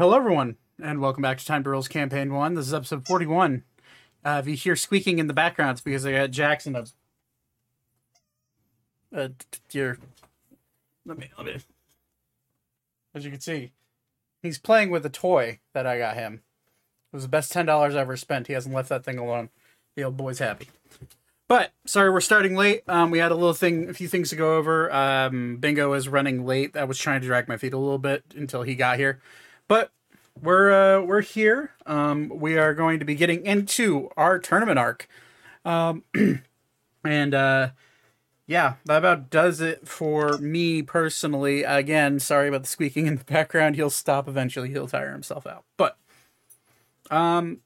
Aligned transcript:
Hello, 0.00 0.16
everyone, 0.16 0.56
and 0.82 0.98
welcome 1.02 1.20
back 1.20 1.36
to 1.36 1.44
Time 1.44 1.62
to 1.62 1.82
Campaign 1.82 2.32
1. 2.32 2.54
This 2.54 2.66
is 2.66 2.72
episode 2.72 3.04
41. 3.06 3.64
Uh, 4.24 4.40
if 4.42 4.48
you 4.48 4.54
hear 4.54 4.74
squeaking 4.74 5.18
in 5.18 5.26
the 5.26 5.34
background, 5.34 5.72
it's 5.72 5.82
because 5.82 6.06
I 6.06 6.12
got 6.12 6.30
Jackson 6.30 6.74
up. 6.74 6.86
Uh, 9.14 9.28
dear. 9.68 9.98
Let 11.04 11.18
me, 11.18 11.28
let 11.36 11.44
me. 11.44 11.56
As 13.14 13.26
you 13.26 13.30
can 13.30 13.40
see, 13.40 13.72
he's 14.40 14.58
playing 14.58 14.88
with 14.88 15.04
a 15.04 15.10
toy 15.10 15.58
that 15.74 15.86
I 15.86 15.98
got 15.98 16.16
him. 16.16 16.40
It 17.12 17.16
was 17.16 17.24
the 17.24 17.28
best 17.28 17.52
$10 17.52 17.68
I 17.68 17.98
ever 17.98 18.16
spent. 18.16 18.46
He 18.46 18.54
hasn't 18.54 18.74
left 18.74 18.88
that 18.88 19.04
thing 19.04 19.18
alone. 19.18 19.50
The 19.96 20.04
old 20.04 20.16
boy's 20.16 20.38
happy. 20.38 20.68
But 21.46 21.72
sorry, 21.84 22.10
we're 22.10 22.22
starting 22.22 22.56
late. 22.56 22.84
Um, 22.88 23.10
we 23.10 23.18
had 23.18 23.32
a 23.32 23.34
little 23.34 23.52
thing, 23.52 23.90
a 23.90 23.92
few 23.92 24.08
things 24.08 24.30
to 24.30 24.36
go 24.36 24.56
over. 24.56 24.90
Um, 24.90 25.58
Bingo 25.58 25.92
is 25.92 26.08
running 26.08 26.46
late. 26.46 26.74
I 26.74 26.84
was 26.84 26.96
trying 26.96 27.20
to 27.20 27.26
drag 27.26 27.48
my 27.48 27.58
feet 27.58 27.74
a 27.74 27.78
little 27.78 27.98
bit 27.98 28.24
until 28.34 28.62
he 28.62 28.74
got 28.74 28.96
here, 28.96 29.20
but 29.70 29.92
we're 30.42 30.72
uh, 30.72 31.00
we're 31.00 31.20
here. 31.20 31.70
Um, 31.86 32.28
we 32.28 32.58
are 32.58 32.74
going 32.74 32.98
to 32.98 33.04
be 33.04 33.14
getting 33.14 33.46
into 33.46 34.10
our 34.16 34.40
tournament 34.40 34.80
arc, 34.80 35.06
um, 35.64 36.02
and 37.04 37.34
uh, 37.34 37.68
yeah, 38.48 38.74
that 38.84 38.98
about 38.98 39.30
does 39.30 39.60
it 39.60 39.86
for 39.86 40.38
me 40.38 40.82
personally. 40.82 41.62
Again, 41.62 42.18
sorry 42.18 42.48
about 42.48 42.62
the 42.62 42.68
squeaking 42.68 43.06
in 43.06 43.14
the 43.14 43.24
background. 43.24 43.76
He'll 43.76 43.90
stop 43.90 44.26
eventually. 44.26 44.70
He'll 44.70 44.88
tire 44.88 45.12
himself 45.12 45.46
out, 45.46 45.62
but 45.76 45.96
um, 47.08 47.58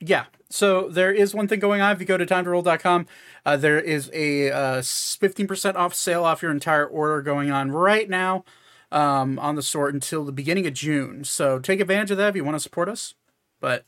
yeah. 0.00 0.24
So 0.48 0.88
there 0.88 1.12
is 1.12 1.32
one 1.32 1.46
thing 1.46 1.60
going 1.60 1.80
on. 1.80 1.92
If 1.92 2.00
you 2.00 2.06
go 2.06 2.16
to 2.16 2.26
timetorole.com, 2.26 3.06
uh, 3.46 3.56
there 3.56 3.78
is 3.78 4.10
a 4.12 4.50
uh, 4.50 4.80
15% 4.80 5.76
off 5.76 5.94
sale 5.94 6.24
off 6.24 6.42
your 6.42 6.50
entire 6.50 6.86
order 6.86 7.22
going 7.22 7.52
on 7.52 7.70
right 7.70 8.10
now 8.10 8.44
um, 8.92 9.38
on 9.38 9.54
the 9.54 9.62
store 9.62 9.88
until 9.88 10.24
the 10.24 10.32
beginning 10.32 10.66
of 10.66 10.74
June. 10.74 11.24
So 11.24 11.58
take 11.58 11.80
advantage 11.80 12.10
of 12.10 12.16
that 12.18 12.28
if 12.28 12.36
you 12.36 12.44
want 12.44 12.56
to 12.56 12.60
support 12.60 12.88
us. 12.88 13.14
But 13.60 13.84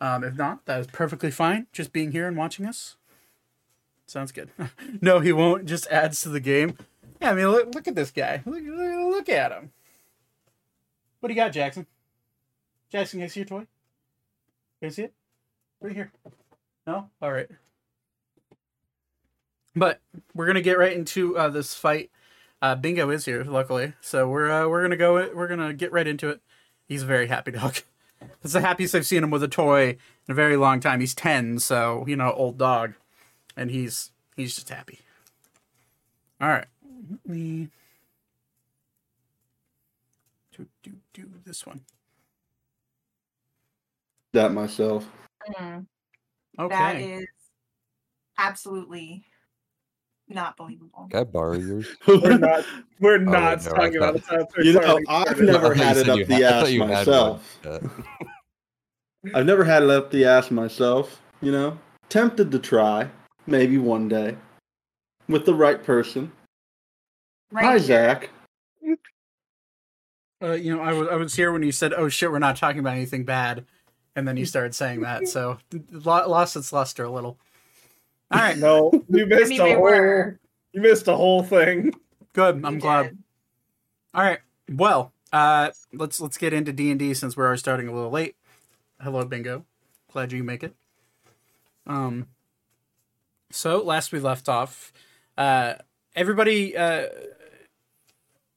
um, 0.00 0.24
if 0.24 0.36
not, 0.36 0.64
that 0.66 0.80
is 0.80 0.86
perfectly 0.86 1.30
fine. 1.30 1.66
Just 1.72 1.92
being 1.92 2.12
here 2.12 2.26
and 2.26 2.36
watching 2.36 2.66
us 2.66 2.96
sounds 4.10 4.32
good. 4.32 4.50
no, 5.00 5.20
he 5.20 5.32
won't. 5.32 5.66
Just 5.66 5.86
adds 5.88 6.20
to 6.22 6.28
the 6.28 6.40
game. 6.40 6.76
Yeah, 7.20 7.30
I 7.30 7.34
mean, 7.34 7.48
look, 7.48 7.74
look 7.74 7.88
at 7.88 7.94
this 7.94 8.10
guy. 8.10 8.42
Look, 8.44 8.62
look, 8.64 9.28
at 9.28 9.52
him. 9.52 9.72
What 11.20 11.28
do 11.28 11.34
you 11.34 11.40
got, 11.40 11.52
Jackson? 11.52 11.86
Jackson, 12.90 13.20
can 13.20 13.24
I 13.24 13.28
see 13.28 13.40
your 13.40 13.46
toy? 13.46 13.66
Can 14.80 14.86
I 14.86 14.88
see 14.88 15.02
it? 15.02 15.14
Right 15.80 15.94
here. 15.94 16.12
No? 16.86 17.10
All 17.22 17.32
right. 17.32 17.48
But 19.76 20.00
we're 20.34 20.46
gonna 20.46 20.62
get 20.62 20.78
right 20.78 20.96
into 20.96 21.38
uh, 21.38 21.48
this 21.48 21.74
fight. 21.74 22.10
Uh, 22.62 22.74
Bingo 22.74 23.08
is 23.10 23.24
here, 23.24 23.42
luckily, 23.44 23.94
so 24.02 24.28
we're 24.28 24.50
uh, 24.50 24.68
we're 24.68 24.82
gonna 24.82 24.96
go. 24.96 25.30
We're 25.34 25.48
gonna 25.48 25.72
get 25.72 25.92
right 25.92 26.06
into 26.06 26.28
it. 26.28 26.40
He's 26.86 27.02
a 27.02 27.06
very 27.06 27.26
happy 27.28 27.52
dog. 27.52 27.76
It's 28.44 28.52
the 28.52 28.60
happiest 28.60 28.94
I've 28.94 29.06
seen 29.06 29.24
him 29.24 29.30
with 29.30 29.42
a 29.42 29.48
toy 29.48 29.88
in 29.88 29.96
a 30.28 30.34
very 30.34 30.58
long 30.58 30.78
time. 30.80 31.00
He's 31.00 31.14
ten, 31.14 31.58
so 31.58 32.04
you 32.06 32.16
know, 32.16 32.30
old 32.34 32.58
dog, 32.58 32.92
and 33.56 33.70
he's 33.70 34.10
he's 34.36 34.54
just 34.54 34.68
happy. 34.68 34.98
All 36.38 36.48
right, 36.48 36.66
let 37.10 37.26
me 37.26 37.70
do 40.54 40.66
do 40.82 40.92
do 41.14 41.30
this 41.46 41.64
one. 41.66 41.80
That 44.32 44.52
myself. 44.52 45.08
Mm, 45.58 45.86
Okay. 46.58 46.76
That 46.76 46.96
is 47.00 47.26
absolutely 48.36 49.24
not 50.30 50.56
believable. 50.56 51.08
Can 51.10 51.20
I 51.20 51.24
borrow 51.24 51.54
yours? 51.58 51.86
We're 52.08 52.38
not. 52.38 52.64
We're 53.00 53.18
wait, 53.18 53.26
not 53.28 53.64
no, 53.64 53.70
talking 53.70 54.02
I 54.02 54.08
about 54.08 54.20
thought- 54.20 54.52
the 54.54 54.64
You 54.64 54.72
know, 54.74 55.00
I've 55.08 55.40
never 55.40 55.74
I 55.74 55.76
thought 55.76 55.76
you 55.76 55.82
had 55.82 55.96
it 55.96 56.08
up 56.08 56.26
the 56.26 56.34
had- 56.34 56.42
ass 56.42 56.62
thought 56.62 56.72
you 56.72 56.80
had 56.82 56.88
myself. 56.88 57.58
I've 59.34 59.46
never 59.46 59.64
had 59.64 59.82
it 59.82 59.90
up 59.90 60.10
the 60.10 60.24
ass 60.24 60.50
myself. 60.50 61.20
You 61.42 61.52
know, 61.52 61.78
tempted 62.08 62.50
to 62.52 62.58
try, 62.58 63.08
maybe 63.46 63.78
one 63.78 64.08
day, 64.08 64.36
with 65.28 65.46
the 65.46 65.54
right 65.54 65.82
person. 65.82 66.30
Right 67.50 67.64
Hi, 67.64 67.70
here. 67.72 67.78
Zach. 67.80 68.30
Uh, 70.42 70.52
you 70.52 70.74
know, 70.74 70.82
I 70.82 70.92
was 70.92 71.08
I 71.08 71.16
was 71.16 71.34
here 71.34 71.52
when 71.52 71.62
you 71.62 71.72
said, 71.72 71.92
"Oh 71.92 72.08
shit, 72.08 72.30
we're 72.30 72.38
not 72.38 72.56
talking 72.56 72.78
about 72.80 72.94
anything 72.94 73.24
bad," 73.24 73.66
and 74.16 74.26
then 74.26 74.36
you 74.38 74.46
started 74.46 74.74
saying 74.74 75.00
that, 75.02 75.28
so 75.28 75.58
lost 75.90 76.56
its 76.56 76.72
luster 76.72 77.04
a 77.04 77.10
little. 77.10 77.38
All 78.30 78.38
right, 78.40 78.56
No, 78.58 78.90
you 79.08 79.26
missed 79.26 79.50
mean, 79.50 79.60
a 79.60 79.64
whole. 79.74 79.82
were. 79.82 80.38
You 80.72 80.80
missed 80.82 81.08
a 81.08 81.16
whole 81.16 81.42
thing. 81.42 81.92
good. 82.32 82.64
I'm 82.64 82.74
You 82.74 82.80
glad. 82.80 83.02
did. 83.10 83.18
All 84.14 84.22
right, 84.22 84.38
well, 84.68 85.12
uh, 85.32 85.70
let's 85.92 86.20
let's 86.20 86.36
get 86.38 86.52
into 86.52 86.72
D 86.72 86.90
and 86.90 86.98
D 86.98 87.14
since 87.14 87.36
we 87.36 87.44
are 87.44 87.56
starting 87.56 87.88
a 87.88 87.92
little 87.92 88.10
late. 88.10 88.36
Hello, 89.00 89.24
Bingo. 89.24 89.64
Glad 90.12 90.32
you 90.32 90.38
can 90.38 90.46
make 90.46 90.62
it. 90.62 90.74
Um. 91.86 92.26
So 93.52 93.82
last 93.82 94.12
we 94.12 94.20
left 94.20 94.48
off, 94.48 94.92
uh, 95.36 95.74
everybody 96.14 96.76
uh, 96.76 97.06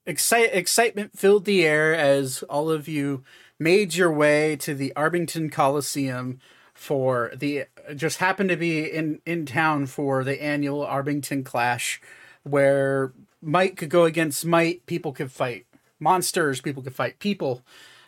excite 0.05 0.50
excitement 0.53 1.17
filled 1.17 1.45
the 1.45 1.66
air 1.66 1.95
as 1.95 2.44
all 2.44 2.69
of 2.69 2.88
you 2.88 3.23
made 3.59 3.95
your 3.95 4.11
way 4.11 4.55
to 4.57 4.75
the 4.75 4.94
Arbington 4.95 5.51
Coliseum 5.51 6.40
for 6.83 7.31
the 7.33 7.63
just 7.95 8.17
happened 8.17 8.49
to 8.49 8.57
be 8.57 8.83
in 8.83 9.21
in 9.25 9.45
town 9.45 9.85
for 9.85 10.25
the 10.25 10.44
annual 10.44 10.85
Arbington 10.85 11.45
Clash, 11.45 12.01
where 12.44 13.13
might 13.41 13.77
could 13.77 13.89
go 13.89 14.03
against 14.03 14.45
might, 14.45 14.85
people 14.85 15.13
could 15.13 15.31
fight 15.31 15.66
monsters, 15.97 16.59
people 16.59 16.83
could 16.83 16.93
fight 16.93 17.19
people, 17.19 17.61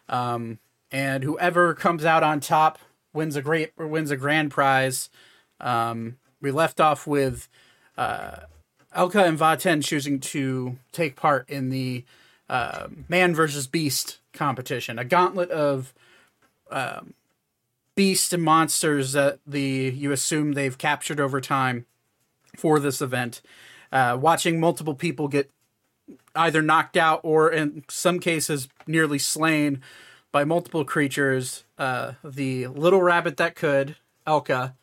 um, 0.10 0.60
and 0.92 1.24
whoever 1.24 1.74
comes 1.74 2.04
out 2.04 2.22
on 2.22 2.42
top 2.42 2.78
wins 3.14 3.38
a 3.38 3.42
great 3.42 3.72
or 3.78 3.88
wins 3.88 4.12
a 4.12 4.18
grand 4.18 4.52
prize. 4.52 5.10
Um, 5.62 6.18
we 6.42 6.52
left 6.52 6.82
off 6.82 7.08
with 7.08 7.48
uh, 7.98 8.40
Elka 8.94 9.26
and 9.26 9.40
Vaten 9.40 9.82
choosing 9.82 10.20
to 10.20 10.78
take 10.92 11.16
part 11.16 11.50
in 11.50 11.70
the 11.70 12.04
uh, 12.50 12.90
man 13.08 13.34
versus 13.34 13.68
beast 13.68 14.20
competition, 14.34 15.00
a 15.00 15.06
gauntlet 15.06 15.50
of 15.50 15.94
um, 16.70 17.14
beasts 17.96 18.34
and 18.34 18.44
monsters 18.44 19.14
that 19.14 19.40
the 19.48 19.94
you 19.96 20.12
assume 20.12 20.54
they've 20.54 20.78
captured 20.78 21.20
over 21.20 21.42
time 21.42 21.86
for 22.56 22.80
this 22.80 23.02
event. 23.02 23.42
Uh, 23.92 24.18
watching 24.20 24.60
multiple 24.60 24.96
people 24.96 25.28
get 25.28 25.50
either 26.36 26.62
knocked 26.62 26.98
out 26.98 27.22
or, 27.24 27.50
in 27.52 27.84
some 27.90 28.20
cases, 28.20 28.68
nearly 28.88 29.18
slain 29.18 29.82
by 30.32 30.44
multiple 30.44 30.84
creatures. 30.84 31.64
Uh, 31.78 32.14
the 32.24 32.68
little 32.68 33.02
rabbit 33.02 33.38
that 33.38 33.56
could, 33.56 33.96
Elka, 34.28 34.74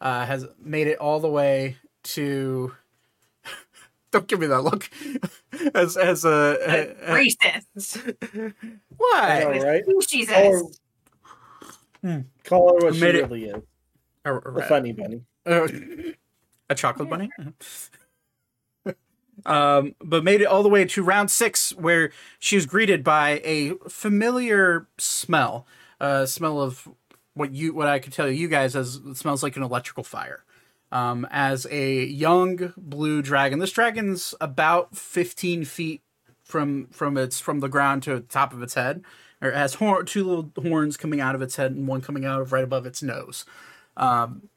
uh, 0.00 0.26
has 0.26 0.46
made 0.62 0.86
it 0.86 0.98
all 0.98 1.20
the 1.20 1.28
way 1.28 1.76
to. 2.04 2.74
Don't 4.10 4.26
give 4.26 4.40
me 4.40 4.46
that 4.46 4.62
look. 4.62 4.90
as 5.74 5.96
as 5.96 6.24
a, 6.24 6.58
a, 6.66 7.12
a 7.12 7.16
Racist. 7.16 8.14
what? 8.96 9.24
I 9.24 9.40
know, 9.44 9.60
right? 9.60 9.84
Jesus. 10.06 10.34
Call 10.34 10.72
Hmm. 12.02 12.20
call 12.44 12.74
her 12.80 12.86
what 12.86 12.94
she 12.94 13.04
it- 13.04 13.14
really 13.28 13.44
is. 13.46 13.62
A, 14.24 14.34
a 14.34 14.38
A 14.56 14.62
funny 14.64 14.92
bunny. 14.92 15.22
Uh, 15.46 15.68
a 16.68 16.74
chocolate 16.74 17.08
bunny. 17.08 17.30
um, 19.46 19.94
but 20.00 20.24
made 20.24 20.40
it 20.40 20.46
all 20.46 20.62
the 20.62 20.68
way 20.68 20.84
to 20.84 21.02
round 21.02 21.30
six, 21.30 21.70
where 21.74 22.10
she 22.38 22.56
was 22.56 22.66
greeted 22.66 23.04
by 23.04 23.40
a 23.44 23.72
familiar 23.88 24.86
smell, 24.98 25.66
uh, 26.00 26.26
smell 26.26 26.60
of 26.60 26.88
what 27.34 27.52
you 27.52 27.72
what 27.72 27.86
I 27.86 27.98
could 28.00 28.12
tell 28.12 28.28
you 28.30 28.48
guys 28.48 28.74
as 28.74 28.96
it 28.96 29.16
smells 29.16 29.42
like 29.42 29.56
an 29.56 29.62
electrical 29.62 30.02
fire. 30.04 30.44
Um, 30.90 31.26
as 31.30 31.66
a 31.70 32.04
young 32.04 32.72
blue 32.76 33.22
dragon, 33.22 33.58
this 33.60 33.72
dragon's 33.72 34.34
about 34.40 34.96
fifteen 34.96 35.64
feet 35.64 36.02
from 36.42 36.88
from 36.88 37.16
its 37.16 37.38
from 37.40 37.60
the 37.60 37.68
ground 37.68 38.02
to 38.04 38.14
the 38.14 38.20
top 38.20 38.52
of 38.52 38.62
its 38.62 38.74
head, 38.74 39.04
or 39.40 39.50
it 39.50 39.54
has 39.56 39.74
hor- 39.74 40.02
two 40.04 40.24
little 40.24 40.52
horns 40.68 40.96
coming 40.96 41.20
out 41.20 41.34
of 41.34 41.42
its 41.42 41.56
head 41.56 41.72
and 41.72 41.86
one 41.86 42.00
coming 42.00 42.24
out 42.24 42.40
of 42.40 42.52
right 42.52 42.64
above 42.64 42.86
its 42.86 43.02
nose. 43.02 43.44
Um, 43.96 44.48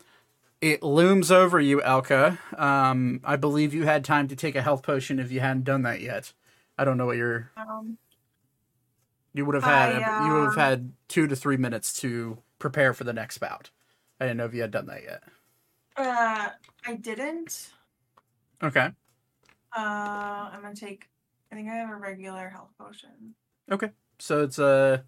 it 0.59 0.83
looms 0.83 1.31
over 1.31 1.59
you, 1.59 1.81
Elka. 1.81 2.37
Um, 2.59 3.19
I 3.23 3.35
believe 3.35 3.73
you 3.73 3.83
had 3.85 4.05
time 4.05 4.27
to 4.27 4.35
take 4.35 4.55
a 4.55 4.61
health 4.61 4.83
potion 4.83 5.19
if 5.19 5.31
you 5.31 5.39
hadn't 5.39 5.63
done 5.63 5.81
that 5.83 6.01
yet. 6.01 6.33
I 6.77 6.85
don't 6.85 6.97
know 6.97 7.05
what 7.07 7.17
your 7.17 7.51
Um, 7.57 7.97
you 9.33 9.45
would 9.45 9.55
have 9.55 9.63
had. 9.63 10.01
I, 10.01 10.27
You 10.27 10.33
would 10.33 10.43
have 10.45 10.57
uh, 10.57 10.61
had 10.61 10.93
two 11.07 11.25
to 11.27 11.35
three 11.35 11.57
minutes 11.57 11.93
to 12.01 12.37
prepare 12.59 12.93
for 12.93 13.03
the 13.03 13.13
next 13.13 13.37
bout. 13.39 13.69
I 14.19 14.25
didn't 14.25 14.37
know 14.37 14.45
if 14.45 14.53
you 14.53 14.61
had 14.61 14.71
done 14.71 14.85
that 14.87 15.03
yet. 15.03 15.23
uh, 15.97 16.49
I 16.85 16.93
didn't. 16.95 17.69
Okay. 18.61 18.91
Uh, 19.75 19.79
I'm 20.53 20.61
gonna 20.61 20.75
take. 20.75 21.09
I 21.51 21.55
think 21.55 21.69
I 21.69 21.73
have 21.73 21.89
a 21.89 21.95
regular 21.95 22.49
health 22.49 22.69
potion. 22.77 23.35
So 24.21 24.43
it's 24.43 24.59
a. 24.59 25.03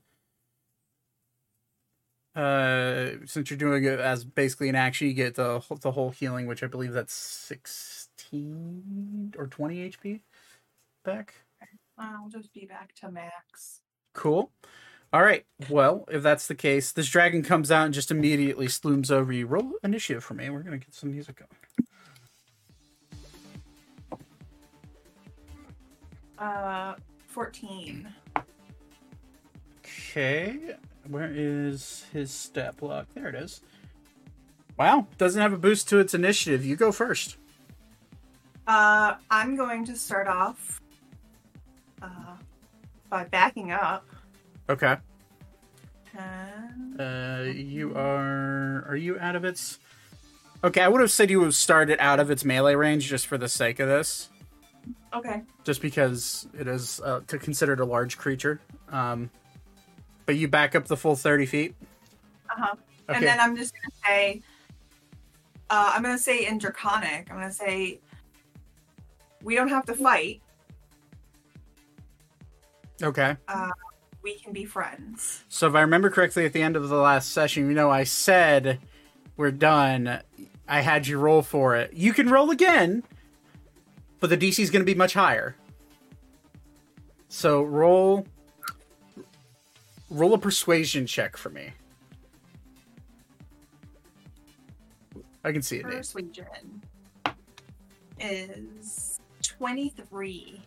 Uh, 2.36 3.12
since 3.25 3.51
you're 3.51 3.60
doing 3.60 3.83
it 3.83 4.00
as 4.00 4.25
basically 4.25 4.69
an 4.69 4.75
action, 4.75 5.07
you 5.07 5.13
get 5.13 5.36
the 5.36 5.62
the 5.81 5.92
whole 5.92 6.10
healing, 6.10 6.48
which 6.48 6.63
I 6.63 6.68
believe 6.68 6.94
that's 6.94 7.13
sixteen 7.13 8.81
or 9.38 9.45
twenty 9.45 9.88
HP 9.88 10.21
back. 11.06 11.36
I'll 11.95 12.27
just 12.27 12.51
be 12.54 12.65
back 12.65 12.95
to 12.95 13.12
max. 13.12 13.81
Cool. 14.13 14.51
All 15.13 15.21
right. 15.21 15.45
Well, 15.69 16.06
if 16.12 16.24
that's 16.24 16.48
the 16.48 16.56
case, 16.56 16.92
this 16.92 17.07
dragon 17.07 17.44
comes 17.44 17.69
out 17.69 17.86
and 17.86 17.94
just 17.94 18.10
immediately 18.10 18.68
slooms 18.68 19.12
over 19.12 19.31
you. 19.31 19.45
Roll 19.45 19.74
initiative 19.83 20.24
for 20.24 20.33
me. 20.33 20.50
We're 20.50 20.63
gonna 20.63 20.80
get 20.80 20.95
some 20.95 21.12
music 21.12 21.36
going. 21.36 21.51
Uh, 26.39 26.95
14. 27.27 28.12
Okay. 30.10 30.75
Where 31.07 31.31
is 31.34 32.06
his 32.13 32.31
stat 32.31 32.78
block? 32.78 33.07
There 33.13 33.28
it 33.28 33.36
is. 33.36 33.62
Wow. 34.78 35.07
Doesn't 35.18 35.42
have 35.42 35.54
a 35.54 35.57
boost 35.57 35.90
to 35.90 36.00
its 36.00 36.13
initiative. 36.13 36.66
You 36.66 36.75
go 36.75 36.92
first. 36.92 37.38
Uh, 38.66 39.16
I'm 39.30 39.56
going 39.56 39.86
to 39.86 39.95
start 39.95 40.28
off 40.28 40.81
uh, 42.01 42.36
by 43.10 43.25
backing 43.25 43.72
up. 43.72 44.06
Okay. 44.69 44.95
And 46.18 47.01
Uh, 47.01 47.44
you 47.51 47.94
are. 47.96 48.86
Are 48.88 48.96
you 48.96 49.19
out 49.19 49.36
of 49.36 49.44
its? 49.44 49.80
Okay, 50.63 50.81
I 50.81 50.88
would 50.88 51.01
have 51.01 51.12
said 51.12 51.30
you 51.30 51.39
would 51.39 51.48
have 51.48 51.56
started 51.56 52.00
out 52.00 52.19
of 52.19 52.31
its 52.31 52.46
melee 52.46 52.75
range 52.75 53.07
just 53.10 53.28
for 53.28 53.38
the 53.38 53.50
sake 53.50 53.80
of 53.81 53.89
this, 53.89 54.30
okay. 55.13 55.42
just 55.66 55.81
because 55.81 56.48
it 56.57 56.69
is 56.69 57.01
uh, 57.04 57.19
to 57.28 57.38
considered 57.38 57.81
a 57.81 57.86
large 57.86 58.18
creature. 58.18 58.62
Um, 58.89 59.30
but 60.25 60.36
you 60.36 60.48
back 60.48 60.75
up 60.75 60.86
the 60.86 60.98
full 60.98 61.16
thirty 61.16 61.46
feet. 61.46 61.75
Uh 62.50 62.54
huh. 62.58 62.75
Okay. 63.10 63.18
And 63.18 63.25
then 63.25 63.40
I'm 63.40 63.56
just 63.56 63.74
gonna 63.74 63.96
say, 64.06 64.42
uh, 65.70 65.92
I'm 65.94 66.02
gonna 66.02 66.18
say 66.18 66.46
in 66.46 66.58
Draconic, 66.58 67.30
I'm 67.30 67.38
gonna 67.38 67.52
say, 67.52 68.00
we 69.44 69.56
don't 69.56 69.70
have 69.70 69.86
to 69.86 69.94
fight. 69.94 70.42
okay. 73.02 73.36
We 74.22 74.36
can 74.36 74.54
be 74.54 74.64
friends. 74.64 75.44
So 75.50 75.68
if 75.68 75.75
I 75.75 75.81
remember 75.81 76.10
correctly, 76.10 76.46
at 76.46 76.54
the 76.54 76.62
end 76.62 76.78
of 76.78 76.88
the 76.88 76.96
last 76.96 77.31
session, 77.34 77.68
you 77.68 77.74
know, 77.74 77.90
I 77.90 78.06
said 78.06 78.80
we're 79.36 79.52
done. 79.52 80.22
I 80.66 80.80
had 80.80 81.08
you 81.08 81.20
roll 81.20 81.42
for 81.42 81.75
it. 81.75 81.92
You 81.92 82.14
can 82.14 82.30
roll 82.30 82.50
again, 82.50 83.04
but 84.22 84.30
the 84.30 84.38
DC 84.38 84.60
is 84.60 84.70
going 84.70 84.80
to 84.81 84.86
be 84.86 84.96
much 84.96 85.14
higher. 85.14 85.58
So 87.28 87.64
roll 87.64 88.25
roll 90.13 90.33
a 90.33 90.38
persuasion 90.38 91.06
check 91.06 91.36
for 91.36 91.50
me. 91.50 91.71
I 95.44 95.51
can 95.51 95.62
see 95.62 95.77
it. 95.77 95.86
Nate. 95.86 95.98
Persuasion 95.98 96.45
is 98.19 99.19
23. 99.42 100.62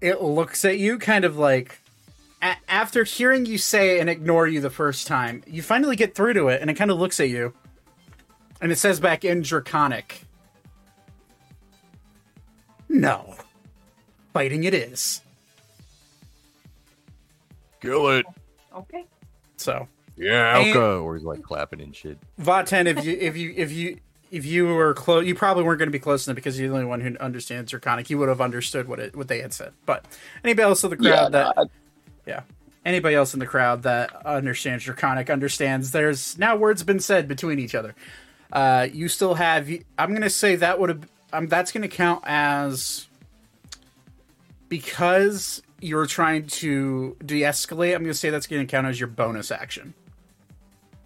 It 0.00 0.22
looks 0.22 0.64
at 0.64 0.78
you 0.78 0.98
kind 0.98 1.24
of 1.24 1.36
like 1.36 1.80
a- 2.40 2.56
after 2.68 3.04
hearing 3.04 3.46
you 3.46 3.58
say 3.58 3.98
and 3.98 4.08
ignore 4.08 4.46
you 4.46 4.60
the 4.60 4.70
first 4.70 5.06
time, 5.06 5.42
you 5.46 5.62
finally 5.62 5.96
get 5.96 6.14
through 6.14 6.34
to 6.34 6.48
it 6.48 6.60
and 6.60 6.70
it 6.70 6.74
kind 6.74 6.90
of 6.90 6.98
looks 6.98 7.18
at 7.18 7.28
you. 7.28 7.52
And 8.60 8.70
it 8.70 8.78
says 8.78 9.00
back 9.00 9.24
in 9.24 9.42
Draconic. 9.42 10.22
No. 12.88 13.34
Fighting 14.32 14.64
it 14.64 14.74
is. 14.74 15.22
Kill 17.80 18.08
it. 18.10 18.26
Okay. 18.76 19.04
So 19.56 19.88
Yeah, 20.16 20.58
And- 20.58 20.68
Alka. 20.68 20.98
Or 20.98 21.14
he's 21.16 21.24
like 21.24 21.42
clapping 21.42 21.80
and 21.80 21.94
shit. 21.94 22.18
Vaten, 22.40 22.86
if 22.86 23.04
you 23.04 23.16
if 23.18 23.36
you 23.36 23.54
if 23.56 23.72
you 23.72 23.98
if 24.30 24.46
you 24.46 24.66
were 24.66 24.94
close, 24.94 25.26
you 25.26 25.34
probably 25.34 25.62
weren't 25.62 25.78
going 25.78 25.88
to 25.88 25.92
be 25.92 25.98
close 25.98 26.26
enough 26.26 26.36
because 26.36 26.58
you're 26.58 26.68
the 26.70 26.74
only 26.74 26.86
one 26.86 27.00
who 27.02 27.16
understands 27.18 27.70
Draconic. 27.70 28.08
You 28.08 28.18
would 28.18 28.28
have 28.30 28.40
understood 28.40 28.88
what 28.88 28.98
it 28.98 29.14
what 29.14 29.28
they 29.28 29.40
had 29.40 29.52
said. 29.52 29.72
But 29.84 30.06
anybody 30.42 30.64
else 30.64 30.82
in 30.84 30.90
the 30.90 30.96
crowd 30.96 31.32
that 31.32 31.54
yeah, 32.26 32.42
anybody 32.84 33.14
else 33.14 33.34
in 33.34 33.40
the 33.40 33.46
crowd 33.46 33.82
that 33.82 34.24
understands 34.24 34.84
Draconic 34.84 35.28
understands. 35.28 35.90
There's 35.92 36.38
now 36.38 36.56
words 36.56 36.82
been 36.82 37.00
said 37.00 37.28
between 37.28 37.58
each 37.58 37.74
other. 37.74 37.94
Uh, 38.50 38.88
you 38.92 39.08
still 39.08 39.34
have. 39.34 39.68
I'm 39.98 40.10
going 40.10 40.22
to 40.22 40.30
say 40.30 40.56
that 40.56 40.78
would 40.80 40.88
have. 40.88 41.08
Um, 41.34 41.48
that's 41.48 41.72
going 41.72 41.82
to 41.82 41.88
count 41.88 42.22
as 42.26 43.06
because 44.68 45.62
you're 45.82 46.06
trying 46.06 46.46
to 46.46 47.16
de-escalate. 47.24 47.94
I'm 47.94 48.02
going 48.02 48.12
to 48.12 48.14
say 48.14 48.30
that's 48.30 48.46
going 48.46 48.64
to 48.66 48.70
count 48.70 48.86
as 48.86 49.00
your 49.00 49.08
bonus 49.08 49.50
action. 49.50 49.94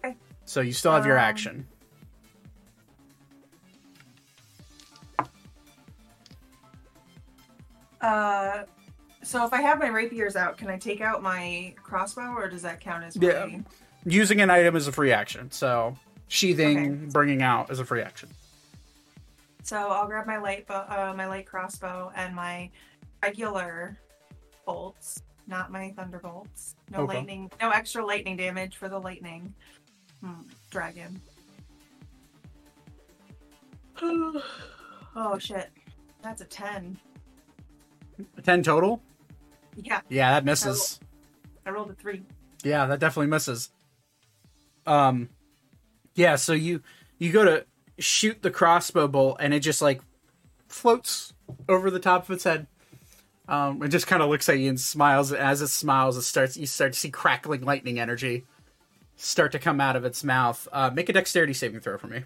Okay. 0.05 0.15
So 0.45 0.61
you 0.61 0.71
still 0.73 0.91
have 0.91 1.05
your 1.05 1.17
Um, 1.17 1.23
action. 1.23 1.67
Uh, 8.01 8.63
so 9.23 9.45
if 9.45 9.53
I 9.53 9.61
have 9.61 9.79
my 9.79 9.87
rapiers 9.87 10.35
out, 10.35 10.57
can 10.57 10.69
I 10.69 10.77
take 10.77 11.01
out 11.01 11.21
my 11.23 11.73
crossbow, 11.81 12.33
or 12.35 12.47
does 12.47 12.61
that 12.61 12.79
count 12.79 13.03
as 13.03 13.15
Yeah. 13.15 13.47
Using 14.05 14.39
an 14.39 14.49
item 14.49 14.75
is 14.75 14.87
a 14.87 14.91
free 14.91 15.11
action. 15.11 15.51
So 15.51 15.97
sheathing, 16.27 16.77
Okay. 16.79 16.95
bringing 17.11 17.41
out 17.41 17.69
is 17.71 17.79
a 17.79 17.85
free 17.85 18.01
action. 18.01 18.29
So 19.63 19.89
I'll 19.89 20.07
grab 20.07 20.25
my 20.27 20.37
light, 20.37 20.65
bo- 20.67 20.85
uh, 20.87 21.13
my 21.17 21.27
light 21.27 21.45
crossbow, 21.45 22.11
and 22.15 22.33
my 22.33 22.69
regular 23.21 23.97
bolts, 24.67 25.23
not 25.47 25.71
my 25.71 25.91
thunderbolts. 25.95 26.75
No 26.91 26.99
Okay. 26.99 27.15
lightning, 27.15 27.49
no 27.59 27.71
extra 27.71 28.05
lightning 28.05 28.37
damage 28.37 28.75
for 28.75 28.89
the 28.89 28.99
lightning 28.99 29.51
hmm, 30.21 30.41
dragon. 30.69 31.19
oh 34.03 35.39
shit, 35.39 35.69
that's 36.21 36.41
a 36.41 36.45
ten. 36.45 36.99
Ten 38.43 38.61
total. 38.61 39.01
Yeah, 39.75 40.01
Yeah, 40.09 40.31
that 40.31 40.45
misses. 40.45 40.99
I 41.65 41.69
rolled 41.69 41.89
a 41.91 41.93
three. 41.93 42.23
Yeah, 42.63 42.85
that 42.87 42.99
definitely 42.99 43.27
misses. 43.27 43.71
Um, 44.85 45.29
yeah. 46.15 46.35
So 46.35 46.53
you 46.53 46.81
you 47.19 47.31
go 47.31 47.45
to 47.45 47.65
shoot 47.99 48.41
the 48.41 48.51
crossbow 48.51 49.07
bolt, 49.07 49.37
and 49.39 49.53
it 49.53 49.59
just 49.59 49.81
like 49.81 50.01
floats 50.67 51.33
over 51.69 51.89
the 51.91 51.99
top 51.99 52.23
of 52.23 52.31
its 52.31 52.43
head. 52.43 52.67
Um, 53.47 53.81
it 53.83 53.89
just 53.89 54.07
kind 54.07 54.21
of 54.21 54.29
looks 54.29 54.49
at 54.49 54.59
you 54.59 54.67
and 54.69 54.79
smiles. 54.79 55.31
As 55.31 55.61
it 55.61 55.67
smiles, 55.69 56.17
it 56.17 56.23
starts. 56.23 56.57
You 56.57 56.65
start 56.65 56.93
to 56.93 56.99
see 56.99 57.09
crackling 57.09 57.61
lightning 57.61 57.99
energy 57.99 58.45
start 59.15 59.51
to 59.53 59.59
come 59.59 59.79
out 59.81 59.95
of 59.95 60.03
its 60.05 60.23
mouth. 60.23 60.67
Uh, 60.71 60.89
make 60.93 61.09
a 61.09 61.13
dexterity 61.13 61.53
saving 61.53 61.79
throw 61.79 61.97
for 61.97 62.07
me. 62.07 62.23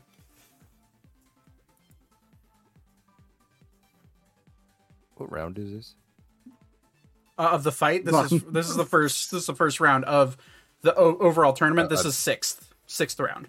What 5.18 5.32
round 5.32 5.58
is 5.60 5.72
this? 5.72 5.96
uh, 7.38 7.50
of 7.54 7.64
the 7.64 7.72
fight. 7.72 8.06
This 8.06 8.32
is 8.32 8.44
this 8.44 8.70
is 8.70 8.76
the 8.76 8.86
first 8.86 9.32
this 9.32 9.42
is 9.42 9.48
the 9.48 9.56
first 9.56 9.80
round 9.80 10.06
of 10.06 10.38
the 10.82 10.96
o- 10.96 11.18
overall 11.20 11.54
tournament. 11.54 11.90
This 11.90 12.06
Uh, 12.06 12.10
is 12.10 12.16
sixth 12.18 12.74
sixth 12.88 13.20
round. 13.20 13.48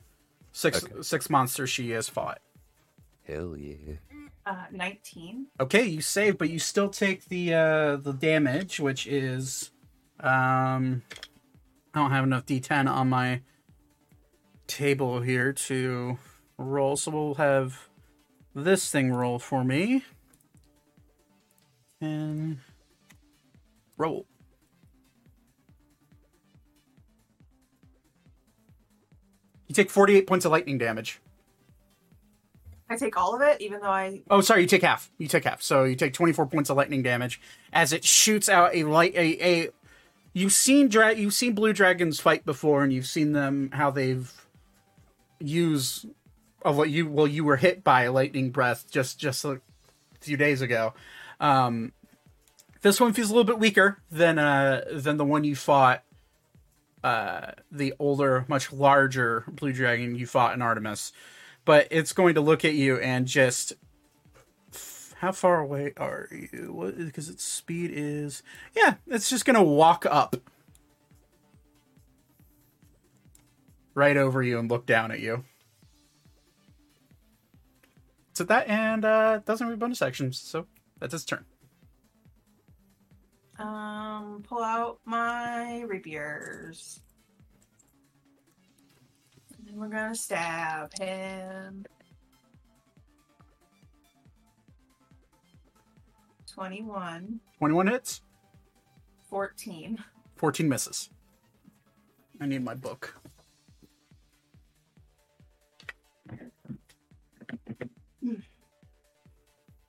Six 0.52 0.84
Okay. 0.84 1.02
six 1.02 1.30
monsters 1.30 1.70
she 1.70 1.90
has 1.90 2.08
fought. 2.08 2.40
Hell 3.26 3.56
yeah. 3.56 3.94
Uh, 4.44 4.64
nineteen. 4.72 5.46
Okay, 5.60 5.84
you 5.84 6.00
save, 6.00 6.36
but 6.36 6.50
you 6.50 6.58
still 6.58 6.88
take 6.88 7.26
the 7.26 7.54
uh 7.54 7.96
the 7.96 8.12
damage, 8.12 8.80
which 8.80 9.06
is 9.06 9.70
um 10.20 11.02
I 11.94 12.00
don't 12.00 12.10
have 12.10 12.24
enough 12.24 12.46
D10 12.46 12.88
on 12.90 13.08
my 13.10 13.42
table 14.66 15.20
here 15.20 15.52
to 15.52 16.18
roll, 16.56 16.96
so 16.96 17.10
we'll 17.10 17.34
have 17.34 17.88
this 18.54 18.90
thing 18.90 19.12
roll 19.12 19.38
for 19.38 19.62
me. 19.62 20.04
And 22.00 22.58
roll. 23.96 24.26
You 29.68 29.74
take 29.74 29.90
48 29.90 30.26
points 30.26 30.44
of 30.44 30.52
lightning 30.52 30.78
damage. 30.78 31.20
I 32.92 32.96
take 32.96 33.16
all 33.16 33.34
of 33.34 33.40
it, 33.40 33.60
even 33.60 33.80
though 33.80 33.90
I. 33.90 34.20
Oh, 34.30 34.40
sorry, 34.42 34.62
you 34.62 34.66
take 34.66 34.82
half. 34.82 35.10
You 35.18 35.26
take 35.26 35.44
half. 35.44 35.62
So 35.62 35.84
you 35.84 35.96
take 35.96 36.12
24 36.12 36.46
points 36.46 36.70
of 36.70 36.76
lightning 36.76 37.02
damage 37.02 37.40
as 37.72 37.92
it 37.92 38.04
shoots 38.04 38.48
out 38.48 38.74
a 38.74 38.84
light 38.84 39.14
a, 39.14 39.44
a 39.44 39.68
you've 40.34 40.52
seen 40.52 40.88
dra- 40.88 41.14
you've 41.14 41.34
seen 41.34 41.54
blue 41.54 41.72
dragons 41.72 42.20
fight 42.20 42.44
before 42.44 42.82
and 42.82 42.92
you've 42.92 43.06
seen 43.06 43.32
them 43.32 43.70
how 43.72 43.90
they've 43.90 44.30
use 45.40 46.06
of 46.62 46.76
what 46.76 46.90
you 46.90 47.08
well 47.08 47.26
you 47.26 47.44
were 47.44 47.56
hit 47.56 47.82
by 47.82 48.02
a 48.02 48.12
lightning 48.12 48.50
breath 48.50 48.90
just 48.90 49.18
just 49.18 49.44
a 49.44 49.60
few 50.20 50.36
days 50.36 50.60
ago. 50.60 50.92
Um 51.40 51.92
this 52.82 53.00
one 53.00 53.12
feels 53.12 53.30
a 53.30 53.32
little 53.32 53.46
bit 53.46 53.58
weaker 53.58 53.98
than 54.10 54.38
uh 54.38 54.84
than 54.92 55.16
the 55.16 55.24
one 55.24 55.44
you 55.44 55.56
fought 55.56 56.02
uh 57.02 57.52
the 57.70 57.94
older 57.98 58.44
much 58.48 58.72
larger 58.72 59.44
blue 59.48 59.72
dragon 59.72 60.14
you 60.14 60.26
fought 60.26 60.54
in 60.54 60.62
Artemis 60.62 61.12
but 61.64 61.88
it's 61.90 62.12
going 62.12 62.34
to 62.34 62.40
look 62.40 62.64
at 62.64 62.74
you 62.74 62.96
and 62.98 63.26
just 63.26 63.74
how 65.16 65.30
far 65.32 65.60
away 65.60 65.92
are 65.96 66.28
you? 66.32 66.92
Because 66.96 67.28
its 67.28 67.44
speed 67.44 67.90
is 67.92 68.42
yeah 68.76 68.94
it's 69.06 69.30
just 69.30 69.44
to 69.54 69.62
walk 69.62 70.04
up 70.06 70.36
right 73.94 74.16
over 74.16 74.42
you 74.42 74.58
and 74.58 74.70
look 74.70 74.86
down 74.86 75.10
at 75.10 75.20
you. 75.20 75.44
So 78.34 78.44
that 78.44 78.66
and 78.68 79.04
uh 79.04 79.38
doesn't 79.44 79.68
have 79.68 79.78
bonus 79.78 80.02
actions 80.02 80.38
so 80.40 80.66
that's 80.98 81.14
its 81.14 81.24
turn. 81.24 81.44
Um, 83.58 84.42
pull 84.48 84.62
out 84.62 84.98
my 85.04 85.82
rapiers. 85.82 87.00
And 89.72 89.80
we're 89.80 89.88
gonna 89.88 90.14
stab 90.14 90.92
him. 90.98 91.86
21, 96.52 97.40
21 97.56 97.86
hits, 97.86 98.20
14. 99.30 100.04
14 100.36 100.68
misses. 100.68 101.08
I 102.38 102.44
need 102.44 102.62
my 102.62 102.74
book. 102.74 103.14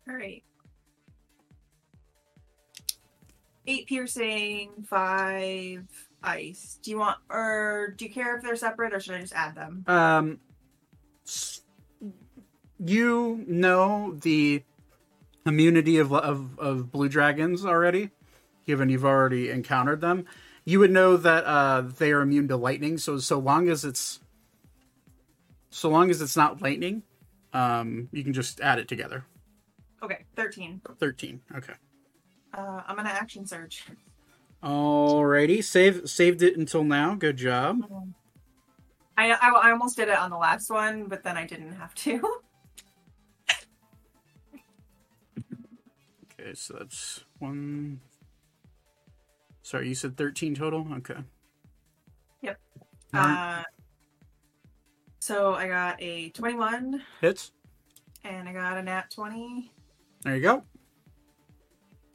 All 0.08 0.16
right. 0.16 0.44
Eight 3.68 3.88
piercing, 3.88 4.86
five 4.88 5.86
ice. 6.24 6.80
Do 6.82 6.92
you 6.92 6.98
want, 6.98 7.18
or 7.30 7.94
do 7.98 8.06
you 8.06 8.12
care 8.12 8.36
if 8.36 8.44
they're 8.44 8.56
separate, 8.56 8.94
or 8.94 9.00
should 9.00 9.16
I 9.16 9.20
just 9.20 9.34
add 9.34 9.56
them? 9.56 9.84
Um, 9.88 10.40
you 12.80 13.44
know 13.48 14.16
the 14.22 14.64
immunity 15.46 15.98
of, 15.98 16.14
of 16.14 16.58
of 16.60 16.92
blue 16.92 17.10
dragons 17.10 17.66
already, 17.66 18.10
given 18.66 18.90
you've 18.90 19.06
already 19.06 19.50
encountered 19.50 20.02
them. 20.02 20.26
You 20.66 20.80
would 20.80 20.92
know 20.92 21.18
that 21.18 21.46
uh, 21.46 21.82
they 21.82 22.12
are 22.12 22.22
immune 22.22 22.48
to 22.48 22.58
lightning. 22.58 22.98
So 22.98 23.18
so 23.18 23.40
long 23.40 23.70
as 23.70 23.86
it's 23.86 24.20
so 25.70 25.90
long 25.90 26.10
as 26.10 26.22
it's 26.22 26.38
not 26.38 26.62
lightning, 26.62 27.04
um, 27.54 28.10
you 28.12 28.24
can 28.24 28.34
just 28.34 28.62
add 28.62 28.80
it 28.80 28.88
together. 28.88 29.26
Okay, 30.02 30.26
13. 30.36 30.82
Thirteen. 31.00 31.42
Okay. 31.56 31.74
Uh, 32.54 32.82
I'm 32.88 32.96
gonna 32.96 33.10
action 33.10 33.46
surge. 33.46 33.86
Alrighty. 34.64 35.64
Save 35.64 36.10
saved 36.10 36.42
it 36.42 36.58
until 36.58 36.84
now. 36.84 37.16
Good 37.16 37.38
job. 37.38 37.82
I, 39.18 39.32
I, 39.32 39.50
I 39.50 39.72
almost 39.72 39.98
did 39.98 40.08
it 40.08 40.18
on 40.18 40.30
the 40.30 40.38
last 40.38 40.70
one, 40.70 41.06
but 41.06 41.24
then 41.24 41.38
I 41.38 41.46
didn't 41.46 41.74
have 41.74 41.94
to. 41.96 42.22
Okay, 46.40 46.56
so 46.56 46.76
that's 46.78 47.24
one. 47.40 48.02
Sorry, 49.62 49.88
you 49.88 49.96
said 49.96 50.18
thirteen 50.18 50.54
total. 50.56 50.86
Okay. 50.96 51.16
Yep. 52.42 52.60
Uh, 53.14 53.64
so 55.20 55.54
I 55.54 55.68
got 55.68 56.02
a 56.02 56.30
21, 56.32 57.02
Hits. 57.22 57.54
and 58.26 58.50
I 58.50 58.52
got 58.52 58.78
a 58.78 58.84
nat 58.84 59.10
20. 59.10 59.72
There 60.24 60.36
you 60.36 60.42
go. 60.42 60.64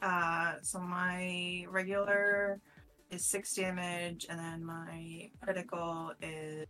Uh, 0.00 0.54
so 0.62 0.78
my 0.78 1.64
regular 1.68 2.60
is 3.10 3.24
six 3.26 3.54
damage, 3.54 4.26
and 4.28 4.38
then 4.38 4.64
my 4.64 5.30
critical 5.42 6.12
is 6.22 6.66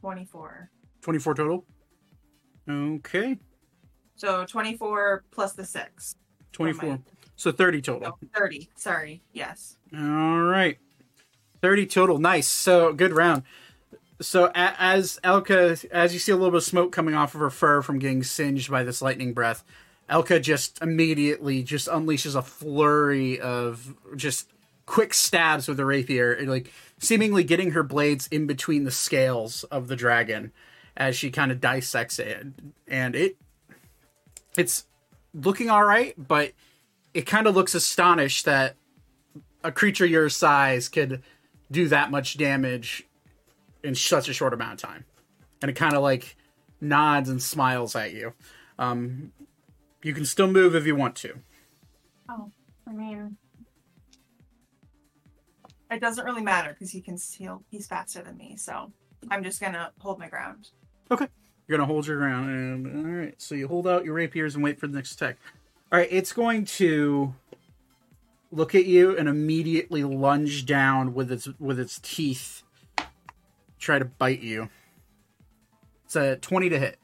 twenty-four. 0.00 0.70
24 1.02 1.34
total. 1.34 1.64
Okay. 2.68 3.38
So 4.16 4.44
twenty-four 4.44 5.24
plus 5.30 5.54
the 5.54 5.64
six. 5.64 6.16
for 6.52 6.64
my- 6.64 6.72
24. 6.72 6.98
So 7.36 7.52
30 7.52 7.80
total. 7.80 8.08
Oh, 8.22 8.26
Thirty. 8.36 8.68
Sorry. 8.76 9.22
Yes. 9.32 9.78
All 9.96 10.40
right. 10.42 10.76
30 11.62 11.86
total. 11.86 12.18
Nice. 12.18 12.46
So 12.48 12.92
good 12.92 13.12
round. 13.12 13.44
So 14.20 14.50
as 14.54 15.18
Elka, 15.24 15.84
as 15.90 16.12
you 16.12 16.18
see 16.18 16.32
a 16.32 16.36
little 16.36 16.50
bit 16.50 16.58
of 16.58 16.64
smoke 16.64 16.92
coming 16.92 17.14
off 17.14 17.34
of 17.34 17.40
her 17.40 17.50
fur 17.50 17.80
from 17.80 17.98
getting 17.98 18.22
singed 18.22 18.70
by 18.70 18.82
this 18.82 19.00
lightning 19.00 19.32
breath, 19.32 19.64
Elka 20.10 20.42
just 20.42 20.80
immediately 20.82 21.62
just 21.62 21.88
unleashes 21.88 22.34
a 22.34 22.42
flurry 22.42 23.40
of 23.40 23.94
just 24.16 24.48
quick 24.84 25.14
stabs 25.14 25.68
with 25.68 25.76
the 25.76 25.84
rapier, 25.84 26.32
and, 26.32 26.50
like 26.50 26.72
seemingly 26.98 27.44
getting 27.44 27.70
her 27.70 27.82
blades 27.82 28.26
in 28.28 28.46
between 28.46 28.84
the 28.84 28.90
scales 28.90 29.64
of 29.64 29.88
the 29.88 29.96
dragon 29.96 30.52
as 30.96 31.16
she 31.16 31.30
kind 31.30 31.52
of 31.52 31.60
dissects 31.60 32.18
it, 32.18 32.46
and 32.88 33.14
it 33.14 33.36
it's 34.58 34.84
looking 35.32 35.70
all 35.70 35.84
right, 35.84 36.14
but 36.18 36.52
it 37.14 37.22
kind 37.22 37.46
of 37.46 37.54
looks 37.54 37.74
astonished 37.74 38.44
that 38.44 38.74
a 39.62 39.70
creature 39.70 40.04
your 40.04 40.28
size 40.28 40.88
could 40.88 41.22
do 41.70 41.86
that 41.88 42.10
much 42.10 42.36
damage 42.36 43.06
in 43.82 43.94
such 43.94 44.28
a 44.28 44.32
short 44.32 44.52
amount 44.52 44.74
of 44.74 44.88
time. 44.88 45.04
And 45.62 45.70
it 45.70 45.74
kind 45.74 45.94
of 45.94 46.02
like 46.02 46.36
nods 46.80 47.28
and 47.28 47.42
smiles 47.42 47.94
at 47.94 48.12
you. 48.12 48.32
Um, 48.78 49.32
you 50.02 50.14
can 50.14 50.24
still 50.24 50.46
move 50.46 50.74
if 50.74 50.86
you 50.86 50.96
want 50.96 51.16
to. 51.16 51.34
Oh, 52.28 52.50
I 52.86 52.92
mean, 52.92 53.36
it 55.90 56.00
doesn't 56.00 56.24
really 56.24 56.42
matter 56.42 56.70
because 56.70 56.90
he 56.90 57.00
can 57.00 57.18
steal. 57.18 57.62
He's 57.70 57.86
faster 57.86 58.22
than 58.22 58.36
me, 58.36 58.56
so 58.56 58.92
I'm 59.30 59.42
just 59.42 59.60
gonna 59.60 59.92
hold 59.98 60.18
my 60.18 60.28
ground. 60.28 60.70
Okay, 61.10 61.26
you're 61.66 61.76
gonna 61.76 61.86
hold 61.86 62.06
your 62.06 62.18
ground, 62.18 62.48
and 62.48 63.06
all 63.06 63.12
right. 63.12 63.34
So 63.40 63.54
you 63.54 63.68
hold 63.68 63.86
out 63.86 64.04
your 64.04 64.14
rapiers 64.14 64.54
and 64.54 64.64
wait 64.64 64.78
for 64.78 64.86
the 64.86 64.94
next 64.94 65.12
attack. 65.12 65.36
All 65.92 65.98
right, 65.98 66.08
it's 66.10 66.32
going 66.32 66.64
to 66.66 67.34
look 68.52 68.74
at 68.74 68.86
you 68.86 69.16
and 69.16 69.28
immediately 69.28 70.04
lunge 70.04 70.66
down 70.66 71.14
with 71.14 71.30
its 71.32 71.48
with 71.58 71.78
its 71.78 71.98
teeth, 72.02 72.62
try 73.80 73.98
to 73.98 74.04
bite 74.04 74.42
you. 74.42 74.68
It's 76.04 76.14
a 76.14 76.36
twenty 76.36 76.68
to 76.68 76.78
hit. 76.78 76.98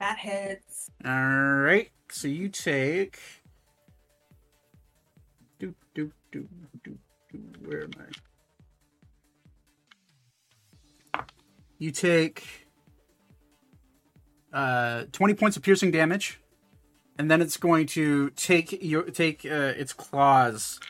That 0.00 0.18
hits. 0.18 0.90
All 1.04 1.12
right. 1.12 1.90
So 2.10 2.26
you 2.26 2.48
take. 2.48 3.20
Do 5.58 5.74
do 5.94 6.10
do 6.32 6.48
do 6.82 6.98
do. 7.32 7.38
Where 7.64 7.84
am 7.84 7.90
I? 11.14 11.22
You 11.78 11.90
take. 11.90 12.64
Uh, 14.50 15.04
twenty 15.12 15.34
points 15.34 15.58
of 15.58 15.62
piercing 15.62 15.90
damage, 15.90 16.40
and 17.18 17.30
then 17.30 17.42
it's 17.42 17.58
going 17.58 17.84
to 17.86 18.30
take 18.30 18.82
your 18.82 19.02
take 19.02 19.44
uh, 19.44 19.74
its 19.76 19.92
claws, 19.92 20.80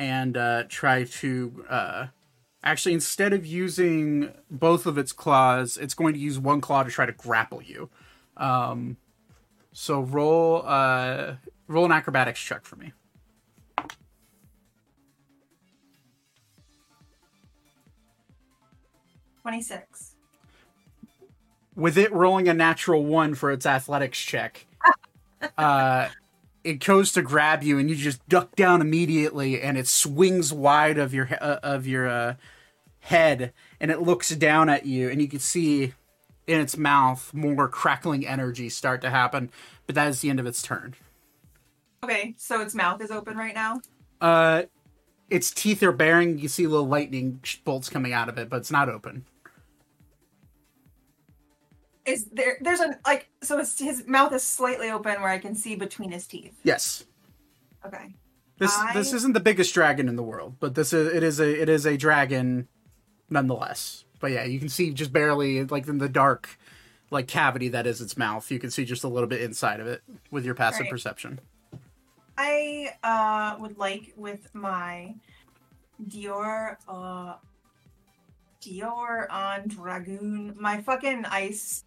and 0.00 0.36
uh, 0.36 0.64
try 0.68 1.04
to. 1.04 1.64
Uh, 1.68 2.06
actually, 2.64 2.94
instead 2.94 3.32
of 3.32 3.46
using 3.46 4.32
both 4.50 4.86
of 4.86 4.98
its 4.98 5.12
claws, 5.12 5.76
it's 5.76 5.94
going 5.94 6.14
to 6.14 6.18
use 6.18 6.38
one 6.40 6.60
claw 6.60 6.82
to 6.82 6.90
try 6.90 7.06
to 7.06 7.12
grapple 7.12 7.62
you. 7.62 7.90
Um, 8.36 8.96
so 9.72 10.00
roll 10.00 10.62
uh 10.66 11.36
roll 11.68 11.84
an 11.84 11.92
acrobatics 11.92 12.40
check 12.40 12.64
for 12.64 12.76
me. 12.76 12.92
Twenty-six. 19.42 20.16
With 21.76 21.96
it 21.96 22.12
rolling 22.12 22.48
a 22.48 22.54
natural 22.54 23.04
one 23.04 23.34
for 23.34 23.52
its 23.52 23.64
athletics 23.64 24.18
check, 24.18 24.66
uh, 25.56 26.08
it 26.64 26.84
goes 26.84 27.12
to 27.12 27.22
grab 27.22 27.62
you, 27.62 27.78
and 27.78 27.88
you 27.88 27.96
just 27.96 28.26
duck 28.28 28.54
down 28.56 28.80
immediately, 28.80 29.60
and 29.60 29.78
it 29.78 29.86
swings 29.86 30.52
wide 30.52 30.98
of 30.98 31.14
your 31.14 31.28
uh, 31.40 31.60
of 31.62 31.86
your 31.86 32.08
uh, 32.08 32.34
head, 33.00 33.52
and 33.80 33.90
it 33.90 34.02
looks 34.02 34.30
down 34.30 34.68
at 34.68 34.86
you, 34.86 35.08
and 35.08 35.20
you 35.20 35.28
can 35.28 35.38
see 35.38 35.94
in 36.46 36.60
its 36.60 36.76
mouth 36.76 37.32
more 37.32 37.68
crackling 37.68 38.26
energy 38.26 38.68
start 38.68 39.00
to 39.02 39.10
happen. 39.10 39.50
But 39.86 39.94
that 39.94 40.08
is 40.08 40.20
the 40.20 40.30
end 40.30 40.40
of 40.40 40.46
its 40.46 40.62
turn. 40.62 40.94
Okay, 42.02 42.34
so 42.38 42.60
its 42.60 42.74
mouth 42.74 43.00
is 43.00 43.10
open 43.10 43.36
right 43.36 43.54
now. 43.54 43.80
Uh, 44.20 44.62
its 45.28 45.50
teeth 45.50 45.82
are 45.82 45.92
baring. 45.92 46.38
You 46.38 46.48
see 46.48 46.66
little 46.66 46.88
lightning 46.88 47.40
bolts 47.64 47.88
coming 47.88 48.12
out 48.12 48.28
of 48.28 48.38
it, 48.38 48.48
but 48.48 48.56
it's 48.58 48.70
not 48.70 48.88
open. 48.88 49.24
Is 52.10 52.26
there? 52.32 52.58
There's 52.60 52.80
a 52.80 52.98
like. 53.06 53.28
So 53.42 53.58
his, 53.58 53.78
his 53.78 54.06
mouth 54.06 54.32
is 54.32 54.42
slightly 54.42 54.90
open 54.90 55.20
where 55.20 55.30
I 55.30 55.38
can 55.38 55.54
see 55.54 55.76
between 55.76 56.10
his 56.10 56.26
teeth. 56.26 56.58
Yes. 56.64 57.04
Okay. 57.86 58.14
This 58.58 58.76
I- 58.76 58.92
this 58.92 59.12
isn't 59.12 59.32
the 59.32 59.40
biggest 59.40 59.72
dragon 59.74 60.08
in 60.08 60.16
the 60.16 60.22
world, 60.22 60.56
but 60.60 60.74
this 60.74 60.92
is 60.92 61.12
it 61.14 61.22
is 61.22 61.40
a 61.40 61.62
it 61.62 61.68
is 61.68 61.86
a 61.86 61.96
dragon 61.96 62.68
nonetheless. 63.28 64.04
But 64.20 64.32
yeah, 64.32 64.44
you 64.44 64.58
can 64.58 64.68
see 64.68 64.92
just 64.92 65.12
barely 65.12 65.64
like 65.64 65.86
in 65.88 65.98
the 65.98 66.08
dark 66.08 66.58
like 67.10 67.26
cavity 67.26 67.68
that 67.68 67.86
is 67.86 68.00
its 68.00 68.16
mouth. 68.16 68.50
You 68.50 68.58
can 68.58 68.70
see 68.70 68.84
just 68.84 69.02
a 69.04 69.08
little 69.08 69.28
bit 69.28 69.40
inside 69.40 69.80
of 69.80 69.86
it 69.86 70.02
with 70.30 70.44
your 70.44 70.54
passive 70.54 70.82
Right. 70.82 70.90
perception. 70.90 71.40
I 72.36 72.94
uh 73.02 73.56
would 73.60 73.78
like 73.78 74.12
with 74.16 74.54
my 74.54 75.14
Dior 76.08 76.76
uh 76.88 77.34
Dior 78.62 79.26
on 79.30 79.68
Dragoon 79.68 80.54
my 80.58 80.80
fucking 80.82 81.24
ice 81.24 81.84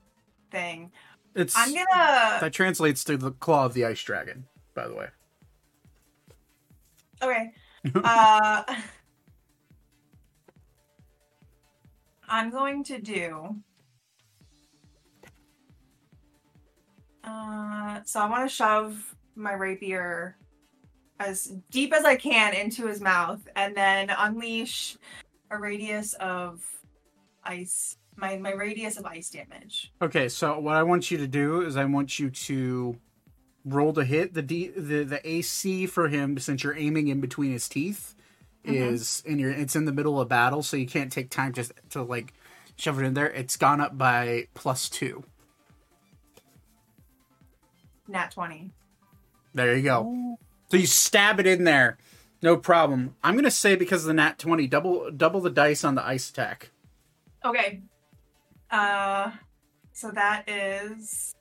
thing. 0.53 0.91
It's 1.35 1.57
I'm 1.57 1.73
gonna 1.73 2.37
that 2.39 2.53
translates 2.53 3.03
to 3.05 3.17
the 3.17 3.31
claw 3.31 3.65
of 3.65 3.73
the 3.73 3.85
ice 3.85 4.01
dragon, 4.01 4.45
by 4.73 4.87
the 4.87 4.95
way. 4.95 5.07
Okay. 7.21 7.51
uh 7.95 8.63
I'm 12.29 12.49
going 12.49 12.83
to 12.85 12.99
do 12.99 13.55
uh 17.23 17.99
so 18.05 18.21
I 18.21 18.29
wanna 18.29 18.47
shove 18.47 19.15
my 19.35 19.53
rapier 19.53 20.37
as 21.19 21.55
deep 21.71 21.93
as 21.93 22.05
I 22.05 22.15
can 22.15 22.53
into 22.53 22.87
his 22.87 23.01
mouth 23.01 23.45
and 23.55 23.75
then 23.75 24.11
unleash 24.15 24.97
a 25.49 25.57
radius 25.57 26.13
of 26.15 26.63
ice 27.43 27.97
my 28.15 28.37
my 28.37 28.53
radius 28.53 28.97
of 28.97 29.05
ice 29.05 29.29
damage. 29.29 29.91
Okay, 30.01 30.29
so 30.29 30.59
what 30.59 30.75
I 30.75 30.83
want 30.83 31.09
you 31.09 31.17
to 31.17 31.27
do 31.27 31.61
is 31.61 31.75
I 31.75 31.85
want 31.85 32.19
you 32.19 32.29
to 32.29 32.97
roll 33.65 33.93
to 33.93 34.03
hit 34.03 34.33
the 34.33 34.41
D, 34.41 34.67
the 34.67 35.03
the 35.03 35.27
AC 35.27 35.87
for 35.87 36.07
him 36.09 36.37
since 36.37 36.63
you're 36.63 36.77
aiming 36.77 37.07
in 37.07 37.21
between 37.21 37.51
his 37.51 37.67
teeth 37.67 38.15
mm-hmm. 38.65 38.75
is 38.75 39.23
and 39.25 39.39
you're 39.39 39.51
it's 39.51 39.75
in 39.75 39.85
the 39.85 39.91
middle 39.91 40.19
of 40.19 40.29
battle, 40.29 40.63
so 40.63 40.77
you 40.77 40.87
can't 40.87 41.11
take 41.11 41.29
time 41.29 41.53
just 41.53 41.71
to 41.91 42.03
like 42.03 42.33
shove 42.75 42.99
it 42.99 43.05
in 43.05 43.13
there. 43.13 43.29
It's 43.29 43.57
gone 43.57 43.81
up 43.81 43.97
by 43.97 44.47
plus 44.53 44.89
two. 44.89 45.23
Nat 48.07 48.31
twenty. 48.31 48.71
There 49.53 49.75
you 49.75 49.83
go. 49.83 50.05
Oh. 50.07 50.39
So 50.71 50.77
you 50.77 50.87
stab 50.87 51.39
it 51.39 51.45
in 51.45 51.65
there, 51.65 51.97
no 52.41 52.57
problem. 52.57 53.15
I'm 53.23 53.35
gonna 53.35 53.51
say 53.51 53.75
because 53.75 54.03
of 54.03 54.07
the 54.07 54.13
nat 54.13 54.39
twenty, 54.39 54.67
double 54.67 55.11
double 55.11 55.41
the 55.41 55.49
dice 55.49 55.83
on 55.83 55.95
the 55.95 56.05
ice 56.05 56.29
attack. 56.29 56.71
Okay. 57.45 57.81
Uh, 58.73 59.29
so 59.91 60.09
that 60.09 60.49
is. 60.49 61.35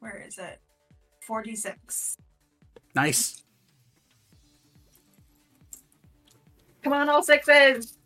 Where 0.00 0.22
is 0.28 0.36
it? 0.36 0.60
Forty 1.26 1.56
six. 1.56 2.18
Nice. 2.94 3.42
Come 6.82 6.92
on, 6.92 7.08
all 7.08 7.22
sixes. 7.22 7.96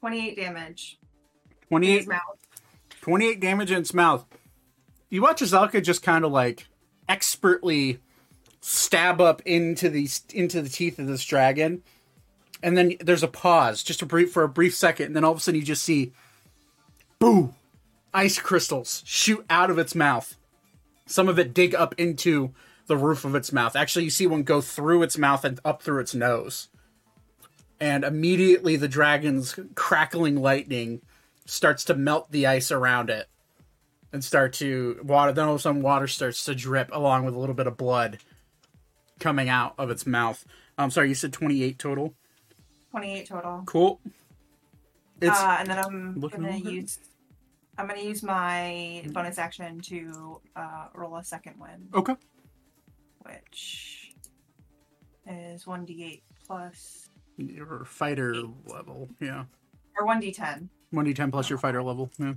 Twenty-eight 0.00 0.36
damage. 0.36 0.98
in 1.62 1.68
28, 1.68 1.96
his 1.98 2.06
mouth. 2.08 2.20
28 3.00 3.40
damage 3.40 3.70
in 3.70 3.78
its 3.78 3.94
mouth. 3.94 4.26
You 5.08 5.22
watch 5.22 5.40
as 5.40 5.52
Elka 5.52 5.82
just 5.82 6.02
kind 6.02 6.24
of 6.24 6.32
like 6.32 6.66
expertly 7.08 8.00
stab 8.68 9.18
up 9.18 9.40
into 9.46 9.88
the 9.88 10.06
into 10.34 10.60
the 10.60 10.68
teeth 10.68 10.98
of 10.98 11.06
this 11.06 11.24
dragon, 11.24 11.82
and 12.62 12.76
then 12.76 12.96
there's 13.00 13.22
a 13.22 13.28
pause, 13.28 13.82
just 13.82 14.02
a 14.02 14.06
brief 14.06 14.30
for 14.30 14.42
a 14.42 14.48
brief 14.48 14.74
second, 14.74 15.06
and 15.06 15.16
then 15.16 15.24
all 15.24 15.32
of 15.32 15.38
a 15.38 15.40
sudden 15.40 15.58
you 15.58 15.64
just 15.64 15.82
see, 15.82 16.12
boo, 17.18 17.54
ice 18.12 18.38
crystals 18.38 19.02
shoot 19.06 19.44
out 19.48 19.70
of 19.70 19.78
its 19.78 19.94
mouth. 19.94 20.36
Some 21.06 21.30
of 21.30 21.38
it 21.38 21.54
dig 21.54 21.74
up 21.74 21.94
into 21.96 22.52
the 22.88 22.96
roof 22.98 23.24
of 23.24 23.34
its 23.34 23.52
mouth. 23.54 23.74
Actually, 23.74 24.04
you 24.04 24.10
see 24.10 24.26
one 24.26 24.42
go 24.42 24.60
through 24.60 25.02
its 25.02 25.16
mouth 25.16 25.46
and 25.46 25.58
up 25.64 25.82
through 25.82 26.00
its 26.00 26.14
nose. 26.14 26.68
And 27.80 28.04
immediately 28.04 28.76
the 28.76 28.88
dragon's 28.88 29.58
crackling 29.76 30.36
lightning 30.36 31.00
starts 31.46 31.84
to 31.84 31.94
melt 31.94 32.30
the 32.30 32.46
ice 32.46 32.70
around 32.70 33.08
it 33.08 33.28
and 34.12 34.22
start 34.22 34.52
to 34.54 35.00
water 35.02 35.32
then 35.32 35.46
all 35.46 35.54
of 35.54 35.60
a 35.60 35.62
sudden 35.62 35.80
water 35.80 36.06
starts 36.06 36.44
to 36.44 36.54
drip 36.54 36.90
along 36.92 37.24
with 37.24 37.34
a 37.34 37.38
little 37.38 37.54
bit 37.54 37.66
of 37.66 37.76
blood 37.76 38.18
coming 39.18 39.48
out 39.48 39.74
of 39.78 39.90
its 39.90 40.06
mouth 40.06 40.44
i'm 40.78 40.90
sorry 40.90 41.08
you 41.08 41.14
said 41.14 41.32
28 41.32 41.78
total 41.78 42.14
Twenty-eight 42.90 43.26
total. 43.28 43.62
cool 43.66 44.00
it's 45.20 45.38
uh, 45.38 45.56
and 45.60 45.68
then 45.68 45.78
I'm 45.78 46.14
looking 46.18 46.42
gonna 46.42 46.56
use. 46.56 46.98
I'm 47.76 47.86
gonna 47.88 48.00
use 48.00 48.22
my 48.22 49.04
bonus 49.12 49.36
action 49.38 49.80
to 49.82 50.40
uh, 50.56 50.86
roll 50.94 51.16
a 51.16 51.24
second 51.24 51.54
win, 51.60 51.88
okay 51.94 52.14
which 53.20 54.14
is 55.26 55.66
one 55.66 55.84
d8 55.86 56.22
plus 56.46 57.08
your 57.36 57.84
fighter 57.84 58.34
level 58.66 59.08
yeah 59.20 59.44
or 59.98 60.06
one 60.06 60.20
d10. 60.22 60.68
1d10 60.94 61.30
plus 61.30 61.50
your 61.50 61.58
fighter 61.58 61.82
level 61.82 62.10
yeah 62.18 62.32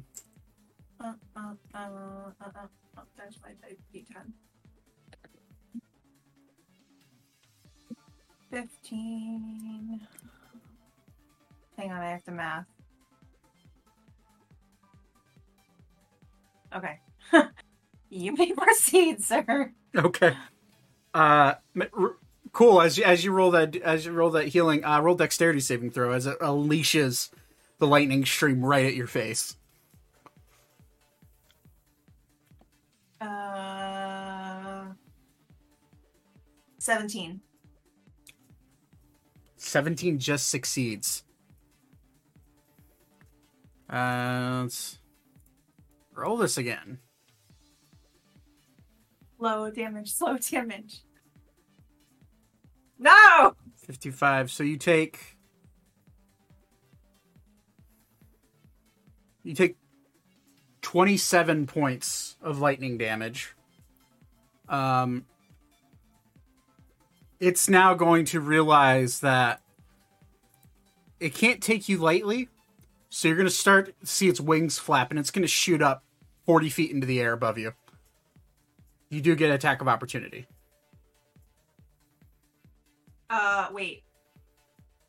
Uh, 1.00 1.14
uh, 1.36 1.54
uh, 1.74 1.78
uh, 1.78 2.46
uh, 2.46 2.68
uh, 2.98 3.02
there's 3.18 3.40
my 3.42 3.50
type 3.66 3.80
d10. 3.96 4.34
Fifteen. 8.52 10.02
Hang 11.78 11.92
on, 11.92 12.02
I 12.02 12.10
have 12.12 12.24
to 12.26 12.32
math. 12.32 12.66
Okay. 16.76 17.00
you 18.10 18.34
may 18.36 18.52
proceed, 18.58 19.24
sir. 19.24 19.72
okay 19.96 20.36
uh 21.14 21.54
r- 21.98 22.16
cool 22.54 22.80
as 22.82 22.98
you 22.98 23.04
as 23.04 23.26
you 23.26 23.32
roll 23.34 23.52
that 23.52 23.76
as 23.76 24.06
you 24.06 24.12
roll 24.14 24.30
that 24.30 24.48
healing 24.48 24.86
uh 24.86 25.02
roll 25.02 25.16
dexterity 25.16 25.60
saving 25.60 25.92
throw 25.92 26.14
as 26.14 26.26
it 26.26 26.40
unleashes 26.40 27.30
the 27.80 27.86
lightning 27.88 28.24
stream 28.24 28.64
right 28.64 28.86
at 28.86 28.94
your 28.96 29.08
face 29.08 29.58
Uh, 33.20 34.86
17. 36.80 37.40
17 39.62 40.18
just 40.18 40.50
succeeds. 40.50 41.24
Uh, 43.90 44.62
let's 44.64 45.00
roll 46.16 46.38
this 46.38 46.58
again. 46.58 47.00
Low 49.38 49.70
damage, 49.70 50.14
slow 50.14 50.38
damage. 50.38 51.02
No! 52.98 53.56
55. 53.86 54.52
So 54.52 54.64
you 54.64 54.78
take. 54.78 55.38
You 59.44 59.56
take 59.56 59.78
27 60.82 61.66
points 61.66 62.38
of 62.42 62.60
lightning 62.60 62.98
damage. 62.98 63.56
Um, 64.70 65.26
it's 67.42 67.68
now 67.68 67.94
going 67.96 68.24
to 68.26 68.40
realize 68.40 69.20
that 69.22 69.62
it 71.20 71.34
can't 71.34 71.62
take 71.62 71.90
you 71.90 71.98
lightly. 71.98 72.48
So 73.10 73.28
you're 73.28 73.36
going 73.36 73.50
to 73.50 73.54
start 73.54 74.00
to 74.00 74.06
see 74.06 74.30
its 74.30 74.40
wings 74.40 74.78
flap 74.78 75.10
and 75.10 75.20
it's 75.20 75.32
going 75.32 75.42
to 75.42 75.48
shoot 75.48 75.82
up 75.82 76.04
40 76.46 76.70
feet 76.70 76.92
into 76.92 77.08
the 77.08 77.20
air 77.20 77.34
above 77.34 77.58
you. 77.58 77.74
You 79.10 79.22
do 79.22 79.36
get 79.36 79.52
attack 79.52 79.82
of 79.82 79.88
opportunity. 79.88 80.46
Uh, 83.30 83.68
wait. 83.74 84.04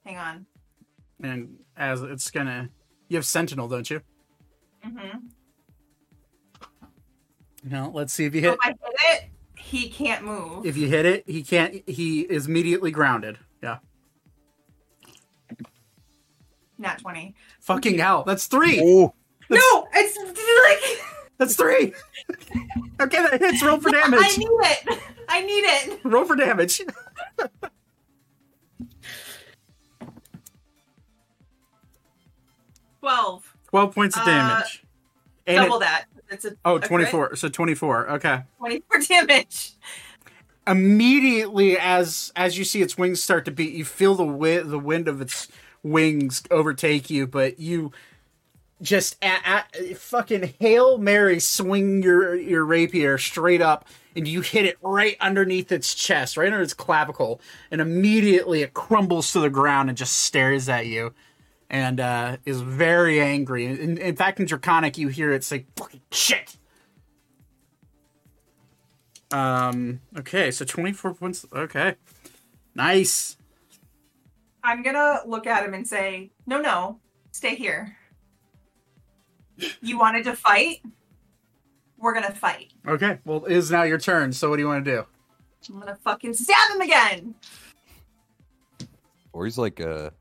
Hang 0.04 0.16
on. 0.16 0.46
And 1.22 1.58
as 1.76 2.02
it's 2.02 2.30
going 2.30 2.46
to. 2.46 2.68
You 3.08 3.18
have 3.18 3.26
Sentinel, 3.26 3.68
don't 3.68 3.88
you? 3.90 4.00
Mm-hmm. 4.84 5.18
No, 7.64 7.90
let's 7.94 8.12
see 8.12 8.24
if 8.24 8.34
you 8.34 8.40
hit. 8.40 8.54
if 8.54 8.58
I 8.62 8.68
hit 8.68 8.78
it, 9.22 9.31
he 9.72 9.88
can't 9.88 10.22
move. 10.22 10.66
If 10.66 10.76
you 10.76 10.86
hit 10.86 11.06
it, 11.06 11.24
he 11.26 11.42
can't. 11.42 11.82
He 11.88 12.20
is 12.20 12.46
immediately 12.46 12.90
grounded. 12.90 13.38
Yeah. 13.62 13.78
Not 16.76 16.98
20. 16.98 17.34
Fucking 17.60 17.98
hell. 17.98 18.22
That's 18.24 18.46
three. 18.46 18.80
Oh, 18.84 19.14
No! 19.48 19.88
It's 19.94 20.16
like. 20.18 21.06
That's 21.38 21.56
three. 21.56 21.94
okay, 23.00 23.22
that 23.30 23.40
hits. 23.40 23.62
Roll 23.62 23.80
for 23.80 23.90
damage. 23.90 24.20
I 24.20 24.22
damage. 24.22 24.38
need 24.38 24.48
it! 24.48 24.98
I 25.28 25.40
need 25.42 25.60
it! 25.64 26.00
Roll 26.04 26.24
for 26.26 26.36
damage. 26.36 26.82
12. 33.00 33.56
12 33.68 33.94
points 33.94 34.16
of 34.16 34.22
Uh, 34.22 34.26
damage. 34.26 34.84
And 35.46 35.56
Double 35.56 35.76
it- 35.76 35.80
that. 35.80 36.04
It's 36.32 36.44
a 36.44 36.56
oh, 36.64 36.76
a 36.76 36.80
crit. 36.80 37.38
So 37.38 37.48
24. 37.48 38.10
Okay. 38.12 38.42
24 38.58 38.98
damage. 39.08 39.72
Immediately 40.66 41.78
as 41.78 42.32
as 42.36 42.56
you 42.56 42.64
see 42.64 42.82
its 42.82 42.96
wings 42.96 43.22
start 43.22 43.44
to 43.44 43.50
beat, 43.50 43.74
you 43.74 43.84
feel 43.84 44.14
the 44.14 44.24
wi- 44.24 44.62
the 44.62 44.78
wind 44.78 45.08
of 45.08 45.20
its 45.20 45.48
wings 45.82 46.42
overtake 46.50 47.10
you, 47.10 47.26
but 47.26 47.58
you 47.58 47.92
just 48.82 49.16
at, 49.22 49.40
at, 49.44 49.96
fucking 49.96 50.54
hail 50.58 50.98
mary 50.98 51.38
swing 51.38 52.02
your 52.02 52.34
your 52.34 52.64
rapier 52.64 53.16
straight 53.16 53.62
up 53.62 53.86
and 54.16 54.26
you 54.26 54.40
hit 54.40 54.66
it 54.66 54.76
right 54.82 55.16
underneath 55.20 55.70
its 55.70 55.94
chest 55.94 56.36
right 56.36 56.52
under 56.52 56.60
its 56.60 56.74
clavicle 56.74 57.40
and 57.70 57.80
immediately 57.80 58.60
it 58.60 58.74
crumbles 58.74 59.32
to 59.32 59.38
the 59.38 59.48
ground 59.48 59.88
and 59.88 59.96
just 59.96 60.24
stares 60.24 60.68
at 60.68 60.86
you 60.86 61.14
and 61.72 61.98
uh, 61.98 62.36
is 62.44 62.60
very 62.60 63.20
angry 63.20 63.64
in, 63.66 63.98
in 63.98 64.14
fact 64.14 64.38
in 64.38 64.46
draconic 64.46 64.96
you 64.98 65.08
hear 65.08 65.32
it 65.32 65.42
say 65.42 65.66
fucking 65.76 66.02
shit 66.12 66.56
um 69.32 70.00
okay 70.16 70.50
so 70.50 70.64
24 70.64 71.14
points 71.14 71.46
okay 71.52 71.96
nice 72.74 73.36
I'm 74.64 74.82
gonna 74.84 75.20
look 75.26 75.48
at 75.48 75.64
him 75.64 75.74
and 75.74 75.84
say, 75.88 76.30
no, 76.46 76.60
no, 76.60 77.00
stay 77.32 77.56
here. 77.56 77.96
You 79.80 79.98
wanted 79.98 80.22
to 80.26 80.36
fight? 80.36 80.82
We're 81.98 82.14
gonna 82.14 82.32
fight. 82.32 82.72
okay 82.86 83.18
well 83.24 83.44
it 83.44 83.56
is 83.56 83.70
now 83.72 83.82
your 83.82 83.98
turn 83.98 84.32
so 84.32 84.50
what 84.50 84.56
do 84.56 84.62
you 84.62 84.68
want 84.68 84.84
to 84.84 84.90
do 84.90 85.04
I'm 85.72 85.80
gonna 85.80 85.96
fucking 85.96 86.34
stab 86.34 86.70
him 86.74 86.80
again. 86.80 87.34
or 89.32 89.44
he's 89.46 89.58
like 89.58 89.80
a 89.80 90.12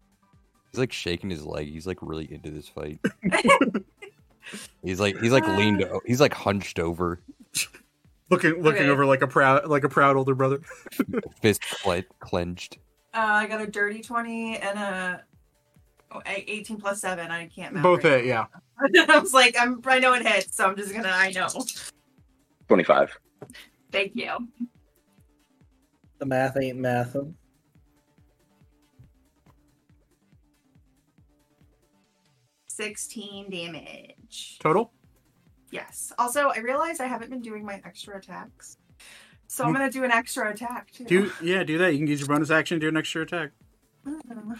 He's 0.71 0.79
like 0.79 0.93
shaking 0.93 1.29
his 1.29 1.45
leg. 1.45 1.67
He's 1.67 1.86
like 1.86 1.97
really 2.01 2.31
into 2.34 2.49
this 2.49 2.67
fight. 2.67 2.99
he's 4.84 4.99
like 4.99 5.17
he's 5.19 5.31
like 5.31 5.45
leaned. 5.47 5.84
o- 5.84 6.01
He's 6.05 6.21
like 6.21 6.34
hunched 6.34 6.79
over, 6.79 7.21
Looking 8.29 8.62
looking 8.62 8.84
Okay. 8.84 8.89
over 8.89 9.05
like 9.05 9.21
a 9.21 9.27
proud 9.27 9.67
like 9.67 9.84
a 9.84 9.89
proud 9.89 10.15
older 10.15 10.34
brother. 10.34 10.62
fist 11.41 11.62
cle- 11.81 12.03
clenched. 12.19 12.77
Uh, 13.13 13.17
I 13.19 13.47
got 13.47 13.60
a 13.60 13.67
dirty 13.67 14.01
20 14.01 14.57
and 14.60 14.79
a 14.79 15.23
oh, 16.13 16.21
a- 16.25 16.49
18 16.51 16.77
plus 16.77 17.01
7. 17.01 17.29
I 17.29 17.47
can't 17.47 17.73
math 17.73 17.84
Both 17.84 18.05
right 18.05 18.19
hit, 18.19 18.25
yeah. 18.27 18.45
I 19.10 19.19
was 19.19 19.34
like, 19.34 19.55
I'm, 19.60 19.81
I 19.86 19.99
know 19.99 20.13
it 20.13 20.25
hits, 20.25 20.55
so 20.55 20.65
I'm 20.67 20.77
just 20.77 20.93
gonna, 20.93 21.12
I 21.12 21.31
know. 21.31 21.49
25. 22.69 23.19
Thank 23.91 24.15
you. 24.15 24.31
The 26.19 26.25
math 26.25 26.55
ain't 26.55 26.77
mathing. 26.79 27.34
Sixteen 32.82 33.50
damage. 33.50 34.58
Total? 34.60 34.91
Yes. 35.72 36.12
Also, 36.17 36.50
I 36.50 36.58
realized 36.60 37.00
I 37.00 37.06
haven't 37.08 37.30
been 37.30 37.41
doing 37.41 37.63
my 37.65 37.82
extra 37.86 38.17
attacks, 38.17 38.78
so 39.48 39.63
I'm 39.63 39.70
Mm. 39.72 39.74
gonna 39.78 39.91
do 39.91 40.04
an 40.04 40.12
extra 40.12 40.50
attack 40.52 40.91
too. 40.91 41.06
Do 41.06 41.32
yeah, 41.41 41.63
do 41.63 41.78
that. 41.78 41.94
You 41.94 42.00
can 42.00 42.08
use 42.08 42.20
your 42.20 42.28
bonus 42.28 42.50
action 42.50 42.78
to 42.80 42.86
do 42.86 42.89
an 42.89 42.98
extra 42.98 43.22
attack. 43.22 43.52
Mm. 44.06 44.60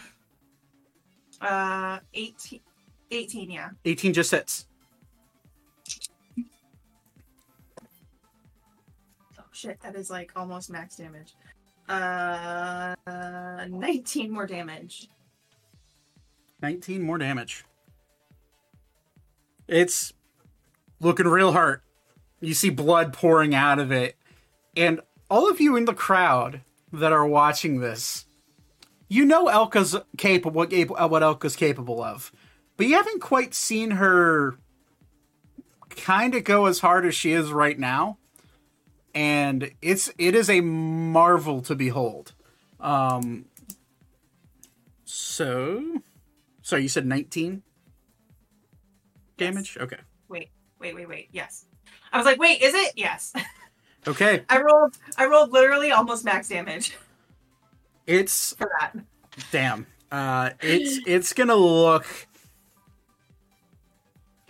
Uh, 1.40 1.98
18, 2.14 2.60
18, 3.10 3.50
yeah. 3.50 3.70
18 3.84 4.12
just 4.12 4.30
hits. 4.30 4.66
Oh 9.38 9.44
shit, 9.50 9.80
that 9.80 9.96
is 9.96 10.08
like 10.10 10.30
almost 10.36 10.70
max 10.70 10.96
damage. 10.96 11.34
Uh, 11.88 12.94
19 13.68 14.30
more 14.30 14.46
damage. 14.46 15.08
19 16.62 17.02
more 17.02 17.18
damage. 17.18 17.64
It's 19.68 20.12
looking 21.00 21.26
real 21.26 21.52
hard. 21.52 21.80
You 22.40 22.54
see 22.54 22.70
blood 22.70 23.12
pouring 23.12 23.54
out 23.54 23.78
of 23.78 23.92
it. 23.92 24.16
And 24.76 25.00
all 25.30 25.48
of 25.48 25.60
you 25.60 25.76
in 25.76 25.84
the 25.84 25.94
crowd 25.94 26.62
that 26.92 27.12
are 27.12 27.26
watching 27.26 27.80
this, 27.80 28.26
you 29.08 29.24
know 29.24 29.46
Elka's 29.46 29.96
capable 30.16 30.56
what 30.56 30.72
what 30.72 31.22
Elka's 31.22 31.56
capable 31.56 32.02
of. 32.02 32.32
But 32.76 32.86
you 32.86 32.94
haven't 32.94 33.20
quite 33.20 33.54
seen 33.54 33.92
her 33.92 34.56
kind 35.90 36.34
of 36.34 36.44
go 36.44 36.66
as 36.66 36.80
hard 36.80 37.04
as 37.04 37.14
she 37.14 37.32
is 37.32 37.52
right 37.52 37.78
now. 37.78 38.18
And 39.14 39.70
it's 39.82 40.10
it 40.16 40.34
is 40.34 40.48
a 40.48 40.62
marvel 40.62 41.60
to 41.62 41.74
behold. 41.74 42.32
Um 42.80 43.44
so 45.04 46.00
so 46.62 46.76
you 46.76 46.88
said 46.88 47.06
19 47.06 47.62
damage? 49.36 49.76
Okay. 49.80 49.98
Wait, 50.28 50.50
wait, 50.78 50.94
wait, 50.94 51.08
wait. 51.08 51.28
Yes. 51.32 51.66
I 52.12 52.16
was 52.18 52.26
like, 52.26 52.38
wait, 52.38 52.60
is 52.62 52.74
it? 52.74 52.92
Yes. 52.96 53.32
Okay. 54.08 54.42
I 54.48 54.60
rolled 54.60 54.98
I 55.16 55.26
rolled 55.26 55.52
literally 55.52 55.92
almost 55.92 56.24
max 56.24 56.48
damage 56.48 56.96
It's 58.08 58.52
for 58.56 58.68
that. 58.80 58.94
damn. 59.52 59.86
Uh 60.10 60.50
it's 60.60 60.98
it's 61.06 61.32
to 61.32 61.54
look 61.54 62.04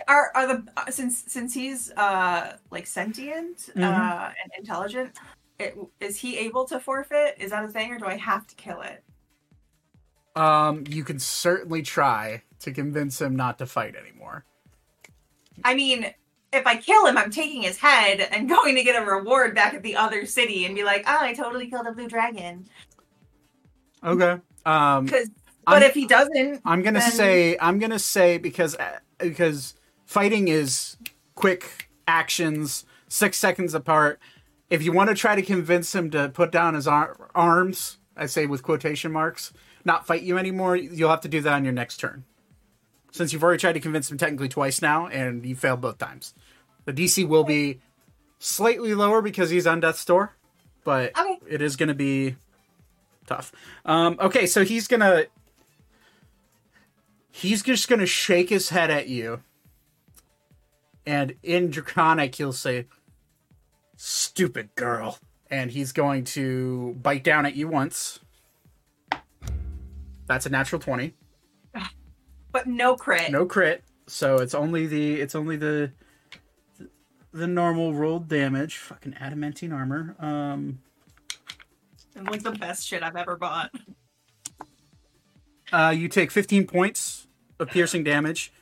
Are 0.08 0.30
are 0.34 0.46
the 0.46 0.64
uh, 0.76 0.90
since 0.90 1.24
since 1.28 1.52
he's 1.52 1.90
uh 1.92 2.56
like 2.70 2.86
sentient 2.86 3.58
Mhm. 3.76 3.82
uh 3.84 4.28
and 4.42 4.52
intelligent, 4.58 5.18
it, 5.60 5.76
is 6.00 6.16
he 6.16 6.38
able 6.38 6.64
to 6.68 6.80
forfeit? 6.80 7.36
Is 7.38 7.50
that 7.50 7.62
a 7.62 7.68
thing 7.68 7.92
or 7.92 7.98
do 7.98 8.06
I 8.06 8.16
have 8.16 8.46
to 8.46 8.54
kill 8.54 8.80
it? 8.80 9.04
um 10.34 10.84
you 10.88 11.04
can 11.04 11.18
certainly 11.18 11.82
try 11.82 12.42
to 12.60 12.72
convince 12.72 13.20
him 13.20 13.36
not 13.36 13.58
to 13.58 13.66
fight 13.66 13.94
anymore. 13.96 14.46
I 15.64 15.74
mean, 15.74 16.12
if 16.52 16.66
I 16.66 16.76
kill 16.76 17.06
him, 17.06 17.16
I'm 17.16 17.30
taking 17.30 17.62
his 17.62 17.78
head 17.78 18.20
and 18.20 18.48
going 18.56 18.74
to 18.76 18.82
get 18.82 19.00
a 19.00 19.04
reward 19.04 19.54
back 19.54 19.74
at 19.74 19.82
the 19.82 19.96
other 19.96 20.26
city 20.26 20.64
and 20.66 20.74
be 20.74 20.84
like, 20.84 21.04
"Oh, 21.06 21.18
I 21.20 21.32
totally 21.34 21.68
killed 21.68 21.86
a 21.86 21.92
blue 21.92 22.08
dragon." 22.08 22.66
Okay. 24.04 24.38
Um 24.66 25.06
but 25.06 25.74
I'm- 25.74 25.82
if 25.82 25.94
he 25.94 26.06
doesn't, 26.06 26.60
I'm 26.64 26.82
gonna 26.82 26.98
then- 26.98 27.12
say 27.12 27.56
I'm 27.60 27.78
gonna 27.78 27.98
say 27.98 28.38
because 28.38 28.74
uh, 28.76 28.98
because 29.18 29.74
fighting 30.06 30.48
is 30.48 30.96
quick 31.34 31.88
actions, 32.08 32.84
six 33.08 33.38
seconds 33.38 33.74
apart. 33.74 34.18
If 34.70 34.82
you 34.82 34.90
want 34.92 35.10
to 35.10 35.14
try 35.14 35.34
to 35.36 35.42
convince 35.42 35.94
him 35.94 36.10
to 36.10 36.30
put 36.30 36.50
down 36.50 36.74
his 36.74 36.88
ar- 36.88 37.30
arms, 37.34 37.98
I 38.16 38.26
say 38.26 38.46
with 38.46 38.62
quotation 38.62 39.12
marks, 39.12 39.52
not 39.84 40.06
fight 40.06 40.22
you 40.22 40.38
anymore, 40.38 40.76
you'll 40.76 41.10
have 41.10 41.20
to 41.22 41.28
do 41.28 41.40
that 41.42 41.52
on 41.52 41.62
your 41.64 41.74
next 41.74 41.98
turn. 41.98 42.24
Since 43.12 43.32
you've 43.32 43.44
already 43.44 43.60
tried 43.60 43.74
to 43.74 43.80
convince 43.80 44.10
him 44.10 44.18
technically 44.18 44.48
twice 44.48 44.82
now, 44.82 45.06
and 45.06 45.44
you 45.46 45.54
failed 45.54 45.80
both 45.80 45.98
times, 45.98 46.34
the 46.86 46.92
DC 46.92 47.28
will 47.28 47.44
be 47.44 47.80
slightly 48.38 48.94
lower 48.94 49.22
because 49.22 49.50
he's 49.50 49.66
on 49.66 49.80
death's 49.80 50.04
door, 50.04 50.34
but 50.82 51.16
Okay. 51.16 51.38
it 51.46 51.62
is 51.62 51.76
going 51.76 51.88
to 51.90 51.94
be 51.94 52.36
tough. 53.26 53.52
Um, 53.84 54.16
okay, 54.18 54.46
so 54.46 54.64
he's 54.64 54.88
gonna 54.88 55.26
he's 57.30 57.62
just 57.62 57.88
gonna 57.88 58.06
shake 58.06 58.48
his 58.48 58.70
head 58.70 58.90
at 58.90 59.08
you, 59.08 59.42
and 61.06 61.34
in 61.42 61.70
Draconic 61.70 62.34
he'll 62.34 62.52
say, 62.52 62.86
"Stupid 63.96 64.74
girl," 64.74 65.18
and 65.50 65.70
he's 65.70 65.92
going 65.92 66.24
to 66.24 66.96
bite 67.02 67.22
down 67.24 67.44
at 67.46 67.54
you 67.56 67.68
once. 67.68 68.20
That's 70.26 70.46
a 70.46 70.50
natural 70.50 70.80
twenty, 70.80 71.14
but 72.52 72.66
no 72.66 72.96
crit. 72.96 73.30
no 73.30 73.46
crit. 73.46 73.82
So 74.06 74.36
it's 74.36 74.54
only 74.54 74.86
the 74.86 75.20
it's 75.20 75.34
only 75.34 75.56
the 75.56 75.92
the 77.32 77.46
normal 77.46 77.94
rolled 77.94 78.28
damage. 78.28 78.76
Fucking 78.76 79.14
adamantine 79.18 79.72
armor. 79.72 80.14
Um. 80.18 80.80
And 82.14 82.28
like 82.28 82.42
the 82.42 82.52
best 82.52 82.86
shit 82.86 83.02
I've 83.02 83.16
ever 83.16 83.36
bought. 83.36 83.70
Uh, 85.72 85.94
you 85.96 86.08
take 86.08 86.30
15 86.30 86.66
points 86.66 87.26
of 87.58 87.68
piercing 87.68 88.04
damage, 88.04 88.52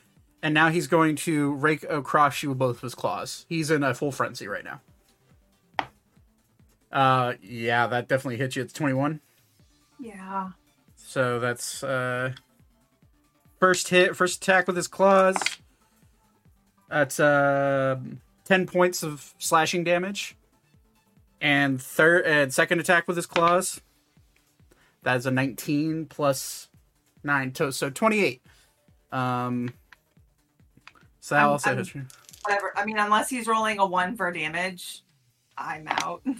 and 0.42 0.54
now 0.54 0.68
he's 0.68 0.86
going 0.86 1.16
to 1.16 1.54
rake 1.54 1.84
across 1.90 2.42
you 2.44 2.50
with 2.50 2.58
both 2.58 2.76
of 2.76 2.82
his 2.82 2.94
claws. 2.94 3.46
He's 3.48 3.72
in 3.72 3.82
a 3.82 3.92
full 3.92 4.12
frenzy 4.12 4.46
right 4.46 4.64
now. 4.64 4.80
Uh, 6.92 7.34
yeah, 7.42 7.88
that 7.88 8.06
definitely 8.06 8.36
hits 8.36 8.54
you. 8.54 8.62
It's 8.62 8.72
21. 8.72 9.20
Yeah. 9.98 10.50
So 10.94 11.40
that's 11.40 11.82
uh, 11.82 12.32
first 13.60 13.88
hit, 13.88 14.16
first 14.16 14.42
attack 14.42 14.66
with 14.66 14.74
his 14.76 14.88
claws. 14.88 15.36
That's 16.88 17.20
uh, 17.20 17.98
10 18.46 18.66
points 18.66 19.02
of 19.04 19.32
slashing 19.38 19.84
damage. 19.84 20.36
And 21.40 21.80
third 21.80 22.26
and 22.26 22.52
second 22.52 22.80
attack 22.80 23.06
with 23.06 23.16
his 23.16 23.26
claws. 23.26 23.80
That 25.04 25.16
is 25.16 25.24
a 25.26 25.30
19 25.30 26.06
plus 26.06 26.68
9 27.24 27.52
to, 27.52 27.72
so 27.72 27.88
28. 27.90 28.42
Um 29.12 29.72
so 31.20 31.34
that 31.34 31.42
I'm- 31.42 31.50
also 31.50 31.74
hits. 31.76 31.92
Whatever. 32.44 32.72
I 32.76 32.84
mean, 32.84 32.98
unless 32.98 33.28
he's 33.30 33.46
rolling 33.46 33.78
a 33.78 33.86
one 33.86 34.16
for 34.16 34.30
damage, 34.32 35.02
I'm 35.56 35.86
out. 35.88 36.22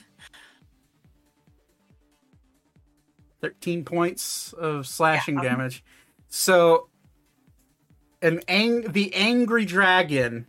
13 3.40 3.84
points 3.84 4.52
of 4.52 4.86
slashing 4.86 5.36
Yeah. 5.36 5.42
damage. 5.42 5.82
So 6.28 6.89
an 8.22 8.40
ang- 8.48 8.92
the 8.92 9.14
angry 9.14 9.64
dragon 9.64 10.46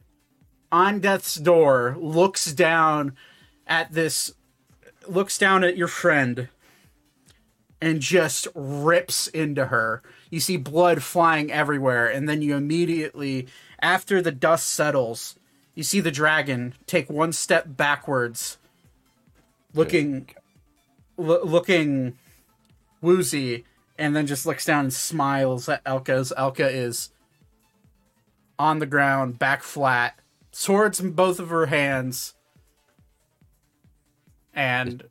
on 0.72 1.00
death's 1.00 1.36
door 1.36 1.96
looks 2.00 2.52
down 2.54 3.16
at 3.68 3.92
this 3.94 4.34
looks 5.08 5.38
down 5.38 5.64
at 5.64 5.78
your 5.78 5.88
friend 5.88 6.50
and 7.82 8.00
just 8.00 8.48
rips 8.54 9.28
into 9.28 9.66
her. 9.68 10.04
You 10.30 10.40
see 10.40 10.58
blood 10.58 11.02
flying 11.02 11.52
everywhere 11.52 12.08
and 12.08 12.30
then 12.30 12.42
you 12.42 12.56
immediately 12.56 13.48
after 13.82 14.22
the 14.22 14.32
dust 14.32 14.68
settles, 14.68 15.36
you 15.74 15.84
see 15.84 16.00
the 16.00 16.12
dragon 16.12 16.76
take 16.86 17.10
one 17.10 17.34
step 17.34 17.66
backwards 17.68 18.58
looking 19.74 20.30
lo- 21.18 21.44
looking 21.44 22.18
woozy 23.02 23.66
and 23.98 24.16
then 24.16 24.28
just 24.28 24.46
looks 24.46 24.66
down 24.66 24.86
and 24.86 24.94
smiles 24.94 25.68
at 25.68 25.84
Elka 25.84 26.10
as 26.10 26.34
Elka 26.38 26.72
is 26.72 27.10
on 28.62 28.78
the 28.78 28.86
ground, 28.86 29.40
back 29.40 29.64
flat, 29.64 30.20
swords 30.52 31.00
in 31.00 31.12
both 31.14 31.40
of 31.40 31.50
her 31.50 31.66
hands, 31.66 32.36
and 34.54 35.04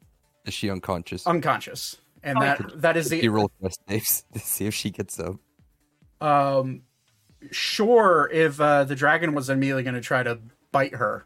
Is 0.46 0.54
she 0.54 0.70
unconscious? 0.70 1.26
unconscious. 1.26 1.96
And 2.22 2.38
Oh, 2.38 2.42
that 2.42 2.82
that 2.82 2.96
is 2.96 3.08
the 3.08 3.28
roll 3.28 3.50
quest 3.60 3.80
saves 3.88 4.24
to 4.32 4.38
see 4.38 4.66
if 4.66 4.74
she 4.74 4.90
gets 4.90 5.18
up. 5.18 5.36
um 6.20 6.82
sure 7.50 8.28
if 8.32 8.60
uh, 8.60 8.84
the 8.84 8.94
dragon 8.94 9.32
was 9.34 9.48
immediately 9.48 9.82
going 9.82 9.94
to 9.94 10.00
try 10.02 10.22
to 10.22 10.38
bite 10.72 10.94
her 10.94 11.24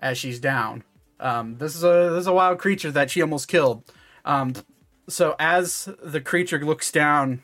as 0.00 0.18
she's 0.18 0.40
down. 0.40 0.82
Um, 1.20 1.56
this 1.58 1.76
is 1.76 1.84
a 1.84 2.10
this 2.12 2.22
is 2.22 2.26
a 2.26 2.32
wild 2.32 2.58
creature 2.58 2.90
that 2.90 3.10
she 3.10 3.22
almost 3.22 3.46
killed. 3.48 3.84
Um, 4.24 4.52
so 5.08 5.36
as 5.38 5.88
the 6.02 6.20
creature 6.20 6.58
looks 6.58 6.90
down, 6.90 7.42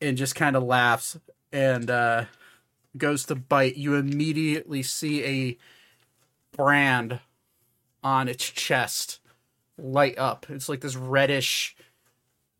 and 0.00 0.16
just 0.16 0.34
kind 0.34 0.56
of 0.56 0.64
laughs 0.64 1.16
and 1.54 1.88
uh, 1.88 2.24
goes 2.98 3.24
to 3.26 3.36
bite. 3.36 3.76
You 3.76 3.94
immediately 3.94 4.82
see 4.82 5.24
a 5.24 5.58
brand 6.56 7.20
on 8.02 8.28
its 8.28 8.50
chest 8.50 9.20
light 9.78 10.18
up. 10.18 10.46
It's 10.50 10.68
like 10.68 10.80
this 10.80 10.96
reddish, 10.96 11.76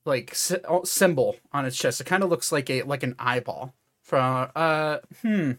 like 0.04 0.34
oh, 0.68 0.84
symbol 0.84 1.36
on 1.52 1.66
its 1.66 1.76
chest. 1.76 2.00
It 2.00 2.04
kind 2.04 2.22
of 2.22 2.30
looks 2.30 2.52
like 2.52 2.70
a 2.70 2.82
like 2.82 3.02
an 3.02 3.16
eyeball. 3.18 3.74
From 4.00 4.50
uh, 4.54 4.98
hmm, 5.22 5.52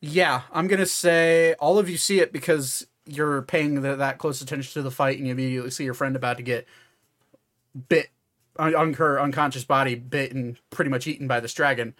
yeah, 0.00 0.42
I'm 0.52 0.68
gonna 0.68 0.86
say 0.86 1.54
all 1.54 1.78
of 1.78 1.88
you 1.88 1.96
see 1.96 2.20
it 2.20 2.32
because 2.32 2.86
you're 3.06 3.40
paying 3.42 3.80
the, 3.80 3.96
that 3.96 4.18
close 4.18 4.42
attention 4.42 4.74
to 4.74 4.82
the 4.82 4.90
fight, 4.90 5.16
and 5.16 5.26
you 5.26 5.32
immediately 5.32 5.70
see 5.70 5.84
your 5.84 5.94
friend 5.94 6.14
about 6.14 6.36
to 6.36 6.42
get 6.42 6.66
bit 7.88 8.10
on, 8.58 8.94
her 8.94 9.20
unconscious 9.20 9.64
body, 9.64 9.94
bit 9.94 10.32
and 10.32 10.58
pretty 10.70 10.90
much 10.90 11.06
eaten 11.06 11.26
by 11.26 11.40
this 11.40 11.54
dragon. 11.54 11.94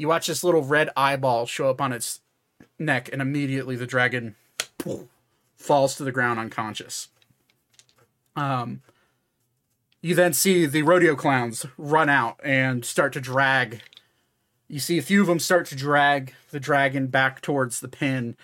You 0.00 0.08
watch 0.08 0.28
this 0.28 0.42
little 0.42 0.62
red 0.62 0.88
eyeball 0.96 1.44
show 1.44 1.68
up 1.68 1.78
on 1.78 1.92
its 1.92 2.20
neck, 2.78 3.10
and 3.12 3.20
immediately 3.20 3.76
the 3.76 3.86
dragon 3.86 4.34
falls 5.58 5.94
to 5.96 6.04
the 6.04 6.10
ground 6.10 6.40
unconscious. 6.40 7.08
Um, 8.34 8.80
you 10.00 10.14
then 10.14 10.32
see 10.32 10.64
the 10.64 10.80
rodeo 10.80 11.14
clowns 11.16 11.66
run 11.76 12.08
out 12.08 12.40
and 12.42 12.82
start 12.82 13.12
to 13.12 13.20
drag. 13.20 13.82
You 14.68 14.78
see 14.78 14.96
a 14.96 15.02
few 15.02 15.20
of 15.20 15.26
them 15.26 15.38
start 15.38 15.66
to 15.66 15.76
drag 15.76 16.32
the 16.50 16.60
dragon 16.60 17.08
back 17.08 17.42
towards 17.42 17.80
the 17.80 17.88
pin, 17.88 18.36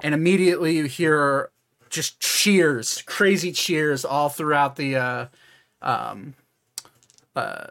and 0.00 0.14
immediately 0.14 0.76
you 0.76 0.84
hear 0.84 1.48
just 1.88 2.20
cheers, 2.20 3.00
crazy 3.06 3.50
cheers 3.50 4.04
all 4.04 4.28
throughout 4.28 4.76
the 4.76 4.96
uh, 4.96 5.26
um, 5.80 6.34
uh, 7.34 7.68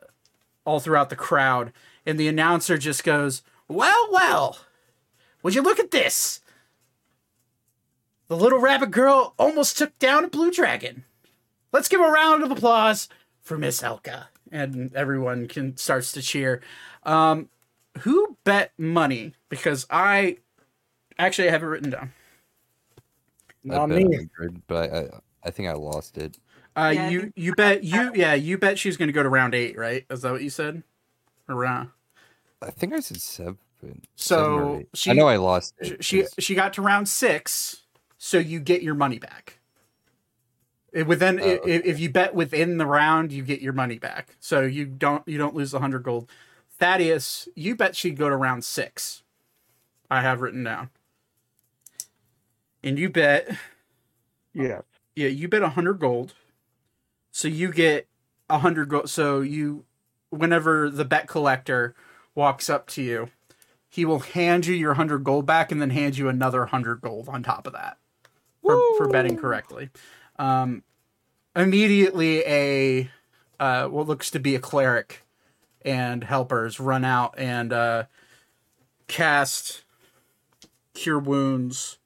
all 0.65 0.80
throughout 0.80 1.12
the 1.12 1.15
crowd, 1.15 1.71
and 2.07 2.17
the 2.19 2.29
announcer 2.29 2.77
just 2.77 3.03
goes, 3.03 3.43
"Well, 3.67 4.07
well, 4.11 4.57
would 5.43 5.53
you 5.53 5.61
look 5.61 5.77
at 5.79 5.91
this? 5.91 6.39
The 8.29 8.37
little 8.37 8.59
rabbit 8.59 8.91
girl 8.91 9.33
almost 9.37 9.77
took 9.77 9.97
down 9.99 10.23
a 10.23 10.29
blue 10.29 10.51
dragon. 10.51 11.03
Let's 11.71 11.89
give 11.89 11.99
a 11.99 12.05
round 12.05 12.43
of 12.43 12.51
applause 12.51 13.09
for 13.41 13.57
Miss 13.57 13.81
Elka." 13.81 14.27
And 14.51 14.95
everyone 14.95 15.47
can 15.49 15.75
starts 15.75 16.13
to 16.13 16.21
cheer. 16.21 16.61
Um, 17.03 17.49
who 17.99 18.37
bet 18.45 18.71
money? 18.77 19.33
Because 19.49 19.85
I 19.89 20.37
actually 21.19 21.49
I 21.49 21.51
have 21.51 21.63
it 21.63 21.67
written 21.67 21.89
down. 21.89 22.13
I 23.69 23.75
Not 23.75 23.89
bet 23.89 23.97
me. 23.97 24.05
100, 24.05 24.61
but 24.67 24.93
I, 24.93 24.97
I, 24.97 25.09
I 25.43 25.51
think 25.51 25.67
I 25.67 25.73
lost 25.73 26.17
it. 26.17 26.37
Uh, 26.77 26.93
Yeah, 26.95 27.09
you 27.09 27.33
you 27.35 27.53
bet 27.55 27.83
you 27.83 28.11
yeah 28.15 28.33
you 28.33 28.57
bet 28.57 28.79
she's 28.79 28.95
gonna 28.95 29.11
go 29.11 29.23
to 29.23 29.29
round 29.29 29.53
eight, 29.53 29.77
right? 29.77 30.05
Is 30.09 30.21
that 30.21 30.31
what 30.31 30.43
you 30.43 30.49
said? 30.49 30.83
Around. 31.49 31.89
I 32.61 32.71
think 32.71 32.93
I 32.93 32.99
said 32.99 33.21
seven. 33.21 33.57
So, 34.15 34.35
seven 34.73 34.87
she- 34.93 35.11
I 35.11 35.13
know 35.13 35.27
I 35.27 35.35
lost 35.37 35.75
it. 35.79 36.03
She 36.03 36.21
'cause- 36.23 36.33
she 36.39 36.55
got 36.55 36.73
to 36.73 36.81
round 36.81 37.07
six, 37.07 37.83
so 38.17 38.37
you 38.39 38.59
get 38.59 38.81
your 38.81 38.95
money 38.95 39.19
back. 39.19 39.59
It, 40.93 41.05
within 41.05 41.39
Oh, 41.39 41.43
okay. 41.43 41.71
if, 41.71 41.85
if 41.85 41.99
you 41.99 42.09
bet 42.09 42.33
within 42.33 42.77
the 42.77 42.85
round, 42.87 43.31
you 43.31 43.43
get 43.43 43.61
your 43.61 43.73
money 43.73 43.99
back. 43.99 44.35
So 44.39 44.61
you 44.61 44.85
don't 44.85 45.27
you 45.27 45.37
don't 45.37 45.53
lose 45.53 45.71
the 45.71 45.79
hundred 45.79 46.03
gold. 46.03 46.29
Thaddeus, 46.79 47.47
you 47.55 47.75
bet 47.75 47.95
she'd 47.95 48.17
go 48.17 48.29
to 48.29 48.35
round 48.35 48.63
six. 48.65 49.23
I 50.09 50.21
have 50.21 50.41
written 50.41 50.63
down. 50.63 50.89
And 52.83 52.97
you 52.97 53.09
bet 53.09 53.55
Yeah. 54.53 54.81
yeah, 55.15 55.27
you 55.27 55.47
bet 55.47 55.61
a 55.61 55.69
hundred 55.69 55.99
gold. 55.99 56.33
So 57.31 57.47
you 57.47 57.71
get 57.71 58.07
a 58.49 58.59
hundred 58.59 58.89
gold. 58.89 59.09
So 59.09 59.41
you, 59.41 59.85
whenever 60.29 60.89
the 60.89 61.05
bet 61.05 61.27
collector 61.27 61.93
walks 62.38 62.69
up 62.69 62.88
to 62.88 63.02
you, 63.02 63.30
he 63.89 64.06
will 64.06 64.19
hand 64.19 64.67
you 64.67 64.76
your 64.76 64.93
hundred 64.93 65.23
gold 65.23 65.45
back 65.45 65.71
and 65.71 65.82
then 65.82 65.89
hand 65.89 66.17
you 66.17 66.30
another 66.30 66.67
hundred 66.67 67.02
gold 67.02 67.28
on 67.28 67.41
top 67.41 67.65
of 67.65 67.73
that 67.73 67.97
for, 68.62 68.80
for 68.97 69.10
betting 69.10 69.36
correctly. 69.36 69.89
Um, 70.38 70.84
immediately, 71.56 72.43
a 72.45 73.10
uh, 73.60 73.88
what 73.88 74.08
looks 74.08 74.30
to 74.32 74.39
be 74.39 74.54
a 74.54 74.60
cleric 74.60 75.23
and 75.84 76.23
helpers 76.23 76.80
run 76.80 77.04
out 77.04 77.34
and 77.39 77.73
uh, 77.73 78.04
cast 79.08 79.84
cure 80.93 81.19
wounds 81.19 81.97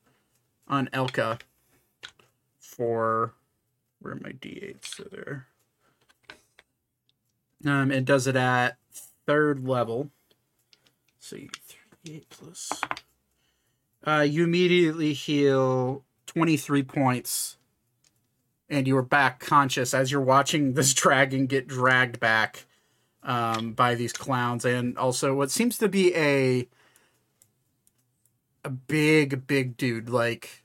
on 0.67 0.87
Elka 0.93 1.41
for 2.59 3.33
where 3.99 4.13
are 4.13 4.19
my 4.23 4.31
d8s 4.31 4.85
so 4.85 5.03
there. 5.11 5.47
Um 7.65 7.91
it 7.91 8.05
does 8.05 8.27
it 8.27 8.35
at 8.37 8.77
third 9.25 9.67
level 9.67 10.09
so 11.21 11.37
you 11.37 11.47
get 11.47 12.13
3d8 12.13 12.23
plus 12.29 12.69
uh 14.05 14.25
you 14.27 14.43
immediately 14.43 15.13
heal 15.13 16.03
23 16.25 16.83
points 16.83 17.55
and 18.69 18.87
you 18.87 18.97
are 18.97 19.01
back 19.01 19.39
conscious 19.39 19.93
as 19.93 20.11
you're 20.11 20.19
watching 20.19 20.73
this 20.73 20.93
dragon 20.95 21.45
get 21.45 21.67
dragged 21.67 22.19
back 22.19 22.65
um, 23.23 23.73
by 23.73 23.93
these 23.95 24.11
clowns 24.11 24.65
and 24.65 24.97
also 24.97 25.33
what 25.33 25.51
seems 25.51 25.77
to 25.77 25.87
be 25.87 26.13
a 26.15 26.67
a 28.65 28.69
big 28.69 29.47
big 29.47 29.77
dude 29.77 30.09
like 30.09 30.61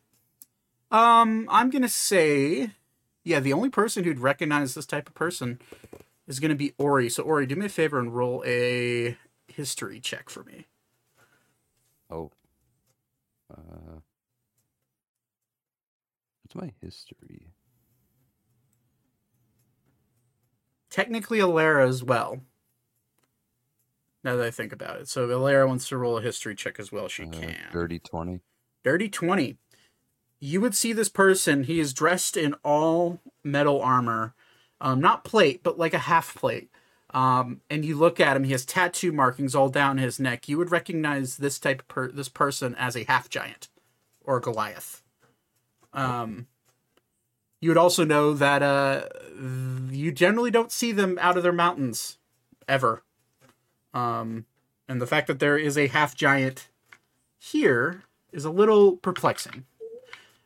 um, 0.91 1.49
I'm 1.51 1.71
gonna 1.71 1.89
say, 1.89 2.71
yeah, 3.25 3.41
the 3.41 3.53
only 3.53 3.71
person 3.71 4.05
who'd 4.05 4.21
recognize 4.21 4.75
this 4.75 4.87
type 4.87 5.09
of 5.09 5.15
person 5.15 5.61
is 6.27 6.41
gonna 6.41 6.55
be 6.55 6.75
Ori. 6.79 7.09
So 7.09 7.23
Ori, 7.23 7.47
do 7.47 7.57
me 7.57 7.67
a 7.67 7.69
favor 7.69 7.99
and 7.99 8.15
roll 8.15 8.43
a 8.47 9.17
history 9.61 9.99
check 10.01 10.29
for 10.29 10.45
me. 10.45 10.67
Oh. 12.11 12.31
Uh, 13.51 14.01
what's 16.43 16.55
my 16.55 16.73
history? 16.83 17.55
Technically, 20.91 21.39
Alara 21.39 21.89
as 21.89 22.05
well. 22.05 22.41
Now 24.23 24.37
that 24.37 24.47
I 24.47 24.51
think 24.51 24.73
about 24.73 25.01
it, 25.01 25.09
so 25.09 25.25
if 25.25 25.31
Alara 25.31 25.67
wants 25.67 25.89
to 25.89 25.97
roll 25.97 26.19
a 26.19 26.23
history 26.23 26.55
check 26.55 26.79
as 26.79 26.93
well. 26.93 27.09
She 27.09 27.25
Uh, 27.25 27.31
can. 27.31 27.69
Dirty 27.73 27.99
20. 27.99 28.41
Dirty 28.85 29.09
20. 29.09 29.57
You 30.39 30.61
would 30.61 30.75
see 30.75 30.93
this 30.93 31.09
person. 31.09 31.65
He 31.65 31.81
is 31.81 31.95
dressed 31.95 32.37
in 32.37 32.55
all 32.63 33.21
metal 33.43 33.81
armor, 33.81 34.35
um, 34.83 35.01
not 35.01 35.25
plate, 35.25 35.63
but 35.63 35.79
like 35.79 35.95
a 35.95 35.99
half 35.99 36.35
plate. 36.35 36.71
Um, 37.11 37.61
and 37.71 37.85
you 37.85 37.97
look 37.97 38.21
at 38.21 38.37
him. 38.37 38.45
He 38.45 38.53
has 38.53 38.65
tattoo 38.65 39.13
markings 39.13 39.55
all 39.55 39.69
down 39.69 39.99
his 39.99 40.19
neck. 40.19 40.49
You 40.49 40.59
would 40.59 40.71
recognize 40.71 41.37
this 41.37 41.59
type 41.59 41.81
of 41.81 41.89
per- 41.89 42.11
this 42.11 42.29
person 42.29 42.75
as 42.75 42.97
a 42.97 43.05
half 43.05 43.29
giant 43.31 43.69
or 44.25 44.41
Goliath. 44.41 45.03
Um, 45.93 46.47
you 47.61 47.71
would 47.71 47.79
also 47.79 48.05
know 48.05 48.35
that 48.35 48.63
uh, 48.63 49.07
you 49.91 50.13
generally 50.13 50.51
don't 50.51 50.73
see 50.73 50.93
them 50.93 51.19
out 51.21 51.37
of 51.37 51.43
their 51.43 51.53
mountains 51.53 52.19
ever. 52.69 53.03
Um, 53.95 54.45
and 54.89 55.01
the 55.01 55.07
fact 55.07 55.27
that 55.27 55.39
there 55.39 55.57
is 55.57 55.79
a 55.79 55.87
half 55.87 56.15
giant 56.15 56.69
here 57.39 58.03
is 58.33 58.45
a 58.45 58.51
little 58.51 58.97
perplexing. 58.97 59.65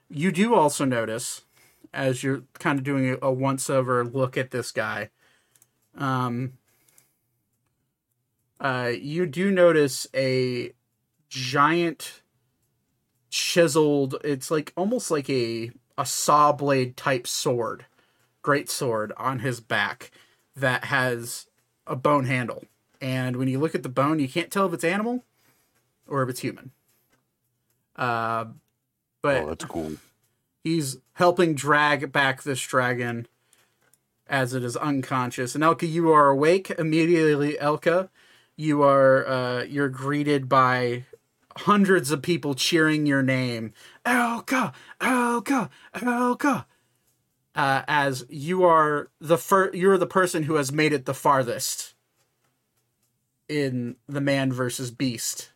You 0.09 0.31
do 0.31 0.55
also 0.55 0.85
notice, 0.85 1.43
as 1.93 2.23
you're 2.23 2.43
kind 2.59 2.79
of 2.79 2.85
doing 2.85 3.19
a, 3.21 3.33
once 3.33 3.69
over 3.69 4.05
look 4.05 4.37
at 4.37 4.51
this 4.51 4.71
guy, 4.71 5.11
um, 5.97 6.53
uh, 8.61 8.93
you 9.01 9.27
do 9.27 9.51
notice 9.51 10.07
a 10.15 10.73
giant 11.29 12.23
chiseled, 13.31 14.17
it's 14.25 14.51
like 14.51 14.73
almost 14.77 15.11
like 15.11 15.31
a, 15.31 15.71
a 15.97 16.05
saw 16.05 16.53
blade 16.53 16.97
type 16.97 17.27
sword, 17.27 17.87
great 18.43 18.69
sword 18.69 19.13
on 19.17 19.39
his 19.39 19.61
back 19.61 20.11
that 20.57 20.85
has 20.85 21.47
a 21.87 21.97
bone 21.97 22.25
handle. 22.25 22.65
And 23.01 23.37
when 23.37 23.49
you 23.49 23.59
look 23.59 23.75
at 23.75 23.83
the 23.83 23.89
bone, 23.89 24.19
you 24.19 24.29
can't 24.29 24.51
tell 24.51 24.67
if 24.67 24.75
it's 24.75 24.85
animal 24.85 25.25
or 26.07 26.23
if 26.23 26.29
it's 26.29 26.41
human. 26.41 26.73
Uh, 27.97 28.47
but 29.23 29.43
Oh, 29.43 29.47
that's 29.47 29.65
cool. 29.65 29.93
he's 30.65 30.99
helping 31.15 31.55
drag 31.55 32.13
back 32.13 32.43
this 32.43 32.61
dragon 32.61 33.27
as 34.31 34.55
it 34.55 34.65
is 34.65 34.77
unconscious. 34.77 35.55
And 35.55 35.63
Elka, 35.63 35.91
you 35.91 36.11
are 36.13 36.29
awake 36.29 36.71
immediately. 36.71 37.59
Elka, 37.61 38.09
you 38.57 38.83
are 38.83 39.27
uh, 39.27 39.63
you're 39.65 39.89
greeted 39.89 40.49
by 40.49 41.05
hundreds 41.59 42.11
of 42.11 42.23
people 42.23 42.55
cheering 42.55 43.05
your 43.05 43.23
name, 43.23 43.75
Elka, 44.07 44.73
Elka, 45.01 45.69
Elka. 45.95 46.65
Uh, 47.57 47.83
as 47.89 48.25
you 48.31 48.63
are 48.65 49.11
the 49.21 49.37
fir- 49.37 49.75
you're 49.75 49.99
the 49.99 50.07
person 50.07 50.45
who 50.45 50.55
has 50.55 50.71
made 50.71 50.93
it 50.93 51.05
the 51.05 51.13
farthest 51.13 51.95
in 53.49 53.97
the 54.09 54.21
man 54.21 54.53
versus 54.53 54.93
beast 54.93 55.51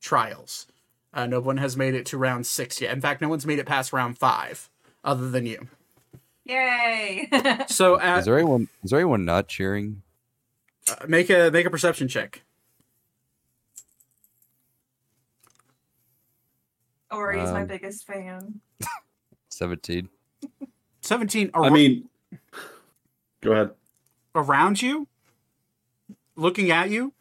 trials. 0.00 0.68
Uh, 1.12 1.26
no 1.26 1.40
one 1.40 1.56
has 1.56 1.76
made 1.76 1.94
it 1.94 2.06
to 2.06 2.16
round 2.16 2.46
six 2.46 2.80
yet. 2.80 2.94
In 2.94 3.00
fact, 3.00 3.20
no 3.20 3.28
one's 3.28 3.44
made 3.44 3.58
it 3.58 3.66
past 3.66 3.92
round 3.92 4.16
five, 4.16 4.70
other 5.02 5.28
than 5.28 5.44
you. 5.44 5.66
Yay! 6.44 7.28
So, 7.68 8.00
uh, 8.00 8.18
Is 8.18 8.24
there 8.24 8.36
anyone? 8.36 8.68
Is 8.82 8.90
there 8.90 8.98
anyone 9.00 9.24
not 9.24 9.48
cheering? 9.48 10.02
Uh, 10.90 11.06
make 11.06 11.30
a 11.30 11.50
make 11.52 11.66
a 11.66 11.70
perception 11.70 12.08
check. 12.08 12.42
Or 17.10 17.32
he's 17.32 17.50
my 17.50 17.62
Um, 17.62 17.66
biggest 17.66 18.06
fan. 18.06 18.60
Seventeen. 19.48 20.08
17 21.02 21.50
I 21.54 21.68
mean, 21.68 22.08
go 23.42 23.52
ahead. 23.52 23.70
around 24.36 24.80
you, 24.80 25.08
looking 26.36 26.70
at 26.70 26.90
you. 26.90 27.12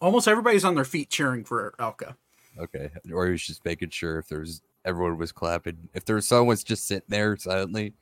Almost 0.00 0.26
everybody's 0.28 0.64
on 0.64 0.74
their 0.74 0.84
feet 0.84 1.08
cheering 1.08 1.44
for 1.44 1.74
Elka. 1.78 2.16
Okay. 2.58 2.90
Or 3.12 3.26
he 3.26 3.32
was 3.32 3.46
just 3.46 3.64
making 3.64 3.90
sure 3.90 4.18
if 4.18 4.26
there's 4.28 4.62
everyone 4.86 5.18
was 5.18 5.32
clapping. 5.32 5.90
If 5.92 6.04
there 6.04 6.16
was 6.16 6.26
someone 6.26 6.56
just 6.64 6.86
sitting 6.86 7.04
there 7.08 7.36
silently, 7.36 7.94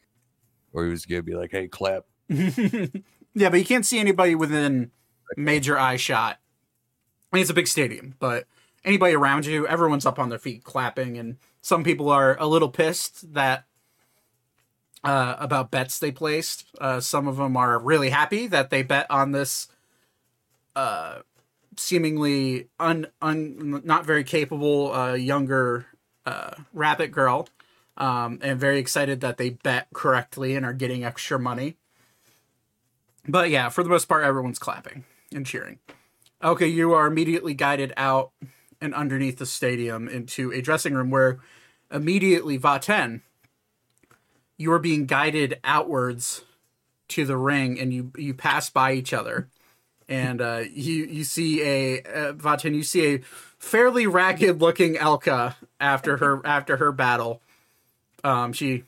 or 0.73 0.85
he 0.85 0.91
was 0.91 1.07
gonna 1.07 1.23
be 1.23 1.35
like, 1.35 1.51
"Hey, 1.51 1.67
clap." 1.67 2.05
yeah, 2.29 3.49
but 3.51 3.59
you 3.59 3.65
can't 3.65 3.87
see 3.87 3.99
anybody 3.99 4.35
within 4.35 4.93
major 5.37 5.79
eye 5.79 5.97
shot. 5.97 6.39
I 7.33 7.37
mean, 7.37 7.41
it's 7.41 7.51
a 7.51 7.55
big 7.55 7.67
stadium, 7.67 8.15
but 8.21 8.47
anybody 8.85 9.15
around 9.15 9.47
you, 9.47 9.67
everyone's 9.67 10.07
up 10.07 10.19
on 10.19 10.29
their 10.29 10.39
feet 10.39 10.63
clapping, 10.63 11.19
and 11.19 11.39
some 11.63 11.83
people 11.83 12.11
are 12.11 12.37
a 12.39 12.47
little 12.47 12.69
pissed 12.69 13.33
that 13.35 13.65
uh, 15.03 15.37
about 15.39 15.71
bets 15.71 15.99
they 15.99 16.13
placed. 16.13 16.67
Uh, 16.81 17.01
some 17.01 17.27
of 17.27 17.37
them 17.39 17.57
are 17.57 17.79
really 17.79 18.11
happy 18.11 18.47
that 18.47 18.71
they 18.71 18.83
bet 18.83 19.11
on 19.11 19.33
this 19.33 19.69
uh, 20.77 21.21
seemingly 21.77 22.69
un, 22.79 23.07
un 23.21 23.83
not 23.85 24.05
very 24.07 24.25
capable 24.25 24.93
uh, 24.93 25.15
younger 25.15 25.87
uh, 26.27 26.55
rabbit 26.73 27.11
girl, 27.11 27.49
um, 27.97 28.39
and 28.43 28.59
very 28.59 28.79
excited 28.79 29.21
that 29.21 29.37
they 29.37 29.51
bet 29.51 29.89
correctly 29.95 30.57
and 30.57 30.65
are 30.65 30.73
getting 30.73 31.05
extra 31.05 31.39
money. 31.39 31.77
But 33.27 33.51
yeah, 33.51 33.69
for 33.69 33.83
the 33.83 33.89
most 33.89 34.07
part, 34.07 34.25
everyone's 34.25 34.59
clapping 34.59 35.05
and 35.33 35.47
cheering. 35.47 35.79
Okay, 36.43 36.67
you 36.67 36.93
are 36.93 37.07
immediately 37.07 37.55
guided 37.55 37.93
out 37.97 38.33
and 38.81 38.95
underneath 38.95 39.39
the 39.39 39.47
stadium 39.47 40.09
into 40.09 40.53
a 40.53 40.61
dressing 40.61 40.95
room 40.95 41.11
where 41.11 41.41
immediately 41.91 42.59
Vaten, 42.59 43.23
you 44.59 44.71
are 44.73 44.79
being 44.79 45.07
guided 45.07 45.59
outwards 45.65 46.45
to 47.09 47.25
the 47.25 47.37
ring, 47.37 47.79
and 47.81 47.93
you 47.93 48.13
you 48.17 48.35
pass 48.35 48.71
by 48.71 48.93
each 48.93 49.13
other, 49.13 49.49
and 50.09 50.41
uh, 50.41 50.63
you 50.71 51.05
you 51.05 51.25
see 51.25 51.63
a 51.63 52.03
uh, 52.03 52.33
Vaten, 52.35 52.75
you 52.75 52.83
see 52.83 53.15
a 53.15 53.19
fairly 53.59 54.07
ragged 54.07 54.61
looking 54.61 54.95
Elka 54.95 55.55
after 55.85 56.17
her 56.17 56.41
after 56.45 56.77
her 56.79 56.93
battle. 56.93 57.43
Um, 58.25 58.53
she 58.53 58.85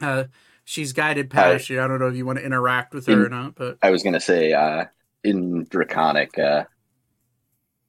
uh, 0.00 0.24
she's 0.64 0.92
guided 0.92 1.30
past 1.30 1.70
you. 1.70 1.82
I 1.82 1.88
don't 1.88 1.98
know 1.98 2.08
if 2.08 2.14
you 2.14 2.26
want 2.26 2.38
to 2.38 2.44
interact 2.44 2.92
with 2.92 3.06
her 3.06 3.26
or 3.26 3.28
not, 3.28 3.54
but 3.54 3.78
I 3.82 3.90
was 3.90 4.02
gonna 4.02 4.20
say, 4.20 4.52
uh, 4.52 4.84
in 5.24 5.64
Draconic, 5.64 6.38
uh, 6.38 6.64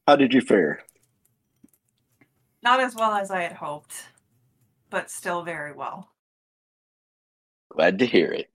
how 0.07 0.15
did 0.15 0.33
you 0.33 0.41
fare? 0.41 0.83
Not 2.63 2.79
as 2.79 2.95
well 2.95 3.11
as 3.11 3.29
I 3.29 3.41
had 3.41 3.53
hoped, 3.53 3.93
but 4.89 5.09
still 5.11 5.43
very 5.43 5.73
well. 5.73 6.09
Glad 7.69 7.99
to 7.99 8.05
hear 8.05 8.31
it. 8.31 8.49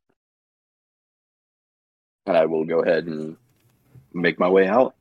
And 2.26 2.36
I 2.36 2.46
will 2.46 2.64
go 2.64 2.80
ahead 2.80 3.06
and 3.06 3.36
make 4.12 4.38
my 4.38 4.48
way 4.48 4.66
out. 4.66 4.94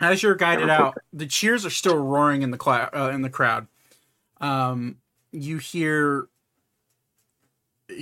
As 0.00 0.22
you're 0.22 0.34
guided 0.34 0.70
out, 0.70 0.96
the 1.12 1.26
cheers 1.26 1.64
are 1.66 1.70
still 1.70 1.96
roaring 1.96 2.42
in 2.42 2.50
the 2.50 2.58
uh, 2.66 3.10
in 3.12 3.22
the 3.22 3.30
crowd. 3.30 3.66
Um, 4.40 4.96
you 5.32 5.58
hear 5.58 6.28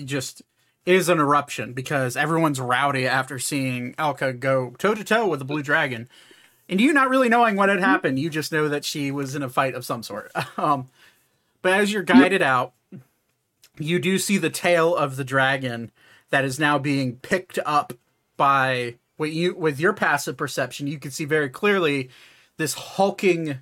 just 0.04 0.42
it 0.86 0.94
is 0.94 1.08
an 1.08 1.18
eruption 1.18 1.72
because 1.72 2.16
everyone's 2.16 2.60
rowdy 2.60 3.06
after 3.06 3.38
seeing 3.38 3.94
Elka 3.94 4.38
go 4.38 4.70
toe 4.78 4.94
to 4.94 5.04
toe 5.04 5.26
with 5.26 5.40
the 5.40 5.44
blue 5.44 5.62
dragon, 5.62 6.08
and 6.68 6.80
you 6.80 6.92
not 6.92 7.10
really 7.10 7.28
knowing 7.28 7.56
what 7.56 7.68
had 7.68 7.80
happened. 7.80 8.18
You 8.18 8.30
just 8.30 8.52
know 8.52 8.68
that 8.68 8.84
she 8.84 9.10
was 9.10 9.34
in 9.34 9.42
a 9.42 9.48
fight 9.48 9.74
of 9.74 9.84
some 9.84 10.02
sort. 10.02 10.32
Um, 10.56 10.88
but 11.60 11.72
as 11.72 11.92
you're 11.92 12.02
guided 12.02 12.40
out, 12.40 12.72
you 13.78 13.98
do 13.98 14.18
see 14.18 14.38
the 14.38 14.50
tail 14.50 14.94
of 14.94 15.16
the 15.16 15.24
dragon 15.24 15.90
that 16.30 16.44
is 16.44 16.58
now 16.58 16.78
being 16.78 17.16
picked 17.16 17.58
up 17.66 17.92
by 18.36 18.94
what 19.18 19.30
you 19.32 19.54
with 19.54 19.78
your 19.78 19.92
passive 19.92 20.36
perception 20.36 20.86
you 20.86 20.98
can 20.98 21.10
see 21.10 21.26
very 21.26 21.50
clearly 21.50 22.08
this 22.56 22.72
hulking 22.74 23.58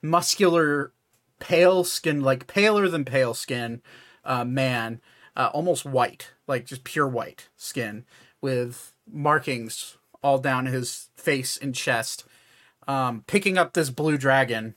muscular 0.00 0.92
pale 1.40 1.82
skin 1.82 2.20
like 2.20 2.46
paler 2.46 2.88
than 2.88 3.04
pale 3.04 3.34
skin 3.34 3.82
uh, 4.24 4.44
man 4.44 5.00
uh, 5.36 5.50
almost 5.52 5.84
white 5.84 6.30
like 6.46 6.64
just 6.64 6.84
pure 6.84 7.08
white 7.08 7.48
skin 7.56 8.04
with 8.40 8.94
markings 9.10 9.98
all 10.22 10.38
down 10.38 10.66
his 10.66 11.08
face 11.16 11.56
and 11.56 11.74
chest 11.74 12.24
um, 12.86 13.24
picking 13.26 13.58
up 13.58 13.72
this 13.72 13.90
blue 13.90 14.16
dragon 14.16 14.74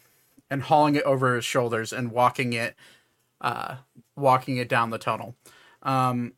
and 0.50 0.64
hauling 0.64 0.96
it 0.96 1.04
over 1.04 1.36
his 1.36 1.46
shoulders 1.46 1.92
and 1.92 2.12
walking 2.12 2.54
it 2.54 2.76
uh, 3.42 3.76
walking 4.16 4.58
it 4.58 4.70
down 4.70 4.90
the 4.90 4.98
tunnel. 4.98 5.36
Um, 5.84 6.34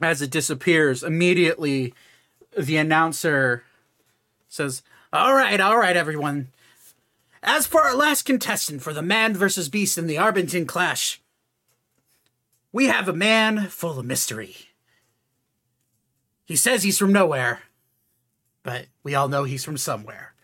as 0.00 0.22
it 0.22 0.30
disappears 0.30 1.02
immediately 1.02 1.92
the 2.58 2.76
announcer 2.76 3.64
says, 4.48 4.82
All 5.12 5.34
right, 5.34 5.60
all 5.60 5.78
right, 5.78 5.96
everyone. 5.96 6.48
As 7.42 7.66
for 7.66 7.82
our 7.82 7.94
last 7.94 8.22
contestant 8.24 8.82
for 8.82 8.92
the 8.92 9.02
man 9.02 9.34
versus 9.34 9.68
beast 9.68 9.96
in 9.96 10.06
the 10.06 10.16
Arbington 10.16 10.66
clash, 10.66 11.20
we 12.72 12.86
have 12.86 13.08
a 13.08 13.12
man 13.12 13.68
full 13.68 13.98
of 13.98 14.06
mystery. 14.06 14.56
He 16.44 16.56
says 16.56 16.82
he's 16.82 16.98
from 16.98 17.12
nowhere, 17.12 17.60
but 18.62 18.86
we 19.02 19.14
all 19.14 19.28
know 19.28 19.44
he's 19.44 19.64
from 19.64 19.76
somewhere. 19.76 20.34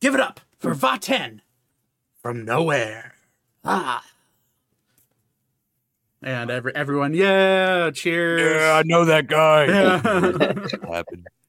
Give 0.00 0.14
it 0.14 0.20
up 0.20 0.40
for 0.58 0.74
Vaten 0.74 1.40
from 2.20 2.44
nowhere. 2.44 3.14
Ah. 3.64 4.04
And 6.22 6.50
every, 6.50 6.74
everyone, 6.74 7.14
yeah, 7.14 7.90
cheers. 7.90 8.40
Yeah, 8.40 8.74
I 8.74 8.82
know 8.84 9.04
that 9.04 9.26
guy. 9.26 9.66
Yeah. 9.66 10.98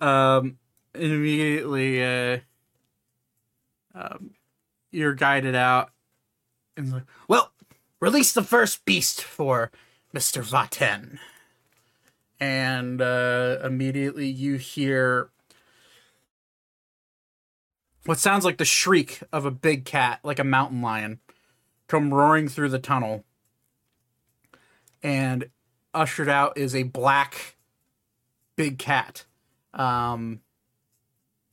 Um 0.00 0.58
immediately 0.94 2.02
uh 2.02 2.38
um 3.94 4.30
you're 4.90 5.14
guided 5.14 5.54
out 5.54 5.90
and 6.76 6.92
like 6.92 7.02
well 7.28 7.52
release 8.00 8.32
the 8.32 8.42
first 8.42 8.84
beast 8.84 9.22
for 9.22 9.70
mr 10.14 10.42
vaten. 10.42 11.18
And 12.40 13.00
uh 13.00 13.58
immediately 13.62 14.26
you 14.26 14.56
hear 14.56 15.30
what 18.04 18.18
sounds 18.18 18.44
like 18.44 18.58
the 18.58 18.64
shriek 18.64 19.20
of 19.32 19.44
a 19.44 19.50
big 19.50 19.84
cat 19.84 20.20
like 20.22 20.38
a 20.38 20.44
mountain 20.44 20.80
lion 20.80 21.20
come 21.88 22.12
roaring 22.12 22.48
through 22.48 22.68
the 22.68 22.78
tunnel. 22.78 23.24
And 25.02 25.50
ushered 25.94 26.28
out 26.28 26.56
is 26.56 26.74
a 26.74 26.82
black 26.84 27.56
big 28.56 28.78
cat 28.78 29.24
um, 29.76 30.40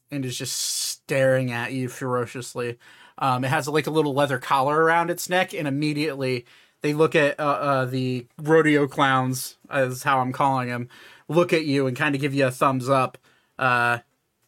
and 0.09 0.25
is 0.25 0.38
just 0.38 0.55
staring 0.55 1.51
at 1.51 1.71
you 1.73 1.88
ferociously. 1.89 2.79
Um, 3.19 3.43
it 3.43 3.49
has 3.49 3.67
like 3.67 3.86
a 3.88 3.91
little 3.91 4.13
leather 4.13 4.39
collar 4.39 4.81
around 4.81 5.12
its 5.12 5.29
neck, 5.29 5.53
and 5.53 5.67
immediately 5.67 6.45
they 6.81 6.93
look 6.93 7.15
at 7.15 7.39
uh, 7.39 7.43
uh, 7.43 7.86
the 7.86 8.25
rodeo 8.41 8.88
clowns, 8.88 9.57
as 9.69 10.03
how 10.03 10.19
I'm 10.19 10.31
calling 10.31 10.69
them, 10.69 10.89
look 11.27 11.53
at 11.53 11.65
you 11.65 11.86
and 11.88 11.95
kind 11.95 12.15
of 12.15 12.21
give 12.21 12.33
you 12.33 12.47
a 12.47 12.51
thumbs 12.51 12.89
up. 12.89 13.17
Uh, 13.59 13.99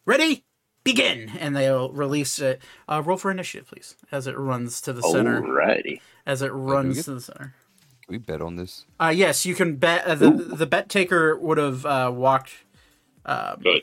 ready? 0.04 0.44
Begin, 0.84 1.32
and 1.40 1.56
they'll 1.56 1.90
release 1.90 2.38
it. 2.38 2.60
Uh, 2.88 3.02
roll 3.04 3.16
for 3.16 3.30
initiative, 3.30 3.68
please, 3.68 3.96
as 4.12 4.26
it 4.26 4.38
runs 4.38 4.80
to 4.82 4.92
the 4.92 5.02
center. 5.02 5.40
Alrighty. 5.40 6.00
As 6.24 6.42
it 6.42 6.52
runs 6.52 6.96
get- 6.96 7.04
to 7.06 7.14
the 7.14 7.20
center. 7.20 7.54
Can 8.06 8.12
we 8.12 8.18
bet 8.18 8.40
on 8.40 8.54
this? 8.54 8.84
Uh, 9.00 9.12
yes, 9.14 9.44
you 9.44 9.56
can 9.56 9.76
bet. 9.76 10.04
Uh, 10.04 10.14
the 10.14 10.30
the 10.30 10.66
bet 10.66 10.88
taker 10.88 11.36
would 11.36 11.58
have 11.58 11.84
uh, 11.84 12.12
walked 13.26 13.62
Good. 13.62 13.82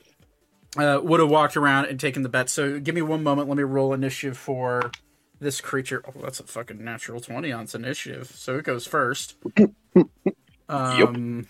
uh, 0.77 0.99
would 1.03 1.19
have 1.19 1.29
walked 1.29 1.57
around 1.57 1.85
and 1.85 1.99
taken 1.99 2.23
the 2.23 2.29
bet. 2.29 2.49
So 2.49 2.79
give 2.79 2.95
me 2.95 3.01
one 3.01 3.23
moment. 3.23 3.47
Let 3.49 3.57
me 3.57 3.63
roll 3.63 3.93
initiative 3.93 4.37
for 4.37 4.91
this 5.39 5.59
creature. 5.61 6.03
Oh, 6.07 6.21
that's 6.21 6.39
a 6.39 6.43
fucking 6.43 6.83
natural 6.83 7.19
20 7.19 7.51
on 7.51 7.63
its 7.63 7.75
initiative. 7.75 8.27
So 8.33 8.57
it 8.57 8.63
goes 8.65 8.87
first. 8.87 9.35
Um, 10.69 11.45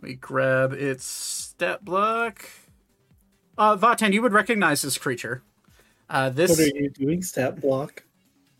Let 0.00 0.08
me 0.10 0.14
grab 0.14 0.72
its 0.72 1.04
stat 1.04 1.84
block. 1.84 2.48
Uh, 3.58 3.76
Vaten, 3.76 4.12
you 4.12 4.22
would 4.22 4.32
recognize 4.32 4.80
this 4.82 4.96
creature. 4.98 5.42
Uh, 6.08 6.30
this 6.30 6.50
What 6.50 6.60
are 6.60 6.66
you 6.76 6.90
doing? 6.90 7.22
Stat 7.22 7.60
block. 7.60 8.04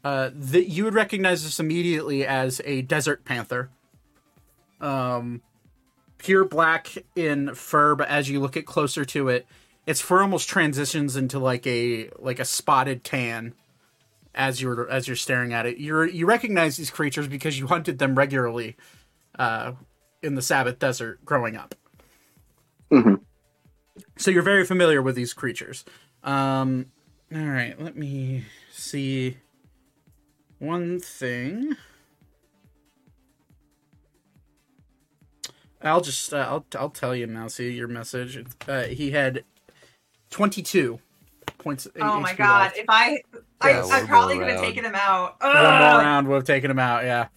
uh, 0.05 0.31
the, 0.35 0.63
you 0.63 0.85
would 0.85 0.95
recognize 0.95 1.43
this 1.43 1.59
immediately 1.59 2.27
as 2.27 2.61
a 2.65 2.83
desert 2.83 3.25
panther. 3.25 3.71
Um, 4.81 5.41
pure 6.19 6.45
black 6.45 6.93
in 7.17 7.55
fur, 7.55 7.95
but 7.95 8.09
as 8.09 8.29
you 8.29 8.41
look 8.41 8.57
at 8.57 8.67
closer 8.67 9.05
to 9.07 9.29
it, 9.29 9.47
its 9.87 10.01
fur 10.01 10.21
almost 10.23 10.49
transitions 10.49 11.17
into 11.17 11.39
like 11.39 11.67
a 11.67 12.11
like 12.19 12.39
a 12.39 12.45
spotted 12.45 13.05
tan. 13.05 13.55
As 14.35 14.61
you're 14.61 14.89
as 14.89 15.09
you're 15.09 15.17
staring 15.17 15.53
at 15.53 15.67
it, 15.67 15.79
you 15.79 16.03
you 16.05 16.27
recognize 16.27 16.77
these 16.77 16.91
creatures 16.91 17.27
because 17.27 17.59
you 17.59 17.67
hunted 17.67 17.99
them 17.99 18.15
regularly, 18.15 18.77
uh, 19.39 19.73
in 20.23 20.35
the 20.35 20.43
Sabbath 20.43 20.79
Desert 20.79 21.25
growing 21.25 21.57
up. 21.57 21.75
hmm 22.91 23.15
So 24.17 24.31
you're 24.31 24.43
very 24.43 24.65
familiar 24.65 25.03
with 25.03 25.15
these 25.15 25.33
creatures. 25.33 25.85
Um, 26.23 26.87
all 27.35 27.41
right, 27.41 27.81
let 27.81 27.97
me 27.97 28.45
see 28.73 29.39
one 30.59 31.01
thing. 31.01 31.77
I'll 35.83 36.01
just 36.01 36.33
uh, 36.33 36.39
I'll 36.39 36.67
I'll 36.79 36.91
tell 36.91 37.15
you, 37.15 37.27
Mousy, 37.27 37.73
your 37.73 37.89
message. 37.89 38.45
Uh, 38.67 38.85
he 38.85 39.13
had 39.13 39.45
twenty 40.31 40.63
two 40.63 41.01
points. 41.59 41.87
Oh 42.01 42.21
my 42.21 42.35
god! 42.35 42.63
left. 42.63 42.79
If 42.79 42.85
I, 42.89 43.23
I 43.61 43.71
Yeah, 43.71 43.85
one 43.85 43.93
I 43.93 44.07
probably 44.07 44.35
more 44.37 44.45
could 44.45 44.55
have 44.55 44.63
taken 44.63 44.85
him 44.85 44.95
out. 44.95 45.37
One 45.41 45.53
more 45.53 45.63
Ugh. 45.63 46.03
round 46.03 46.29
would 46.29 46.35
have 46.37 46.45
taken 46.45 46.71
him 46.71 46.79
out. 46.79 47.05
Yeah. 47.05 47.29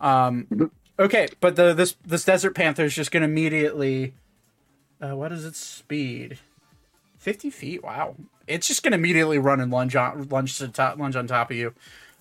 Um. 0.00 0.70
Okay, 1.00 1.28
but 1.40 1.56
the 1.56 1.72
this 1.72 1.96
this 2.04 2.26
desert 2.26 2.54
panther 2.54 2.84
is 2.84 2.94
just 2.94 3.10
going 3.10 3.22
to 3.22 3.26
immediately. 3.26 4.12
Uh, 5.00 5.16
what 5.16 5.32
is 5.32 5.46
its 5.46 5.58
speed? 5.58 6.38
Fifty 7.16 7.48
feet. 7.48 7.82
Wow. 7.82 8.16
It's 8.46 8.66
just 8.68 8.82
going 8.82 8.90
to 8.92 8.98
immediately 8.98 9.38
run 9.38 9.60
and 9.60 9.72
lunge 9.72 9.96
on 9.96 10.28
lunge 10.28 10.58
to 10.58 10.68
top 10.68 10.98
lunge 10.98 11.16
on 11.16 11.26
top 11.26 11.50
of 11.50 11.56
you. 11.56 11.72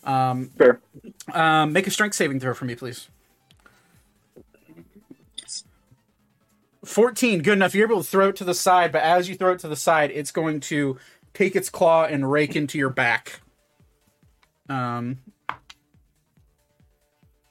Um. 0.06 0.52
Fair. 0.58 0.80
Um. 1.34 1.74
Make 1.74 1.88
a 1.88 1.92
strength 1.92 2.16
saving 2.16 2.40
throw 2.40 2.54
for 2.54 2.64
me, 2.64 2.76
please. 2.76 3.10
14 6.90 7.44
good 7.44 7.54
enough. 7.54 7.76
You're 7.76 7.88
able 7.88 8.04
to 8.04 8.10
throw 8.10 8.30
it 8.30 8.36
to 8.38 8.44
the 8.44 8.54
side 8.54 8.92
but 8.92 9.04
as 9.04 9.30
you 9.30 9.36
throw 9.36 9.54
it 9.54 9.60
to 9.60 9.68
the 9.68 9.76
side 9.76 10.12
it's 10.12 10.32
going 10.32 10.60
to 10.62 10.98
take 11.34 11.56
its 11.56 11.70
claw 11.70 12.06
and 12.06 12.30
rake 12.30 12.56
into 12.56 12.78
your 12.78 12.90
back. 12.90 13.42
Um 14.68 15.20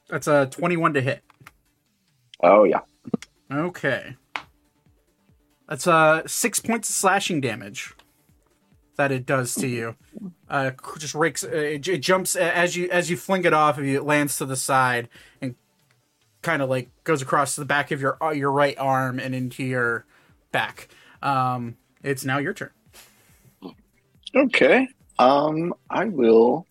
that's 0.09 0.27
a 0.27 0.47
21 0.47 0.93
to 0.93 1.01
hit. 1.01 1.23
Oh 2.41 2.65
yeah. 2.65 2.81
okay. 3.51 4.17
That's 5.69 5.87
uh 5.87 6.27
six 6.27 6.59
points 6.59 6.89
of 6.89 6.95
slashing 6.95 7.39
damage 7.39 7.93
that 8.97 9.13
it 9.13 9.25
does 9.25 9.55
to 9.55 9.67
you. 9.67 9.95
Uh 10.49 10.71
just 10.97 11.15
rakes 11.15 11.45
uh, 11.45 11.49
it, 11.49 11.87
it 11.87 11.99
jumps 11.99 12.35
as 12.35 12.75
you 12.75 12.89
as 12.91 13.09
you 13.09 13.15
fling 13.15 13.45
it 13.45 13.53
off 13.53 13.77
of 13.77 13.85
you 13.85 13.95
it 13.95 14.03
lands 14.03 14.37
to 14.37 14.45
the 14.45 14.57
side 14.57 15.07
and 15.41 15.55
kind 16.41 16.61
of 16.61 16.69
like 16.69 16.89
goes 17.03 17.21
across 17.21 17.55
the 17.55 17.65
back 17.65 17.91
of 17.91 18.01
your 18.01 18.17
uh, 18.23 18.31
your 18.31 18.51
right 18.51 18.77
arm 18.77 19.19
and 19.19 19.35
into 19.35 19.63
your 19.63 20.05
back 20.51 20.87
um 21.21 21.75
it's 22.03 22.23
now 22.25 22.37
your 22.37 22.53
turn 22.53 22.71
Okay. 24.35 24.87
Um, 25.17 25.73
I 25.89 26.05
will 26.05 26.65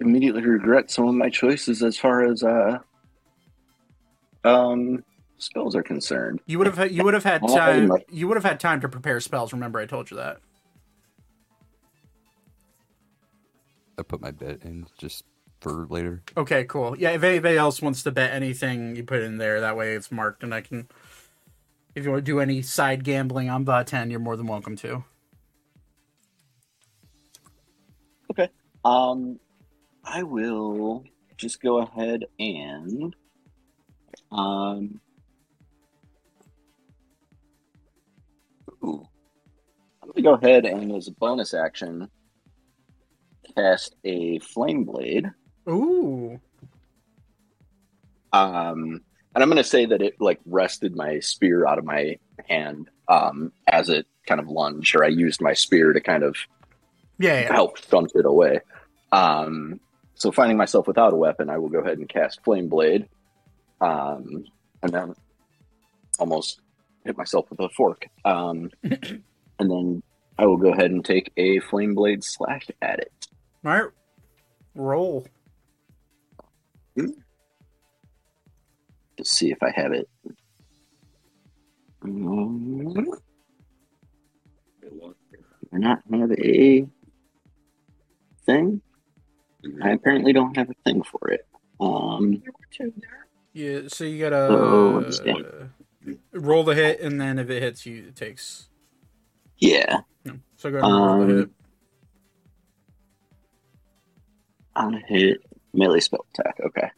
immediately 0.00 0.42
regret 0.42 0.90
some 0.90 1.06
of 1.08 1.14
my 1.14 1.30
choices 1.30 1.82
as 1.82 1.96
far 1.96 2.24
as 2.24 2.42
uh 2.42 2.78
um 4.44 5.04
spells 5.38 5.76
are 5.76 5.82
concerned. 5.82 6.40
you 6.46 6.58
would 6.58 6.66
have 6.66 6.90
you 6.90 7.04
would 7.04 7.14
have 7.14 7.24
had 7.24 7.46
time 7.46 7.90
you 8.10 8.26
would 8.26 8.36
have 8.36 8.44
had 8.44 8.58
time 8.58 8.80
to 8.80 8.88
prepare 8.88 9.20
spells 9.20 9.52
remember 9.52 9.78
i 9.78 9.86
told 9.86 10.10
you 10.10 10.16
that 10.16 10.38
I 13.96 14.02
put 14.02 14.20
my 14.20 14.32
bet 14.32 14.62
in 14.64 14.86
just 14.98 15.24
for 15.64 15.86
later. 15.88 16.22
Okay, 16.36 16.64
cool. 16.64 16.96
Yeah, 16.96 17.10
if 17.12 17.22
anybody 17.22 17.56
else 17.56 17.80
wants 17.80 18.02
to 18.02 18.12
bet 18.12 18.32
anything, 18.32 18.94
you 18.94 19.02
put 19.02 19.20
it 19.20 19.24
in 19.24 19.38
there. 19.38 19.62
That 19.62 19.76
way 19.76 19.94
it's 19.94 20.12
marked, 20.12 20.42
and 20.42 20.54
I 20.54 20.60
can. 20.60 20.86
If 21.94 22.04
you 22.04 22.10
want 22.10 22.24
to 22.24 22.30
do 22.30 22.38
any 22.38 22.60
side 22.60 23.02
gambling 23.02 23.48
on 23.48 23.64
Vaten, 23.64 24.10
you're 24.10 24.20
more 24.20 24.36
than 24.36 24.46
welcome 24.46 24.76
to. 24.76 25.02
Okay. 28.30 28.50
Um, 28.84 29.40
I 30.04 30.22
will 30.22 31.02
just 31.38 31.62
go 31.62 31.78
ahead 31.78 32.24
and 32.38 33.16
um. 34.30 35.00
Ooh. 38.84 39.08
I'm 40.02 40.10
gonna 40.10 40.22
go 40.22 40.34
ahead 40.34 40.66
and 40.66 40.92
as 40.92 41.08
a 41.08 41.12
bonus 41.12 41.54
action 41.54 42.10
cast 43.56 43.94
a 44.04 44.38
flame 44.40 44.84
blade. 44.84 45.30
Ooh. 45.68 46.40
Um, 48.32 49.00
and 49.34 49.42
I'm 49.42 49.48
gonna 49.48 49.64
say 49.64 49.86
that 49.86 50.02
it 50.02 50.20
like 50.20 50.40
wrested 50.46 50.94
my 50.96 51.20
spear 51.20 51.66
out 51.66 51.78
of 51.78 51.84
my 51.84 52.18
hand 52.48 52.90
um 53.08 53.52
as 53.70 53.88
it 53.88 54.06
kind 54.26 54.40
of 54.40 54.48
lunged, 54.48 54.94
or 54.96 55.04
I 55.04 55.08
used 55.08 55.40
my 55.40 55.52
spear 55.54 55.92
to 55.92 56.00
kind 56.00 56.22
of 56.22 56.36
Yeah, 57.18 57.42
yeah. 57.42 57.52
help 57.52 57.78
stunt 57.78 58.12
it 58.14 58.24
away. 58.24 58.60
Um, 59.12 59.80
so 60.14 60.32
finding 60.32 60.56
myself 60.56 60.86
without 60.86 61.12
a 61.12 61.16
weapon, 61.16 61.50
I 61.50 61.58
will 61.58 61.68
go 61.68 61.80
ahead 61.80 61.98
and 61.98 62.08
cast 62.08 62.42
Flame 62.44 62.68
Blade, 62.68 63.08
um, 63.80 64.44
and 64.82 64.92
then 64.92 65.14
almost 66.18 66.60
hit 67.04 67.16
myself 67.16 67.50
with 67.50 67.60
a 67.60 67.68
fork. 67.70 68.06
Um, 68.24 68.70
and 68.82 69.22
then 69.58 70.02
I 70.38 70.46
will 70.46 70.56
go 70.56 70.72
ahead 70.72 70.90
and 70.90 71.04
take 71.04 71.30
a 71.36 71.60
Flame 71.60 71.94
Blade 71.94 72.24
slash 72.24 72.66
at 72.80 73.00
it. 73.00 73.12
All 73.64 73.72
right. 73.72 73.90
Roll. 74.74 75.26
To 76.96 77.14
see 79.24 79.50
if 79.50 79.58
I 79.62 79.70
have 79.74 79.92
it. 79.92 80.08
Um, 82.02 82.94
I 85.72 85.78
not 85.78 86.02
have 86.12 86.30
a 86.32 86.86
thing. 88.44 88.80
I 89.82 89.90
apparently 89.92 90.32
don't 90.32 90.56
have 90.56 90.68
a 90.70 90.74
thing 90.84 91.02
for 91.02 91.30
it. 91.30 91.46
Um, 91.80 92.42
Yeah, 93.52 93.82
so 93.88 94.04
you 94.04 94.18
gotta 94.18 94.36
understand. 94.96 95.46
uh, 95.46 96.12
roll 96.32 96.64
the 96.64 96.74
hit, 96.74 97.00
and 97.00 97.20
then 97.20 97.38
if 97.38 97.48
it 97.50 97.62
hits 97.62 97.86
you, 97.86 98.08
it 98.08 98.16
takes. 98.16 98.68
yeah, 99.58 100.00
No. 100.24 100.34
So 100.56 100.70
go 100.70 100.78
ahead 100.78 100.90
and 100.90 100.94
roll 101.06 101.18
the 101.18 101.32
Um, 101.32 101.38
hit. 101.38 101.50
on 104.76 104.94
a 104.94 105.00
hit 105.06 105.38
melee 105.74 106.00
spell 106.00 106.24
attack. 106.34 106.56
Okay. 106.64 106.90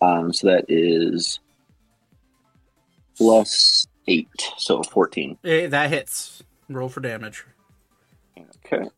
Um, 0.00 0.32
so 0.32 0.48
that 0.48 0.64
is 0.68 1.40
plus 3.16 3.86
eight, 4.08 4.28
so 4.58 4.82
fourteen. 4.82 5.38
Eh, 5.44 5.66
that 5.68 5.90
hits. 5.90 6.42
Roll 6.68 6.88
for 6.88 7.00
damage. 7.00 7.44
Okay. 8.64 8.88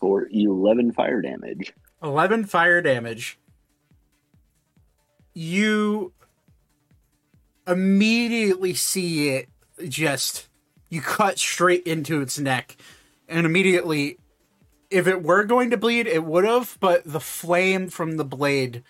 For 0.00 0.28
eleven 0.30 0.92
fire 0.92 1.20
damage. 1.20 1.72
11 2.02 2.44
fire 2.46 2.82
damage. 2.82 3.38
You 5.34 6.12
immediately 7.66 8.74
see 8.74 9.30
it 9.30 9.48
just 9.88 10.48
you 10.88 11.00
cut 11.00 11.38
straight 11.38 11.86
into 11.86 12.20
its 12.20 12.38
neck 12.38 12.76
and 13.28 13.46
immediately 13.46 14.18
if 14.90 15.06
it 15.06 15.22
were 15.22 15.44
going 15.44 15.70
to 15.70 15.76
bleed 15.76 16.06
it 16.06 16.24
would 16.24 16.44
have 16.44 16.76
but 16.80 17.02
the 17.04 17.20
flame 17.20 17.88
from 17.88 18.16
the 18.16 18.24
blade 18.24 18.82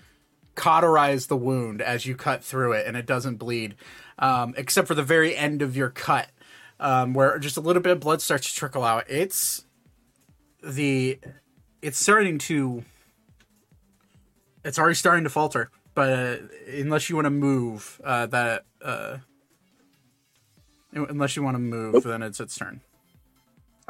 cauterized 0.54 1.28
the 1.28 1.36
wound 1.36 1.80
as 1.80 2.04
you 2.04 2.14
cut 2.14 2.44
through 2.44 2.72
it 2.72 2.86
and 2.86 2.96
it 2.96 3.06
doesn't 3.06 3.36
bleed 3.36 3.74
um, 4.18 4.54
except 4.56 4.86
for 4.86 4.94
the 4.94 5.02
very 5.02 5.34
end 5.34 5.62
of 5.62 5.76
your 5.76 5.88
cut 5.88 6.28
um, 6.78 7.14
where 7.14 7.38
just 7.38 7.56
a 7.56 7.60
little 7.60 7.82
bit 7.82 7.92
of 7.92 8.00
blood 8.00 8.20
starts 8.20 8.50
to 8.50 8.56
trickle 8.56 8.84
out 8.84 9.08
it's 9.08 9.64
the 10.62 11.18
it's 11.80 11.98
starting 11.98 12.38
to 12.38 12.84
it's 14.64 14.78
already 14.78 14.94
starting 14.94 15.24
to 15.24 15.30
falter 15.30 15.70
but 15.94 16.10
uh, 16.10 16.36
unless 16.72 17.08
you 17.08 17.16
want 17.16 17.26
to 17.26 17.30
move 17.30 18.00
uh, 18.04 18.26
that 18.26 18.64
uh, 18.82 19.18
unless 20.92 21.36
you 21.36 21.42
want 21.42 21.54
to 21.54 21.60
move 21.60 21.94
Nope. 21.94 22.04
then 22.04 22.22
it's 22.22 22.40
its 22.40 22.56
turn 22.56 22.80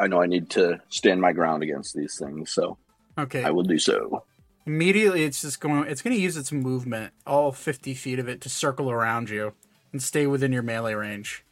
I 0.03 0.09
know 0.09 0.21
I 0.21 0.27
need 0.27 0.51
to 0.51 0.81
stand 0.89 1.21
my 1.21 1.33
ground 1.33 1.63
against 1.63 1.95
these 1.95 2.19
things, 2.19 2.51
so 2.51 2.77
okay. 3.17 3.45
I 3.45 3.51
will 3.53 3.63
do 3.63 3.79
so. 3.79 4.25
immediately 4.67 5.23
it's 5.23 5.43
just 5.43 5.61
going 5.61 5.85
it's 5.87 6.03
going 6.03 6.15
to 6.15 6.21
use 6.21 6.37
its 6.37 6.51
movement 6.51 7.13
all 7.25 7.53
50 7.53 7.95
feet 7.95 8.19
of 8.19 8.29
it 8.29 8.41
to 8.41 8.49
circle 8.49 8.91
around 8.91 9.31
you 9.31 9.55
and 9.93 10.03
stay 10.03 10.27
within 10.27 10.53
your 10.53 10.63
melee 10.65 10.95
range. 10.95 11.45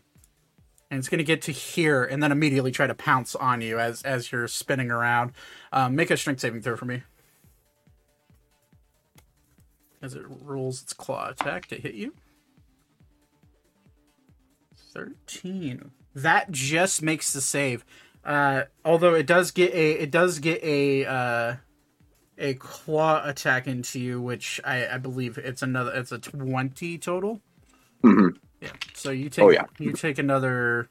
And 0.90 0.98
it's 0.98 1.08
going 1.08 1.18
to 1.18 1.24
get 1.24 1.42
to 1.42 1.52
here 1.52 2.02
and 2.02 2.20
then 2.20 2.32
immediately 2.32 2.72
try 2.72 2.88
to 2.88 2.94
pounce 2.94 3.36
on 3.36 3.60
you 3.60 3.78
as 3.78 4.02
as 4.02 4.32
you're 4.32 4.48
spinning 4.48 4.90
around. 4.90 5.30
Um, 5.72 5.94
make 5.94 6.10
a 6.10 6.16
strength 6.16 6.40
saving 6.40 6.62
throw 6.62 6.76
for 6.76 6.86
me. 6.86 7.04
As 10.02 10.14
it 10.14 10.24
rolls 10.26 10.82
its 10.82 10.92
claw 10.92 11.28
attack 11.28 11.66
to 11.66 11.76
hit 11.76 11.94
you. 11.94 12.14
13 14.92 15.92
that 16.14 16.50
just 16.50 17.02
makes 17.02 17.32
the 17.32 17.40
save 17.40 17.84
uh, 18.24 18.62
although 18.84 19.14
it 19.14 19.26
does 19.26 19.50
get 19.50 19.72
a 19.74 19.92
it 19.92 20.10
does 20.10 20.38
get 20.38 20.62
a 20.62 21.04
uh, 21.06 21.54
a 22.38 22.54
claw 22.54 23.22
attack 23.24 23.66
into 23.66 24.00
you, 24.00 24.20
which 24.20 24.60
I, 24.64 24.86
I 24.88 24.98
believe 24.98 25.38
it's 25.38 25.62
another 25.62 25.92
it's 25.94 26.12
a 26.12 26.18
twenty 26.18 26.98
total. 26.98 27.40
Mhm. 28.04 28.36
Yeah. 28.60 28.70
So 28.94 29.10
you 29.10 29.28
take 29.30 29.44
Oh, 29.44 29.50
yeah. 29.50 29.64
you 29.78 29.92
take 29.92 30.18
another 30.18 30.88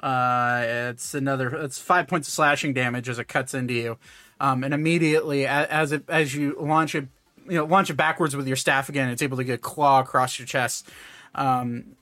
uh 0.00 0.64
it's 0.90 1.14
another 1.14 1.54
it's 1.56 1.78
five 1.78 2.06
points 2.08 2.26
of 2.28 2.32
slashing 2.32 2.72
damage 2.72 3.08
as 3.08 3.18
it 3.18 3.28
cuts 3.28 3.54
into 3.54 3.74
you. 3.74 3.98
Um 4.40 4.64
and 4.64 4.72
immediately 4.72 5.46
as 5.46 5.92
it 5.92 6.04
as 6.08 6.34
you 6.34 6.56
launch 6.58 6.94
it 6.94 7.08
you 7.46 7.56
know 7.56 7.64
launch 7.64 7.90
it 7.90 7.94
backwards 7.94 8.34
with 8.34 8.46
your 8.46 8.56
staff 8.56 8.88
again. 8.88 9.10
It's 9.10 9.22
able 9.22 9.36
to 9.36 9.44
get 9.44 9.54
a 9.54 9.58
claw 9.58 10.00
across 10.00 10.38
your 10.38 10.46
chest. 10.46 10.88
Um, 11.34 11.96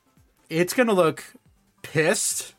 it's 0.49 0.75
gonna 0.75 0.93
look 0.93 1.25
pissed, 1.83 2.55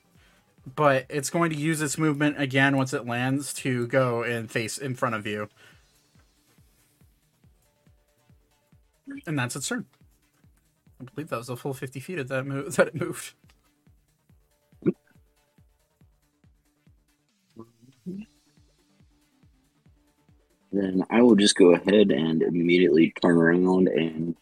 but 0.76 1.06
it's 1.10 1.30
going 1.30 1.50
to 1.52 1.56
use 1.56 1.82
its 1.82 1.98
movement 1.98 2.40
again 2.40 2.78
once 2.78 2.94
it 2.94 3.06
lands 3.06 3.54
to 3.56 3.88
go 3.88 4.24
and 4.24 4.50
face 4.50 4.78
in 4.78 4.96
front 4.96 5.16
of 5.16 5.26
you. 5.26 5.48
And 9.26 9.38
that's 9.38 9.56
its 9.56 9.68
turn. 9.68 9.86
I 11.02 11.06
believe 11.06 11.30
that 11.30 11.38
was 11.38 11.50
a 11.50 11.56
full 11.56 11.74
fifty 11.74 12.00
feet 12.00 12.20
of 12.20 12.28
that 12.28 12.46
move 12.46 12.76
that 12.78 12.88
it 12.90 12.96
moved. 12.96 13.34
Then 20.72 21.04
I 21.10 21.22
will 21.22 21.36
just 21.36 21.56
go 21.56 21.74
ahead 21.74 22.12
and 22.12 22.44
immediately 22.44 23.12
turn 23.22 23.38
around 23.38 23.88
and 23.88 24.36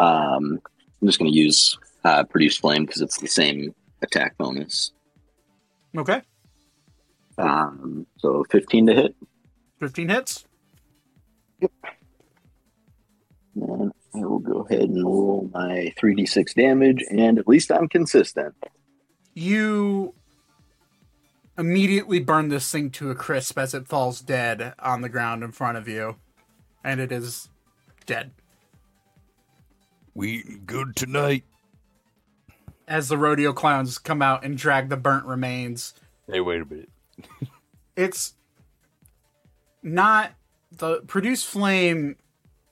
um, 0.00 0.60
I'm 1.00 1.06
just 1.08 1.18
going 1.18 1.30
to 1.30 1.36
use 1.36 1.78
uh, 2.04 2.24
produce 2.24 2.56
flame 2.56 2.86
because 2.86 3.02
it's 3.02 3.18
the 3.18 3.26
same 3.26 3.74
attack 4.02 4.38
bonus. 4.38 4.92
Okay, 5.98 6.22
Um, 7.36 8.06
so 8.18 8.44
15 8.50 8.86
to 8.86 8.94
hit. 8.94 9.16
fifteen 9.80 10.08
hits. 10.08 10.44
And 13.56 13.92
I 14.14 14.18
will 14.20 14.38
go 14.38 14.60
ahead 14.68 14.82
and 14.88 15.04
roll 15.04 15.50
my 15.52 15.92
3d6 16.00 16.54
damage, 16.54 17.04
and 17.10 17.38
at 17.38 17.48
least 17.48 17.70
I'm 17.72 17.88
consistent. 17.88 18.54
you 19.34 20.14
immediately 21.56 22.20
burn 22.20 22.48
this 22.48 22.70
thing 22.70 22.90
to 22.90 23.10
a 23.10 23.14
crisp 23.16 23.58
as 23.58 23.74
it 23.74 23.88
falls 23.88 24.20
dead 24.20 24.74
on 24.78 25.00
the 25.00 25.08
ground 25.08 25.42
in 25.42 25.50
front 25.50 25.76
of 25.76 25.88
you 25.88 26.14
and 26.84 27.00
it 27.00 27.10
is 27.10 27.48
dead 28.06 28.30
We 30.14 30.34
eating 30.38 30.62
good 30.66 30.94
tonight. 30.94 31.44
As 32.88 33.08
the 33.08 33.18
rodeo 33.18 33.52
clowns 33.52 33.98
come 33.98 34.22
out 34.22 34.44
and 34.44 34.56
drag 34.58 34.88
the 34.88 34.96
burnt 34.96 35.24
remains 35.26 35.94
Hey, 36.30 36.40
wait 36.40 36.62
a 36.62 36.64
minute. 36.64 36.90
it's 37.96 38.34
not 39.82 40.32
the 40.72 41.00
produce 41.06 41.44
flame 41.44 42.16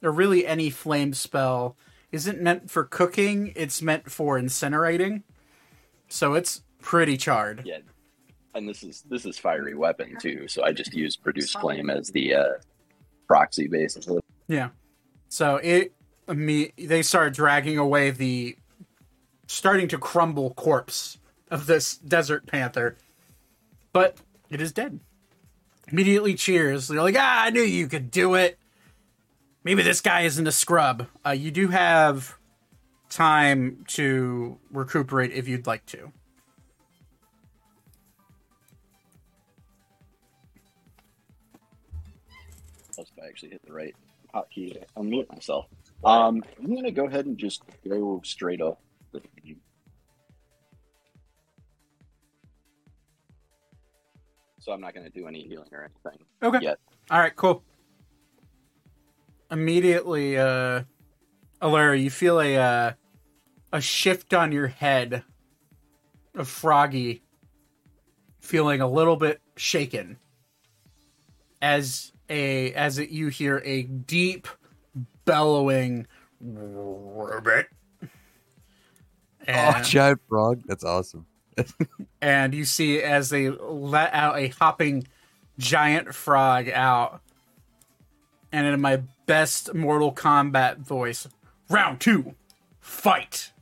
or 0.03 0.11
really 0.11 0.47
any 0.47 0.71
flame 0.71 1.14
spell 1.14 1.77
isn't 2.12 2.41
meant 2.41 2.71
for 2.71 2.85
cooking 2.85 3.53
it's 3.57 3.81
meant 3.83 4.11
for 4.11 4.39
incinerating 4.41 5.23
so 6.09 6.35
it's 6.35 6.62
pretty 6.81 7.17
charred 7.17 7.62
Yeah. 7.64 7.79
And 8.55 8.67
this 8.67 8.83
is 8.83 9.03
this 9.11 9.27
is 9.27 9.37
fiery 9.37 9.75
weapon 9.75 10.17
too, 10.19 10.49
so 10.49 10.64
I 10.64 10.73
just 10.73 10.95
use 10.95 11.14
produce 11.14 11.53
flame 11.53 11.91
as 11.91 12.09
the 12.09 12.33
uh, 12.35 12.53
proxy 13.29 13.69
basically. 13.69 14.21
Yeah. 14.49 14.71
So 15.29 15.57
it 15.57 15.93
me 16.27 16.73
they 16.79 17.03
start 17.03 17.35
dragging 17.35 17.77
away 17.77 18.12
the 18.12 18.57
starting 19.47 19.88
to 19.88 19.99
crumble 19.99 20.51
corpse 20.55 21.18
of 21.51 21.66
this 21.66 21.97
desert 21.97 22.47
panther. 22.47 22.97
But 23.92 24.18
it 24.51 24.61
is 24.61 24.72
dead. 24.72 25.01
Immediately 25.88 26.34
cheers. 26.34 26.88
They're 26.88 27.03
like, 27.03 27.16
ah, 27.18 27.44
I 27.44 27.51
knew 27.51 27.62
you 27.62 27.86
could 27.86 28.11
do 28.11 28.34
it. 28.34 28.59
Maybe 29.62 29.82
this 29.82 30.01
guy 30.01 30.22
isn't 30.22 30.47
a 30.47 30.53
scrub. 30.53 31.07
Uh, 31.24 31.30
you 31.30 31.51
do 31.51 31.68
have 31.68 32.36
time 33.09 33.84
to 33.88 34.59
recuperate 34.70 35.32
if 35.32 35.49
you'd 35.49 35.66
like 35.66 35.86
to. 35.86 36.12
Plus, 42.94 43.12
if 43.16 43.22
I 43.22 43.26
actually 43.26 43.51
hit 43.51 43.66
the 43.66 43.72
right 43.72 43.94
hotkey 44.34 44.72
to 44.72 44.86
unmute 44.97 45.28
myself. 45.30 45.66
Um, 46.05 46.42
I'm 46.59 46.74
gonna 46.74 46.90
go 46.90 47.07
ahead 47.07 47.26
and 47.26 47.36
just 47.38 47.62
go 47.88 48.20
straight 48.24 48.61
up. 48.61 48.80
So 54.67 54.73
I'm 54.73 54.81
not 54.81 54.95
gonna 54.95 55.11
do 55.11 55.29
any 55.29 55.47
healing 55.47 55.69
or 55.71 55.85
anything. 55.85 56.27
Okay. 56.43 56.59
Yet. 56.61 56.81
All 57.09 57.21
right, 57.21 57.37
cool. 57.37 57.62
Immediately, 59.49 60.39
uh, 60.39 60.83
Alara, 61.62 62.03
you 62.03 62.11
feel 62.11 62.41
a 62.41 62.57
uh, 62.57 62.93
a 63.73 63.81
shift 63.81 64.35
on 64.35 64.51
your 64.51 64.67
head 64.67 65.23
of 66.35 66.49
Froggy 66.49 67.23
feeling 68.41 68.81
a 68.81 68.89
little 68.89 69.14
bit 69.14 69.41
shaken 69.55 70.19
as 71.62 72.11
a 72.29 72.73
as 72.73 72.99
it, 72.99 73.11
you 73.11 73.29
hear 73.29 73.62
a 73.64 73.85
deep 73.85 74.49
bellowing 75.25 76.09
ribbit. 76.41 77.69
Oh, 78.03 78.09
And, 79.47 79.85
giant 79.85 80.21
frog. 80.29 80.62
That's 80.67 80.83
awesome. 80.83 81.25
And 82.21 82.55
you 82.55 82.65
see 82.65 83.03
as 83.03 83.31
they 83.31 83.51
let 83.51 84.13
out 84.13 84.39
a 84.39 84.49
hopping 84.49 85.07
giant 85.59 86.15
frog 86.15 86.69
out 86.69 87.21
and 88.53 88.67
in 88.67 88.81
my 88.81 89.03
best 89.27 89.75
mortal 89.75 90.13
kombat 90.13 90.79
voice 90.79 91.27
round 91.71 92.01
two 92.01 92.35
fight 92.81 93.53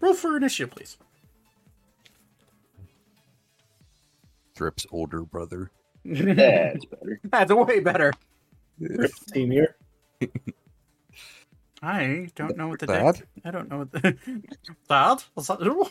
roll 0.00 0.14
for 0.14 0.36
initiative 0.36 0.74
please 0.74 0.96
Drip's 4.54 4.86
older 4.90 5.22
brother. 5.22 5.70
That's 6.04 6.84
better. 6.84 7.20
that's 7.24 7.52
way 7.52 7.78
better 7.80 8.12
Senior. 9.32 9.76
i 11.82 12.28
don't 12.34 12.56
know 12.56 12.68
what 12.68 12.80
the 12.80 12.86
Dad? 12.86 13.16
deck 13.16 13.26
i 13.44 13.50
don't 13.50 13.70
know 13.70 13.78
what 13.78 13.92
the 13.92 14.16
dad 14.88 15.22
What's 15.34 15.48
that? 15.48 15.90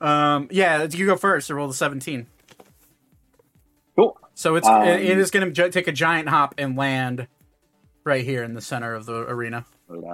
um 0.00 0.48
yeah 0.50 0.84
you 0.84 1.06
go 1.06 1.16
first 1.16 1.48
roll 1.50 1.68
the 1.68 1.74
17 1.74 2.26
Cool. 3.96 4.16
So 4.34 4.56
it's 4.56 4.68
Um, 4.68 4.82
it, 4.82 5.02
it 5.02 5.18
is 5.18 5.30
going 5.30 5.46
to 5.46 5.52
gi- 5.52 5.70
take 5.70 5.88
a 5.88 5.92
giant 5.92 6.28
hop 6.28 6.54
and 6.58 6.76
land 6.76 7.26
right 8.04 8.24
here 8.24 8.42
in 8.42 8.52
the 8.54 8.60
center 8.60 8.94
of 8.94 9.06
the 9.06 9.14
arena. 9.22 9.64
Hold. 9.88 10.04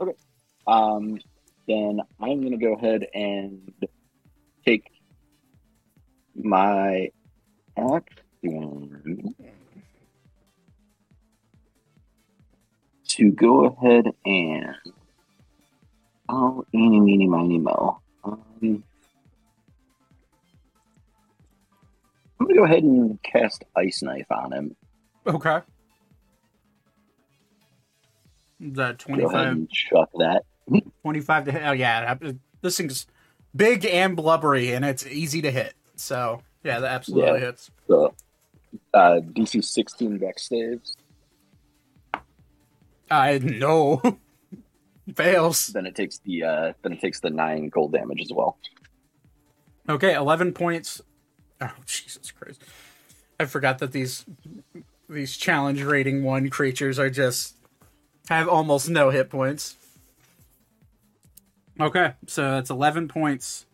Okay. 0.00 0.12
Um, 0.66 1.18
then 1.68 2.00
I'm 2.20 2.42
gonna 2.42 2.58
go 2.58 2.74
ahead 2.74 3.06
and 3.14 3.72
take 4.66 4.84
my 6.34 7.10
action 7.76 9.34
to 13.16 13.30
go 13.30 13.66
ahead 13.66 14.06
and 14.24 14.74
oh, 16.28 16.64
eeny, 16.74 17.00
meeny, 17.00 17.26
miny, 17.26 17.58
mo. 17.58 18.00
Um, 18.24 18.82
I'm 22.38 22.46
gonna 22.46 22.54
go 22.54 22.64
ahead 22.64 22.82
and 22.82 23.22
cast 23.22 23.64
Ice 23.76 24.02
Knife 24.02 24.30
on 24.30 24.52
him. 24.52 24.76
Okay. 25.26 25.60
Is 28.60 28.72
that 28.74 29.04
Go 29.06 29.14
ahead 29.14 29.18
25, 29.30 29.46
and 29.48 29.70
chuck 29.70 30.10
that. 30.18 30.44
25 31.02 31.44
to 31.46 31.52
hit? 31.52 31.62
Oh, 31.64 31.72
yeah. 31.72 32.14
This 32.62 32.76
thing's 32.76 33.06
big 33.54 33.84
and 33.86 34.16
blubbery, 34.16 34.72
and 34.72 34.84
it's 34.84 35.06
easy 35.06 35.42
to 35.42 35.50
hit. 35.50 35.74
So, 35.96 36.42
yeah, 36.62 36.80
that 36.80 36.90
absolutely 36.90 37.32
Yeah. 37.32 37.38
hits. 37.38 37.70
So, 37.86 38.14
uh, 38.94 39.20
DC 39.32 39.62
16 39.64 40.18
Dex 40.18 40.48
saves. 40.48 40.96
I 43.10 43.38
no. 43.38 44.00
Fails. 45.14 45.68
Then 45.68 45.86
it 45.86 45.94
takes 45.94 46.18
the 46.18 46.42
uh, 46.42 46.72
then 46.82 46.92
it 46.92 47.00
takes 47.00 47.20
the 47.20 47.30
nine 47.30 47.70
cold 47.70 47.92
damage 47.92 48.20
as 48.20 48.32
well. 48.32 48.58
Okay, 49.88 50.14
11 50.14 50.52
points. 50.52 51.00
Oh, 51.60 51.70
Jesus 51.86 52.32
Christ. 52.32 52.62
I 53.38 53.44
forgot 53.44 53.78
that 53.78 53.92
these 53.92 54.24
these 55.08 55.36
challenge 55.36 55.82
rating 55.82 56.24
1 56.24 56.50
creatures 56.50 56.98
are 56.98 57.10
just 57.10 57.54
have 58.28 58.48
almost 58.48 58.90
no 58.90 59.10
hit 59.10 59.30
points. 59.30 59.76
Okay, 61.78 62.14
so 62.26 62.50
that's 62.50 62.70
11 62.70 63.06
points. 63.06 63.66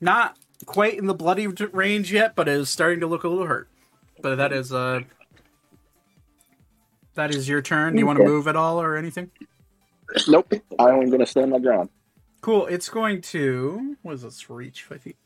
Not 0.00 0.36
quite 0.66 0.98
in 0.98 1.06
the 1.06 1.14
bloody 1.14 1.46
range 1.46 2.12
yet, 2.12 2.34
but 2.34 2.48
it 2.48 2.52
is 2.58 2.68
starting 2.68 3.00
to 3.00 3.06
look 3.06 3.24
a 3.24 3.28
little 3.28 3.46
hurt. 3.46 3.68
But 4.20 4.36
that 4.36 4.52
is 4.52 4.72
uh 4.72 5.00
that 7.14 7.34
is 7.34 7.48
your 7.48 7.62
turn. 7.62 7.94
Do 7.94 7.98
you 7.98 8.06
want 8.06 8.18
to 8.18 8.24
move 8.24 8.48
at 8.48 8.56
all 8.56 8.80
or 8.80 8.96
anything? 8.96 9.30
Nope, 10.28 10.52
I'm 10.78 11.10
gonna 11.10 11.26
stand 11.26 11.50
my 11.50 11.58
ground. 11.58 11.88
Cool. 12.40 12.66
It's 12.66 12.88
going 12.88 13.22
to 13.22 13.96
what 14.02 14.14
is 14.14 14.22
this 14.22 14.48
reach 14.50 14.82
five 14.82 15.02
feet? 15.02 15.16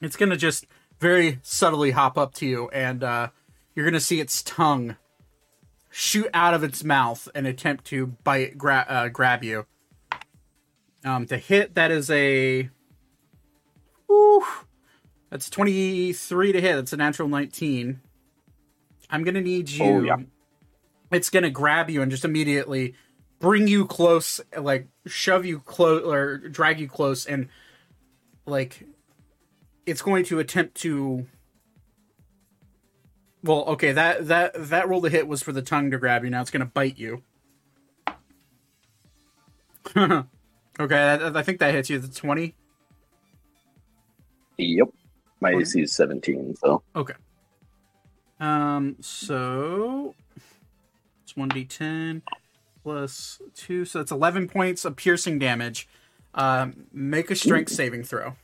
It's 0.00 0.16
gonna 0.16 0.36
just 0.36 0.66
very 1.00 1.38
subtly 1.42 1.92
hop 1.92 2.18
up 2.18 2.34
to 2.34 2.46
you, 2.46 2.68
and 2.68 3.02
uh, 3.02 3.28
you're 3.74 3.86
gonna 3.86 4.00
see 4.00 4.20
its 4.20 4.42
tongue 4.42 4.96
shoot 5.90 6.28
out 6.34 6.54
of 6.54 6.64
its 6.64 6.82
mouth 6.82 7.28
and 7.34 7.46
attempt 7.46 7.84
to 7.86 8.06
bite, 8.06 8.58
gra- 8.58 8.86
uh, 8.88 9.08
grab 9.08 9.44
you. 9.44 9.64
Um, 11.04 11.26
to 11.26 11.36
hit, 11.36 11.74
that 11.74 11.90
is 11.90 12.10
a. 12.10 12.68
Whew, 14.06 14.44
that's 15.30 15.48
twenty 15.48 16.12
three 16.12 16.52
to 16.52 16.60
hit. 16.60 16.74
That's 16.76 16.92
a 16.92 16.96
natural 16.96 17.28
nineteen. 17.28 18.00
I'm 19.10 19.22
gonna 19.22 19.40
need 19.40 19.68
you. 19.68 19.84
Oh, 19.84 20.00
yeah. 20.02 20.16
It's 21.14 21.30
gonna 21.30 21.50
grab 21.50 21.88
you 21.90 22.02
and 22.02 22.10
just 22.10 22.24
immediately 22.24 22.94
bring 23.38 23.68
you 23.68 23.86
close, 23.86 24.40
like 24.58 24.88
shove 25.06 25.46
you 25.46 25.60
close 25.60 26.02
or 26.04 26.38
drag 26.38 26.80
you 26.80 26.88
close, 26.88 27.26
and 27.26 27.48
like 28.46 28.84
it's 29.86 30.02
going 30.02 30.24
to 30.24 30.38
attempt 30.38 30.76
to. 30.82 31.26
Well, 33.42 33.64
okay 33.66 33.92
that 33.92 34.28
that 34.28 34.52
that 34.70 34.88
roll 34.88 35.02
to 35.02 35.10
hit 35.10 35.28
was 35.28 35.42
for 35.42 35.52
the 35.52 35.62
tongue 35.62 35.90
to 35.90 35.98
grab 35.98 36.24
you. 36.24 36.30
Now 36.30 36.40
it's 36.40 36.50
gonna 36.50 36.64
bite 36.66 36.98
you. 36.98 37.22
okay, 39.96 40.26
I, 40.80 41.28
I 41.28 41.42
think 41.42 41.60
that 41.60 41.74
hits 41.74 41.90
you. 41.90 41.98
The 41.98 42.08
twenty. 42.08 42.54
Yep. 44.56 44.88
My 45.40 45.50
AC 45.50 45.82
is 45.82 45.92
17, 45.92 46.56
so 46.56 46.82
Okay. 46.96 47.14
Um. 48.40 48.96
So 49.00 50.14
it's 51.34 51.38
one 51.38 51.48
d 51.48 51.64
ten 51.64 52.22
plus 52.82 53.40
two, 53.54 53.84
so 53.84 53.98
that's 53.98 54.12
eleven 54.12 54.48
points 54.48 54.84
of 54.84 54.96
piercing 54.96 55.38
damage. 55.38 55.88
Um. 56.34 56.86
Make 56.92 57.30
a 57.30 57.36
strength 57.36 57.72
saving 57.72 58.04
throw. 58.04 58.34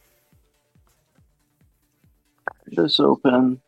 this 2.66 3.00
open. 3.00 3.60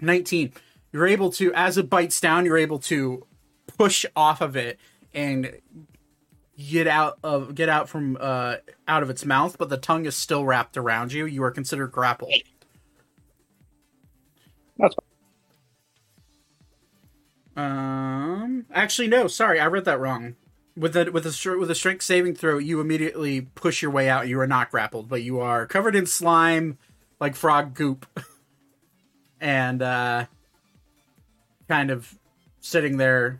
Nineteen. 0.00 0.52
You're 0.92 1.06
able 1.06 1.30
to, 1.32 1.54
as 1.54 1.78
it 1.78 1.88
bites 1.88 2.20
down, 2.20 2.44
you're 2.44 2.58
able 2.58 2.78
to 2.80 3.26
push 3.78 4.04
off 4.14 4.40
of 4.40 4.56
it 4.56 4.78
and 5.14 5.58
get 6.58 6.86
out 6.86 7.18
of 7.24 7.54
get 7.54 7.68
out 7.68 7.88
from 7.88 8.16
uh 8.20 8.56
out 8.86 9.02
of 9.02 9.10
its 9.10 9.24
mouth, 9.24 9.56
but 9.58 9.68
the 9.68 9.76
tongue 9.76 10.04
is 10.06 10.14
still 10.14 10.44
wrapped 10.44 10.76
around 10.76 11.12
you. 11.12 11.26
You 11.26 11.42
are 11.44 11.50
considered 11.50 11.92
grappled. 11.92 12.32
That's 14.78 14.94
Um, 17.56 18.66
actually, 18.72 19.08
no. 19.08 19.26
Sorry, 19.26 19.60
I 19.60 19.66
read 19.66 19.84
that 19.84 20.00
wrong. 20.00 20.36
With 20.76 20.94
the 20.94 21.10
with 21.12 21.30
str- 21.32 21.58
with 21.58 21.70
a 21.70 21.74
strength 21.74 22.02
saving 22.02 22.34
throw, 22.34 22.56
you 22.58 22.80
immediately 22.80 23.42
push 23.42 23.82
your 23.82 23.90
way 23.90 24.08
out. 24.08 24.28
You 24.28 24.40
are 24.40 24.46
not 24.46 24.70
grappled, 24.70 25.08
but 25.08 25.22
you 25.22 25.40
are 25.40 25.66
covered 25.66 25.94
in 25.94 26.06
slime, 26.06 26.78
like 27.20 27.36
frog 27.36 27.74
goop, 27.74 28.06
and 29.40 29.82
uh, 29.82 30.26
kind 31.68 31.90
of 31.90 32.18
sitting 32.60 32.96
there, 32.96 33.38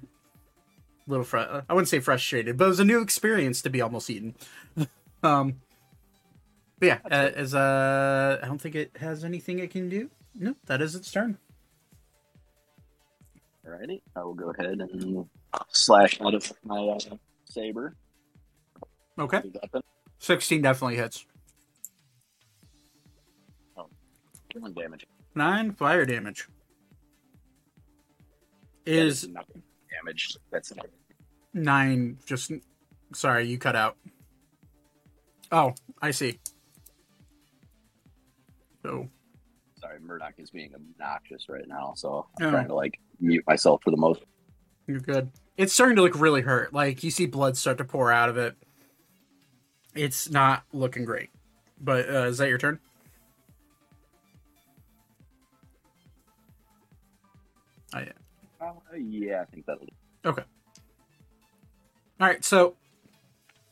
a 1.06 1.10
little 1.10 1.24
fr- 1.24 1.38
I 1.38 1.72
wouldn't 1.72 1.88
say 1.88 2.00
frustrated, 2.00 2.58
but 2.58 2.66
it 2.66 2.68
was 2.68 2.80
a 2.80 2.84
new 2.84 3.00
experience 3.00 3.62
to 3.62 3.70
be 3.70 3.80
almost 3.80 4.10
eaten. 4.10 4.34
um, 5.22 5.60
but 6.78 6.86
yeah, 6.86 6.98
uh, 7.06 7.30
as 7.34 7.54
uh, 7.54 8.40
I 8.42 8.46
don't 8.46 8.60
think 8.60 8.74
it 8.74 8.90
has 8.98 9.24
anything 9.24 9.58
it 9.58 9.70
can 9.70 9.88
do. 9.88 10.10
No, 10.34 10.54
that 10.66 10.82
is 10.82 10.94
its 10.94 11.10
turn. 11.10 11.38
Alrighty. 13.72 14.02
I 14.16 14.22
will 14.22 14.34
go 14.34 14.50
ahead 14.50 14.80
and 14.80 15.26
slash 15.68 16.20
out 16.20 16.34
of 16.34 16.52
my 16.64 16.78
uh, 16.78 17.16
saber. 17.44 17.96
Okay, 19.18 19.42
sixteen 20.18 20.62
definitely 20.62 20.96
hits. 20.96 21.26
One 24.54 24.74
damage. 24.74 25.06
Nine 25.34 25.72
fire 25.72 26.04
damage. 26.04 26.48
Is 28.84 29.28
nothing 29.28 29.62
damage. 29.90 30.36
That's 30.50 30.74
not 30.74 30.86
nine 31.54 32.18
just 32.26 32.52
sorry, 33.14 33.46
you 33.46 33.58
cut 33.58 33.76
out. 33.76 33.96
Oh, 35.50 35.74
I 36.00 36.10
see. 36.10 36.38
So. 38.82 39.08
Murdoch 40.12 40.34
is 40.38 40.50
being 40.50 40.72
obnoxious 40.74 41.48
right 41.48 41.66
now, 41.66 41.94
so 41.96 42.26
I'm 42.40 42.46
Oh. 42.46 42.50
trying 42.50 42.68
to 42.68 42.74
like 42.74 42.98
mute 43.20 43.44
myself 43.46 43.82
for 43.82 43.90
the 43.90 43.96
most. 43.96 44.20
you're 44.86 44.98
good. 45.00 45.30
It's 45.56 45.72
starting 45.72 45.96
to 45.96 46.02
look 46.02 46.18
really 46.18 46.40
hurt. 46.42 46.72
Like 46.72 47.02
you 47.04 47.10
see 47.10 47.26
blood 47.26 47.56
start 47.56 47.78
to 47.78 47.84
pour 47.84 48.10
out 48.12 48.28
of 48.28 48.36
it. 48.36 48.56
It's 49.94 50.28
not 50.30 50.64
looking 50.72 51.04
great. 51.04 51.30
But 51.80 52.08
uh, 52.08 52.24
is 52.24 52.38
that 52.38 52.48
your 52.48 52.58
turn? 52.58 52.78
Oh, 57.94 57.98
yeah. 57.98 58.12
Uh, 58.60 58.72
yeah, 58.96 59.42
I 59.42 59.44
think 59.46 59.66
that'll. 59.66 59.86
do. 59.86 59.92
Okay. 60.30 60.42
All 62.20 62.26
right, 62.26 62.44
so 62.44 62.76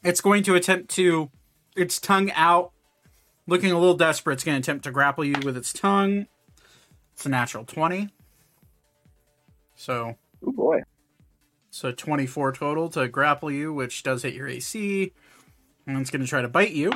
it's 0.03 0.21
going 0.21 0.43
to 0.45 0.55
attempt 0.57 0.91
to 0.91 1.31
its 1.77 1.99
tongue 2.01 2.31
out, 2.33 2.73
looking 3.51 3.73
a 3.73 3.79
little 3.79 3.97
desperate. 3.97 4.35
It's 4.35 4.45
going 4.45 4.55
to 4.55 4.61
attempt 4.61 4.85
to 4.85 4.91
grapple 4.93 5.25
you 5.25 5.35
with 5.45 5.57
its 5.57 5.73
tongue. 5.73 6.27
It's 7.13 7.27
a 7.27 7.29
natural 7.29 7.65
20. 7.65 8.09
So, 9.75 10.17
Oh 10.47 10.53
boy. 10.53 10.83
so 11.71 11.91
24 11.93 12.53
total 12.53 12.89
to 12.91 13.09
grapple 13.09 13.51
you, 13.51 13.75
which 13.75 14.03
does 14.03 14.23
hit 14.23 14.35
your 14.35 14.47
AC. 14.49 15.13
And 15.87 15.99
it's 15.99 16.11
going 16.11 16.23
to 16.23 16.29
try 16.29 16.41
to 16.41 16.49
bite 16.49 16.73
you. 16.73 16.93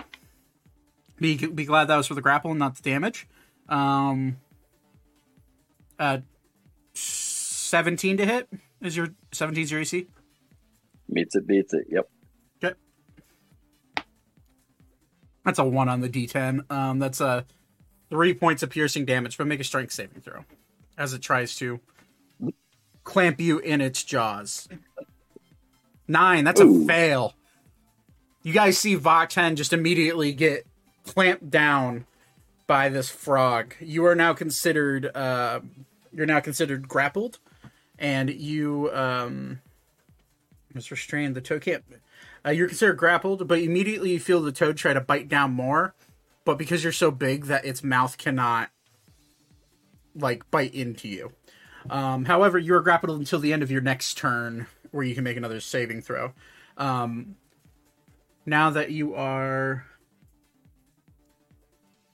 Be, 1.18 1.36
be 1.36 1.64
glad 1.64 1.86
that 1.86 1.96
was 1.96 2.06
for 2.06 2.14
the 2.14 2.20
grapple 2.22 2.50
and 2.50 2.58
not 2.58 2.76
the 2.76 2.82
damage. 2.82 3.26
Um, 3.68 4.36
uh, 5.98 6.18
17 6.94 8.16
to 8.18 8.26
hit 8.26 8.48
is 8.80 8.96
your 8.96 9.08
17 9.32 9.64
is 9.64 9.70
your 9.70 9.80
AC. 9.80 10.06
Meets 11.08 11.34
it, 11.34 11.46
beats 11.46 11.74
it. 11.74 11.86
Yep. 11.90 12.08
That's 15.44 15.58
a 15.58 15.64
one 15.64 15.88
on 15.88 16.00
the 16.00 16.08
D10. 16.08 16.70
Um, 16.70 16.98
that's 16.98 17.20
a 17.20 17.44
three 18.10 18.34
points 18.34 18.62
of 18.62 18.70
piercing 18.70 19.04
damage, 19.04 19.36
but 19.36 19.46
make 19.46 19.60
a 19.60 19.64
strength 19.64 19.92
saving 19.92 20.22
throw 20.22 20.44
as 20.96 21.12
it 21.12 21.20
tries 21.20 21.56
to 21.56 21.80
clamp 23.02 23.40
you 23.40 23.58
in 23.58 23.80
its 23.80 24.02
jaws. 24.02 24.68
Nine. 26.08 26.44
That's 26.44 26.60
a 26.60 26.84
fail. 26.86 27.34
You 28.42 28.52
guys 28.52 28.76
see 28.76 28.96
Vaten 28.96 29.54
just 29.54 29.72
immediately 29.72 30.32
get 30.32 30.66
clamped 31.06 31.50
down 31.50 32.06
by 32.66 32.88
this 32.88 33.08
frog. 33.08 33.74
You 33.80 34.06
are 34.06 34.14
now 34.14 34.34
considered. 34.34 35.10
Uh, 35.14 35.60
you're 36.12 36.26
now 36.26 36.40
considered 36.40 36.86
grappled, 36.86 37.38
and 37.98 38.30
you 38.30 38.90
um, 38.92 39.60
was 40.74 40.90
restrained. 40.90 41.34
The 41.34 41.40
toad 41.40 41.62
can't. 41.62 41.84
Uh, 42.46 42.50
you're 42.50 42.68
considered 42.68 42.96
grappled, 42.96 43.48
but 43.48 43.60
immediately 43.60 44.12
you 44.12 44.20
feel 44.20 44.40
the 44.42 44.52
toad 44.52 44.76
try 44.76 44.92
to 44.92 45.00
bite 45.00 45.28
down 45.28 45.52
more. 45.52 45.94
But 46.44 46.58
because 46.58 46.84
you're 46.84 46.92
so 46.92 47.10
big 47.10 47.46
that 47.46 47.64
its 47.64 47.82
mouth 47.82 48.18
cannot, 48.18 48.70
like, 50.14 50.50
bite 50.50 50.74
into 50.74 51.08
you. 51.08 51.32
Um, 51.88 52.26
however, 52.26 52.58
you 52.58 52.74
are 52.74 52.82
grappled 52.82 53.18
until 53.18 53.38
the 53.38 53.52
end 53.52 53.62
of 53.62 53.70
your 53.70 53.80
next 53.80 54.18
turn, 54.18 54.66
where 54.90 55.04
you 55.04 55.14
can 55.14 55.24
make 55.24 55.36
another 55.38 55.60
saving 55.60 56.02
throw. 56.02 56.32
Um, 56.76 57.36
now 58.44 58.70
that 58.70 58.90
you 58.90 59.14
are, 59.14 59.86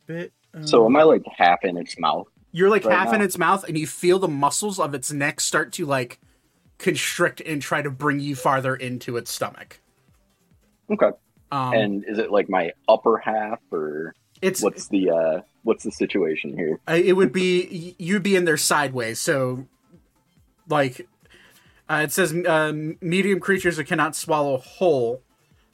bit. 0.06 0.32
um, 0.54 0.66
So 0.66 0.86
am 0.86 0.96
I 0.96 1.02
like 1.02 1.22
half 1.36 1.64
in 1.64 1.76
its 1.76 1.98
mouth? 1.98 2.28
you're 2.52 2.70
like 2.70 2.84
right 2.84 2.96
half 2.96 3.12
in 3.14 3.20
its 3.20 3.38
mouth, 3.38 3.64
and 3.64 3.78
you 3.78 3.86
feel 3.86 4.18
the 4.18 4.28
muscles 4.28 4.78
of 4.80 4.94
its 4.94 5.12
neck 5.12 5.40
start 5.40 5.72
to 5.72 5.86
like 5.86 6.20
constrict 6.78 7.40
and 7.40 7.62
try 7.62 7.82
to 7.82 7.90
bring 7.90 8.20
you 8.20 8.34
farther 8.34 8.74
into 8.74 9.16
its 9.16 9.30
stomach. 9.30 9.80
Okay. 10.90 11.10
Um, 11.52 11.72
and 11.72 12.04
is 12.06 12.18
it 12.18 12.30
like 12.30 12.48
my 12.48 12.72
upper 12.88 13.18
half, 13.18 13.58
or 13.72 14.14
it's 14.40 14.62
what's 14.62 14.88
the 14.88 15.10
uh 15.10 15.40
what's 15.62 15.84
the 15.84 15.90
situation 15.90 16.56
here? 16.56 16.80
uh, 16.88 16.94
it 16.94 17.14
would 17.14 17.32
be 17.32 17.94
you'd 17.98 18.22
be 18.22 18.36
in 18.36 18.44
there 18.44 18.56
sideways. 18.56 19.20
So, 19.20 19.66
like, 20.68 21.08
uh, 21.88 22.02
it 22.04 22.12
says 22.12 22.34
um, 22.46 22.96
medium 23.00 23.40
creatures 23.40 23.76
that 23.76 23.84
cannot 23.84 24.14
swallow 24.14 24.58
whole, 24.58 25.22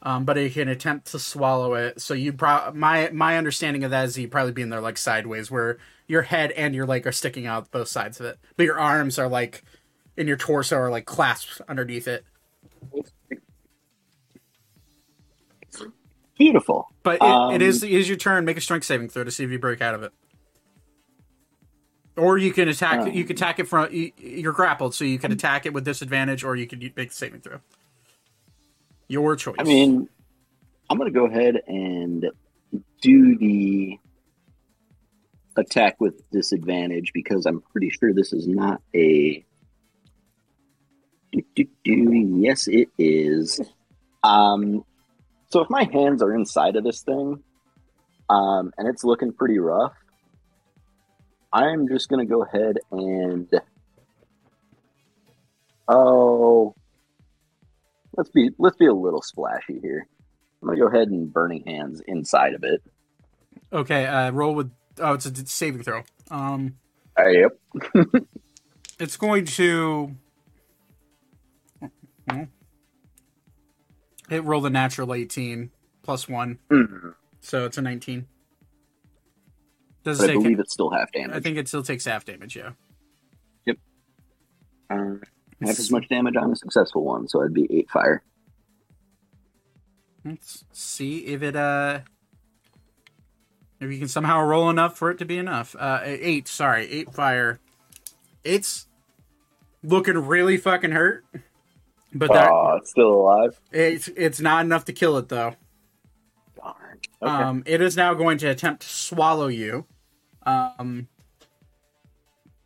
um, 0.02 0.24
but 0.24 0.38
it 0.38 0.54
can 0.54 0.68
attempt 0.68 1.08
to 1.08 1.18
swallow 1.18 1.74
it. 1.74 2.00
So 2.00 2.14
you 2.14 2.32
pro- 2.32 2.72
my 2.72 3.10
my 3.12 3.36
understanding 3.36 3.84
of 3.84 3.90
that 3.90 4.06
is 4.06 4.18
you'd 4.18 4.30
probably 4.30 4.52
be 4.52 4.62
in 4.62 4.70
there 4.70 4.80
like 4.80 4.96
sideways, 4.96 5.50
where 5.50 5.76
your 6.06 6.22
head 6.22 6.52
and 6.52 6.74
your 6.74 6.86
leg 6.86 7.06
are 7.06 7.12
sticking 7.12 7.46
out 7.46 7.70
both 7.70 7.88
sides 7.88 8.18
of 8.18 8.26
it, 8.26 8.38
but 8.56 8.64
your 8.64 8.78
arms 8.78 9.18
are 9.18 9.28
like 9.28 9.62
in 10.16 10.26
your 10.26 10.36
torso 10.38 10.76
are 10.76 10.90
like 10.90 11.04
clasped 11.04 11.60
underneath 11.68 12.08
it. 12.08 12.24
Beautiful. 16.38 16.88
But 17.02 17.16
it, 17.16 17.22
Um, 17.22 17.54
it 17.54 17.62
is 17.62 17.82
it 17.82 17.90
is 17.90 18.08
your 18.08 18.18
turn. 18.18 18.44
Make 18.44 18.56
a 18.56 18.60
strength 18.60 18.84
saving 18.84 19.08
throw 19.08 19.24
to 19.24 19.30
see 19.30 19.44
if 19.44 19.50
you 19.50 19.58
break 19.58 19.80
out 19.80 19.94
of 19.94 20.02
it. 20.02 20.12
Or 22.16 22.38
you 22.38 22.52
can 22.52 22.68
attack. 22.68 23.00
Um, 23.00 23.12
you 23.12 23.24
can 23.24 23.36
attack 23.36 23.58
it 23.58 23.68
from. 23.68 23.92
you- 23.92 24.12
You're 24.18 24.52
grappled, 24.52 24.94
so 24.94 25.04
you 25.04 25.18
can 25.18 25.32
attack 25.32 25.66
it 25.66 25.72
with 25.74 25.84
disadvantage, 25.84 26.44
or 26.44 26.56
you 26.56 26.66
can 26.66 26.78
make 26.96 27.10
the 27.10 27.14
saving 27.14 27.40
throw. 27.40 27.60
Your 29.08 29.36
choice. 29.36 29.56
I 29.58 29.64
mean, 29.64 30.08
I'm 30.90 30.98
gonna 30.98 31.10
go 31.10 31.26
ahead 31.26 31.56
and 31.66 32.30
do 33.02 33.36
the 33.38 33.98
attack 35.56 36.00
with 36.00 36.28
disadvantage 36.30 37.12
because 37.14 37.46
I'm 37.46 37.60
pretty 37.60 37.90
sure 37.90 38.12
this 38.12 38.32
is 38.32 38.46
not 38.48 38.80
a. 38.94 39.44
Do, 41.32 41.42
do, 41.54 41.64
do. 41.84 42.12
Yes, 42.40 42.66
it 42.66 42.88
is. 42.98 43.60
Um, 44.22 44.84
so 45.50 45.60
if 45.60 45.70
my 45.70 45.84
hands 45.92 46.22
are 46.22 46.34
inside 46.34 46.76
of 46.76 46.84
this 46.84 47.02
thing, 47.02 47.42
um, 48.28 48.72
and 48.76 48.88
it's 48.88 49.04
looking 49.04 49.32
pretty 49.32 49.58
rough, 49.58 49.94
I'm 51.52 51.88
just 51.88 52.08
gonna 52.08 52.26
go 52.26 52.42
ahead 52.42 52.76
and 52.90 53.48
Oh, 55.88 56.74
let's 58.16 58.30
be 58.30 58.50
let's 58.58 58.76
be 58.76 58.86
a 58.86 58.92
little 58.94 59.22
splashy 59.22 59.78
here. 59.80 60.08
I'm 60.60 60.68
gonna 60.68 60.80
go 60.80 60.88
ahead 60.88 61.08
and 61.08 61.32
burning 61.32 61.64
hands 61.64 62.02
inside 62.06 62.54
of 62.54 62.64
it. 62.64 62.82
Okay, 63.72 64.06
uh, 64.06 64.30
roll 64.32 64.54
with. 64.54 64.72
Oh, 64.98 65.12
it's 65.14 65.26
a 65.26 65.46
saving 65.46 65.82
throw. 65.82 66.02
Um, 66.30 66.76
Uh, 67.18 67.28
yep. 67.28 67.58
it's 68.98 69.16
going 69.16 69.44
to. 69.44 70.16
It 74.30 74.42
rolled 74.44 74.66
a 74.66 74.70
natural 74.70 75.14
18 75.14 75.70
plus 76.02 76.28
one, 76.28 76.58
Mhm. 76.70 77.14
so 77.40 77.64
it's 77.66 77.78
a 77.78 77.82
19. 77.82 78.26
Does 80.04 80.20
it 80.20 80.24
I 80.24 80.26
take? 80.34 80.42
believe 80.42 80.60
it's 80.60 80.72
still 80.72 80.90
half 80.90 81.10
damage. 81.12 81.36
I 81.36 81.40
think 81.40 81.56
it 81.58 81.68
still 81.68 81.82
takes 81.82 82.04
half 82.04 82.24
damage. 82.24 82.56
Yeah. 82.56 82.72
Uh, 84.88 85.16
half 85.60 85.78
as 85.80 85.90
much 85.90 86.08
damage 86.08 86.36
on 86.36 86.52
a 86.52 86.56
successful 86.56 87.02
one, 87.04 87.26
so 87.26 87.40
it'd 87.40 87.52
be 87.52 87.66
eight 87.76 87.90
fire. 87.90 88.22
Let's 90.24 90.64
see 90.72 91.26
if 91.26 91.42
it 91.42 91.56
uh 91.56 92.00
if 93.80 93.90
you 93.90 93.98
can 93.98 94.06
somehow 94.08 94.42
roll 94.42 94.70
enough 94.70 94.96
for 94.96 95.10
it 95.10 95.18
to 95.18 95.24
be 95.24 95.38
enough. 95.38 95.74
Uh 95.76 96.00
eight, 96.04 96.46
sorry, 96.48 96.86
eight 96.88 97.12
fire. 97.12 97.58
It's 98.44 98.86
looking 99.82 100.16
really 100.18 100.56
fucking 100.56 100.92
hurt. 100.92 101.24
But 102.14 102.32
that 102.32 102.50
Oh, 102.50 102.76
it's 102.80 102.90
still 102.90 103.12
alive. 103.12 103.60
it's 103.72 104.08
it's 104.08 104.40
not 104.40 104.64
enough 104.64 104.84
to 104.86 104.92
kill 104.92 105.18
it 105.18 105.28
though. 105.28 105.54
Darn. 106.56 107.00
Okay. 107.22 107.30
Um 107.32 107.62
it 107.66 107.80
is 107.80 107.96
now 107.96 108.14
going 108.14 108.38
to 108.38 108.46
attempt 108.48 108.82
to 108.82 108.88
swallow 108.88 109.48
you. 109.48 109.86
Um 110.44 111.08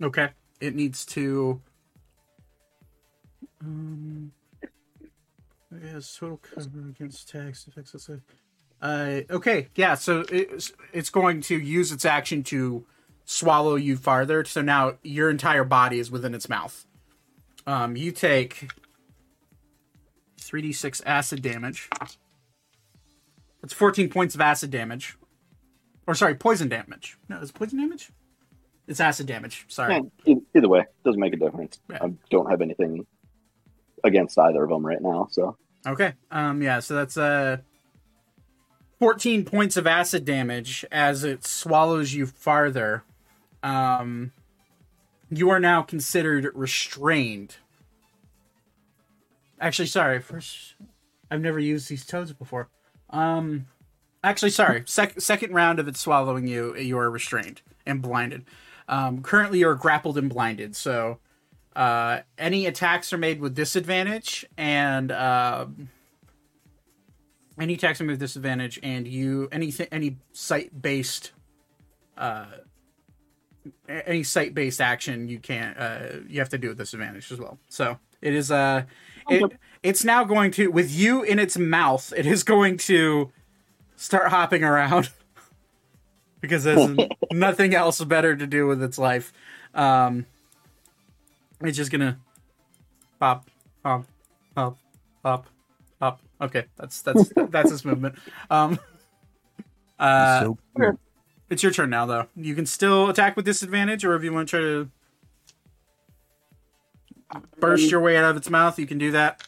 Okay. 0.03 0.31
It 0.61 0.75
needs 0.75 1.05
to 1.07 1.61
um 3.63 4.33
Yes, 5.83 6.17
total 6.19 6.39
cover 6.39 6.89
against 6.89 7.31
attacks, 7.33 7.67
effects. 7.69 8.11
Uh, 8.83 9.21
okay, 9.31 9.69
yeah. 9.77 9.95
So 9.95 10.25
it's 10.31 10.73
it's 10.93 11.11
going 11.11 11.43
to 11.43 11.57
use 11.59 11.93
its 11.93 12.05
action 12.05 12.43
to 12.45 12.85
swallow 13.25 13.77
you 13.77 13.97
farther. 13.97 14.45
So 14.45 14.63
now 14.63 14.95
your 15.05 15.31
entire 15.31 15.63
body 15.65 16.01
is 16.01 16.11
within 16.11 16.35
its 16.35 16.49
mouth. 16.49 16.87
Um, 17.69 17.95
you 17.95 18.11
take 18.11 18.69
three 20.51 20.63
d 20.63 20.73
six 20.73 21.01
acid 21.07 21.43
damage. 21.43 21.89
That's 23.63 23.73
fourteen 23.73 24.11
points 24.11 24.35
of 24.35 24.41
acid 24.41 24.71
damage, 24.71 25.17
or 26.09 26.15
sorry, 26.17 26.35
poison 26.35 26.69
damage. 26.69 27.17
No, 27.29 27.39
is 27.39 27.51
it 27.51 27.55
poison 27.55 27.79
damage? 27.79 28.11
It's 28.89 28.99
acid 28.99 29.27
damage. 29.27 29.67
Sorry. 29.69 30.03
Yeah, 30.25 30.35
either 30.57 30.69
way, 30.69 30.87
doesn't 31.05 31.21
make 31.21 31.33
a 31.33 31.37
difference. 31.37 31.79
Yeah. 31.89 31.99
I 32.03 32.13
don't 32.31 32.51
have 32.51 32.61
anything 32.63 33.07
against 34.03 34.37
either 34.37 34.65
of 34.65 34.71
them 34.71 34.85
right 34.85 35.01
now, 35.01 35.29
so 35.31 35.57
Okay. 35.87 36.15
Um. 36.33 36.61
Yeah. 36.63 36.81
So 36.81 36.95
that's 36.97 37.17
uh. 37.17 37.59
14 38.99 39.47
points 39.47 39.79
of 39.79 39.87
acid 39.87 40.27
damage 40.27 40.85
as 40.93 41.25
it 41.25 41.47
swallows 41.47 42.13
you 42.13 42.27
farther. 42.27 43.03
Um, 43.63 44.33
you 45.31 45.49
are 45.49 45.61
now 45.61 45.81
considered 45.81 46.51
restrained. 46.55 47.57
Actually, 49.61 49.87
sorry. 49.87 50.21
First, 50.21 50.75
I've 51.31 51.43
never 51.43 51.59
used 51.59 51.89
these 51.89 52.05
toads 52.05 52.33
before. 52.33 52.69
Um, 53.11 53.67
actually, 54.25 54.51
sorry. 54.51 54.83
Sec- 54.87 55.21
second 55.21 55.53
round 55.53 55.79
of 55.79 55.87
it 55.87 55.97
swallowing 55.97 56.47
you, 56.47 56.77
you 56.77 56.99
are 56.99 57.11
restrained 57.11 57.61
and 57.85 58.01
blinded. 58.01 58.45
Um, 58.89 59.23
currently, 59.23 59.61
you're 59.61 59.75
grappled 59.75 60.19
and 60.19 60.31
blinded. 60.31 60.75
So, 60.75 61.19
uh, 61.77 62.21
any 62.39 62.67
attacks 62.67 63.13
are 63.13 63.19
made 63.19 63.41
with 63.41 63.55
disadvantage, 63.55 64.45
and 64.57 65.13
um 65.13 65.89
any 67.61 67.75
attacks 67.75 68.01
are 68.01 68.05
made 68.05 68.15
with 68.15 68.21
disadvantage, 68.21 68.81
and 68.83 69.07
you 69.07 69.49
anything 69.53 69.87
any 69.93 70.17
sight 70.33 70.83
based, 70.83 71.31
uh, 72.19 72.47
any 73.89 74.25
sight 74.25 74.53
based 74.55 74.81
action 74.81 75.29
you 75.29 75.39
can't 75.39 75.79
uh 75.79 76.19
you 76.29 76.41
have 76.41 76.49
to 76.49 76.59
do 76.59 76.69
with 76.69 76.79
disadvantage 76.79 77.31
as 77.31 77.39
well. 77.39 77.59
So 77.69 77.99
it 78.21 78.35
is 78.35 78.51
uh 78.51 78.83
it 79.31 79.53
it's 79.83 80.05
now 80.05 80.25
going 80.25 80.51
to 80.53 80.71
with 80.71 80.91
you 80.91 81.23
in 81.23 81.39
its 81.39 81.57
mouth. 81.57 82.13
It 82.17 82.27
is 82.27 82.43
going 82.43 82.77
to 82.79 83.33
start 83.97 84.29
hopping 84.29 84.65
around 84.65 85.11
because 86.41 86.65
there's 86.65 86.97
nothing 87.33 87.75
else 87.75 88.03
better 88.05 88.37
to 88.37 88.47
do 88.47 88.67
with 88.67 88.83
its 88.83 88.99
life. 88.99 89.33
Um, 89.75 90.27
it's 91.63 91.77
just 91.77 91.91
gonna 91.91 92.19
pop, 93.19 93.49
pop, 93.83 94.07
pop, 94.55 94.79
pop, 95.23 95.47
pop. 95.99 96.21
Okay, 96.41 96.65
that's 96.77 97.03
that's 97.03 97.31
that's 97.51 97.71
its 97.71 97.85
movement. 97.85 98.17
Um, 98.51 98.79
uh, 99.99 100.41
so 100.41 100.59
cool. 100.77 100.99
it's 101.51 101.63
your 101.63 101.73
turn 101.73 101.91
now, 101.91 102.07
though. 102.07 102.27
You 102.35 102.55
can 102.55 102.67
still 102.67 103.09
attack 103.11 103.37
with 103.37 103.45
disadvantage, 103.45 104.05
or 104.05 104.15
if 104.15 104.25
you 104.25 104.33
want 104.33 104.49
to 104.49 104.51
try 104.51 104.61
to 104.61 104.91
burst 107.59 107.91
your 107.91 108.01
way 108.01 108.17
out 108.17 108.31
of 108.31 108.37
its 108.37 108.51
mouth, 108.51 108.79
you 108.79 108.87
can 108.87 108.99
do 108.99 109.13
that. 109.13 109.43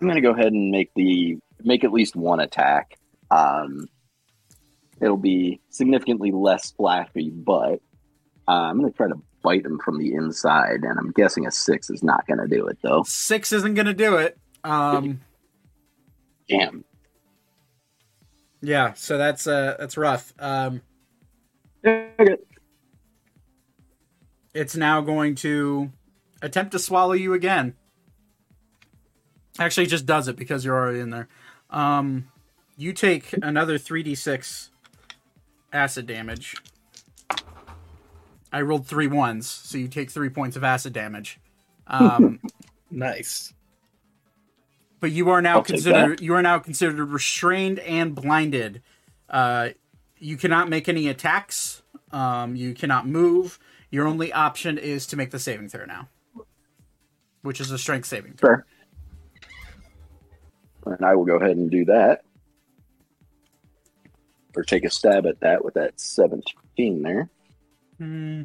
I'm 0.00 0.08
gonna 0.08 0.20
go 0.20 0.32
ahead 0.32 0.52
and 0.52 0.70
make 0.70 0.90
the 0.94 1.38
make 1.62 1.84
at 1.84 1.92
least 1.92 2.16
one 2.16 2.40
attack. 2.40 2.98
Um, 3.30 3.88
it'll 5.00 5.16
be 5.16 5.60
significantly 5.70 6.30
less 6.32 6.72
flashy, 6.72 7.30
but 7.30 7.80
uh, 8.48 8.52
I'm 8.52 8.80
gonna 8.80 8.92
try 8.92 9.08
to 9.08 9.20
bite 9.42 9.64
him 9.64 9.78
from 9.84 9.98
the 9.98 10.14
inside, 10.14 10.80
and 10.82 10.98
I'm 10.98 11.12
guessing 11.12 11.46
a 11.46 11.50
six 11.50 11.90
is 11.90 12.02
not 12.02 12.26
gonna 12.26 12.48
do 12.48 12.66
it 12.66 12.78
though. 12.82 13.02
Six 13.06 13.52
isn't 13.52 13.74
gonna 13.74 13.94
do 13.94 14.16
it. 14.16 14.38
Um, 14.64 15.20
Damn. 16.48 16.84
yeah, 18.60 18.92
so 18.94 19.16
that's 19.16 19.46
uh 19.46 19.76
that's 19.78 19.96
rough. 19.96 20.32
Um, 20.38 20.82
Okay. 21.86 22.36
It's 24.54 24.76
now 24.76 25.00
going 25.00 25.34
to 25.36 25.90
attempt 26.40 26.72
to 26.72 26.78
swallow 26.78 27.12
you 27.12 27.34
again. 27.34 27.74
Actually, 29.58 29.84
it 29.84 29.90
just 29.90 30.06
does 30.06 30.28
it 30.28 30.36
because 30.36 30.64
you're 30.64 30.76
already 30.76 31.00
in 31.00 31.10
there. 31.10 31.28
Um, 31.70 32.28
you 32.76 32.92
take 32.92 33.32
another 33.42 33.78
3d6 33.78 34.68
acid 35.72 36.06
damage. 36.06 36.56
I 38.52 38.60
rolled 38.60 38.86
three 38.86 39.08
ones, 39.08 39.48
so 39.48 39.78
you 39.78 39.88
take 39.88 40.10
three 40.10 40.28
points 40.28 40.56
of 40.56 40.62
acid 40.64 40.92
damage. 40.92 41.38
Um, 41.86 42.40
Nice. 42.90 43.52
but 45.00 45.10
you 45.10 45.30
are 45.30 45.42
now 45.42 45.56
I'll 45.56 45.62
considered 45.64 46.20
you 46.20 46.34
are 46.34 46.42
now 46.42 46.60
considered 46.60 47.00
restrained 47.08 47.80
and 47.80 48.14
blinded. 48.14 48.82
Uh, 49.28 49.70
you 50.18 50.36
cannot 50.36 50.68
make 50.68 50.88
any 50.88 51.08
attacks. 51.08 51.82
Um, 52.12 52.54
you 52.54 52.72
cannot 52.72 53.08
move. 53.08 53.58
Your 53.94 54.08
only 54.08 54.32
option 54.32 54.76
is 54.76 55.06
to 55.06 55.16
make 55.16 55.30
the 55.30 55.38
saving 55.38 55.68
throw 55.68 55.84
now, 55.84 56.08
which 57.42 57.60
is 57.60 57.70
a 57.70 57.78
strength 57.78 58.06
saving 58.08 58.32
throw. 58.32 58.56
Fair. 58.56 58.66
And 60.86 61.04
I 61.04 61.14
will 61.14 61.24
go 61.24 61.36
ahead 61.36 61.56
and 61.56 61.70
do 61.70 61.84
that. 61.84 62.22
Or 64.56 64.64
take 64.64 64.84
a 64.84 64.90
stab 64.90 65.26
at 65.26 65.38
that 65.42 65.64
with 65.64 65.74
that 65.74 66.00
17 66.00 67.02
there. 67.02 67.30
Hmm. 67.98 68.42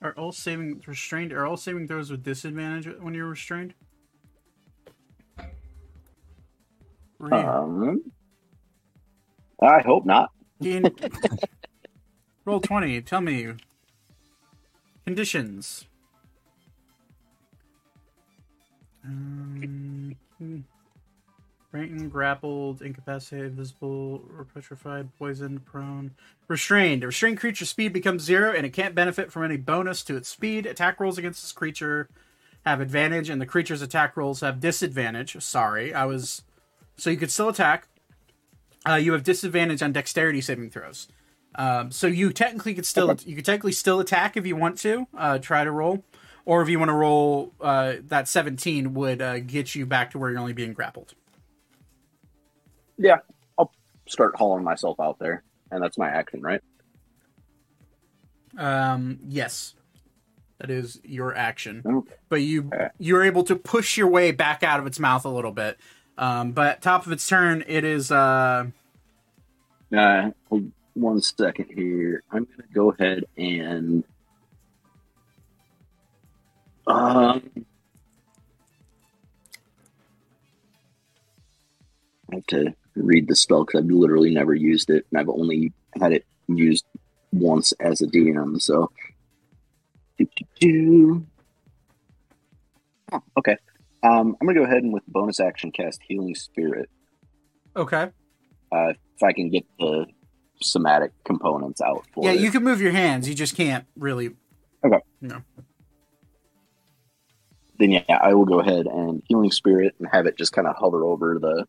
Are 0.00 0.12
all 0.12 0.30
saving 0.30 0.80
restrained? 0.86 1.32
Are 1.32 1.46
all 1.46 1.56
saving 1.56 1.88
throws 1.88 2.12
with 2.12 2.22
disadvantage 2.22 2.86
when 3.00 3.14
you're 3.14 3.26
restrained? 3.26 3.74
Re- 7.18 7.32
Um, 7.36 8.00
I 9.60 9.80
hope 9.80 10.06
not. 10.06 10.30
roll 12.44 12.60
twenty. 12.60 13.00
Tell 13.00 13.20
me 13.20 13.54
conditions. 15.04 15.86
Um, 19.04 20.16
grappled, 22.08 22.82
incapacitated, 22.82 23.54
visible, 23.54 24.22
or 24.38 24.46
petrified, 24.54 25.08
poisoned, 25.18 25.64
prone, 25.64 26.12
restrained. 26.46 27.02
A 27.02 27.08
restrained 27.08 27.38
creature's 27.38 27.68
speed 27.68 27.92
becomes 27.92 28.22
zero, 28.22 28.52
and 28.52 28.64
it 28.64 28.70
can't 28.70 28.94
benefit 28.94 29.32
from 29.32 29.42
any 29.42 29.56
bonus 29.56 30.02
to 30.04 30.16
its 30.16 30.28
speed. 30.28 30.66
Attack 30.66 31.00
rolls 31.00 31.18
against 31.18 31.42
this 31.42 31.52
creature 31.52 32.08
have 32.64 32.80
advantage, 32.80 33.28
and 33.28 33.40
the 33.40 33.46
creature's 33.46 33.82
attack 33.82 34.16
rolls 34.16 34.40
have 34.40 34.60
disadvantage. 34.60 35.36
Sorry, 35.42 35.92
I 35.92 36.04
was. 36.04 36.42
So 36.96 37.10
you 37.10 37.16
could 37.16 37.32
still 37.32 37.48
attack. 37.48 37.88
Uh, 38.88 38.94
you 38.94 39.12
have 39.12 39.24
disadvantage 39.24 39.82
on 39.82 39.92
dexterity 39.92 40.40
saving 40.40 40.70
throws. 40.70 41.08
Um, 41.56 41.90
so 41.90 42.06
you 42.06 42.32
technically 42.32 42.74
could 42.74 42.86
still 42.86 43.16
you 43.24 43.36
could 43.36 43.44
technically 43.44 43.72
still 43.72 44.00
attack 44.00 44.36
if 44.36 44.46
you 44.46 44.56
want 44.56 44.78
to 44.78 45.06
uh, 45.16 45.38
try 45.38 45.64
to 45.64 45.70
roll, 45.70 46.04
or 46.44 46.62
if 46.62 46.68
you 46.68 46.78
want 46.78 46.88
to 46.88 46.94
roll 46.94 47.52
uh, 47.60 47.94
that 48.08 48.28
seventeen 48.28 48.94
would 48.94 49.22
uh, 49.22 49.38
get 49.38 49.74
you 49.74 49.86
back 49.86 50.10
to 50.10 50.18
where 50.18 50.30
you're 50.30 50.40
only 50.40 50.52
being 50.52 50.72
grappled. 50.72 51.14
Yeah, 52.96 53.18
I'll 53.58 53.72
start 54.06 54.36
hauling 54.36 54.64
myself 54.64 54.98
out 55.00 55.18
there. 55.18 55.42
And 55.70 55.82
that's 55.82 55.98
my 55.98 56.08
action, 56.08 56.40
right? 56.40 56.60
Um, 58.56 59.18
yes, 59.26 59.74
That 60.58 60.70
is 60.70 61.00
your 61.04 61.34
action. 61.34 61.82
Okay. 61.84 62.14
But 62.28 62.42
you 62.42 62.70
you're 62.98 63.24
able 63.24 63.42
to 63.44 63.56
push 63.56 63.96
your 63.96 64.08
way 64.08 64.30
back 64.30 64.62
out 64.62 64.80
of 64.80 64.86
its 64.86 65.00
mouth 65.00 65.24
a 65.24 65.28
little 65.28 65.50
bit. 65.52 65.78
Um, 66.16 66.52
but 66.52 66.80
top 66.80 67.06
of 67.06 67.12
its 67.12 67.26
turn, 67.26 67.64
it 67.66 67.84
is 67.84 68.12
uh 68.12 68.66
Uh, 69.94 70.30
one 70.94 71.20
second 71.20 71.66
here. 71.74 72.22
I'm 72.30 72.44
gonna 72.44 72.68
go 72.72 72.90
ahead 72.92 73.24
and 73.36 74.04
um. 76.86 77.42
I 82.32 82.36
have 82.36 82.46
to 82.46 82.74
read 82.96 83.28
the 83.28 83.36
spell 83.36 83.64
because 83.64 83.82
I've 83.82 83.90
literally 83.90 84.32
never 84.34 84.54
used 84.54 84.90
it, 84.90 85.06
and 85.10 85.20
I've 85.20 85.28
only 85.28 85.72
had 86.00 86.12
it 86.12 86.24
used 86.48 86.84
once 87.32 87.72
as 87.80 88.00
a 88.00 88.06
DM. 88.06 88.60
So, 88.60 88.90
do, 90.18 90.26
do, 90.36 90.44
do. 90.60 91.26
Oh, 93.12 93.22
okay. 93.38 93.56
Um, 94.02 94.36
I'm 94.40 94.46
gonna 94.46 94.58
go 94.58 94.64
ahead 94.64 94.82
and 94.82 94.92
with 94.92 95.06
bonus 95.06 95.40
action 95.40 95.70
cast 95.70 96.00
Healing 96.06 96.34
Spirit. 96.34 96.88
okay. 97.76 98.10
uh, 98.72 98.92
if 99.16 99.22
I 99.22 99.32
can 99.32 99.50
get 99.50 99.64
the 99.78 100.06
somatic 100.62 101.12
components 101.24 101.80
out 101.80 102.04
for 102.12 102.24
Yeah, 102.24 102.32
it. 102.32 102.40
you 102.40 102.50
can 102.50 102.62
move 102.62 102.80
your 102.80 102.92
hands. 102.92 103.28
You 103.28 103.34
just 103.34 103.56
can't 103.56 103.84
really. 103.96 104.30
Okay 104.84 105.00
no 105.20 105.40
then 107.78 107.90
yeah, 107.90 108.02
I 108.08 108.34
will 108.34 108.44
go 108.44 108.60
ahead 108.60 108.86
and 108.86 109.22
healing 109.26 109.50
spirit 109.50 109.94
and 109.98 110.08
have 110.12 110.26
it 110.26 110.38
just 110.38 110.52
kind 110.52 110.68
of 110.68 110.76
hover 110.76 111.02
over 111.04 111.38
the 111.40 111.66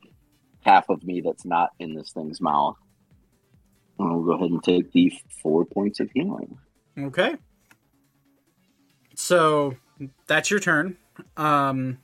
half 0.62 0.90
of 0.90 1.04
me 1.04 1.22
that's 1.22 1.46
not 1.46 1.72
in 1.80 1.96
this 1.96 2.12
thing's 2.12 2.40
mouth. 2.40 2.76
And 3.98 4.14
we'll 4.14 4.24
go 4.24 4.34
ahead 4.34 4.52
and 4.52 4.64
take 4.64 4.92
the 4.92 5.12
four 5.42 5.66
points 5.66 6.00
of 6.00 6.10
healing. 6.14 6.58
Okay. 6.98 7.36
So 9.16 9.76
that's 10.28 10.52
your 10.52 10.60
turn. 10.60 10.98
Um, 11.38 11.98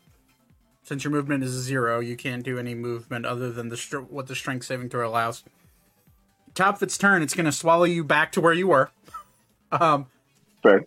since 0.84 1.04
your 1.04 1.12
movement 1.12 1.44
is 1.44 1.52
zero, 1.52 2.00
you 2.00 2.16
can't 2.16 2.44
do 2.44 2.58
any 2.58 2.74
movement 2.74 3.26
other 3.26 3.52
than 3.52 3.70
the 3.70 3.78
str- 3.78 4.00
what 4.00 4.28
the 4.28 4.36
strength 4.36 4.66
saving 4.66 4.90
throw 4.90 5.08
allows. 5.08 5.44
Top 6.54 6.76
of 6.76 6.84
its 6.84 6.98
turn, 6.98 7.22
it's 7.22 7.34
going 7.34 7.46
to 7.46 7.52
swallow 7.52 7.86
you 7.86 8.04
back 8.04 8.32
to 8.34 8.42
where 8.42 8.54
you 8.54 8.68
were. 8.68 8.92
Um, 9.72 10.08
Fair. 10.62 10.86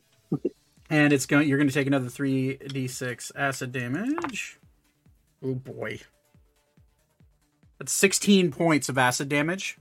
and 0.91 1.13
it's 1.13 1.25
going. 1.27 1.49
You're 1.49 1.57
going 1.59 1.69
to 1.69 1.75
take 1.75 1.87
another 1.87 2.09
three 2.09 2.59
d6 2.59 3.33
acid 3.35 3.73
damage. 3.73 4.59
Oh 5.43 5.55
boy, 5.55 6.01
that's 7.79 7.93
16 7.93 8.51
points 8.53 8.89
of 8.89 8.99
acid 8.99 9.29
damage. 9.29 9.79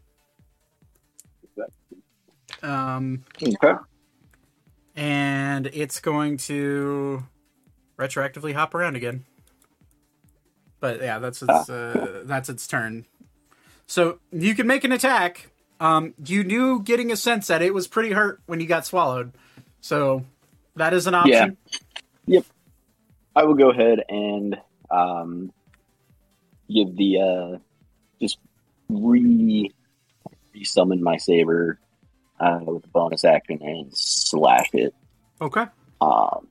Um, 2.62 3.26
Okay. 3.42 3.74
and 4.96 5.68
it's 5.68 6.00
going 6.00 6.38
to 6.38 7.24
retroactively 7.98 8.54
hop 8.54 8.74
around 8.74 8.96
again. 8.96 9.26
But 10.80 11.02
yeah, 11.02 11.20
that's 11.20 11.42
its 11.42 11.70
uh, 11.70 12.22
that's 12.26 12.48
its 12.50 12.68
turn. 12.68 13.06
So 13.86 14.20
you 14.32 14.56
can 14.56 14.66
make 14.68 14.84
an 14.86 14.92
attack. 14.94 15.50
Um, 15.84 16.14
you 16.26 16.46
knew 16.46 16.82
getting 16.82 17.12
a 17.12 17.18
sense 17.18 17.48
that 17.48 17.62
it 17.62 17.74
was 17.74 17.90
pretty 17.90 18.12
hurt 18.14 18.40
when 18.46 18.62
you 18.62 18.68
got 18.68 18.86
swallowed, 18.86 19.34
so 19.82 20.24
that 20.78 20.94
is 20.94 21.08
an 21.08 21.14
option. 21.14 21.58
Yeah. 22.26 22.38
Yep. 22.38 22.46
I 23.36 23.44
will 23.44 23.56
go 23.56 23.70
ahead 23.70 24.00
and 24.08 24.58
um, 24.90 25.52
give 26.74 26.96
the 26.96 27.20
uh, 27.20 27.58
just 28.22 28.38
re 28.88 29.74
resummon 30.56 31.02
my 31.02 31.18
saber 31.18 31.80
uh, 32.40 32.60
with 32.62 32.86
a 32.86 32.88
bonus 32.88 33.26
action 33.26 33.60
and 33.62 33.90
slash 33.92 34.70
it. 34.72 34.96
Okay. 35.42 35.66
Um, 36.00 36.48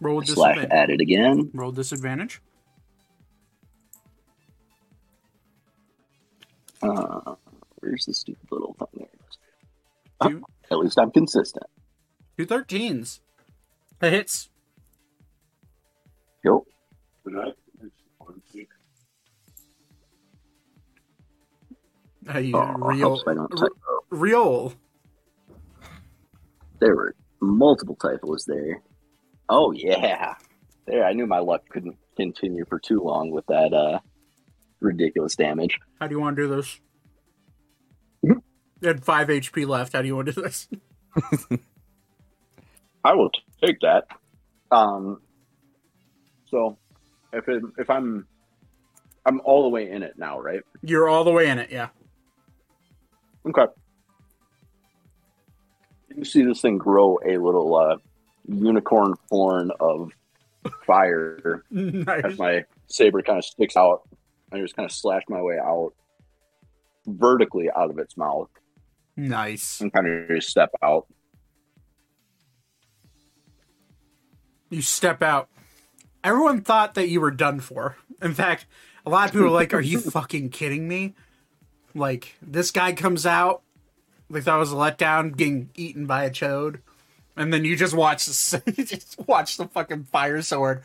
Roll 0.00 0.22
slash 0.22 0.56
disadvantage. 0.56 0.70
at 0.70 0.90
it 0.90 1.00
again. 1.00 1.50
Roll 1.54 1.72
disadvantage. 1.72 2.40
Uh, 6.80 7.34
where's 7.86 8.04
the 8.06 8.14
stupid 8.14 8.48
little 8.50 8.74
thing 8.78 8.88
there? 10.20 10.30
it 10.30 10.34
is. 10.36 10.42
At 10.70 10.78
least 10.78 10.98
I'm 10.98 11.10
consistent. 11.12 11.64
two 12.36 12.46
13s. 12.46 13.20
That 14.00 14.12
hits. 14.12 14.50
Yo. 16.44 16.64
Uh, 22.34 22.38
you 22.38 22.56
Oh, 22.56 22.72
real, 22.78 23.08
hopes 23.10 23.24
I 23.26 23.34
don't 23.34 23.50
re- 23.52 23.58
typo. 23.58 24.04
real. 24.10 24.72
There 26.80 26.94
were 26.94 27.14
multiple 27.40 27.96
typos 27.96 28.44
there. 28.44 28.82
Oh 29.48 29.70
yeah, 29.72 30.34
there. 30.86 31.04
I 31.04 31.12
knew 31.12 31.26
my 31.26 31.38
luck 31.38 31.62
couldn't 31.70 31.96
continue 32.16 32.64
for 32.68 32.78
too 32.80 33.00
long 33.00 33.30
with 33.30 33.46
that 33.46 33.72
uh, 33.72 34.00
ridiculous 34.80 35.36
damage. 35.36 35.78
How 36.00 36.08
do 36.08 36.14
you 36.16 36.20
want 36.20 36.36
to 36.36 36.42
do 36.42 36.48
this? 36.56 36.80
Had 38.86 39.04
five 39.04 39.28
HP 39.28 39.66
left. 39.66 39.92
How 39.92 40.02
do 40.02 40.08
you 40.08 40.16
want 40.16 40.26
to 40.28 40.32
do 40.32 40.42
this? 40.42 40.68
I 43.04 43.14
will 43.14 43.30
take 43.64 43.80
that. 43.80 44.06
Um. 44.70 45.20
So, 46.46 46.78
if 47.32 47.48
it, 47.48 47.62
if 47.78 47.90
I'm, 47.90 48.26
I'm 49.24 49.40
all 49.44 49.64
the 49.64 49.68
way 49.68 49.90
in 49.90 50.02
it 50.02 50.14
now, 50.16 50.40
right? 50.40 50.60
You're 50.82 51.08
all 51.08 51.24
the 51.24 51.32
way 51.32 51.48
in 51.48 51.58
it, 51.58 51.70
yeah. 51.70 51.88
Okay. 53.46 53.66
You 56.16 56.24
see 56.24 56.42
this 56.42 56.60
thing 56.60 56.78
grow 56.78 57.18
a 57.26 57.36
little 57.38 57.74
uh, 57.76 57.96
unicorn 58.48 59.14
horn 59.30 59.70
of 59.80 60.12
fire 60.86 61.64
nice. 61.70 62.24
as 62.24 62.38
my 62.38 62.64
saber 62.86 63.22
kind 63.22 63.38
of 63.38 63.44
sticks 63.44 63.76
out. 63.76 64.02
I 64.52 64.60
just 64.60 64.76
kind 64.76 64.88
of 64.88 64.94
slash 64.94 65.22
my 65.28 65.42
way 65.42 65.58
out 65.58 65.92
vertically 67.06 67.68
out 67.76 67.90
of 67.90 67.98
its 67.98 68.16
mouth 68.16 68.48
Nice. 69.16 69.80
and 69.80 69.92
kind 69.92 70.06
of 70.06 70.28
just 70.28 70.48
step 70.50 70.70
out. 70.82 71.06
You 74.70 74.82
step 74.82 75.22
out. 75.22 75.48
Everyone 76.22 76.60
thought 76.60 76.94
that 76.94 77.08
you 77.08 77.20
were 77.20 77.30
done 77.30 77.60
for. 77.60 77.96
In 78.20 78.34
fact, 78.34 78.66
a 79.04 79.10
lot 79.10 79.26
of 79.26 79.32
people 79.32 79.46
were 79.46 79.52
like, 79.52 79.72
Are 79.72 79.80
you 79.80 80.00
fucking 80.10 80.50
kidding 80.50 80.88
me? 80.88 81.14
Like, 81.94 82.36
this 82.42 82.70
guy 82.70 82.92
comes 82.92 83.24
out, 83.24 83.62
they 84.28 84.40
thought 84.40 84.56
it 84.56 84.60
was 84.60 84.72
a 84.72 84.76
letdown, 84.76 85.36
getting 85.36 85.70
eaten 85.76 86.06
by 86.06 86.24
a 86.24 86.30
chode. 86.30 86.80
And 87.36 87.52
then 87.52 87.64
you 87.64 87.76
just 87.76 87.94
watch 87.94 88.26
you 88.76 88.84
just 88.84 89.16
watch 89.26 89.56
the 89.56 89.66
fucking 89.66 90.04
fire 90.04 90.42
sword 90.42 90.82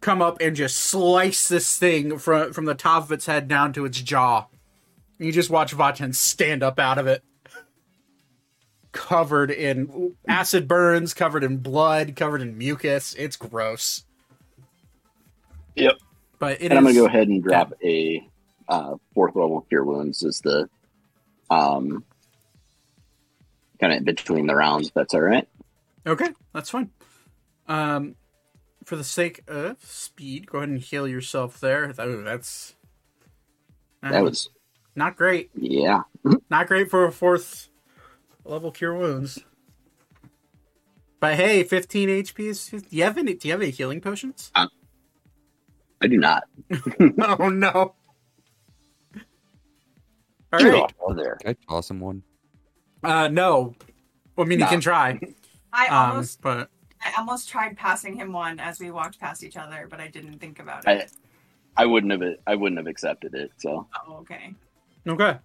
come 0.00 0.20
up 0.20 0.38
and 0.40 0.54
just 0.54 0.76
slice 0.76 1.48
this 1.48 1.78
thing 1.78 2.18
from 2.18 2.52
from 2.52 2.66
the 2.66 2.74
top 2.74 3.04
of 3.04 3.12
its 3.12 3.26
head 3.26 3.48
down 3.48 3.72
to 3.72 3.84
its 3.84 4.00
jaw. 4.00 4.46
You 5.18 5.32
just 5.32 5.50
watch 5.50 5.74
Vaten 5.74 6.14
stand 6.14 6.62
up 6.62 6.78
out 6.78 6.98
of 6.98 7.06
it. 7.06 7.22
Covered 8.92 9.50
in 9.50 10.14
acid 10.28 10.68
burns, 10.68 11.14
covered 11.14 11.42
in 11.44 11.56
blood, 11.58 12.14
covered 12.14 12.42
in 12.42 12.58
mucus. 12.58 13.14
It's 13.14 13.36
gross. 13.36 14.04
Yep. 15.76 15.98
But 16.38 16.60
it 16.60 16.70
and 16.70 16.74
I'm 16.74 16.84
gonna 16.84 16.94
go 16.94 17.06
ahead 17.06 17.28
and 17.28 17.42
drop 17.42 17.72
a 17.82 18.28
uh, 18.68 18.96
fourth 19.14 19.34
level 19.34 19.62
cure 19.62 19.84
wounds 19.84 20.22
as 20.24 20.40
the 20.40 20.68
um, 21.50 22.04
kind 23.80 23.92
of 23.94 24.04
between 24.04 24.46
the 24.46 24.54
rounds. 24.54 24.90
That's 24.94 25.14
all 25.14 25.20
right. 25.20 25.48
Okay, 26.06 26.30
that's 26.52 26.68
fine. 26.70 26.90
Um, 27.68 28.16
for 28.84 28.96
the 28.96 29.04
sake 29.04 29.42
of 29.48 29.82
speed, 29.84 30.46
go 30.46 30.58
ahead 30.58 30.68
and 30.68 30.80
heal 30.80 31.06
yourself 31.08 31.60
there. 31.60 31.94
Oh, 31.98 32.22
that's 32.22 32.74
That 34.02 34.14
uh, 34.14 34.22
was 34.24 34.50
not 34.96 35.16
great. 35.16 35.50
yeah. 35.54 36.02
Not 36.50 36.66
great 36.66 36.90
for 36.90 37.04
a 37.06 37.12
fourth 37.12 37.68
level 38.44 38.70
cure 38.70 38.94
wounds. 38.94 39.38
But 41.20 41.34
hey, 41.34 41.62
15 41.62 42.08
HP 42.08 42.40
is. 42.46 42.66
Do 42.68 42.80
you 42.90 43.04
have 43.04 43.16
any? 43.16 43.34
Do 43.34 43.46
you 43.46 43.52
have 43.52 43.62
any 43.62 43.70
healing 43.70 44.00
potions? 44.00 44.50
I 44.54 44.66
do 46.08 46.16
not. 46.18 46.44
oh 47.38 47.48
no! 47.48 47.94
All 50.52 50.58
right. 50.60 50.92
Oh, 51.00 51.14
there. 51.14 51.36
Can 51.36 51.50
I 51.50 51.56
toss 51.68 51.90
him 51.90 52.00
one? 52.00 52.22
Uh, 53.04 53.28
no. 53.28 53.74
Well, 54.36 54.46
I 54.46 54.48
mean, 54.48 54.58
you 54.60 54.66
can 54.66 54.80
try. 54.80 55.20
I 55.72 55.86
Um, 55.86 56.10
almost 56.10 56.42
but 56.42 56.70
I 57.04 57.12
almost 57.18 57.48
tried 57.48 57.76
passing 57.76 58.14
him 58.14 58.32
one 58.32 58.60
as 58.60 58.80
we 58.80 58.90
walked 58.90 59.18
past 59.18 59.42
each 59.44 59.56
other, 59.56 59.86
but 59.88 60.00
I 60.00 60.08
didn't 60.08 60.38
think 60.40 60.58
about 60.58 60.86
I, 60.86 60.92
it. 60.94 61.12
I 61.76 61.86
wouldn't 61.86 62.12
have. 62.12 62.34
I 62.46 62.54
wouldn't 62.54 62.78
have 62.78 62.86
accepted 62.86 63.34
it. 63.34 63.52
So 63.58 63.86
Oh, 64.06 64.16
okay. 64.18 64.54
Okay. 65.06 65.38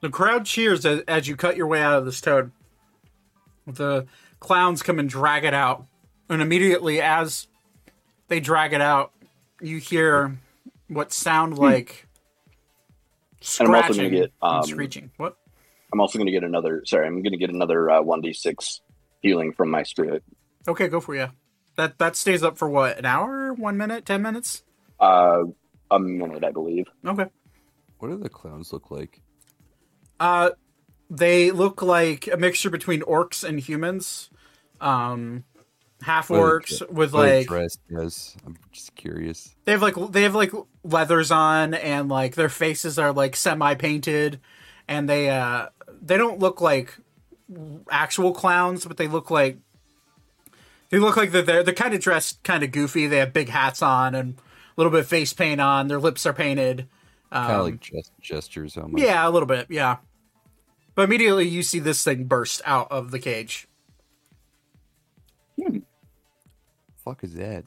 The 0.00 0.10
crowd 0.10 0.46
cheers 0.46 0.86
as, 0.86 1.00
as 1.06 1.28
you 1.28 1.36
cut 1.36 1.56
your 1.56 1.66
way 1.66 1.80
out 1.82 1.98
of 1.98 2.04
this 2.04 2.20
toad. 2.20 2.52
The 3.66 4.06
clowns 4.38 4.82
come 4.82 4.98
and 4.98 5.08
drag 5.08 5.44
it 5.44 5.54
out. 5.54 5.86
And 6.28 6.40
immediately, 6.40 7.00
as 7.00 7.48
they 8.28 8.40
drag 8.40 8.72
it 8.72 8.80
out, 8.80 9.12
you 9.60 9.78
hear 9.78 10.38
what 10.88 11.12
sound 11.12 11.58
like 11.58 12.06
Hmm. 13.42 13.62
And 13.62 13.68
I'm 13.68 13.74
also 13.74 13.92
scratching 13.92 14.10
gonna 14.10 14.22
get, 14.22 14.32
and 14.42 14.58
um, 14.58 14.62
screeching. 14.64 15.10
What? 15.16 15.36
I'm 15.92 16.00
also 16.00 16.18
going 16.18 16.26
to 16.26 16.32
get 16.32 16.44
another. 16.44 16.82
Sorry, 16.84 17.06
I'm 17.06 17.22
going 17.22 17.32
to 17.32 17.38
get 17.38 17.50
another 17.50 17.90
uh, 17.90 18.02
one 18.02 18.20
d 18.20 18.32
six 18.32 18.80
healing 19.20 19.52
from 19.52 19.70
my 19.70 19.82
spirit. 19.82 20.22
Okay, 20.68 20.88
go 20.88 21.00
for 21.00 21.14
you. 21.14 21.28
That 21.76 21.98
that 21.98 22.16
stays 22.16 22.42
up 22.42 22.58
for 22.58 22.68
what? 22.68 22.98
An 22.98 23.06
hour? 23.06 23.52
One 23.54 23.76
minute? 23.76 24.04
Ten 24.04 24.22
minutes? 24.22 24.62
Uh, 25.00 25.44
a 25.90 25.98
minute, 25.98 26.44
I 26.44 26.52
believe. 26.52 26.86
Okay. 27.04 27.26
What 27.98 28.08
do 28.08 28.18
the 28.18 28.28
clowns 28.28 28.72
look 28.72 28.90
like? 28.90 29.20
Uh, 30.20 30.50
they 31.08 31.50
look 31.50 31.82
like 31.82 32.28
a 32.28 32.36
mixture 32.36 32.70
between 32.70 33.00
orcs 33.02 33.42
and 33.42 33.58
humans. 33.58 34.30
Um, 34.80 35.44
half 36.02 36.30
What 36.30 36.38
are 36.38 36.60
they 36.60 36.66
orcs 36.76 36.90
with 36.90 37.12
what 37.12 37.24
are 37.24 37.28
they 37.28 37.38
like 37.38 37.48
dressed 37.48 37.80
as? 37.98 38.36
I'm 38.46 38.56
just 38.70 38.94
curious. 38.94 39.54
they 39.64 39.72
have 39.72 39.82
like 39.82 39.96
they 40.12 40.22
have 40.22 40.34
like 40.34 40.52
leathers 40.84 41.30
on 41.30 41.74
and 41.74 42.08
like 42.08 42.34
their 42.36 42.48
faces 42.48 42.98
are 42.98 43.12
like 43.12 43.34
semi 43.34 43.74
painted, 43.74 44.40
and 44.86 45.08
they 45.08 45.30
uh 45.30 45.66
they 46.02 46.16
don't 46.16 46.38
look 46.38 46.60
like 46.60 46.96
actual 47.90 48.32
clowns, 48.32 48.84
but 48.86 48.96
they 48.96 49.08
look 49.08 49.30
like 49.30 49.58
they 50.90 50.98
look 50.98 51.16
like 51.16 51.32
they're 51.32 51.42
they're, 51.42 51.62
they're 51.62 51.74
kind 51.74 51.94
of 51.94 52.00
dressed 52.00 52.42
kind 52.44 52.62
of 52.62 52.70
goofy. 52.72 53.06
They 53.06 53.18
have 53.18 53.32
big 53.32 53.48
hats 53.48 53.82
on 53.82 54.14
and 54.14 54.34
a 54.38 54.40
little 54.76 54.90
bit 54.92 55.00
of 55.00 55.08
face 55.08 55.32
paint 55.32 55.60
on. 55.60 55.88
Their 55.88 55.98
lips 56.00 56.24
are 56.26 56.32
painted. 56.32 56.88
Kind 57.32 57.52
of 57.52 57.58
Um, 57.60 57.64
like 57.72 57.80
gest- 57.80 58.12
gestures 58.20 58.76
almost. 58.76 59.02
Yeah, 59.04 59.26
a 59.26 59.30
little 59.30 59.46
bit. 59.46 59.66
Yeah. 59.70 59.96
But 61.00 61.04
immediately 61.04 61.48
you 61.48 61.62
see 61.62 61.78
this 61.78 62.04
thing 62.04 62.24
burst 62.24 62.60
out 62.66 62.92
of 62.92 63.10
the 63.10 63.18
cage. 63.18 63.66
Fuck 67.02 67.24
is 67.24 67.32
that? 67.36 67.64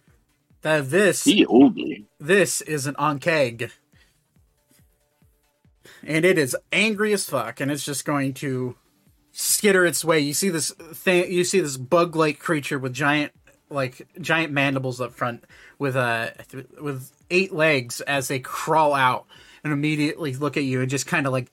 That 0.62 0.92
this 0.92 1.24
He 1.24 1.44
oldly. 1.44 2.06
this 2.20 2.62
is 2.62 2.86
an 2.86 2.94
Ankheg. 2.94 3.72
And 6.04 6.26
it 6.26 6.38
is 6.38 6.56
angry 6.72 7.12
as 7.12 7.28
fuck, 7.28 7.60
and 7.60 7.72
it's 7.72 7.84
just 7.84 8.06
going 8.06 8.36
to 8.36 8.76
skitter 9.32 9.84
its 9.84 10.06
way. 10.06 10.20
You 10.20 10.36
see 10.36 10.50
this 10.50 10.70
thing 10.70 11.32
you 11.32 11.44
see 11.44 11.60
this 11.60 11.78
bug 11.78 12.16
like 12.16 12.38
creature 12.38 12.78
with 12.78 12.94
giant 12.94 13.32
like 13.68 14.08
giant 14.22 14.54
mandibles 14.54 15.02
up 15.02 15.12
front 15.12 15.44
with 15.80 15.96
uh 15.96 16.30
with 16.80 17.12
eight 17.32 17.52
legs 17.52 18.00
as 18.02 18.28
they 18.28 18.38
crawl 18.38 18.94
out 18.94 19.26
and 19.64 19.74
immediately 19.74 20.36
look 20.36 20.56
at 20.56 20.64
you 20.66 20.82
and 20.82 20.90
just 20.92 21.08
kind 21.08 21.26
of 21.26 21.34
like 21.34 21.52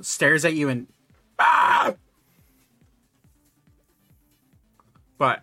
stares 0.00 0.44
at 0.44 0.54
you 0.54 0.68
and 0.68 0.88
ah! 1.42 1.94
but 5.18 5.42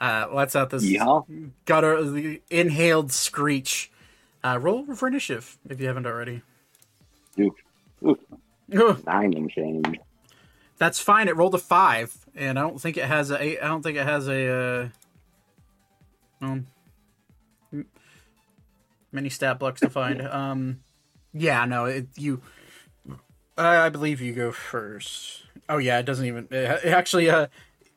uh 0.00 0.26
lets 0.32 0.54
out 0.56 0.70
this 0.70 0.84
Yeah. 0.84 1.20
the 1.66 2.40
inhaled 2.50 3.12
screech. 3.12 3.90
Uh, 4.42 4.58
roll 4.60 4.86
for 4.94 5.06
initiative 5.08 5.58
if 5.68 5.80
you 5.80 5.86
haven't 5.86 6.06
already. 6.06 6.40
Oof. 7.38 7.52
Oof. 8.06 8.18
Ugh, 8.74 9.04
Nine 9.04 9.34
and 9.34 9.50
change. 9.50 9.98
That's 10.78 10.98
fine. 10.98 11.28
It 11.28 11.36
rolled 11.36 11.54
a 11.54 11.58
five, 11.58 12.16
and 12.34 12.58
I 12.58 12.62
don't 12.62 12.80
think 12.80 12.96
it 12.96 13.04
has 13.04 13.30
a. 13.30 13.62
I 13.62 13.68
don't 13.68 13.82
think 13.82 13.98
it 13.98 14.06
has 14.06 14.28
a. 14.28 14.48
Uh, 14.50 14.88
um, 16.40 16.66
many 19.12 19.28
stat 19.28 19.58
blocks 19.58 19.80
to 19.82 19.90
find. 19.90 20.22
Um, 20.22 20.80
yeah, 21.34 21.66
no, 21.66 21.84
it, 21.84 22.06
you. 22.16 22.40
I 23.68 23.88
believe 23.88 24.20
you 24.20 24.32
go 24.32 24.52
first. 24.52 25.44
Oh 25.68 25.78
yeah, 25.78 25.98
it 25.98 26.06
doesn't 26.06 26.26
even. 26.26 26.48
It, 26.50 26.84
it 26.84 26.92
actually, 26.92 27.30
uh, 27.30 27.48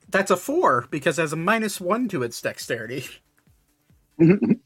that's 0.09 0.32
a 0.32 0.38
four 0.38 0.88
because 0.89 1.18
it 1.18 1.22
has 1.22 1.34
a 1.34 1.38
minus 1.38 1.82
one 1.82 2.07
to 2.09 2.24
its 2.24 2.41
dexterity. 2.41 3.05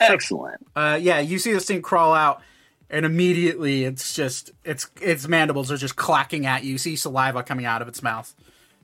Excellent. 0.00 0.66
Uh, 0.74 0.98
yeah, 1.00 1.20
you 1.20 1.38
see 1.38 1.52
this 1.52 1.66
thing 1.66 1.82
crawl 1.82 2.14
out, 2.14 2.42
and 2.90 3.06
immediately 3.06 3.84
it's 3.84 4.14
just 4.14 4.50
its 4.64 4.88
its 5.00 5.28
mandibles 5.28 5.70
are 5.70 5.76
just 5.76 5.96
clacking 5.96 6.46
at 6.46 6.64
you. 6.64 6.72
You 6.72 6.78
see 6.78 6.96
saliva 6.96 7.42
coming 7.42 7.66
out 7.66 7.82
of 7.82 7.88
its 7.88 8.02
mouth. 8.02 8.34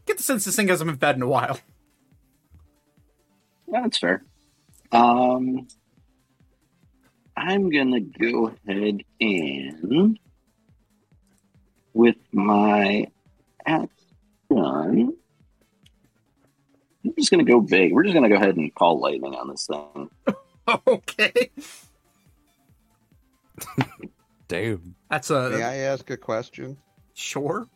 Get 0.07 0.16
the 0.16 0.22
sense 0.22 0.44
this 0.44 0.57
thing 0.57 0.68
hasn't 0.68 0.88
been 0.88 0.98
fed 0.98 1.16
in 1.16 1.22
a 1.22 1.28
while. 1.28 1.59
Yeah, 3.72 3.82
that's 3.82 3.98
fair. 3.98 4.24
Um, 4.92 5.68
I'm 7.36 7.70
gonna 7.70 8.01
go 8.01 8.55
ahead 8.66 9.03
and 9.20 10.18
with 12.01 12.16
my 12.32 13.07
action. 13.66 13.90
I'm 14.51 15.14
just 17.18 17.30
gonna 17.30 17.44
go 17.44 17.61
big. 17.61 17.92
We're 17.92 18.05
just 18.05 18.14
gonna 18.14 18.30
go 18.30 18.36
ahead 18.36 18.57
and 18.57 18.74
call 18.74 18.98
lightning 18.98 19.34
on 19.34 19.48
this 19.48 19.66
thing. 19.66 20.09
okay, 20.86 21.51
Damn. 24.48 24.94
that's 25.11 25.28
a 25.28 25.51
May 25.51 25.62
I 25.62 25.76
ask 25.76 26.09
a 26.09 26.16
question? 26.16 26.78
sure. 27.12 27.66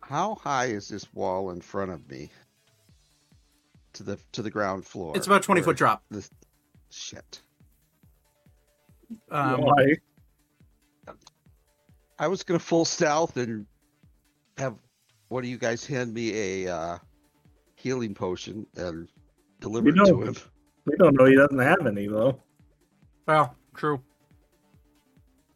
How 0.00 0.36
high 0.36 0.66
is 0.66 0.88
this 0.88 1.12
wall 1.12 1.50
in 1.50 1.60
front 1.60 1.92
of 1.92 2.10
me? 2.10 2.30
To 3.94 4.02
the 4.02 4.18
to 4.32 4.40
the 4.40 4.50
ground 4.50 4.86
floor. 4.86 5.14
It's 5.14 5.26
about 5.26 5.42
twenty 5.42 5.60
foot 5.60 5.76
drop. 5.76 6.02
This 6.10 6.30
shit. 6.90 7.42
Um, 9.30 9.60
Why? 9.60 9.96
I 12.20 12.28
was 12.28 12.42
gonna 12.42 12.60
full 12.60 12.84
stealth 12.84 13.38
and 13.38 13.66
have 14.58 14.76
one 15.28 15.42
of 15.42 15.48
you 15.48 15.56
guys 15.56 15.86
hand 15.86 16.12
me 16.12 16.64
a 16.66 16.72
uh, 16.72 16.98
healing 17.76 18.14
potion 18.14 18.66
and 18.76 19.08
deliver 19.58 19.88
You 19.88 20.02
it 20.02 20.06
to 20.06 20.22
him. 20.22 20.36
We 20.84 20.96
don't 20.96 21.14
know 21.14 21.24
he 21.24 21.34
doesn't 21.34 21.58
have 21.58 21.86
any 21.86 22.06
though. 22.08 22.38
well, 23.26 23.56
true. 23.74 24.02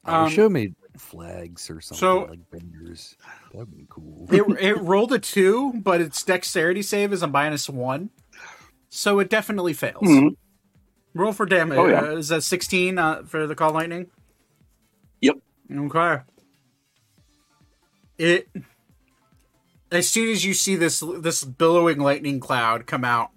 Um, 0.06 0.24
we 0.24 0.30
should 0.30 0.44
have 0.44 0.52
made 0.52 0.74
flags 0.96 1.68
or 1.68 1.82
something 1.82 1.98
so- 2.00 2.24
like 2.30 2.50
benders. 2.50 3.14
That 3.52 3.58
would 3.58 3.76
be 3.76 3.86
cool. 3.90 4.26
It 4.32 4.42
it 4.60 4.80
rolled 4.80 5.12
a 5.12 5.18
two, 5.18 5.74
but 5.74 6.00
its 6.00 6.22
dexterity 6.22 6.80
save 6.80 7.12
is 7.12 7.22
a 7.22 7.26
minus 7.26 7.68
one, 7.68 8.08
so 8.88 9.18
it 9.18 9.28
definitely 9.28 9.74
fails. 9.74 10.02
Mhm. 10.02 10.36
Roll 11.12 11.32
for 11.32 11.44
damage. 11.44 11.78
Oh, 11.78 11.86
yeah. 11.86 12.00
Uh, 12.00 12.16
is 12.16 12.28
that 12.28 12.42
sixteen 12.42 12.98
uh, 12.98 13.22
for 13.24 13.46
the 13.46 13.54
call 13.54 13.72
lightning? 13.72 14.10
Yep. 15.20 15.36
Okay. 15.70 16.22
It 18.18 18.48
as 19.90 20.08
soon 20.08 20.30
as 20.30 20.44
you 20.44 20.54
see 20.54 20.76
this 20.76 21.02
this 21.18 21.44
billowing 21.44 21.98
lightning 21.98 22.40
cloud 22.40 22.86
come 22.86 23.04
out, 23.04 23.30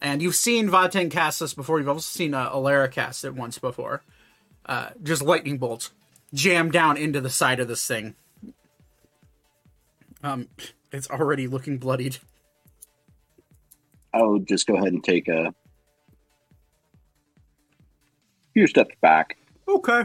and 0.00 0.22
you've 0.22 0.34
seen 0.34 0.68
Vaten 0.68 1.10
cast 1.10 1.40
this 1.40 1.54
before. 1.54 1.78
You've 1.78 1.88
also 1.88 2.00
seen 2.00 2.34
uh, 2.34 2.50
Alara 2.50 2.90
cast 2.90 3.24
it 3.24 3.34
once 3.34 3.58
before. 3.58 4.02
Uh, 4.66 4.90
just 5.02 5.22
lightning 5.22 5.58
bolts 5.58 5.90
jam 6.32 6.70
down 6.70 6.96
into 6.96 7.20
the 7.20 7.30
side 7.30 7.60
of 7.60 7.68
this 7.68 7.86
thing. 7.86 8.14
Um, 10.22 10.48
it's 10.92 11.10
already 11.10 11.46
looking 11.46 11.78
bloodied. 11.78 12.18
I'll 14.12 14.38
just 14.38 14.66
go 14.66 14.74
ahead 14.76 14.92
and 14.92 15.02
take 15.02 15.28
a 15.28 15.54
few 18.54 18.66
steps 18.66 18.94
back. 19.00 19.36
Okay, 19.68 20.04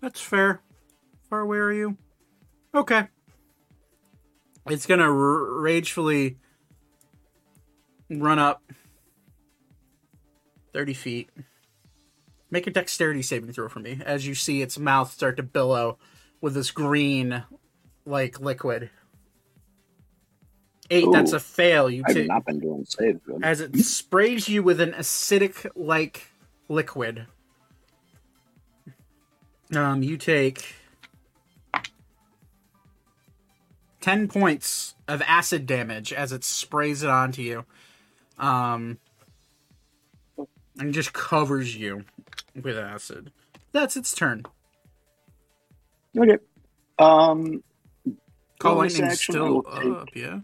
that's 0.00 0.20
fair. 0.20 0.60
Far 1.28 1.40
away 1.40 1.58
are 1.58 1.72
you? 1.72 1.96
Okay. 2.76 3.08
It's 4.68 4.84
gonna 4.84 5.04
r- 5.04 5.60
ragefully 5.60 6.36
run 8.10 8.38
up 8.38 8.62
thirty 10.74 10.92
feet. 10.92 11.30
Make 12.50 12.66
a 12.66 12.70
dexterity 12.70 13.22
saving 13.22 13.52
throw 13.52 13.68
for 13.68 13.80
me 13.80 14.00
as 14.04 14.26
you 14.26 14.34
see 14.34 14.60
its 14.60 14.78
mouth 14.78 15.10
start 15.10 15.38
to 15.38 15.42
billow 15.42 15.98
with 16.40 16.54
this 16.54 16.70
green, 16.70 17.42
like 18.04 18.40
liquid. 18.40 18.90
Eight. 20.90 21.08
That's 21.10 21.32
a 21.32 21.40
fail. 21.40 21.88
You 21.90 22.04
I've 22.06 22.26
not 22.26 22.44
been 22.44 22.60
doing 22.60 22.84
saves 22.84 23.20
good. 23.26 23.42
as 23.42 23.60
it 23.60 23.74
sprays 23.78 24.48
you 24.48 24.62
with 24.62 24.80
an 24.80 24.92
acidic 24.92 25.66
like 25.74 26.30
liquid. 26.68 27.26
Um, 29.74 30.02
you 30.02 30.16
take 30.16 30.74
ten 34.06 34.28
points 34.28 34.94
of 35.08 35.20
acid 35.26 35.66
damage 35.66 36.12
as 36.12 36.30
it 36.30 36.44
sprays 36.44 37.02
it 37.02 37.10
onto 37.10 37.42
you. 37.42 37.64
Um, 38.38 38.98
and 40.78 40.94
just 40.94 41.12
covers 41.12 41.74
you 41.74 42.04
with 42.62 42.78
acid. 42.78 43.32
That's 43.72 43.96
its 43.96 44.14
turn. 44.14 44.44
Okay. 46.16 46.38
Um. 47.00 47.64
Call 48.60 48.76
bonus 48.76 48.94
lightning's 48.94 49.14
action, 49.14 49.32
still 49.32 49.62
take- 49.64 49.86
up, 49.86 50.08
yeah. 50.14 50.38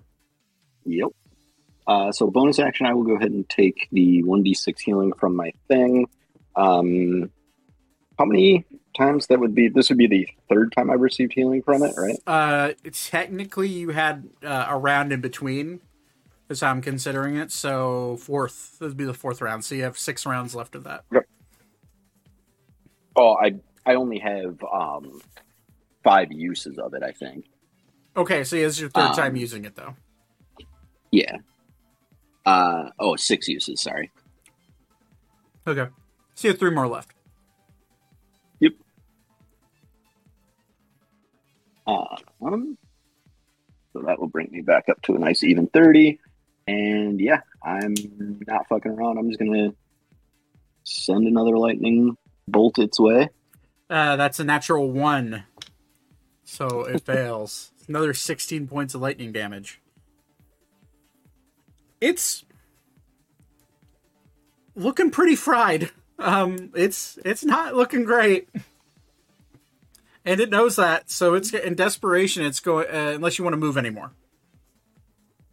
Yep. 0.84 1.08
Uh, 1.86 2.12
so 2.12 2.30
bonus 2.30 2.58
action, 2.58 2.86
I 2.86 2.94
will 2.94 3.04
go 3.04 3.14
ahead 3.14 3.30
and 3.30 3.48
take 3.48 3.88
the 3.92 4.24
one 4.24 4.42
d 4.42 4.54
six 4.54 4.82
healing 4.82 5.12
from 5.12 5.36
my 5.36 5.52
thing. 5.68 6.08
Um, 6.56 7.30
how 8.18 8.24
many 8.24 8.64
times 8.96 9.26
that 9.28 9.40
would 9.40 9.54
be? 9.54 9.68
This 9.68 9.88
would 9.88 9.98
be 9.98 10.06
the 10.06 10.28
third 10.48 10.72
time 10.72 10.90
I've 10.90 11.00
received 11.00 11.32
healing 11.32 11.62
from 11.62 11.82
it, 11.82 11.94
right? 11.96 12.18
Uh, 12.26 12.72
technically, 12.92 13.68
you 13.68 13.90
had 13.90 14.28
uh, 14.44 14.66
a 14.68 14.76
round 14.78 15.12
in 15.12 15.20
between, 15.20 15.80
is 16.48 16.60
how 16.60 16.70
I'm 16.70 16.82
considering 16.82 17.36
it. 17.36 17.50
So 17.52 18.16
fourth, 18.18 18.78
this 18.78 18.88
would 18.88 18.96
be 18.96 19.04
the 19.04 19.14
fourth 19.14 19.40
round. 19.40 19.64
So 19.64 19.74
you 19.74 19.82
have 19.84 19.98
six 19.98 20.26
rounds 20.26 20.54
left 20.54 20.74
of 20.74 20.84
that. 20.84 21.04
yep. 21.12 21.26
Oh, 23.16 23.34
I 23.36 23.54
I 23.84 23.94
only 23.94 24.18
have 24.18 24.62
um 24.72 25.20
five 26.04 26.32
uses 26.32 26.78
of 26.78 26.94
it. 26.94 27.02
I 27.02 27.12
think. 27.12 27.46
Okay, 28.16 28.44
so 28.44 28.56
it's 28.56 28.78
your 28.80 28.90
third 28.90 29.14
time 29.14 29.32
Um, 29.32 29.36
using 29.36 29.64
it 29.64 29.74
though. 29.76 29.94
Yeah. 31.10 31.36
Uh 32.44 32.90
oh, 32.98 33.16
six 33.16 33.48
uses. 33.48 33.80
Sorry. 33.80 34.10
Okay. 35.66 35.88
So 36.34 36.48
you 36.48 36.52
have 36.52 36.58
three 36.58 36.70
more 36.70 36.88
left. 36.88 37.11
Um, 41.86 42.78
so 43.92 44.02
that 44.06 44.18
will 44.18 44.28
bring 44.28 44.48
me 44.50 44.60
back 44.60 44.88
up 44.88 45.00
to 45.02 45.14
a 45.14 45.18
nice 45.18 45.42
even 45.42 45.66
30. 45.66 46.18
And 46.66 47.20
yeah, 47.20 47.40
I'm 47.62 47.94
not 48.46 48.68
fucking 48.68 48.92
around. 48.92 49.18
I'm 49.18 49.28
just 49.28 49.38
going 49.38 49.52
to 49.52 49.76
send 50.84 51.26
another 51.26 51.56
lightning 51.58 52.16
bolt 52.48 52.78
its 52.78 52.98
way. 52.98 53.28
Uh, 53.90 54.16
that's 54.16 54.40
a 54.40 54.44
natural 54.44 54.90
one. 54.90 55.44
So 56.44 56.82
it 56.82 57.00
fails. 57.04 57.72
Another 57.88 58.14
16 58.14 58.68
points 58.68 58.94
of 58.94 59.00
lightning 59.00 59.32
damage. 59.32 59.80
It's 62.00 62.44
looking 64.74 65.10
pretty 65.10 65.36
fried. 65.36 65.90
Um, 66.18 66.70
it's 66.74 67.18
it's 67.24 67.44
not 67.44 67.74
looking 67.74 68.04
great, 68.04 68.48
and 70.24 70.40
it 70.40 70.50
knows 70.50 70.76
that. 70.76 71.10
So 71.10 71.34
it's 71.34 71.52
in 71.52 71.74
desperation. 71.74 72.44
It's 72.44 72.60
going 72.60 72.86
uh, 72.86 73.12
unless 73.14 73.38
you 73.38 73.44
want 73.44 73.54
to 73.54 73.58
move 73.58 73.76
anymore. 73.76 74.12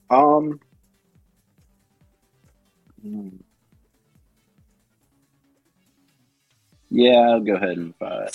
Um, 0.10 0.60
hmm. 3.02 3.30
yeah, 6.90 7.20
I'll 7.20 7.42
go 7.42 7.56
ahead 7.56 7.78
and 7.78 7.94
uh, 8.02 8.28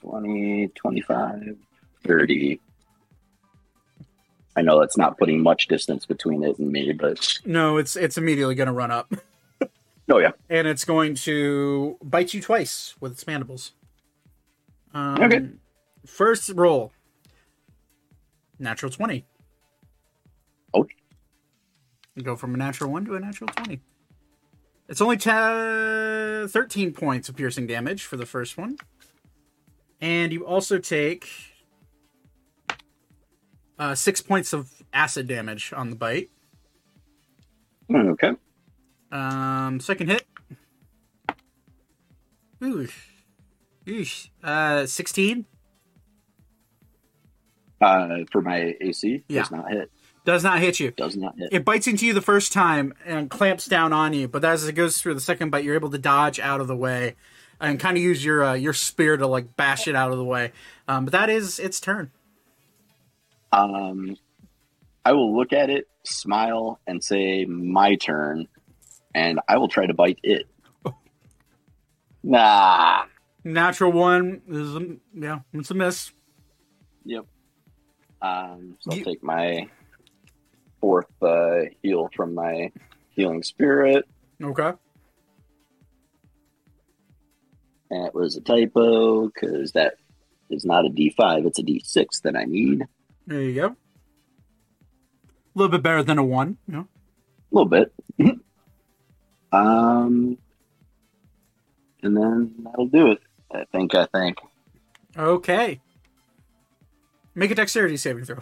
20, 0.00 0.68
25, 0.68 1.56
30. 2.04 2.60
I 4.54 4.62
know 4.62 4.80
that's 4.80 4.98
not 4.98 5.16
putting 5.16 5.42
much 5.42 5.68
distance 5.68 6.04
between 6.04 6.42
it 6.42 6.58
and 6.58 6.70
me, 6.70 6.92
but 6.92 7.38
No, 7.46 7.78
it's 7.78 7.96
it's 7.96 8.18
immediately 8.18 8.54
going 8.54 8.66
to 8.66 8.72
run 8.72 8.90
up, 8.90 9.10
oh 10.10 10.18
yeah, 10.18 10.32
and 10.50 10.66
it's 10.66 10.84
going 10.84 11.14
to 11.14 11.96
bite 12.02 12.34
you 12.34 12.42
twice 12.42 12.94
with 13.00 13.12
its 13.12 13.26
mandibles. 13.26 13.72
Um, 14.94 15.22
Okay. 15.22 15.48
First 16.06 16.50
roll. 16.54 16.92
Natural 18.58 18.90
twenty. 18.90 19.24
Oh. 20.74 20.86
You 22.14 22.22
go 22.22 22.36
from 22.36 22.54
a 22.54 22.58
natural 22.58 22.90
one 22.90 23.04
to 23.06 23.14
a 23.14 23.20
natural 23.20 23.48
twenty. 23.48 23.80
It's 24.88 25.00
only 25.00 25.16
te- 25.16 26.48
thirteen 26.48 26.92
points 26.92 27.28
of 27.28 27.36
piercing 27.36 27.66
damage 27.66 28.04
for 28.04 28.16
the 28.16 28.26
first 28.26 28.58
one, 28.58 28.76
and 30.00 30.32
you 30.32 30.44
also 30.44 30.78
take 30.78 31.28
uh, 33.78 33.94
six 33.94 34.20
points 34.20 34.52
of 34.52 34.70
acid 34.92 35.26
damage 35.26 35.72
on 35.74 35.90
the 35.90 35.96
bite. 35.96 36.30
okay. 37.94 38.32
Um, 39.10 39.80
second 39.80 40.08
hit. 40.08 40.26
Ooh. 42.62 42.88
Oosh. 43.86 44.28
Uh, 44.42 44.86
16 44.86 45.44
Uh, 47.80 48.18
for 48.30 48.40
my 48.42 48.76
AC, 48.80 49.24
Yeah. 49.28 49.40
does 49.42 49.50
not 49.50 49.70
hit. 49.70 49.90
does 50.24 50.44
not 50.44 50.60
hit 50.60 50.78
you. 50.78 50.92
Does 50.92 51.16
not 51.16 51.36
hit. 51.36 51.52
It 51.52 51.64
bites 51.64 51.88
into 51.88 52.06
you 52.06 52.12
the 52.14 52.20
first 52.22 52.52
time 52.52 52.94
and 53.04 53.28
clamps 53.28 53.66
down 53.66 53.92
on 53.92 54.12
you, 54.12 54.28
but 54.28 54.44
as 54.44 54.68
it 54.68 54.74
goes 54.74 54.98
through 55.02 55.14
the 55.14 55.20
second 55.20 55.50
bite, 55.50 55.64
you're 55.64 55.74
able 55.74 55.90
to 55.90 55.98
dodge 55.98 56.38
out 56.38 56.60
of 56.60 56.68
the 56.68 56.76
way 56.76 57.16
and 57.60 57.80
kind 57.80 57.96
of 57.96 58.02
use 58.04 58.24
your 58.24 58.44
uh, 58.44 58.54
your 58.54 58.72
spear 58.72 59.16
to 59.16 59.26
like 59.26 59.56
bash 59.56 59.88
it 59.88 59.96
out 59.96 60.12
of 60.12 60.18
the 60.18 60.24
way. 60.24 60.52
Um, 60.86 61.06
but 61.06 61.12
that 61.12 61.28
is 61.28 61.58
its 61.58 61.80
turn. 61.80 62.12
Um, 63.50 64.16
I 65.04 65.12
will 65.12 65.36
look 65.36 65.52
at 65.52 65.68
it, 65.70 65.88
smile, 66.04 66.78
and 66.86 67.02
say, 67.02 67.44
"My 67.44 67.96
turn," 67.96 68.46
and 69.16 69.40
I 69.48 69.56
will 69.56 69.68
try 69.68 69.86
to 69.86 69.94
bite 69.94 70.20
it. 70.22 70.46
Nah. 72.24 73.06
Natural 73.44 73.90
one 73.90 74.40
is 74.48 74.76
a, 74.76 74.96
yeah, 75.14 75.40
it's 75.52 75.70
a 75.70 75.74
miss. 75.74 76.12
Yep. 77.04 77.26
Um, 78.20 78.76
so 78.80 78.92
I'll 78.92 78.98
You- 78.98 79.04
take 79.04 79.22
my 79.22 79.68
fourth 80.80 81.06
uh, 81.22 81.62
heal 81.82 82.08
from 82.14 82.34
my 82.34 82.70
healing 83.10 83.42
spirit, 83.42 84.06
Okay. 84.42 84.72
and 87.90 88.06
it 88.06 88.14
was 88.14 88.36
a 88.36 88.40
typo 88.40 89.26
because 89.26 89.72
that 89.72 89.94
is 90.50 90.64
not 90.64 90.86
a 90.86 90.88
D5; 90.88 91.46
it's 91.46 91.58
a 91.58 91.62
D6 91.62 92.22
that 92.22 92.36
I 92.36 92.44
need. 92.44 92.86
There 93.26 93.40
you 93.40 93.54
go. 93.54 93.66
A 93.66 93.76
little 95.54 95.70
bit 95.70 95.82
better 95.82 96.02
than 96.02 96.18
a 96.18 96.24
one. 96.24 96.56
You 96.66 96.74
know? 96.74 96.88
A 97.50 97.54
little 97.54 97.68
bit. 97.68 97.92
um, 99.52 100.38
and 102.02 102.16
then 102.16 102.54
that'll 102.64 102.86
do 102.86 103.10
it. 103.12 103.18
I 103.52 103.64
think. 103.72 103.94
I 103.94 104.06
think. 104.06 104.38
Okay. 105.16 105.80
Make 107.34 107.50
a 107.50 107.54
dexterity 107.54 107.96
saving 107.96 108.24
throw, 108.24 108.38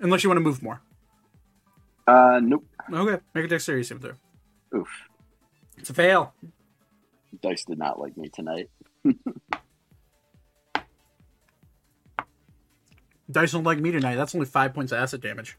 unless 0.00 0.24
you 0.24 0.30
want 0.30 0.38
to 0.38 0.42
move 0.42 0.62
more. 0.62 0.80
Uh, 2.06 2.40
nope. 2.42 2.66
Okay, 2.92 3.22
make 3.34 3.44
a 3.44 3.48
dexterity 3.48 3.84
saving 3.84 4.02
throw. 4.02 4.14
Oof. 4.80 4.88
It's 5.78 5.90
a 5.90 5.94
fail. 5.94 6.34
Dice 7.40 7.64
did 7.64 7.78
not 7.78 8.00
like 8.00 8.16
me 8.16 8.28
tonight. 8.28 8.68
Dice 13.30 13.52
don't 13.52 13.64
like 13.64 13.78
me 13.78 13.92
tonight. 13.92 14.16
That's 14.16 14.34
only 14.34 14.46
five 14.46 14.74
points 14.74 14.92
of 14.92 14.98
acid 14.98 15.22
damage. 15.22 15.56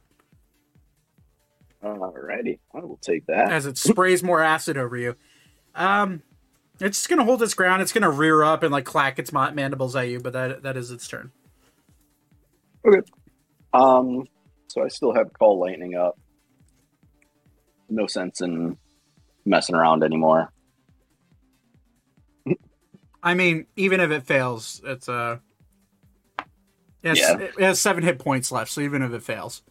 Alrighty, 1.84 2.60
I 2.74 2.80
will 2.80 3.00
take 3.02 3.26
that. 3.28 3.52
As 3.52 3.66
it 3.66 3.78
sprays 3.78 4.24
more 4.24 4.42
acid 4.42 4.78
over 4.78 4.96
you. 4.96 5.16
Um, 5.76 6.22
it's 6.80 6.98
just 7.00 7.10
gonna 7.10 7.24
hold 7.24 7.42
its 7.44 7.54
ground. 7.54 7.82
It's 7.82 7.92
gonna 7.94 8.10
rear 8.12 8.44
up 8.44 8.64
and 8.64 8.72
like 8.72 8.86
clack 8.86 9.20
its 9.20 9.32
mandibles 9.32 9.96
at 9.96 10.10
you, 10.10 10.20
but 10.20 10.34
that 10.34 10.64
that 10.64 10.78
is 10.78 10.92
its 10.92 11.08
turn. 11.08 11.32
Okay. 12.86 13.02
Um, 13.74 14.28
so 14.68 14.84
I 14.84 14.88
still 14.88 15.14
have 15.14 15.32
call 15.34 15.60
lightning 15.60 15.96
up. 15.96 16.18
No 17.90 18.08
sense 18.08 18.42
in 18.42 18.78
messing 19.46 19.76
around 19.76 20.04
anymore. 20.04 20.52
I 23.22 23.36
mean, 23.36 23.68
even 23.78 24.00
if 24.02 24.12
it 24.12 24.24
fails, 24.24 24.82
it's 24.84 25.08
uh, 25.08 25.38
it's, 27.02 27.20
Yeah. 27.20 27.38
it 27.38 27.60
has 27.60 27.80
seven 27.80 28.04
hit 28.04 28.20
points 28.20 28.52
left. 28.52 28.72
So 28.72 28.82
even 28.82 29.02
if 29.02 29.14
it 29.14 29.24
fails, 29.24 29.64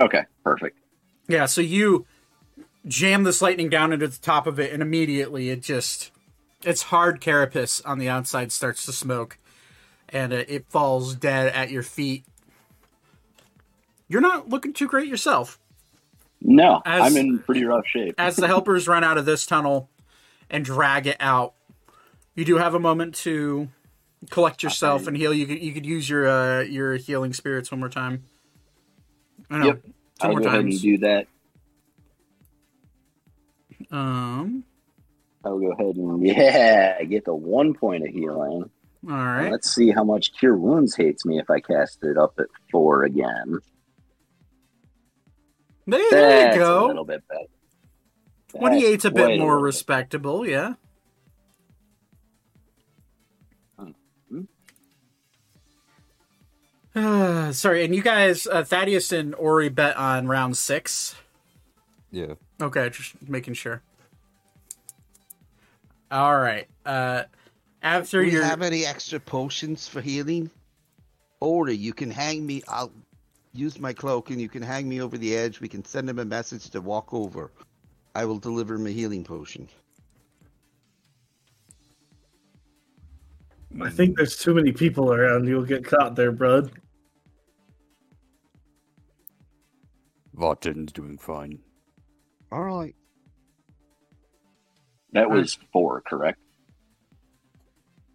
Okay, 0.00 0.24
perfect. 0.44 0.78
yeah. 1.26 1.46
So 1.46 1.60
you 1.62 2.04
jam 2.86 3.24
this 3.24 3.40
lightning 3.40 3.70
down 3.70 3.92
into 3.94 4.08
the 4.08 4.18
top 4.18 4.46
of 4.46 4.60
it, 4.60 4.72
and 4.72 4.82
immediately 4.82 5.48
it 5.50 5.62
just 5.62 6.10
its 6.64 6.84
hard 6.84 7.20
carapace 7.20 7.80
on 7.82 7.98
the 7.98 8.08
outside 8.08 8.52
starts 8.52 8.84
to 8.86 8.92
smoke, 8.92 9.38
and 10.08 10.32
it, 10.32 10.50
it 10.50 10.66
falls 10.68 11.14
dead 11.14 11.52
at 11.52 11.70
your 11.70 11.82
feet. 11.82 12.24
You're 14.08 14.20
not 14.20 14.48
looking 14.48 14.72
too 14.72 14.86
great 14.86 15.08
yourself. 15.08 15.58
No, 16.40 16.82
As- 16.84 17.02
I'm 17.02 17.16
in 17.16 17.38
pretty 17.40 17.64
rough 17.64 17.86
shape. 17.86 18.14
As 18.18 18.36
the 18.36 18.46
helpers 18.46 18.86
run 18.86 19.02
out 19.02 19.18
of 19.18 19.24
this 19.24 19.46
tunnel 19.46 19.88
and 20.50 20.64
drag 20.64 21.06
it 21.06 21.16
out, 21.18 21.54
you 22.34 22.44
do 22.44 22.56
have 22.56 22.74
a 22.74 22.78
moment 22.78 23.14
to 23.16 23.68
collect 24.30 24.62
yourself 24.62 25.06
and 25.06 25.16
heal. 25.16 25.32
You 25.32 25.46
could 25.46 25.60
you 25.60 25.72
could 25.72 25.86
use 25.86 26.08
your 26.08 26.28
uh, 26.28 26.60
your 26.60 26.96
healing 26.96 27.32
spirits 27.32 27.70
one 27.70 27.80
more 27.80 27.88
time. 27.88 28.24
I 29.50 29.58
know. 29.58 29.66
Yep. 29.66 29.82
I'll 30.20 30.30
more 30.30 30.40
go 30.40 30.48
ahead 30.48 30.60
and 30.60 30.80
do 30.80 30.98
that. 30.98 31.26
Um. 33.90 34.64
I'll 35.46 35.58
go 35.58 35.72
ahead 35.72 35.96
and 35.96 36.26
yeah, 36.26 37.02
get 37.04 37.24
the 37.24 37.34
one 37.34 37.74
point 37.74 38.06
of 38.06 38.12
healing. 38.12 38.68
All 39.08 39.14
right. 39.14 39.50
Let's 39.52 39.72
see 39.72 39.90
how 39.90 40.02
much 40.02 40.36
Cure 40.36 40.56
Wounds 40.56 40.96
hates 40.96 41.24
me 41.24 41.38
if 41.38 41.48
I 41.48 41.60
cast 41.60 42.02
it 42.02 42.18
up 42.18 42.34
at 42.38 42.46
four 42.70 43.04
again. 43.04 43.58
There, 45.86 46.00
there 46.10 46.44
That's 46.44 46.56
you 46.56 46.64
a 46.64 46.86
little 46.86 47.04
bit 47.04 47.22
better. 47.28 47.44
Twenty 48.48 48.84
eight's 48.84 49.04
a 49.04 49.10
bit 49.10 49.38
more 49.38 49.46
little 49.46 49.58
bit. 49.58 49.62
respectable. 49.62 50.46
Yeah. 50.46 50.74
Uh, 56.94 57.52
sorry, 57.52 57.84
and 57.84 57.94
you 57.94 58.02
guys, 58.02 58.46
uh, 58.46 58.64
Thaddeus 58.64 59.12
and 59.12 59.34
Ori 59.34 59.68
bet 59.68 59.96
on 59.96 60.26
round 60.26 60.56
six. 60.56 61.14
Yeah. 62.10 62.34
Okay, 62.60 62.88
just 62.88 63.14
making 63.28 63.54
sure. 63.54 63.82
All 66.10 66.38
right. 66.38 66.68
Uh, 66.84 67.24
after 67.82 68.22
Do 68.22 68.26
you 68.26 68.38
your 68.38 68.44
have 68.44 68.62
any 68.62 68.86
extra 68.86 69.20
potions 69.20 69.88
for 69.88 70.00
healing? 70.00 70.50
Or 71.40 71.68
you 71.68 71.92
can 71.92 72.10
hang 72.10 72.46
me. 72.46 72.62
I'll 72.68 72.92
use 73.52 73.78
my 73.78 73.92
cloak 73.92 74.30
and 74.30 74.40
you 74.40 74.48
can 74.48 74.62
hang 74.62 74.88
me 74.88 75.00
over 75.00 75.18
the 75.18 75.36
edge. 75.36 75.60
We 75.60 75.68
can 75.68 75.84
send 75.84 76.08
him 76.08 76.18
a 76.18 76.24
message 76.24 76.70
to 76.70 76.80
walk 76.80 77.12
over. 77.12 77.52
I 78.14 78.24
will 78.24 78.38
deliver 78.38 78.76
him 78.76 78.86
a 78.86 78.90
healing 78.90 79.24
potion. 79.24 79.68
I 83.82 83.90
think 83.90 84.16
there's 84.16 84.36
too 84.36 84.54
many 84.54 84.72
people 84.72 85.12
around. 85.12 85.46
You'll 85.46 85.64
get 85.64 85.84
caught 85.84 86.16
there, 86.16 86.32
bud. 86.32 86.70
Vaten's 90.34 90.92
doing 90.92 91.18
fine. 91.18 91.58
All 92.52 92.62
right. 92.62 92.94
That 95.16 95.30
was 95.30 95.58
four, 95.72 96.02
correct? 96.02 96.38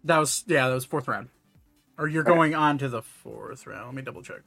That 0.04 0.18
was 0.18 0.44
yeah, 0.46 0.68
that 0.68 0.74
was 0.74 0.84
fourth 0.84 1.08
round. 1.08 1.30
Or 1.98 2.06
you're 2.06 2.22
going 2.22 2.54
on 2.54 2.78
to 2.78 2.88
the 2.88 3.02
fourth 3.02 3.66
round. 3.66 3.86
Let 3.86 3.94
me 3.94 4.02
double 4.02 4.22
check. 4.22 4.40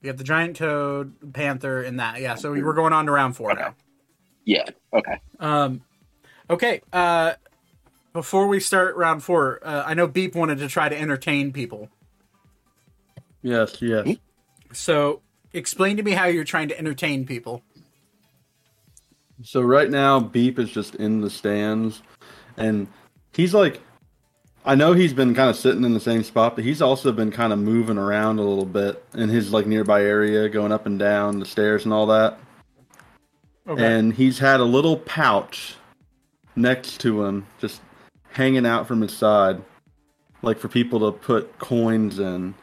You 0.00 0.08
have 0.08 0.16
the 0.16 0.24
giant 0.24 0.56
toad, 0.56 1.32
panther, 1.34 1.82
and 1.82 2.00
that. 2.00 2.20
Yeah, 2.22 2.36
so 2.36 2.50
we 2.50 2.62
were 2.62 2.72
going 2.72 2.94
on 2.94 3.04
to 3.04 3.12
round 3.12 3.36
four 3.36 3.52
Okay. 3.52 3.60
now. 3.60 3.74
Yeah. 4.46 4.64
Okay. 4.94 5.20
Um, 5.38 5.82
okay. 6.48 6.80
Uh, 6.90 7.34
before 8.14 8.48
we 8.48 8.58
start 8.58 8.96
round 8.96 9.22
four, 9.22 9.60
uh, 9.62 9.82
I 9.86 9.92
know 9.92 10.06
Beep 10.06 10.34
wanted 10.34 10.58
to 10.58 10.68
try 10.68 10.88
to 10.88 10.98
entertain 10.98 11.52
people. 11.52 11.90
Yes, 13.42 13.80
yes. 13.82 14.16
So 14.72 15.20
explain 15.52 15.98
to 15.98 16.02
me 16.02 16.12
how 16.12 16.26
you're 16.26 16.44
trying 16.44 16.68
to 16.68 16.78
entertain 16.78 17.26
people. 17.26 17.62
So 19.42 19.60
right 19.62 19.90
now, 19.90 20.20
Beep 20.20 20.58
is 20.58 20.70
just 20.70 20.96
in 20.96 21.20
the 21.20 21.30
stands, 21.30 22.02
and 22.56 22.88
he's 23.32 23.54
like, 23.54 23.80
I 24.64 24.74
know 24.74 24.92
he's 24.92 25.14
been 25.14 25.34
kind 25.34 25.48
of 25.48 25.56
sitting 25.56 25.84
in 25.84 25.94
the 25.94 26.00
same 26.00 26.22
spot, 26.22 26.54
but 26.54 26.64
he's 26.64 26.82
also 26.82 27.12
been 27.12 27.30
kind 27.30 27.52
of 27.52 27.58
moving 27.58 27.96
around 27.96 28.38
a 28.38 28.42
little 28.42 28.66
bit 28.66 29.02
in 29.14 29.30
his 29.30 29.52
like 29.52 29.66
nearby 29.66 30.02
area, 30.02 30.48
going 30.48 30.72
up 30.72 30.84
and 30.84 30.98
down 30.98 31.38
the 31.38 31.46
stairs 31.46 31.84
and 31.84 31.94
all 31.94 32.06
that. 32.06 32.38
Okay. 33.66 33.82
And 33.82 34.12
he's 34.12 34.38
had 34.38 34.60
a 34.60 34.64
little 34.64 34.98
pouch 34.98 35.76
next 36.56 37.00
to 37.00 37.24
him, 37.24 37.46
just 37.58 37.80
hanging 38.32 38.66
out 38.66 38.86
from 38.86 39.00
his 39.00 39.16
side, 39.16 39.62
like 40.42 40.58
for 40.58 40.68
people 40.68 41.00
to 41.00 41.18
put 41.18 41.58
coins 41.58 42.18
in. 42.18 42.54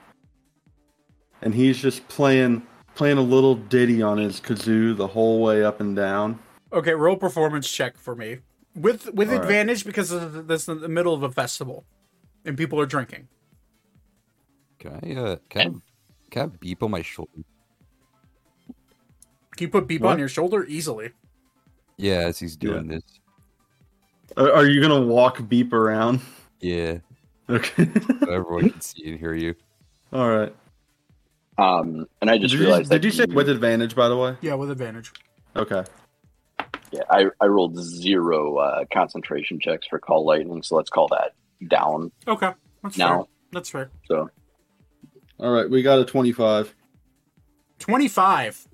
And 1.41 1.55
he's 1.55 1.77
just 1.77 2.07
playing 2.07 2.65
playing 2.93 3.17
a 3.17 3.21
little 3.21 3.55
ditty 3.55 4.01
on 4.01 4.17
his 4.17 4.39
kazoo 4.39 4.95
the 4.95 5.07
whole 5.07 5.41
way 5.41 5.63
up 5.63 5.79
and 5.79 5.95
down. 5.95 6.39
Okay. 6.73 6.93
Roll 6.93 7.17
performance 7.17 7.69
check 7.71 7.97
for 7.97 8.15
me 8.15 8.39
with 8.75 9.11
with 9.13 9.29
All 9.29 9.35
right. 9.35 9.43
advantage 9.43 9.85
because 9.85 10.11
of 10.11 10.33
the, 10.33 10.41
this 10.41 10.67
is 10.67 10.81
the 10.81 10.87
middle 10.87 11.13
of 11.13 11.23
a 11.23 11.31
festival, 11.31 11.85
and 12.45 12.57
people 12.57 12.79
are 12.79 12.85
drinking. 12.85 13.27
Can 14.79 14.99
I, 15.03 15.15
uh, 15.19 15.35
can 15.49 15.61
I, 15.61 15.73
can 16.29 16.41
I 16.43 16.45
beep 16.59 16.83
on 16.83 16.91
my 16.91 17.01
shoulder? 17.01 17.31
Can 19.55 19.65
you 19.65 19.69
put 19.69 19.87
Beep 19.87 20.01
What? 20.01 20.11
on 20.13 20.19
your 20.19 20.29
shoulder 20.29 20.65
easily? 20.65 21.11
Yeah, 21.97 22.19
as 22.27 22.37
he's 22.37 22.55
doing 22.55 22.87
this. 22.87 23.01
Are, 24.37 24.51
are 24.53 24.65
you 24.67 24.79
gonna 24.81 25.01
walk 25.01 25.47
Beep 25.49 25.73
around? 25.73 26.21
Yeah, 26.59 26.99
Okay. 27.49 27.89
so 28.23 28.31
everyone 28.31 28.69
can 28.69 28.81
see 28.81 29.09
and 29.09 29.19
hear 29.19 29.33
you. 29.33 29.55
All 30.13 30.29
right. 30.29 30.55
Um, 31.57 32.05
and 32.21 32.29
I 32.29 32.37
just 32.37 32.51
Did 32.51 32.59
you, 32.59 32.67
realized. 32.67 32.91
did 32.91 33.03
you 33.03 33.09
say 33.11 33.25
with 33.25 33.49
advantage, 33.49 33.95
by 33.95 34.09
the 34.09 34.17
way? 34.17 34.35
Yeah, 34.41 34.53
with 34.53 34.69
advantage. 34.69 35.11
Okay. 35.55 35.83
Yeah, 36.91 37.01
I, 37.09 37.25
I 37.41 37.47
rolled 37.47 37.77
zero 37.77 38.57
uh, 38.57 38.85
concentration 38.93 39.59
checks 39.59 39.87
for 39.87 39.99
call 39.99 40.25
lightning, 40.25 40.63
so 40.63 40.75
let's 40.75 40.89
call 40.89 41.07
that 41.09 41.33
down 41.67 42.11
Okay, 42.27 42.51
that's 42.83 42.95
fair. 42.95 43.07
now. 43.07 43.27
That's 43.51 43.69
fair. 43.69 43.89
So 44.07 44.29
All 45.39 45.51
right. 45.51 45.69
We 45.69 45.81
got 45.81 45.99
a 45.99 46.05
twenty-five. 46.05 46.73
25 47.79 48.67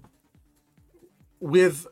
with 1.41 1.87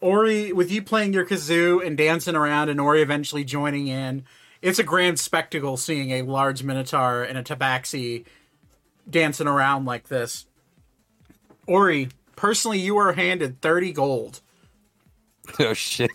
Ori 0.00 0.52
with 0.52 0.70
you 0.70 0.82
playing 0.82 1.12
your 1.14 1.24
kazoo 1.24 1.84
and 1.84 1.96
dancing 1.96 2.34
around 2.36 2.68
and 2.68 2.80
Ori 2.80 3.00
eventually 3.02 3.44
joining 3.44 3.86
in. 3.88 4.24
It's 4.60 4.78
a 4.78 4.82
grand 4.82 5.18
spectacle 5.18 5.76
seeing 5.78 6.10
a 6.10 6.22
large 6.22 6.62
minotaur 6.62 7.22
and 7.22 7.38
a 7.38 7.42
tabaxi 7.42 8.24
dancing 9.08 9.46
around 9.46 9.86
like 9.86 10.08
this. 10.08 10.46
Ori, 11.66 12.08
personally 12.36 12.78
you 12.78 12.98
are 12.98 13.12
handed 13.14 13.62
30 13.62 13.92
gold 13.92 14.40
oh 15.60 15.74
shit! 15.74 16.10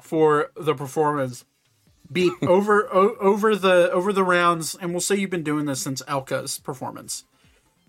for 0.00 0.50
the 0.56 0.74
performance. 0.74 1.44
Beat 2.10 2.32
over 2.42 2.88
o- 2.94 3.16
over 3.20 3.54
the 3.54 3.90
over 3.92 4.12
the 4.14 4.24
rounds 4.24 4.74
and 4.74 4.92
we'll 4.92 5.00
say 5.00 5.16
you've 5.16 5.28
been 5.28 5.42
doing 5.42 5.66
this 5.66 5.82
since 5.82 6.00
Elka's 6.02 6.58
performance. 6.58 7.24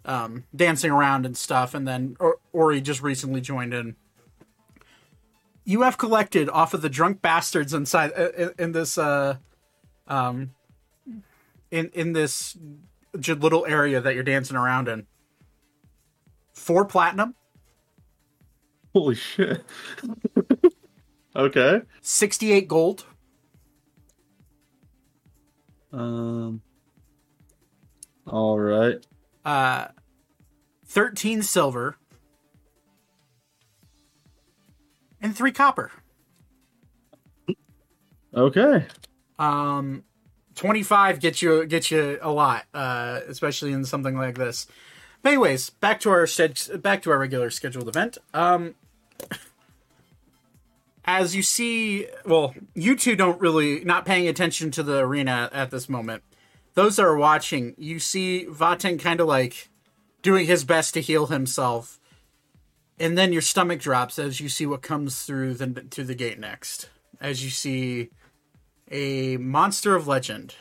Um, 0.03 0.43
dancing 0.53 0.91
around 0.91 1.25
and 1.25 1.37
stuff 1.37 1.73
and 1.73 1.87
then 1.87 2.17
or- 2.19 2.39
Ori 2.51 2.81
just 2.81 3.01
recently 3.01 3.39
joined 3.39 3.73
in. 3.73 3.95
You 5.63 5.83
have 5.83 5.97
collected 5.97 6.49
off 6.49 6.73
of 6.73 6.81
the 6.81 6.89
drunk 6.89 7.21
bastards 7.21 7.73
inside 7.73 8.11
uh, 8.17 8.31
in, 8.31 8.51
in 8.59 8.71
this 8.73 8.97
uh 8.97 9.37
um 10.07 10.51
in 11.71 11.89
in 11.93 12.11
this 12.11 12.57
little 13.13 13.65
area 13.65 14.01
that 14.01 14.15
you're 14.15 14.23
dancing 14.23 14.57
around 14.57 14.89
in. 14.89 15.07
Four 16.53 16.83
platinum, 16.83 17.35
Holy 18.93 19.15
shit. 19.15 19.63
okay. 21.35 21.81
68 22.01 22.67
gold, 22.67 23.05
Um. 25.91 26.61
All 28.27 28.59
right. 28.59 29.03
uh 29.43 29.87
13 30.85 31.41
silver 31.41 31.97
and 35.21 35.35
3 35.35 35.51
copper. 35.51 35.91
Okay. 38.35 38.85
Um 39.39 40.03
25 40.55 41.19
gets 41.21 41.41
you 41.41 41.65
gets 41.65 41.89
you 41.89 42.19
a 42.21 42.31
lot, 42.31 42.65
uh 42.73 43.21
especially 43.27 43.71
in 43.71 43.83
something 43.85 44.15
like 44.17 44.37
this. 44.37 44.67
But 45.23 45.29
anyways, 45.29 45.71
back 45.71 45.99
to 46.01 46.09
our 46.11 46.27
back 46.77 47.01
to 47.03 47.11
our 47.11 47.17
regular 47.17 47.49
scheduled 47.49 47.87
event. 47.87 48.19
Um 48.33 48.75
as 51.09 51.35
you 51.35 51.41
see, 51.41 52.05
well, 52.23 52.53
you 52.75 52.95
two 52.95 53.15
don't 53.15 53.41
really 53.41 53.83
not 53.83 54.05
paying 54.05 54.27
attention 54.27 54.69
to 54.69 54.83
the 54.83 54.99
arena 54.99 55.49
at 55.51 55.71
this 55.71 55.89
moment. 55.89 56.21
Those 56.75 56.97
that 56.97 57.05
are 57.05 57.17
watching, 57.17 57.73
you 57.79 57.97
see 57.97 58.45
Vaten 58.47 58.99
kind 58.99 59.19
of 59.19 59.25
like 59.25 59.69
doing 60.21 60.45
his 60.45 60.63
best 60.63 60.93
to 60.93 61.01
heal 61.01 61.25
himself, 61.25 61.99
and 62.99 63.17
then 63.17 63.33
your 63.33 63.41
stomach 63.41 63.79
drops 63.79 64.19
as 64.19 64.39
you 64.39 64.49
see 64.49 64.67
what 64.67 64.83
comes 64.83 65.23
through 65.23 65.55
the 65.55 65.67
to 65.89 66.03
the 66.03 66.13
gate 66.13 66.37
next. 66.39 66.91
As 67.19 67.43
you 67.43 67.49
see 67.49 68.11
a 68.91 69.37
monster 69.37 69.95
of 69.95 70.07
legend 70.07 70.55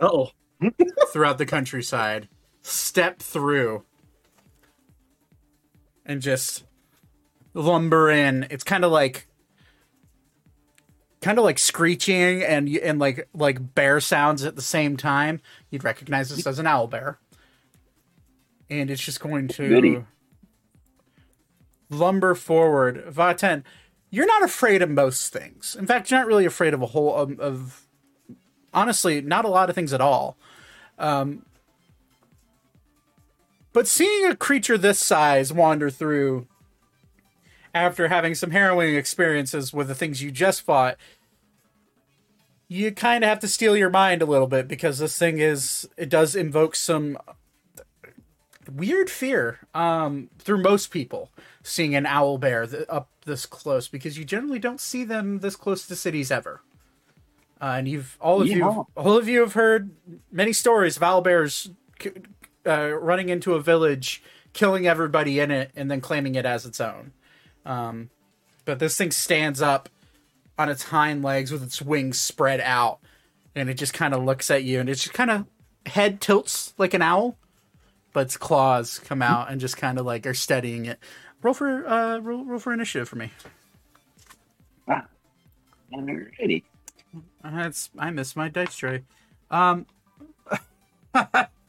Oh, 0.00 0.30
throughout 1.12 1.38
the 1.38 1.46
countryside 1.46 2.28
step 2.62 3.20
through 3.20 3.84
and 6.04 6.20
just 6.20 6.64
lumber 7.54 8.10
in. 8.10 8.46
It's 8.50 8.64
kind 8.64 8.84
of 8.84 8.92
like 8.92 9.26
kind 11.20 11.38
of 11.38 11.44
like 11.44 11.58
screeching 11.58 12.42
and 12.42 12.68
and 12.68 12.98
like 12.98 13.28
like 13.34 13.74
bear 13.74 14.00
sounds 14.00 14.44
at 14.44 14.56
the 14.56 14.62
same 14.62 14.96
time. 14.96 15.40
You'd 15.70 15.84
recognize 15.84 16.34
this 16.34 16.46
as 16.46 16.58
an 16.58 16.66
owl 16.66 16.86
bear. 16.86 17.18
And 18.68 18.88
it's 18.90 19.02
just 19.02 19.20
going 19.20 19.48
to 19.48 19.68
Goody. 19.68 20.04
lumber 21.88 22.34
forward. 22.34 23.04
Vaten, 23.08 23.64
you're 24.10 24.26
not 24.26 24.44
afraid 24.44 24.80
of 24.80 24.88
most 24.90 25.32
things. 25.32 25.76
In 25.78 25.86
fact, 25.86 26.10
you're 26.10 26.20
not 26.20 26.28
really 26.28 26.46
afraid 26.46 26.72
of 26.72 26.80
a 26.80 26.86
whole 26.86 27.14
of, 27.14 27.40
of 27.40 27.86
honestly, 28.72 29.20
not 29.20 29.44
a 29.44 29.48
lot 29.48 29.68
of 29.68 29.74
things 29.74 29.92
at 29.92 30.00
all. 30.00 30.36
Um, 30.98 31.44
but 33.72 33.86
seeing 33.86 34.26
a 34.26 34.36
creature 34.36 34.76
this 34.76 34.98
size 34.98 35.52
wander 35.52 35.90
through 35.90 36.46
after 37.74 38.08
having 38.08 38.34
some 38.34 38.50
harrowing 38.50 38.94
experiences 38.94 39.72
with 39.72 39.88
the 39.88 39.94
things 39.94 40.22
you 40.22 40.30
just 40.30 40.62
fought, 40.62 40.96
you 42.68 42.92
kind 42.92 43.24
of 43.24 43.28
have 43.28 43.40
to 43.40 43.48
steel 43.48 43.76
your 43.76 43.90
mind 43.90 44.22
a 44.22 44.26
little 44.26 44.46
bit 44.46 44.68
because 44.68 44.98
this 44.98 45.18
thing 45.18 45.38
is 45.38 45.88
it 45.96 46.08
does 46.08 46.36
invoke 46.36 46.76
some 46.76 47.18
weird 48.72 49.10
fear 49.10 49.58
um, 49.74 50.30
through 50.38 50.62
most 50.62 50.90
people 50.90 51.30
seeing 51.62 51.94
an 51.94 52.06
owl 52.06 52.38
bear 52.38 52.66
th- 52.66 52.84
up 52.88 53.08
this 53.26 53.46
close 53.46 53.88
because 53.88 54.16
you 54.16 54.24
generally 54.24 54.58
don't 54.58 54.80
see 54.80 55.04
them 55.04 55.40
this 55.40 55.56
close 55.56 55.86
to 55.86 55.96
cities 55.96 56.30
ever. 56.30 56.60
Uh, 57.60 57.74
and 57.76 57.88
you've 57.88 58.16
all 58.20 58.40
of 58.40 58.48
you 58.48 58.86
all 58.96 59.18
of 59.18 59.28
you 59.28 59.40
have 59.40 59.52
heard 59.52 59.90
many 60.32 60.52
stories 60.52 60.96
of 60.96 61.02
owl 61.02 61.20
bears 61.20 61.70
uh, 62.66 62.88
running 62.94 63.28
into 63.28 63.54
a 63.54 63.60
village, 63.60 64.22
killing 64.52 64.86
everybody 64.86 65.40
in 65.40 65.50
it, 65.50 65.70
and 65.76 65.90
then 65.90 66.00
claiming 66.00 66.36
it 66.36 66.46
as 66.46 66.64
its 66.64 66.80
own. 66.80 67.12
Um, 67.70 68.10
but 68.64 68.80
this 68.80 68.96
thing 68.96 69.12
stands 69.12 69.62
up 69.62 69.88
on 70.58 70.68
its 70.68 70.82
hind 70.82 71.22
legs 71.22 71.52
with 71.52 71.62
its 71.62 71.80
wings 71.80 72.20
spread 72.20 72.60
out, 72.60 72.98
and 73.54 73.70
it 73.70 73.74
just 73.74 73.94
kind 73.94 74.12
of 74.12 74.24
looks 74.24 74.50
at 74.50 74.64
you, 74.64 74.80
and 74.80 74.88
it 74.88 74.96
just 74.96 75.12
kind 75.12 75.30
of 75.30 75.46
head 75.86 76.20
tilts 76.20 76.74
like 76.78 76.94
an 76.94 77.00
owl, 77.00 77.36
but 78.12 78.22
its 78.22 78.36
claws 78.36 78.98
come 78.98 79.22
out 79.22 79.52
and 79.52 79.60
just 79.60 79.76
kind 79.76 80.00
of 80.00 80.04
like 80.04 80.26
are 80.26 80.34
steadying 80.34 80.86
it. 80.86 80.98
Roll 81.42 81.54
for 81.54 81.86
uh, 81.86 82.18
roll, 82.18 82.44
roll 82.44 82.58
for 82.58 82.72
initiative 82.72 83.08
for 83.08 83.16
me. 83.16 83.30
alrighty. 85.94 86.64
Uh, 87.44 87.50
That's 87.50 87.88
I 87.96 88.10
missed 88.10 88.36
my 88.36 88.48
dice 88.48 88.74
tray. 88.74 89.04
Um, 89.48 89.86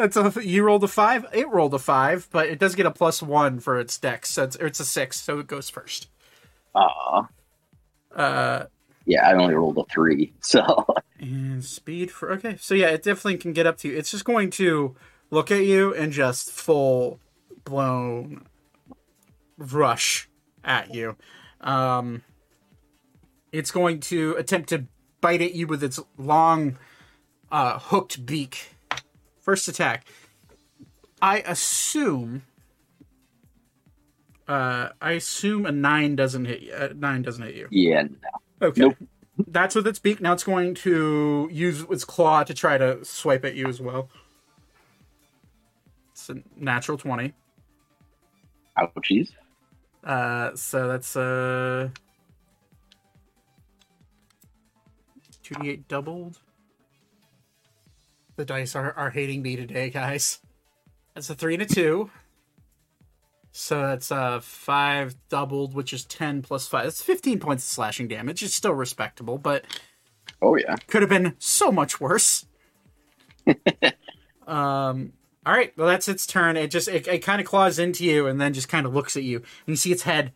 That's 0.00 0.16
a 0.16 0.32
you 0.44 0.62
rolled 0.64 0.84
a 0.84 0.88
five. 0.88 1.26
It 1.32 1.48
rolled 1.48 1.74
a 1.74 1.78
five, 1.78 2.28
but 2.30 2.48
it 2.48 2.58
does 2.58 2.74
get 2.74 2.86
a 2.86 2.90
plus 2.90 3.22
one 3.22 3.60
for 3.60 3.78
its 3.78 3.98
dex. 3.98 4.30
So 4.30 4.44
it's, 4.44 4.56
it's 4.56 4.80
a 4.80 4.84
six, 4.84 5.20
so 5.20 5.38
it 5.38 5.46
goes 5.46 5.68
first. 5.68 6.08
Aw. 6.74 7.28
Uh, 8.14 8.64
Yeah, 9.06 9.28
I 9.28 9.34
only 9.34 9.54
rolled 9.54 9.78
a 9.78 9.84
three. 9.84 10.32
So 10.40 10.86
and 11.18 11.62
speed 11.62 12.10
for 12.10 12.32
okay. 12.32 12.56
So 12.58 12.74
yeah, 12.74 12.88
it 12.88 13.02
definitely 13.02 13.36
can 13.36 13.52
get 13.52 13.66
up 13.66 13.76
to 13.78 13.88
you. 13.88 13.96
It's 13.96 14.10
just 14.10 14.24
going 14.24 14.50
to 14.52 14.96
look 15.30 15.50
at 15.50 15.64
you 15.64 15.94
and 15.94 16.12
just 16.12 16.50
full 16.50 17.20
blown 17.64 18.46
rush 19.58 20.28
at 20.64 20.94
you. 20.94 21.16
Um, 21.60 22.22
it's 23.52 23.70
going 23.70 24.00
to 24.00 24.34
attempt 24.36 24.70
to 24.70 24.86
bite 25.20 25.42
at 25.42 25.54
you 25.54 25.66
with 25.66 25.84
its 25.84 26.00
long, 26.16 26.78
uh, 27.52 27.78
hooked 27.78 28.24
beak. 28.24 28.74
First 29.40 29.68
attack. 29.68 30.06
I 31.22 31.38
assume. 31.40 32.42
Uh, 34.46 34.88
I 35.00 35.12
assume 35.12 35.64
a 35.66 35.72
nine 35.72 36.16
doesn't 36.16 36.44
hit 36.44 36.62
you. 36.62 36.72
Uh, 36.72 36.88
nine 36.96 37.22
doesn't 37.22 37.44
hit 37.44 37.54
you. 37.54 37.68
yeah, 37.70 38.02
no. 38.02 38.68
Okay. 38.68 38.80
Nope. 38.82 38.96
That's 39.46 39.74
with 39.74 39.86
its 39.86 39.98
beak. 39.98 40.20
Now 40.20 40.32
it's 40.34 40.44
going 40.44 40.74
to 40.76 41.48
use 41.50 41.82
its 41.90 42.04
claw 42.04 42.42
to 42.44 42.52
try 42.52 42.76
to 42.76 43.02
swipe 43.04 43.44
at 43.44 43.54
you 43.54 43.66
as 43.68 43.80
well. 43.80 44.10
It's 46.12 46.28
a 46.28 46.42
natural 46.56 46.98
20. 46.98 47.32
ouchies. 48.78 49.32
Uh, 50.04 50.54
so 50.54 50.88
that's 50.88 51.16
uh, 51.16 51.88
2d8 55.44 55.88
doubled. 55.88 56.38
The 58.40 58.46
dice 58.46 58.74
are, 58.74 58.94
are 58.94 59.10
hating 59.10 59.42
me 59.42 59.54
today, 59.54 59.90
guys. 59.90 60.38
That's 61.14 61.28
a 61.28 61.34
3 61.34 61.56
and 61.56 61.62
a 61.64 61.66
2. 61.66 62.10
So 63.52 63.82
that's 63.82 64.10
uh, 64.10 64.40
5 64.40 65.14
doubled, 65.28 65.74
which 65.74 65.92
is 65.92 66.06
10 66.06 66.40
plus 66.40 66.66
5. 66.66 66.84
That's 66.84 67.02
15 67.02 67.38
points 67.38 67.64
of 67.64 67.68
slashing 67.70 68.08
damage. 68.08 68.42
It's 68.42 68.54
still 68.54 68.72
respectable, 68.72 69.36
but 69.36 69.66
Oh 70.40 70.56
yeah. 70.56 70.74
could 70.86 71.02
have 71.02 71.10
been 71.10 71.36
so 71.38 71.70
much 71.70 72.00
worse. 72.00 72.46
um. 74.46 75.12
All 75.44 75.52
right. 75.52 75.76
Well, 75.76 75.88
that's 75.88 76.08
its 76.08 76.26
turn. 76.26 76.56
It 76.56 76.70
just 76.70 76.88
it, 76.88 77.06
it 77.08 77.18
kind 77.18 77.42
of 77.42 77.46
claws 77.46 77.78
into 77.78 78.06
you 78.06 78.26
and 78.26 78.40
then 78.40 78.54
just 78.54 78.70
kind 78.70 78.86
of 78.86 78.94
looks 78.94 79.18
at 79.18 79.22
you, 79.22 79.36
and 79.36 79.44
you 79.66 79.76
see 79.76 79.92
its 79.92 80.04
head 80.04 80.32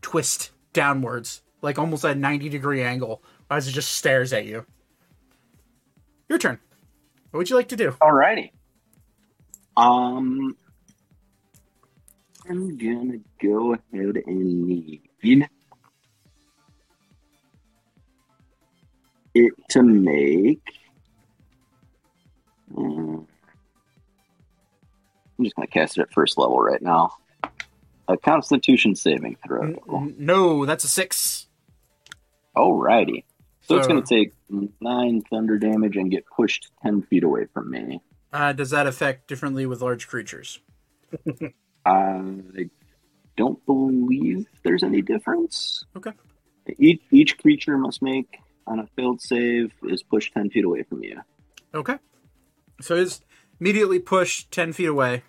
twist 0.00 0.52
downwards, 0.72 1.42
like 1.60 1.76
almost 1.76 2.04
at 2.04 2.16
a 2.16 2.20
ninety 2.20 2.48
degree 2.48 2.84
angle, 2.84 3.20
as 3.50 3.66
it 3.66 3.72
just 3.72 3.92
stares 3.96 4.32
at 4.32 4.44
you. 4.46 4.64
Your 6.28 6.38
turn. 6.38 6.58
What 7.34 7.38
would 7.38 7.50
you 7.50 7.56
like 7.56 7.70
to 7.70 7.76
do? 7.76 7.90
Alrighty. 8.00 8.52
Um, 9.76 10.56
I'm 12.48 12.78
gonna 12.78 13.18
go 13.42 13.72
ahead 13.74 14.18
and 14.24 14.68
need 14.68 15.48
it 19.34 19.52
to 19.70 19.82
make. 19.82 20.62
um, 22.76 23.26
I'm 25.36 25.44
just 25.44 25.56
gonna 25.56 25.66
cast 25.66 25.98
it 25.98 26.02
at 26.02 26.12
first 26.12 26.38
level 26.38 26.60
right 26.60 26.80
now. 26.80 27.14
A 28.06 28.16
Constitution 28.16 28.94
saving 28.94 29.38
throw. 29.44 29.62
N- 29.92 30.14
No, 30.18 30.64
that's 30.66 30.84
a 30.84 30.88
six. 30.88 31.48
Alrighty. 32.56 33.24
So 33.64 33.76
it's 33.76 33.86
gonna 33.86 34.02
take 34.02 34.32
nine 34.80 35.22
thunder 35.22 35.58
damage 35.58 35.96
and 35.96 36.10
get 36.10 36.24
pushed 36.26 36.70
ten 36.82 37.02
feet 37.02 37.24
away 37.24 37.46
from 37.52 37.70
me. 37.70 38.02
Uh, 38.32 38.52
does 38.52 38.70
that 38.70 38.86
affect 38.86 39.28
differently 39.28 39.64
with 39.64 39.80
large 39.80 40.08
creatures? 40.08 40.60
I 41.86 42.68
don't 43.36 43.64
believe 43.66 44.46
there's 44.62 44.82
any 44.82 45.02
difference. 45.02 45.84
Okay. 45.96 46.12
Each, 46.78 47.02
each 47.10 47.38
creature 47.38 47.76
must 47.76 48.02
make 48.02 48.38
on 48.66 48.80
a 48.80 48.86
failed 48.96 49.20
save 49.20 49.72
is 49.84 50.02
pushed 50.02 50.32
10 50.34 50.50
feet 50.50 50.64
away 50.64 50.82
from 50.82 51.02
you. 51.02 51.20
Okay. 51.74 51.96
So 52.80 52.96
it's 52.96 53.20
immediately 53.60 53.98
pushed 53.98 54.50
10 54.50 54.72
feet 54.72 54.86
away. 54.86 55.22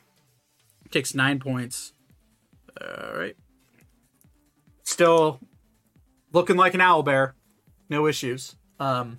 Takes 0.92 1.14
nine 1.14 1.40
points. 1.40 1.94
All 2.82 3.16
right. 3.16 3.36
Still 4.84 5.40
looking 6.32 6.56
like 6.56 6.74
an 6.74 6.82
owl 6.82 7.04
bear. 7.04 7.36
No 7.90 8.08
issues. 8.08 8.56
Um, 8.80 9.18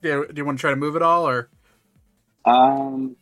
do 0.00 0.08
you, 0.08 0.26
do 0.28 0.34
you 0.40 0.44
want 0.44 0.58
to 0.58 0.60
try 0.60 0.70
to 0.70 0.76
move 0.76 0.96
it 0.96 1.02
all 1.02 1.28
or? 1.28 1.48
Um, 2.44 3.16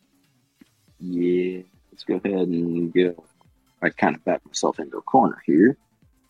yeah, 0.99 1.63
let's 1.93 2.05
go 2.05 2.17
ahead 2.17 2.49
and 2.49 2.93
go. 2.93 3.25
I 3.83 3.89
kind 3.91 4.15
of 4.17 4.25
back 4.25 4.45
myself 4.47 4.79
into 4.79 4.99
a 4.99 5.03
corner 5.03 5.43
here. 5.47 5.77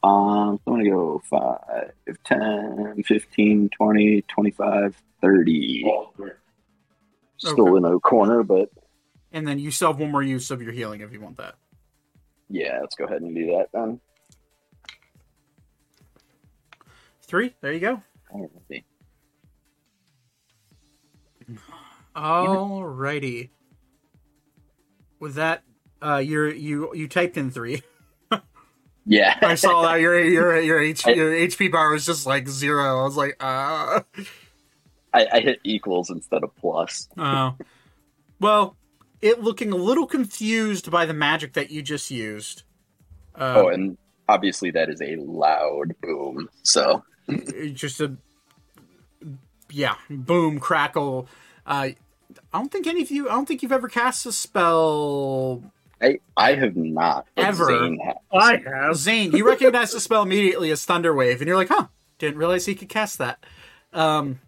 Um, 0.03 0.59
so 0.65 0.73
I'm 0.73 0.75
going 0.75 0.85
to 0.85 0.91
go 0.91 1.23
5, 1.29 2.17
10, 2.25 3.03
15, 3.05 3.71
20, 3.77 4.23
25, 4.23 5.03
30. 5.21 5.85
Still 7.37 7.69
Okay. 7.69 7.77
in 7.77 7.85
a 7.85 7.99
corner, 8.01 8.43
but 8.43 8.71
And 9.33 9.47
then 9.47 9.59
you 9.59 9.71
still 9.71 9.89
have 9.93 10.01
one 10.01 10.11
more 10.11 10.23
use 10.23 10.51
of 10.51 10.63
your 10.63 10.73
healing 10.73 11.01
if 11.01 11.13
you 11.13 11.21
want 11.21 11.37
that. 11.39 11.57
yeah, 12.49 12.79
let's 12.81 12.95
go 12.95 13.05
ahead 13.05 13.23
and 13.23 13.35
do 13.35 13.47
that 13.49 13.69
then. 13.73 14.01
Three. 17.31 17.55
There 17.61 17.73
you 17.73 17.79
go. 17.79 18.03
See. 18.69 18.85
Alrighty. 22.17 23.51
With 25.21 25.37
that, 25.37 25.63
uh, 26.03 26.17
you're 26.17 26.53
you 26.53 26.93
you 26.93 27.07
typed 27.07 27.37
in 27.37 27.51
three. 27.51 27.83
Yeah. 29.07 29.37
I 29.43 29.55
saw 29.55 29.83
that 29.83 30.01
your 30.01 30.23
your 30.23 30.61
your 30.61 30.81
H, 30.83 31.07
your 31.07 31.33
HP 31.33 31.73
bar 31.73 31.91
was 31.91 32.07
just 32.07 32.27
like 32.27 32.47
zero. 32.47 33.01
I 33.01 33.03
was 33.03 33.17
like, 33.17 33.35
uh 33.41 34.03
I, 35.13 35.27
I 35.33 35.41
hit 35.41 35.59
equals 35.65 36.11
instead 36.11 36.45
of 36.45 36.55
plus. 36.55 37.09
oh. 37.19 37.57
Well, 38.39 38.77
it 39.21 39.43
looking 39.43 39.73
a 39.73 39.77
little 39.77 40.07
confused 40.07 40.91
by 40.91 41.07
the 41.07 41.15
magic 41.15 41.55
that 41.55 41.71
you 41.71 41.83
just 41.83 42.11
used. 42.11 42.63
Uh, 43.35 43.55
oh, 43.57 43.69
and 43.69 43.99
obviously 44.29 44.71
that 44.73 44.89
is 44.89 45.01
a 45.01 45.17
loud 45.17 45.95
boom. 46.03 46.49
So 46.63 47.03
just 47.73 48.01
a 48.01 48.17
yeah, 49.71 49.95
boom, 50.09 50.59
crackle. 50.59 51.29
Uh, 51.67 51.91
I 51.93 51.97
don't 52.53 52.71
think 52.73 52.87
any 52.87 53.03
of 53.03 53.11
you. 53.11 53.29
I 53.29 53.33
don't 53.33 53.47
think 53.47 53.63
you've 53.63 53.73
ever 53.73 53.89
cast 53.89 54.27
a 54.27 54.33
spell. 54.33 55.63
I 56.03 56.19
I 56.37 56.55
have 56.55 56.77
not 56.77 57.27
Ever. 57.37 57.67
Zane 57.67 57.99
has. 58.01 58.17
I 58.33 58.57
have. 58.57 58.97
Zane, 58.97 59.33
you 59.33 59.47
recognize 59.47 59.93
the 59.93 60.01
spell 60.01 60.23
immediately 60.23 60.71
as 60.71 60.85
Thunder 60.85 61.15
Wave, 61.15 61.41
and 61.41 61.49
you're 61.49 61.57
like, 61.57 61.69
huh, 61.69 61.87
didn't 62.19 62.39
realize 62.39 62.67
he 62.67 62.75
could 62.75 62.89
cast 62.89 63.19
that. 63.19 63.45
Um, 63.93 64.41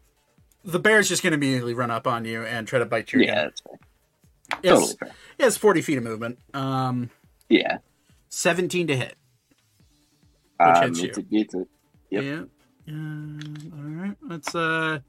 the 0.64 0.78
bear's 0.78 1.08
just 1.08 1.22
going 1.22 1.32
to 1.32 1.36
immediately 1.36 1.74
run 1.74 1.90
up 1.90 2.06
on 2.06 2.24
you 2.24 2.42
and 2.44 2.66
try 2.66 2.78
to 2.78 2.86
bite 2.86 3.12
you. 3.12 3.20
Yeah, 3.20 3.32
again. 3.32 3.44
that's 3.44 3.60
fair. 3.60 3.78
Yes, 4.62 4.72
Totally 4.80 4.96
fair. 4.98 5.08
It 5.38 5.42
has 5.44 5.56
40 5.56 5.82
feet 5.82 5.98
of 5.98 6.04
movement. 6.04 6.38
Um, 6.54 7.10
Yeah. 7.48 7.78
17 8.28 8.86
to 8.88 8.96
hit. 8.96 9.16
Um, 10.60 10.82
hits 10.94 11.00
it's 11.00 11.18
you. 11.18 11.24
a, 11.24 11.40
it's 11.40 11.54
a, 11.54 11.66
Yep. 12.10 12.22
Yeah. 12.24 12.42
Um, 12.88 13.56
all 13.76 14.06
right. 14.06 14.16
That's 14.28 14.54
uh, 14.54 15.00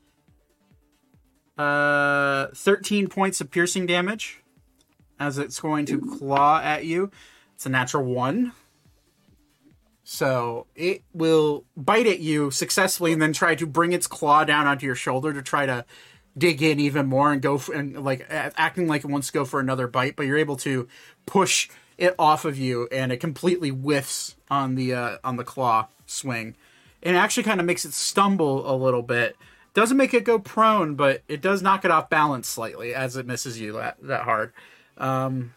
uh, 1.58 2.48
13 2.54 3.08
points 3.08 3.42
of 3.42 3.52
piercing 3.52 3.86
damage 3.86 4.44
as 5.20 5.38
it's 5.38 5.60
going 5.60 5.86
to 5.88 6.00
claw 6.00 6.60
at 6.62 6.86
you. 6.86 7.12
It's 7.56 7.66
a 7.66 7.70
natural 7.70 8.04
one. 8.04 8.54
So 10.04 10.68
it 10.76 11.04
will 11.14 11.64
bite 11.78 12.08
at 12.08 12.20
you 12.20 12.52
successfully 12.52 13.14
and 13.14 13.22
then 13.22 13.34
try 13.34 13.56
to 13.56 13.66
bring 13.66 13.94
its 13.94 14.06
claw 14.06 14.44
down 14.44 14.68
onto 14.68 14.86
your 14.86 14.96
shoulder 14.96 15.34
to 15.34 15.42
try 15.42 15.66
to 15.66 15.86
dig 16.38 16.62
in 16.62 16.80
even 16.80 17.06
more 17.06 17.32
and 17.32 17.42
go 17.42 17.58
for, 17.58 17.74
and 17.74 18.04
like 18.04 18.26
acting 18.30 18.88
like 18.88 19.04
it 19.04 19.08
wants 19.08 19.28
to 19.28 19.34
go 19.34 19.46
for 19.46 19.60
another 19.60 19.88
bite, 19.88 20.16
but 20.16 20.26
you're 20.26 20.38
able 20.38 20.58
to 20.58 20.88
push 21.26 21.70
it 21.98 22.16
off 22.20 22.44
of 22.44 22.58
you 22.58 22.88
and 22.92 23.12
it 23.12 23.18
completely 23.18 23.70
whiffs 23.70 24.36
on 24.50 24.76
the 24.76 24.94
uh, 24.94 25.18
on 25.24 25.38
the 25.38 25.44
claw 25.44 25.88
swing. 26.06 26.56
And 27.04 27.16
it 27.16 27.20
actually 27.20 27.44
kind 27.44 27.60
of 27.60 27.66
makes 27.66 27.86
it 27.86 27.94
stumble 27.94 28.70
a 28.72 28.76
little 28.76 29.04
bit. 29.04 29.36
Doesn't 29.74 29.98
make 29.98 30.14
it 30.14 30.24
go 30.24 30.40
prone, 30.40 30.96
but 30.96 31.22
it 31.28 31.42
does 31.42 31.62
knock 31.62 31.84
it 31.84 31.92
off 31.92 32.10
balance 32.10 32.48
slightly 32.48 32.96
as 32.96 33.18
it 33.18 33.26
misses 33.26 33.60
you 33.60 33.74
that, 33.74 33.98
that 34.04 34.22
hard. 34.22 34.54
Um, 34.98 35.54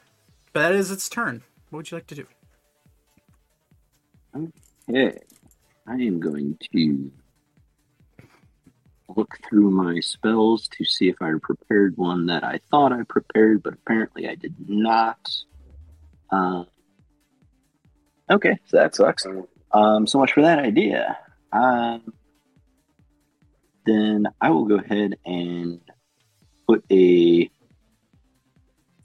but 0.52 0.62
that 0.62 0.72
is 0.72 0.90
its 0.90 1.08
turn. 1.08 1.42
What 1.70 1.78
would 1.78 1.90
you 1.90 1.96
like 1.96 2.06
to 2.08 2.14
do? 2.14 2.26
Okay. 4.88 5.18
I 5.86 5.94
am 5.94 6.18
going 6.18 6.58
to 6.72 7.12
look 9.14 9.38
through 9.48 9.70
my 9.70 10.00
spells 10.00 10.68
to 10.68 10.84
see 10.84 11.08
if 11.08 11.20
I 11.22 11.32
prepared 11.40 11.96
one 11.96 12.26
that 12.26 12.42
I 12.42 12.60
thought 12.70 12.92
I 12.92 13.02
prepared, 13.04 13.62
but 13.62 13.74
apparently 13.74 14.28
I 14.28 14.34
did 14.34 14.54
not. 14.68 15.30
Uh, 16.30 16.64
okay, 18.30 18.58
so 18.66 18.78
that 18.78 18.94
sucks. 18.94 19.26
Um, 19.72 20.06
so 20.06 20.18
much 20.18 20.32
for 20.32 20.42
that 20.42 20.58
idea. 20.58 21.18
Um, 21.52 22.12
then 23.86 24.26
I 24.40 24.50
will 24.50 24.64
go 24.64 24.76
ahead 24.76 25.16
and 25.24 25.80
put 26.68 26.84
a 26.90 27.48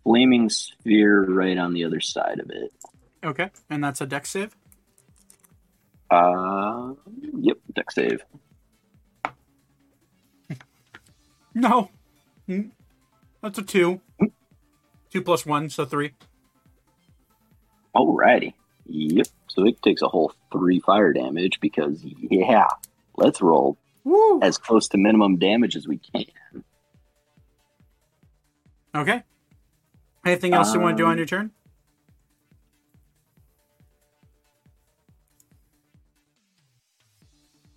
flaming 0.04 0.50
sphere 0.50 1.24
right 1.26 1.58
on 1.58 1.74
the 1.74 1.86
other 1.86 2.00
side 2.02 2.40
of 2.40 2.50
it. 2.50 2.74
Okay, 3.24 3.52
and 3.70 3.84
that's 3.84 4.02
a 4.02 4.06
deck 4.08 4.26
save. 4.26 4.56
Uh, 6.10 6.94
yep, 7.40 7.58
deck 7.74 7.92
save. 7.92 8.24
No, 11.54 11.90
Mm. 12.48 12.72
that's 13.42 13.58
a 13.60 13.62
two. 13.62 14.00
Two 15.10 15.22
plus 15.22 15.46
one, 15.46 15.70
so 15.70 15.84
three. 15.86 16.14
Alrighty. 17.96 18.54
Yep. 18.92 19.28
So 19.48 19.66
it 19.66 19.82
takes 19.82 20.02
a 20.02 20.08
whole 20.08 20.34
three 20.52 20.80
fire 20.80 21.14
damage 21.14 21.60
because 21.60 22.02
yeah, 22.04 22.68
let's 23.18 23.42
roll 23.42 23.78
Woo! 24.04 24.42
as 24.42 24.58
close 24.58 24.88
to 24.90 24.98
minimum 24.98 25.38
damage 25.38 25.76
as 25.76 25.88
we 25.88 25.98
can. 25.98 26.26
Okay. 28.94 29.24
Anything 30.26 30.54
else 30.54 30.74
you 30.74 30.80
want 30.80 30.98
to 30.98 31.02
do 31.04 31.06
on 31.06 31.14
Um, 31.14 31.18
your 31.18 31.26
turn? 31.26 31.52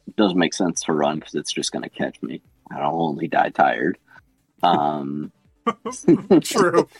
It 0.07 0.16
doesn't 0.16 0.39
make 0.39 0.55
sense 0.55 0.82
to 0.82 0.93
run 0.93 1.19
because 1.19 1.35
it's 1.35 1.53
just 1.53 1.73
going 1.73 1.82
to 1.82 1.89
catch 1.89 2.20
me. 2.23 2.43
I'll 2.70 3.01
only 3.03 3.28
die 3.28 3.51
tired. 3.51 3.99
Um. 4.62 5.32
True. 6.43 6.89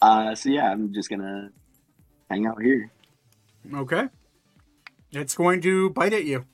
Uh. 0.00 0.34
So 0.34 0.48
yeah, 0.48 0.70
I'm 0.70 0.92
just 0.92 1.10
gonna 1.10 1.50
hang 2.30 2.46
out 2.46 2.62
here. 2.62 2.90
Okay. 3.74 4.08
It's 5.12 5.34
going 5.34 5.60
to 5.62 5.90
bite 5.90 6.12
at 6.12 6.24
you. 6.24 6.44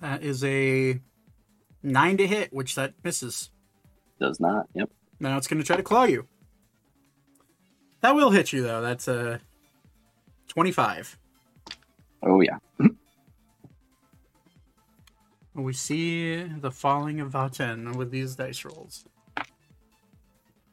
That 0.00 0.22
is 0.22 0.42
a 0.44 1.00
nine 1.82 2.16
to 2.16 2.26
hit, 2.26 2.52
which 2.52 2.74
that 2.74 2.94
misses. 3.04 3.50
Does 4.20 4.40
not. 4.40 4.68
Yep. 4.74 4.90
Now 5.20 5.36
it's 5.36 5.46
going 5.46 5.60
to 5.60 5.66
try 5.66 5.76
to 5.76 5.82
claw 5.82 6.04
you. 6.04 6.26
That 8.00 8.14
will 8.14 8.30
hit 8.30 8.52
you 8.52 8.62
though. 8.62 8.80
That's 8.80 9.06
a 9.06 9.40
twenty-five. 10.48 11.18
Oh 12.22 12.40
yeah. 12.40 12.58
We 15.54 15.74
see 15.74 16.42
the 16.44 16.70
falling 16.70 17.20
of 17.20 17.32
Vaten 17.32 17.94
with 17.96 18.10
these 18.10 18.36
dice 18.36 18.64
rolls. 18.64 19.04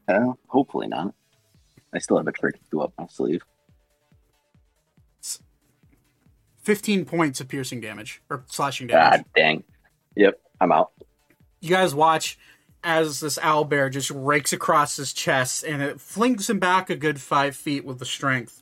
Uh, 0.09 0.33
hopefully 0.47 0.87
not. 0.87 1.13
I 1.93 1.99
still 1.99 2.17
have 2.17 2.27
a 2.27 2.31
trick 2.31 2.55
to 2.71 2.81
up 2.81 2.93
my 2.97 3.05
sleeve. 3.07 3.43
Fifteen 6.63 7.05
points 7.05 7.39
of 7.39 7.47
piercing 7.47 7.79
damage 7.79 8.21
or 8.29 8.43
slashing 8.47 8.87
damage. 8.87 9.19
God 9.19 9.25
dang. 9.35 9.63
Yep. 10.15 10.39
I'm 10.59 10.71
out. 10.71 10.91
you 11.61 11.69
guys 11.69 11.95
watch 11.95 12.37
as 12.83 13.19
this 13.19 13.37
owl 13.41 13.65
bear 13.65 13.89
just 13.89 14.09
rakes 14.11 14.53
across 14.53 14.97
his 14.97 15.13
chest 15.13 15.63
and 15.63 15.81
it 15.81 15.99
flings 15.99 16.49
him 16.49 16.59
back 16.59 16.89
a 16.89 16.95
good 16.95 17.19
five 17.19 17.55
feet 17.55 17.85
with 17.85 17.99
the 17.99 18.05
strength, 18.05 18.61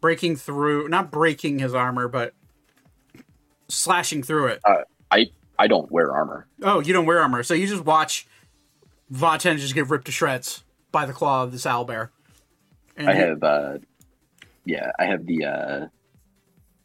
breaking 0.00 0.36
through, 0.36 0.88
not 0.88 1.10
breaking 1.10 1.58
his 1.60 1.74
armor, 1.74 2.08
but 2.08 2.34
slashing 3.68 4.22
through 4.22 4.46
it. 4.48 4.60
I 5.10 5.30
I 5.58 5.66
don't 5.66 5.90
wear 5.90 6.12
armor. 6.12 6.46
Oh, 6.62 6.80
you 6.80 6.92
don't 6.92 7.06
wear 7.06 7.20
armor, 7.20 7.42
so 7.42 7.54
you 7.54 7.66
just 7.66 7.84
watch 7.84 8.26
Vaten 9.12 9.58
just 9.58 9.74
get 9.74 9.88
ripped 9.88 10.06
to 10.06 10.12
shreds 10.12 10.63
by 10.94 11.04
the 11.04 11.12
claw 11.12 11.42
of 11.42 11.52
this 11.52 11.66
owl 11.66 11.84
bear. 11.84 12.10
And 12.96 13.10
I 13.10 13.14
have 13.14 13.42
uh 13.42 13.78
yeah, 14.64 14.92
I 14.98 15.06
have 15.06 15.26
the 15.26 15.44
uh 15.44 15.86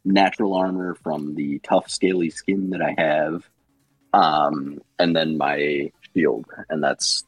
natural 0.04 0.56
armor 0.56 0.96
from 0.96 1.36
the 1.36 1.60
tough 1.60 1.90
scaly 1.90 2.32
skin 2.32 2.72
that 2.72 2.82
I 2.82 2.96
have. 2.98 3.48
Um 4.12 4.82
and 4.98 5.16
then 5.16 5.38
my 5.38 5.92
shield 6.14 6.46
and 6.70 6.84
that's 6.84 7.24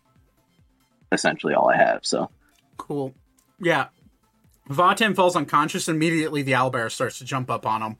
essentially 1.11 1.53
all 1.53 1.69
I 1.69 1.77
have. 1.77 1.99
So 2.03 2.29
Cool. 2.77 3.13
Yeah. 3.59 3.89
Vaten 4.67 5.15
falls 5.15 5.35
unconscious. 5.35 5.87
Immediately, 5.87 6.41
the 6.41 6.53
owlbear 6.53 6.91
starts 6.91 7.19
to 7.19 7.25
jump 7.25 7.51
up 7.51 7.67
on 7.67 7.81
him 7.83 7.97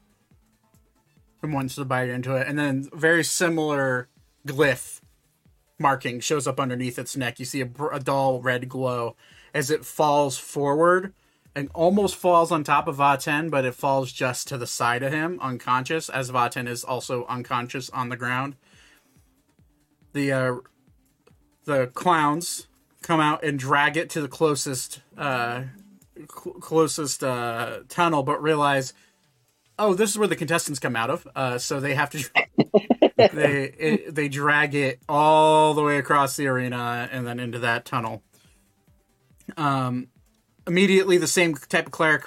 and 1.40 1.52
wants 1.52 1.76
to 1.76 1.84
bite 1.84 2.08
into 2.08 2.34
it. 2.34 2.48
And 2.48 2.58
then, 2.58 2.88
very 2.92 3.22
similar 3.22 4.08
glyph 4.46 5.01
marking 5.82 6.20
shows 6.20 6.46
up 6.46 6.58
underneath 6.58 6.98
its 6.98 7.16
neck. 7.16 7.38
You 7.38 7.44
see 7.44 7.60
a, 7.60 7.68
a 7.92 8.00
dull 8.00 8.40
red 8.40 8.68
glow 8.68 9.16
as 9.52 9.70
it 9.70 9.84
falls 9.84 10.38
forward 10.38 11.12
and 11.54 11.68
almost 11.74 12.16
falls 12.16 12.50
on 12.50 12.64
top 12.64 12.88
of 12.88 12.96
Vaten, 12.96 13.50
but 13.50 13.64
it 13.64 13.74
falls 13.74 14.10
just 14.12 14.48
to 14.48 14.56
the 14.56 14.66
side 14.66 15.02
of 15.02 15.12
him, 15.12 15.38
unconscious, 15.42 16.08
as 16.08 16.30
Vaten 16.30 16.66
is 16.66 16.82
also 16.82 17.26
unconscious 17.26 17.90
on 17.90 18.08
the 18.08 18.16
ground. 18.16 18.56
The 20.14 20.32
uh, 20.32 20.54
the 21.64 21.88
clowns 21.88 22.68
come 23.02 23.20
out 23.20 23.44
and 23.44 23.58
drag 23.58 23.96
it 23.96 24.08
to 24.10 24.20
the 24.20 24.28
closest 24.28 25.00
uh, 25.16 25.64
cl- 26.16 26.56
closest 26.56 27.22
uh, 27.22 27.80
tunnel, 27.88 28.22
but 28.22 28.42
realize, 28.42 28.94
oh, 29.78 29.94
this 29.94 30.10
is 30.10 30.18
where 30.18 30.28
the 30.28 30.36
contestants 30.36 30.78
come 30.78 30.96
out 30.96 31.10
of. 31.10 31.26
Uh, 31.34 31.58
so 31.58 31.80
they 31.80 31.94
have 31.94 32.10
to 32.10 32.30
they 33.16 33.64
it, 33.78 34.14
they 34.14 34.28
drag 34.28 34.74
it 34.74 35.00
all 35.08 35.74
the 35.74 35.82
way 35.82 35.98
across 35.98 36.36
the 36.36 36.46
arena 36.46 37.08
and 37.10 37.26
then 37.26 37.40
into 37.40 37.58
that 37.60 37.84
tunnel. 37.84 38.22
Um, 39.56 40.08
immediately, 40.66 41.18
the 41.18 41.26
same 41.26 41.54
type 41.54 41.86
of 41.86 41.92
cleric 41.92 42.24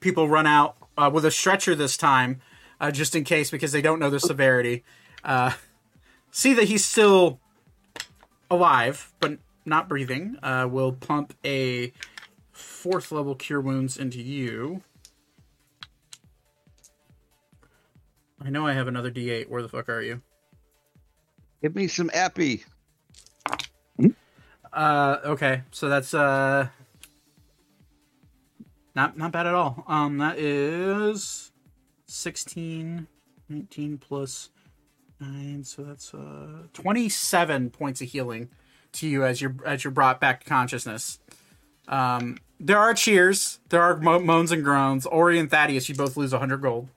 people 0.00 0.28
run 0.28 0.46
out 0.46 0.76
uh, 0.96 1.10
with 1.12 1.24
a 1.24 1.30
stretcher 1.30 1.74
this 1.74 1.96
time, 1.96 2.40
uh, 2.80 2.90
just 2.90 3.14
in 3.14 3.24
case 3.24 3.50
because 3.50 3.72
they 3.72 3.82
don't 3.82 3.98
know 3.98 4.10
the 4.10 4.20
severity. 4.20 4.84
Uh, 5.22 5.52
see 6.30 6.54
that 6.54 6.64
he's 6.64 6.84
still 6.84 7.40
alive, 8.50 9.12
but 9.20 9.38
not 9.64 9.88
breathing. 9.88 10.36
Uh, 10.42 10.68
will 10.70 10.92
pump 10.92 11.34
a 11.44 11.92
fourth 12.52 13.10
level 13.12 13.34
cure 13.34 13.60
wounds 13.60 13.96
into 13.96 14.20
you. 14.20 14.82
I 18.44 18.50
know 18.50 18.66
I 18.66 18.74
have 18.74 18.88
another 18.88 19.10
D8. 19.10 19.48
Where 19.48 19.62
the 19.62 19.68
fuck 19.68 19.88
are 19.88 20.02
you? 20.02 20.20
Give 21.62 21.74
me 21.74 21.88
some 21.88 22.10
epi. 22.12 22.64
Uh, 24.72 25.18
okay, 25.24 25.62
so 25.70 25.88
that's 25.88 26.12
uh, 26.12 26.66
not 28.94 29.16
not 29.16 29.32
bad 29.32 29.46
at 29.46 29.54
all. 29.54 29.84
Um, 29.86 30.18
that 30.18 30.36
is 30.38 31.52
16, 32.06 33.06
19 33.48 33.98
plus 33.98 34.50
nine, 35.20 35.62
so 35.64 35.82
that's 35.82 36.12
uh 36.12 36.64
27 36.72 37.70
points 37.70 38.00
of 38.00 38.08
healing 38.08 38.50
to 38.92 39.06
you 39.08 39.24
as 39.24 39.40
you're 39.40 39.54
as 39.64 39.84
you're 39.84 39.90
brought 39.92 40.20
back 40.20 40.42
to 40.42 40.48
consciousness. 40.48 41.20
Um, 41.86 42.38
there 42.58 42.78
are 42.78 42.94
cheers, 42.94 43.60
there 43.68 43.82
are 43.82 43.96
mo- 43.96 44.20
moans 44.20 44.50
and 44.50 44.64
groans. 44.64 45.06
Ori 45.06 45.38
and 45.38 45.50
Thaddeus, 45.50 45.88
you 45.88 45.94
both 45.94 46.16
lose 46.16 46.32
100 46.32 46.58
gold. 46.60 46.88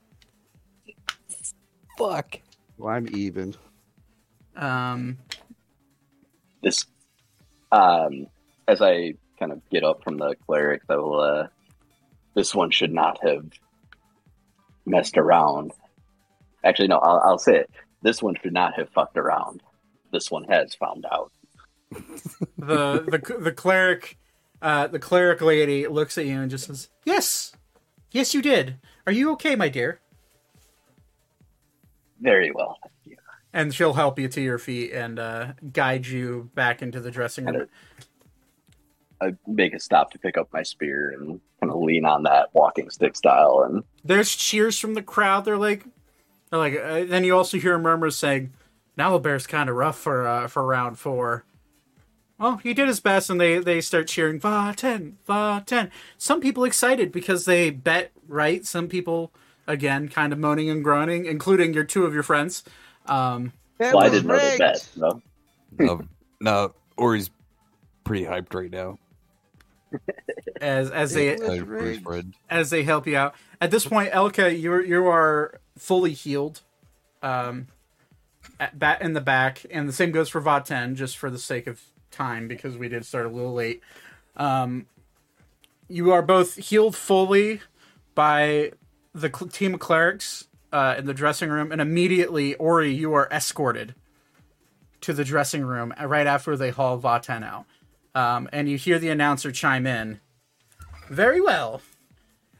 Fuck. 1.97 2.39
Well, 2.77 2.93
I'm 2.93 3.07
even. 3.15 3.55
Um, 4.55 5.17
this 6.61 6.85
um 7.71 8.27
as 8.67 8.81
I 8.81 9.13
kind 9.39 9.51
of 9.51 9.61
get 9.69 9.83
up 9.83 10.03
from 10.03 10.17
the 10.17 10.35
cleric 10.45 10.81
I 10.89 10.95
will 10.95 11.19
uh 11.19 11.47
this 12.33 12.55
one 12.55 12.71
should 12.71 12.93
not 12.93 13.19
have 13.23 13.45
messed 14.85 15.17
around. 15.17 15.71
Actually 16.63 16.89
no, 16.89 16.97
I'll, 16.99 17.21
I'll 17.25 17.37
say 17.39 17.57
it. 17.57 17.69
This 18.01 18.21
one 18.21 18.35
should 18.41 18.53
not 18.53 18.75
have 18.75 18.89
fucked 18.89 19.17
around. 19.17 19.61
This 20.11 20.31
one 20.31 20.43
has 20.45 20.75
found 20.75 21.05
out. 21.11 21.31
the 22.57 23.03
the 23.07 23.37
the 23.39 23.51
cleric, 23.51 24.17
uh, 24.61 24.87
the 24.87 24.99
cleric 24.99 25.41
lady 25.41 25.87
looks 25.87 26.17
at 26.17 26.25
you 26.25 26.39
and 26.39 26.51
just 26.51 26.65
says, 26.67 26.89
"Yes, 27.05 27.53
yes, 28.11 28.33
you 28.33 28.41
did. 28.41 28.75
Are 29.05 29.11
you 29.11 29.31
okay, 29.31 29.55
my 29.55 29.69
dear?" 29.69 30.01
Very 32.21 32.51
well. 32.51 32.77
thank 32.81 32.93
you. 33.05 33.17
and 33.53 33.73
she'll 33.73 33.93
help 33.93 34.19
you 34.19 34.27
to 34.27 34.41
your 34.41 34.57
feet 34.57 34.91
and 34.91 35.19
uh, 35.19 35.53
guide 35.71 36.05
you 36.07 36.49
back 36.55 36.81
into 36.81 36.99
the 36.99 37.11
dressing 37.11 37.45
room. 37.45 37.67
I 39.19 39.33
make 39.47 39.73
a 39.73 39.79
stop 39.79 40.11
to 40.11 40.19
pick 40.19 40.37
up 40.37 40.49
my 40.53 40.61
spear 40.63 41.09
and 41.09 41.39
kind 41.59 41.71
of 41.71 41.81
lean 41.81 42.05
on 42.05 42.23
that 42.23 42.49
walking 42.53 42.89
stick 42.91 43.15
style 43.15 43.63
and 43.67 43.83
There's 44.03 44.35
cheers 44.35 44.77
from 44.77 44.93
the 44.93 45.01
crowd. 45.01 45.43
They're 45.45 45.57
like, 45.57 45.85
they're 46.51 46.59
like. 46.59 46.75
Uh, 46.79 47.05
then 47.05 47.23
you 47.23 47.35
also 47.35 47.57
hear 47.57 47.77
murmurs 47.79 48.15
saying, 48.17 48.53
"Now 48.95 49.11
the 49.13 49.19
bear's 49.19 49.47
kind 49.47 49.69
of 49.69 49.75
rough 49.75 49.97
for 49.97 50.27
uh, 50.27 50.47
for 50.47 50.63
round 50.65 50.99
four. 50.99 51.45
Well, 52.39 52.57
he 52.57 52.75
did 52.75 52.87
his 52.87 52.99
best, 52.99 53.29
and 53.31 53.41
they 53.41 53.57
they 53.57 53.81
start 53.81 54.07
cheering 54.07 54.39
Va 54.39 54.73
ten, 54.77 55.17
Va 55.25 55.63
ten. 55.65 55.89
Some 56.19 56.39
people 56.39 56.63
excited 56.63 57.11
because 57.11 57.45
they 57.45 57.71
bet 57.71 58.11
right. 58.27 58.63
Some 58.65 58.87
people 58.87 59.33
again 59.67 60.07
kind 60.09 60.33
of 60.33 60.39
moaning 60.39 60.69
and 60.69 60.83
groaning, 60.83 61.25
including 61.25 61.73
your 61.73 61.83
two 61.83 62.05
of 62.05 62.13
your 62.13 62.23
friends. 62.23 62.63
Um, 63.05 63.53
That 63.77 63.93
well, 63.93 64.03
I 64.05 64.09
didn't 64.09 64.27
know 64.27 64.37
the 64.37 64.57
bet. 64.57 64.89
No. 64.95 65.21
no, 65.79 66.01
no, 66.41 66.73
Ori's 66.97 67.29
pretty 68.03 68.25
hyped 68.25 68.53
right 68.53 68.71
now. 68.71 68.97
as 70.61 70.89
as 70.91 71.13
they 71.13 71.29
It 71.29 71.39
was 71.39 71.49
Excited 71.49 71.65
for 71.67 71.75
his 71.77 71.83
rigged. 71.97 72.03
friend. 72.03 72.33
as 72.49 72.69
they 72.69 72.83
help 72.83 73.07
you 73.07 73.17
out. 73.17 73.35
At 73.61 73.71
this 73.71 73.85
point, 73.85 74.11
Elka, 74.11 74.57
you 74.59 74.81
you 74.81 75.07
are 75.07 75.59
fully 75.77 76.13
healed, 76.13 76.61
um, 77.21 77.67
at 78.59 78.77
bat 78.77 79.01
in 79.01 79.13
the 79.13 79.21
back, 79.21 79.65
and 79.71 79.87
the 79.87 79.93
same 79.93 80.11
goes 80.11 80.29
for 80.29 80.41
Vaten, 80.41 80.95
just 80.95 81.17
for 81.17 81.29
the 81.29 81.37
sake 81.39 81.67
of 81.67 81.81
time 82.11 82.47
because 82.47 82.77
we 82.77 82.89
did 82.89 83.05
start 83.05 83.25
a 83.25 83.29
little 83.29 83.53
late. 83.53 83.81
Um, 84.35 84.87
you 85.87 86.11
are 86.11 86.21
both 86.21 86.55
healed 86.55 86.95
fully 86.95 87.61
by 88.15 88.71
the 89.21 89.31
cl- 89.33 89.49
team 89.49 89.73
of 89.73 89.79
clerics 89.79 90.47
uh, 90.71 90.95
in 90.97 91.05
the 91.05 91.13
dressing 91.13 91.49
room, 91.49 91.71
and 91.71 91.81
immediately, 91.81 92.55
Ori, 92.55 92.93
you 92.93 93.13
are 93.13 93.27
escorted 93.31 93.95
to 95.01 95.13
the 95.13 95.23
dressing 95.23 95.63
room 95.63 95.93
uh, 95.99 96.05
right 96.05 96.27
after 96.27 96.55
they 96.55 96.69
haul 96.69 96.99
Vaten 96.99 97.43
out. 97.43 97.65
Um, 98.15 98.49
and 98.51 98.67
you 98.69 98.77
hear 98.77 98.99
the 98.99 99.09
announcer 99.09 99.51
chime 99.51 99.85
in. 99.85 100.19
Very 101.09 101.39
well. 101.39 101.81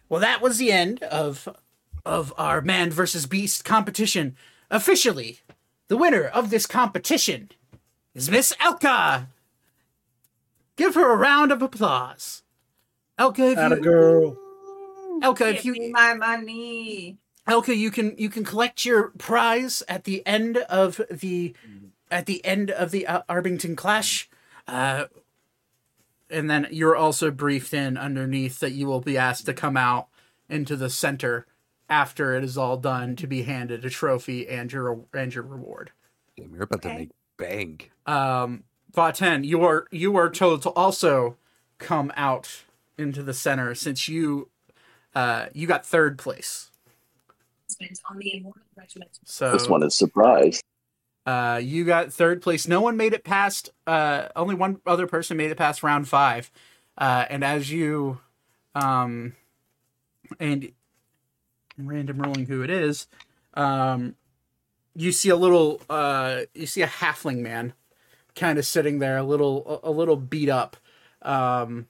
Well, 0.09 0.21
that 0.21 0.41
was 0.41 0.57
the 0.57 0.71
end 0.71 1.03
of 1.03 1.49
of 2.05 2.34
our 2.38 2.61
man 2.61 2.89
versus 2.89 3.25
beast 3.25 3.65
competition. 3.65 4.38
Officially, 4.71 5.39
the 5.89 5.97
winner 5.97 6.23
of 6.23 6.49
this 6.49 6.65
competition 6.65 7.49
is 8.13 8.31
Miss 8.31 8.53
Elka. 8.61 9.27
Give 10.77 10.95
her 10.95 11.11
a 11.11 11.17
round 11.17 11.51
of 11.51 11.61
applause. 11.61 12.43
Elka, 13.19 13.51
if 13.51 13.57
Atta 13.57 13.75
you, 13.75 13.81
girl. 13.81 14.38
Elka, 15.22 15.53
if 15.53 15.65
you 15.65 15.73
me 15.73 15.91
my 15.91 16.14
money. 16.14 17.18
Elka, 17.48 17.76
you 17.76 17.91
can 17.91 18.15
you 18.18 18.30
can 18.30 18.44
collect 18.44 18.85
your 18.85 19.10
prize 19.18 19.84
at 19.88 20.03
the 20.03 20.26
end 20.26 20.57
of 20.57 21.02
the 21.10 21.56
at 22.11 22.26
the 22.26 22.44
end 22.45 22.72
of 22.72 22.91
the 22.91 23.07
uh, 23.07 23.22
Arbington 23.30 23.76
Clash, 23.76 24.30
uh, 24.68 25.06
and 26.30 26.49
then 26.49 26.68
you're 26.72 26.95
also 26.95 27.31
briefed 27.31 27.73
in 27.73 27.98
underneath 27.98 28.60
that 28.60 28.72
you 28.72 28.88
will 28.88 29.02
be 29.02 29.18
asked 29.18 29.45
to 29.45 29.53
come 29.53 29.77
out 29.77 30.07
into 30.49 30.76
the 30.76 30.89
center 30.89 31.45
after 31.89 32.35
it 32.35 32.44
is 32.44 32.57
all 32.57 32.77
done 32.77 33.15
to 33.15 33.27
be 33.27 33.44
handed 33.44 33.85
a 33.85 33.89
trophy 33.89 34.48
and 34.48 34.72
your 34.72 35.06
and 35.14 35.34
your 35.34 35.44
reward. 35.44 35.91
Damn, 36.35 36.53
you're 36.53 36.64
about 36.64 36.81
to 36.84 36.94
make 36.94 37.11
bank. 37.38 37.91
Um, 38.06 38.64
Vaten, 38.94 39.45
you 39.45 39.64
are 39.64 39.88
you 39.91 40.15
are 40.18 40.30
told 40.30 40.61
to 40.64 40.69
also 40.72 41.38
come 41.77 42.11
out 42.15 42.64
into 42.98 43.23
the 43.23 43.34
center 43.34 43.76
since 43.76 44.07
you 44.07 44.49
uh, 45.18 45.48
you 45.52 45.65
got 45.65 45.84
third 45.84 46.19
place. 46.19 46.69
on 48.07 48.19
the 48.19 48.38
Immortal 48.38 48.61
Regiment. 48.77 49.10
So 49.26 49.52
This 49.52 49.68
one 49.68 49.81
is 49.81 49.95
surprise. 49.95 50.61
Uh, 51.26 51.60
you 51.61 51.85
got 51.85 52.14
third 52.14 52.39
place. 52.39 52.68
No 52.68 52.81
one 52.81 52.98
made 52.98 53.14
it 53.14 53.23
past. 53.23 53.72
Uh, 53.88 54.27
only 54.35 54.53
one 54.53 54.80
other 54.85 55.07
person 55.07 55.35
made 55.35 55.49
it 55.49 55.57
past 55.57 55.81
round 55.81 56.07
five. 56.07 56.52
Uh, 56.99 57.26
and 57.31 57.44
as 57.44 57.72
you, 57.72 58.19
um, 58.76 59.34
and 60.39 60.72
random 61.80 62.19
rolling 62.19 62.45
who 62.45 62.61
it 62.61 62.69
is, 62.69 63.07
um, 63.56 64.15
you 64.95 65.11
see 65.11 65.30
a 65.30 65.35
little. 65.35 65.81
Uh, 65.89 66.41
you 66.53 66.68
see 66.68 66.84
a 66.84 66.88
halfling 66.88 67.39
man, 67.39 67.73
kind 68.35 68.60
of 68.60 68.68
sitting 68.68 68.99
there, 68.99 69.18
a 69.18 69.23
little, 69.23 69.81
a, 69.84 69.89
a 69.89 69.91
little 69.91 70.15
beat 70.15 70.49
up, 70.49 70.77
um, 71.23 71.88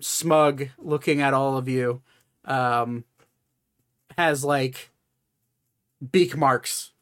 smug, 0.00 0.68
looking 0.78 1.20
at 1.20 1.34
all 1.34 1.56
of 1.56 1.68
you. 1.68 2.02
Um, 2.44 3.04
has 4.18 4.44
like 4.44 4.90
beak 6.12 6.36
marks 6.36 6.92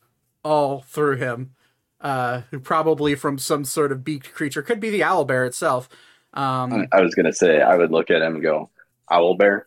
all 0.45 0.81
through 0.83 1.17
him. 1.17 1.55
Uh, 2.01 2.43
who 2.53 2.61
probably 2.61 3.17
from 3.17 3.39
some 3.39 3.65
sort 3.65 3.91
of 3.91 4.05
beaked 4.05 4.33
creature 4.33 4.63
could 4.63 4.79
be 4.79 4.89
the 4.89 5.03
owl 5.03 5.25
bear 5.25 5.45
itself. 5.45 5.89
Um, 6.33 6.73
I- 6.73 6.89
I 6.93 7.01
was 7.01 7.13
gonna 7.17 7.33
say 7.33 7.61
I 7.61 7.77
would 7.77 7.91
look 7.91 8.09
at 8.11 8.23
him 8.23 8.35
and 8.35 8.43
go, 8.43 8.71
"Owl 9.11 9.35
bear." 9.37 9.67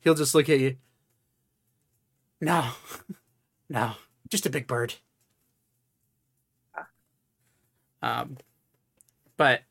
he'll 0.00 0.14
just 0.14 0.34
look 0.34 0.48
at 0.48 0.60
you. 0.60 0.76
No, 2.40 2.70
no, 3.70 3.92
just 4.30 4.44
a 4.46 4.50
big 4.50 4.66
bird. 4.66 4.94
Um, 8.02 8.36
but 9.36 9.62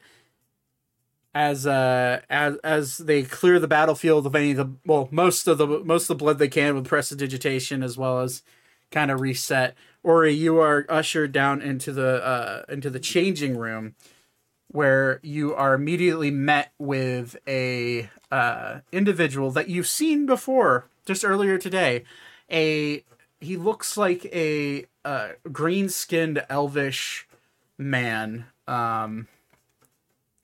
as 1.37 1.67
uh 1.67 2.19
as 2.31 2.57
as 2.63 2.97
they 2.97 3.21
clear 3.21 3.59
the 3.59 3.67
battlefield 3.67 4.25
of 4.25 4.33
any 4.35 4.51
of 4.51 4.57
the 4.57 4.71
well 4.87 5.07
most 5.11 5.47
of 5.47 5.59
the 5.59 5.67
most 5.67 6.03
of 6.03 6.07
the 6.07 6.15
blood 6.15 6.39
they 6.39 6.47
can 6.47 6.73
with 6.73 6.87
prestidigitation 6.87 7.83
as 7.83 7.95
well 7.95 8.21
as 8.21 8.41
kind 8.89 9.11
of 9.11 9.21
reset. 9.21 9.75
Ori, 10.01 10.33
you 10.33 10.57
are 10.57 10.83
ushered 10.89 11.31
down 11.31 11.61
into 11.61 11.91
the 11.91 12.25
uh 12.25 12.63
into 12.67 12.89
the 12.89 12.99
changing 12.99 13.55
room 13.55 13.93
where 14.69 15.19
you 15.21 15.53
are 15.53 15.75
immediately 15.75 16.31
met 16.31 16.71
with 16.79 17.37
a 17.47 18.09
uh, 18.31 18.79
individual 18.91 19.51
that 19.51 19.69
you've 19.69 19.87
seen 19.87 20.25
before 20.25 20.87
just 21.05 21.23
earlier 21.23 21.59
today. 21.59 22.03
A 22.51 23.03
he 23.39 23.57
looks 23.57 23.95
like 23.95 24.25
a 24.33 24.85
uh, 25.05 25.29
green-skinned 25.51 26.43
elvish 26.49 27.27
man, 27.77 28.45
um, 28.67 29.27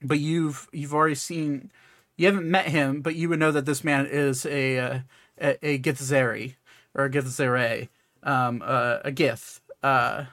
but 0.04 0.20
you've 0.20 0.68
you've 0.72 0.94
already 0.94 1.14
seen. 1.14 1.72
You 2.16 2.26
haven't 2.26 2.48
met 2.48 2.68
him, 2.68 3.00
but 3.00 3.16
you 3.16 3.28
would 3.28 3.40
know 3.40 3.50
that 3.50 3.66
this 3.66 3.82
man 3.82 4.06
is 4.06 4.46
a 4.46 4.76
a, 4.76 5.02
a 5.40 5.78
Githzeri 5.78 6.54
or 6.94 7.04
a 7.06 7.10
Githzere, 7.10 7.88
um, 8.22 8.62
a 8.62 9.10
Gith. 9.10 9.60
Uh, 9.82 10.26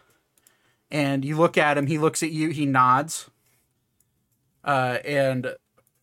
and 0.92 1.26
you 1.26 1.38
look 1.38 1.58
at 1.58 1.78
him. 1.78 1.88
He 1.88 1.98
looks 1.98 2.22
at 2.22 2.32
you. 2.32 2.50
He 2.50 2.66
nods 2.66 3.30
uh, 4.64 4.98
and 5.06 5.56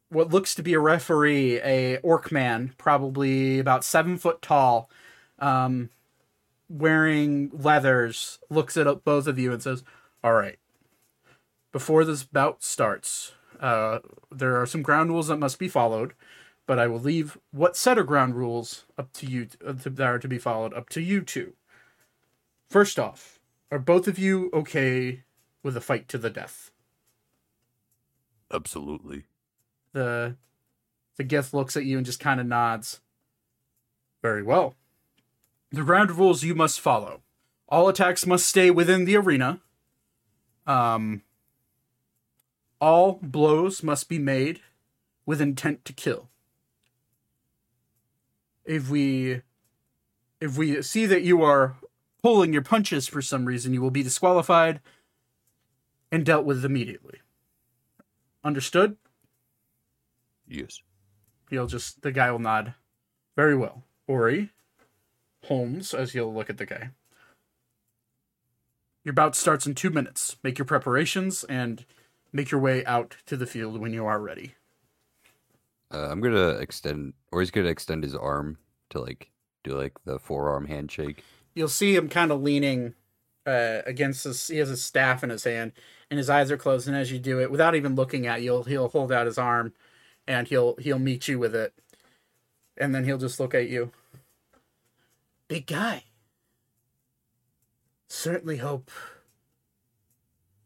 what 0.09 0.31
looks 0.31 0.55
to 0.55 0.63
be 0.63 0.75
a 0.75 0.81
referee, 0.81 1.61
a 1.61 1.99
orc 1.99 2.33
man, 2.33 2.75
probably 2.79 3.59
about 3.59 3.85
seven 3.85 4.17
foot 4.17 4.43
tall, 4.43 4.91
um, 5.39 5.91
wearing 6.69 7.51
leathers, 7.53 8.39
looks 8.51 8.77
at 8.77 9.05
both 9.05 9.27
of 9.27 9.39
you 9.39 9.53
and 9.53 9.63
says, 9.63 9.85
"All 10.25 10.35
right, 10.35 10.59
before 11.73 12.05
this 12.05 12.25
bout 12.25 12.63
starts, 12.63 13.33
uh, 13.61 14.01
there 14.31 14.61
are 14.61 14.67
some 14.67 14.83
ground 14.83 15.11
rules 15.11 15.29
that 15.29 15.39
must 15.39 15.59
be 15.59 15.69
followed." 15.69 16.15
But 16.67 16.79
I 16.79 16.87
will 16.87 17.01
leave 17.01 17.39
what 17.51 17.79
set 17.79 17.97
of 17.97 18.07
ground 18.07 18.35
rules 18.35 18.85
up 18.99 19.11
to 19.15 19.27
you 19.27 19.49
uh, 19.67 19.73
to, 19.73 19.91
that 19.91 20.07
are 20.07 20.19
to 20.19 20.29
be 20.29 20.39
followed 20.39 20.75
up 20.75 20.91
to 20.91 21.01
you 21.01 21.23
two. 21.23 21.55
First 22.69 22.99
off, 22.99 23.41
are 23.71 23.79
both 23.79 24.07
of 24.07 24.19
you 24.19 24.51
okay 24.53 25.23
with 25.63 25.77
a 25.77 25.81
fight 25.81 26.09
to 26.09 26.19
the 26.19 26.29
death? 26.29 26.71
Absolutely. 28.53 29.25
the 29.93 30.37
the 31.17 31.25
Gith 31.25 31.53
looks 31.53 31.77
at 31.77 31.85
you 31.85 31.97
and 31.97 32.07
just 32.07 32.21
kind 32.21 32.39
of 32.41 32.47
nods. 32.47 33.01
Very 34.23 34.43
well. 34.43 34.75
The 35.71 35.83
ground 35.83 36.13
rules 36.13 36.45
you 36.45 36.55
must 36.55 36.81
follow. 36.81 37.23
All 37.69 37.89
attacks 37.89 38.27
must 38.27 38.47
stay 38.47 38.71
within 38.71 39.05
the 39.05 39.17
arena. 39.17 39.61
Um 40.67 41.23
all 42.81 43.19
blows 43.23 43.83
must 43.83 44.09
be 44.09 44.19
made 44.19 44.61
with 45.27 45.41
intent 45.41 45.85
to 45.85 45.93
kill. 45.93 46.29
If 48.65 48.91
we 48.91 49.43
if 50.41 50.57
we 50.57 50.83
see 50.83 51.07
that 51.07 51.23
you 51.23 51.43
are 51.43 51.77
pulling 52.23 52.53
your 52.53 52.63
punches 52.63 53.09
for 53.09 53.23
some 53.23 53.45
reason, 53.45 53.73
you 53.73 53.83
will 53.83 53.91
be 53.91 54.03
disqualified 54.03 54.81
and 56.13 56.25
dealt 56.25 56.45
with 56.45 56.65
immediately. 56.65 57.21
Understood? 58.45 58.97
Yes. 60.47 60.81
He'll 61.51 61.67
just 61.67 62.03
the 62.03 62.13
guy 62.13 62.31
will 62.31 62.39
nod. 62.39 62.75
Very 63.37 63.57
well. 63.57 63.85
Ori, 64.07 64.51
Holmes, 65.45 65.93
as 65.93 66.13
he'll 66.13 66.33
look 66.33 66.51
at 66.51 66.59
the 66.59 66.67
guy. 66.67 66.91
Your 69.05 69.13
bout 69.13 69.37
starts 69.37 69.67
in 69.67 69.75
two 69.75 69.91
minutes. 69.91 70.37
Make 70.43 70.59
your 70.59 70.65
preparations 70.65 71.45
and 71.45 71.85
make 72.33 72.51
your 72.51 72.61
way 72.61 72.85
out 72.85 73.17
to 73.27 73.37
the 73.37 73.47
field 73.47 73.81
when 73.81 73.93
you 73.93 74.07
are 74.07 74.21
ready. 74.21 74.55
Uh, 75.93 76.09
I'm 76.11 76.21
gonna 76.21 76.51
extend, 76.51 77.15
or 77.33 77.41
he's 77.41 77.51
gonna 77.51 77.69
extend 77.69 78.03
his 78.03 78.15
arm 78.15 78.59
to 78.91 79.01
like 79.01 79.31
do 79.65 79.73
like 79.73 79.95
the 80.05 80.19
forearm 80.19 80.67
handshake. 80.67 81.25
You'll 81.55 81.69
see 81.69 81.95
him 81.95 82.09
kind 82.09 82.31
of 82.31 82.43
leaning 82.43 82.95
uh, 83.47 83.81
against 83.87 84.25
his. 84.25 84.49
He 84.49 84.59
has 84.59 84.71
a 84.71 84.77
staff 84.77 85.25
in 85.25 85.31
his 85.31 85.45
hand, 85.45 85.73
and 86.11 86.19
his 86.19 86.29
eyes 86.29 86.51
are 86.51 86.59
closed. 86.59 86.87
And 86.87 86.97
as 86.97 87.11
you 87.11 87.19
do 87.19 87.41
it, 87.41 87.51
without 87.51 87.75
even 87.75 87.95
looking 87.95 88.27
at 88.27 88.43
you, 88.43 88.53
He'll 88.53 88.65
he'll 88.65 88.89
hold 88.89 89.13
out 89.13 89.27
his 89.27 89.39
arm, 89.39 89.73
and 90.27 90.47
he'll 90.49 90.77
he'll 90.77 90.99
meet 90.99 91.27
you 91.27 91.39
with 91.39 91.55
it, 91.55 91.73
and 92.77 92.95
then 92.95 93.05
he'll 93.05 93.19
just 93.19 93.41
look 93.41 93.55
at 93.55 93.69
you. 93.69 93.91
Big 95.49 95.67
guy. 95.67 96.05
Certainly 98.09 98.59
hope 98.59 98.91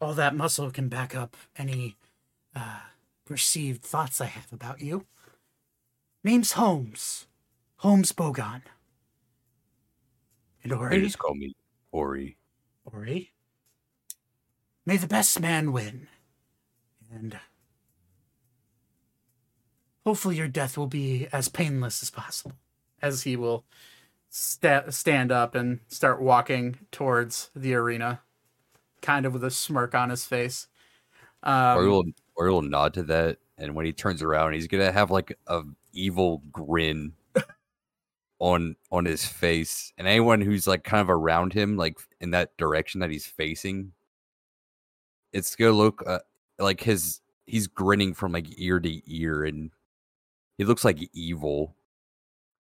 all 0.03 0.15
that 0.15 0.35
muscle 0.35 0.71
can 0.71 0.89
back 0.89 1.15
up 1.15 1.37
any 1.57 1.97
uh, 2.57 2.81
perceived 3.25 3.83
thoughts 3.83 4.21
I 4.21 4.27
have 4.27 4.53
about 4.53 4.81
you. 4.81 5.07
Name's 6.25 6.53
Holmes. 6.53 7.27
Holmes 7.77 8.13
Bogon. 8.13 8.63
And 10.65 10.73
Ori. 10.73 10.99
They 10.99 11.05
just 11.05 11.19
call 11.19 11.35
me 11.35 11.55
Ori. 11.93 12.37
Ori. 12.85 13.33
May 14.85 14.97
the 14.97 15.07
best 15.07 15.41
man 15.41 15.73
win. 15.73 16.09
And 17.13 17.39
hopefully 20.05 20.37
your 20.37 20.49
death 20.49 20.77
will 20.77 20.89
be 20.89 21.29
as 21.33 21.49
painless 21.49 22.03
as 22.03 22.11
possible. 22.11 22.57
As 23.01 23.23
he 23.23 23.37
will 23.37 23.65
sta- 24.31 24.91
stand 24.91 25.31
up 25.31 25.55
and 25.55 25.81
start 25.89 26.21
walking 26.21 26.79
towards 26.91 27.51
the 27.55 27.75
arena, 27.75 28.21
kind 29.03 29.27
of 29.27 29.33
with 29.35 29.45
a 29.45 29.51
smirk 29.51 29.95
on 29.95 30.11
his 30.11 30.25
face. 30.25 30.69
Um, 31.43 31.77
Ori 31.77 31.89
will 31.89 32.05
Ori 32.37 32.51
will 32.51 32.63
nod 32.63 32.95
to 32.95 33.03
that, 33.05 33.39
and 33.59 33.75
when 33.75 33.85
he 33.85 33.93
turns 33.93 34.23
around, 34.23 34.55
he's 34.55 34.69
gonna 34.69 34.93
have 34.93 35.11
like 35.11 35.37
a 35.47 35.63
evil 35.93 36.43
grin 36.51 37.13
on 38.39 38.77
on 38.91 39.05
his 39.05 39.25
face, 39.25 39.93
and 39.99 40.09
anyone 40.09 40.41
who's 40.41 40.67
like 40.67 40.85
kind 40.85 41.01
of 41.01 41.11
around 41.11 41.53
him, 41.53 41.77
like 41.77 41.99
in 42.21 42.31
that 42.31 42.57
direction 42.57 43.01
that 43.01 43.11
he's 43.11 43.27
facing, 43.27 43.93
it's 45.33 45.55
gonna 45.57 45.73
look 45.73 46.03
uh, 46.07 46.21
like 46.59 46.81
his 46.81 47.21
he's 47.47 47.67
grinning 47.67 48.15
from 48.15 48.33
like 48.33 48.47
ear 48.59 48.81
to 48.81 49.01
ear, 49.13 49.45
and 49.45 49.71
he 50.59 50.65
looks 50.65 50.85
like 50.85 50.99
evil. 51.13 51.75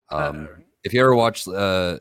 Um, 0.10 0.48
if 0.84 0.94
you 0.94 1.02
ever 1.02 1.16
watched 1.16 1.48
uh, 1.48 2.00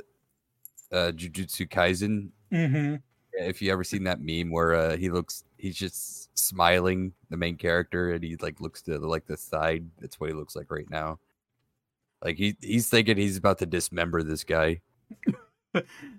uh, 0.93 1.13
Jujutsu 1.13 1.69
Kaisen, 1.69 2.31
mhm. 2.53 3.03
If 3.37 3.61
you 3.61 3.73
ever 3.73 3.85
seen 3.85 4.05
that 4.05 4.21
meme 4.21 4.51
where 4.51 4.75
uh, 4.75 4.97
he 4.97 5.11
looks 5.11 5.45
he's 5.59 5.77
just 5.77 6.37
smiling 6.39 7.13
the 7.31 7.37
main 7.37 7.57
character 7.57 8.13
and 8.13 8.23
he 8.23 8.37
like 8.37 8.61
looks 8.61 8.83
to 8.83 8.99
the, 8.99 9.07
like 9.07 9.27
the 9.27 9.37
side? 9.37 9.87
That's 10.01 10.19
what 10.19 10.31
he 10.31 10.35
looks 10.35 10.57
like 10.57 10.71
right 10.71 10.89
now. 10.89 11.19
Like 12.25 12.37
he 12.37 12.57
he's 12.61 12.89
thinking 12.89 13.17
he's 13.17 13.37
about 13.37 13.59
to 13.59 13.67
dismember 13.67 14.23
this 14.23 14.45
guy. 14.45 14.81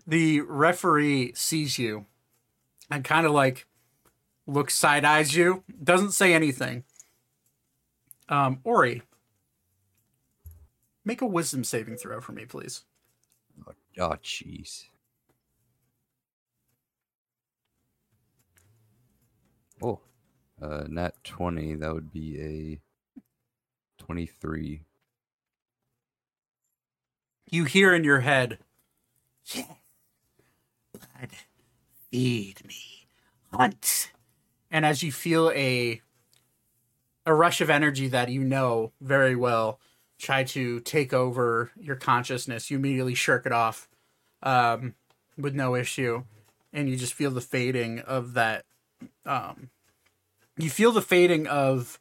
The 0.05 0.41
referee 0.41 1.33
sees 1.33 1.79
you 1.79 2.05
and 2.91 3.03
kind 3.03 3.25
of 3.25 3.31
like 3.31 3.65
looks 4.45 4.75
side 4.75 5.03
eyes 5.03 5.35
you, 5.35 5.63
doesn't 5.83 6.11
say 6.11 6.31
anything. 6.31 6.83
Um, 8.29 8.59
Ori, 8.63 9.01
make 11.03 11.23
a 11.23 11.25
wisdom 11.25 11.63
saving 11.63 11.97
throw 11.97 12.21
for 12.21 12.33
me, 12.33 12.45
please. 12.45 12.83
oh 13.99 14.15
jeez 14.23 14.83
oh. 19.81 19.99
Uh 20.61 20.85
nat 20.87 21.23
20 21.23 21.75
that 21.75 21.93
would 21.93 22.11
be 22.11 22.41
a 22.41 22.81
23 24.03 24.83
You 27.49 27.63
hear 27.65 27.93
in 27.93 28.03
your 28.03 28.21
head, 28.21 28.59
"Yeah, 29.45 29.75
blood, 30.91 31.31
feed 32.11 32.65
me, 32.65 33.07
hunt," 33.53 34.11
and 34.71 34.85
as 34.85 35.03
you 35.03 35.11
feel 35.11 35.51
a 35.51 36.01
a 37.25 37.33
rush 37.33 37.61
of 37.61 37.69
energy 37.69 38.07
that 38.07 38.29
you 38.29 38.43
know 38.43 38.91
very 39.01 39.35
well 39.35 39.79
try 40.17 40.43
to 40.43 40.79
take 40.81 41.13
over 41.13 41.71
your 41.77 41.95
consciousness, 41.95 42.71
you 42.71 42.77
immediately 42.77 43.13
shirk 43.13 43.45
it 43.45 43.51
off 43.51 43.87
um, 44.41 44.95
with 45.37 45.53
no 45.55 45.75
issue, 45.75 46.23
and 46.73 46.89
you 46.89 46.97
just 46.97 47.13
feel 47.13 47.31
the 47.31 47.41
fading 47.41 47.99
of 47.99 48.33
that. 48.33 48.65
Um, 49.25 49.69
you 50.57 50.69
feel 50.69 50.91
the 50.91 51.01
fading 51.01 51.47
of 51.47 51.99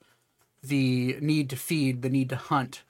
the 0.62 1.16
need 1.20 1.50
to 1.50 1.56
feed, 1.56 2.02
the 2.02 2.10
need 2.10 2.28
to 2.30 2.36
hunt, 2.36 2.82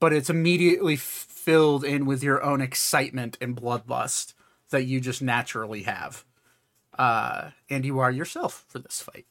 but 0.00 0.12
it's 0.12 0.30
immediately 0.30 0.96
filled 0.96 1.84
in 1.84 2.06
with 2.06 2.22
your 2.22 2.42
own 2.42 2.60
excitement 2.60 3.36
and 3.40 3.56
bloodlust 3.56 4.34
that 4.70 4.84
you 4.84 5.00
just 5.00 5.22
naturally 5.22 5.82
have. 5.82 6.24
Uh, 6.96 7.50
and 7.68 7.84
you 7.84 7.98
are 7.98 8.10
yourself 8.10 8.64
for 8.68 8.78
this 8.78 9.00
fight. 9.00 9.26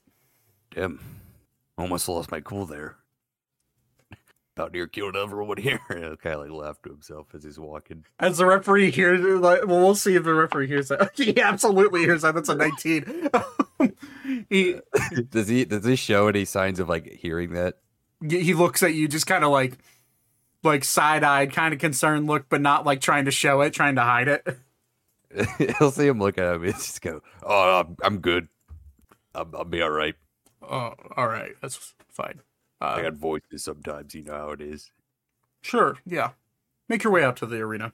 damn 0.71 0.99
almost 1.77 2.07
lost 2.07 2.31
my 2.31 2.39
cool 2.39 2.65
there 2.65 2.97
about 4.55 4.71
near 4.71 4.87
killed 4.87 5.15
everyone 5.15 5.57
here 5.57 5.79
kind 5.89 6.03
of 6.35 6.39
like 6.41 6.51
laughed 6.51 6.83
to 6.83 6.89
himself 6.89 7.27
as 7.33 7.43
he's 7.43 7.59
walking 7.59 8.05
As 8.19 8.37
the 8.37 8.45
referee 8.45 8.91
hears, 8.91 9.21
like, 9.41 9.65
well, 9.65 9.79
we'll 9.79 9.95
see 9.95 10.15
if 10.15 10.23
the 10.23 10.33
referee 10.33 10.67
hears 10.67 10.89
that. 10.89 11.11
he 11.15 11.39
absolutely 11.41 12.01
hears 12.01 12.21
that. 12.21 12.35
That's 12.35 12.49
a 12.49 12.55
19. 12.55 13.29
he 14.49 14.75
does 15.29 15.47
he 15.47 15.65
does 15.65 15.85
he 15.85 15.95
show 15.95 16.27
any 16.27 16.45
signs 16.45 16.79
of 16.79 16.87
like 16.87 17.11
hearing 17.13 17.53
that 17.53 17.77
he 18.29 18.53
looks 18.53 18.83
at 18.83 18.93
you 18.93 19.07
just 19.07 19.27
kind 19.27 19.43
of 19.43 19.51
like, 19.51 19.77
like 20.63 20.83
side 20.83 21.23
eyed, 21.23 21.51
kind 21.51 21.73
of 21.73 21.79
concerned 21.79 22.27
look, 22.27 22.45
but 22.49 22.61
not 22.61 22.85
like 22.85 23.01
trying 23.01 23.25
to 23.25 23.31
show 23.31 23.61
it, 23.61 23.73
trying 23.73 23.95
to 23.95 24.01
hide 24.01 24.27
it. 24.27 24.47
He'll 25.79 25.91
see 25.91 26.07
him 26.07 26.19
look 26.19 26.37
at 26.37 26.55
him 26.55 26.63
and 26.63 26.73
just 26.73 27.01
go, 27.01 27.21
"Oh, 27.41 27.79
I'm, 27.81 27.97
I'm 28.03 28.19
good. 28.19 28.47
I'll, 29.35 29.49
I'll 29.55 29.65
be 29.65 29.81
all 29.81 29.89
right. 29.89 30.15
Oh, 30.61 30.93
all 31.17 31.27
right, 31.27 31.53
that's 31.61 31.93
fine. 32.09 32.39
I 32.83 32.99
Uh, 32.99 33.01
got 33.03 33.13
voices 33.13 33.63
sometimes. 33.63 34.13
You 34.13 34.23
know 34.23 34.33
how 34.33 34.49
it 34.51 34.61
is. 34.61 34.91
sure, 35.61 35.97
yeah. 36.05 36.31
Make 36.89 37.03
your 37.03 37.13
way 37.13 37.23
out 37.23 37.37
to 37.37 37.45
the 37.45 37.59
arena. 37.61 37.93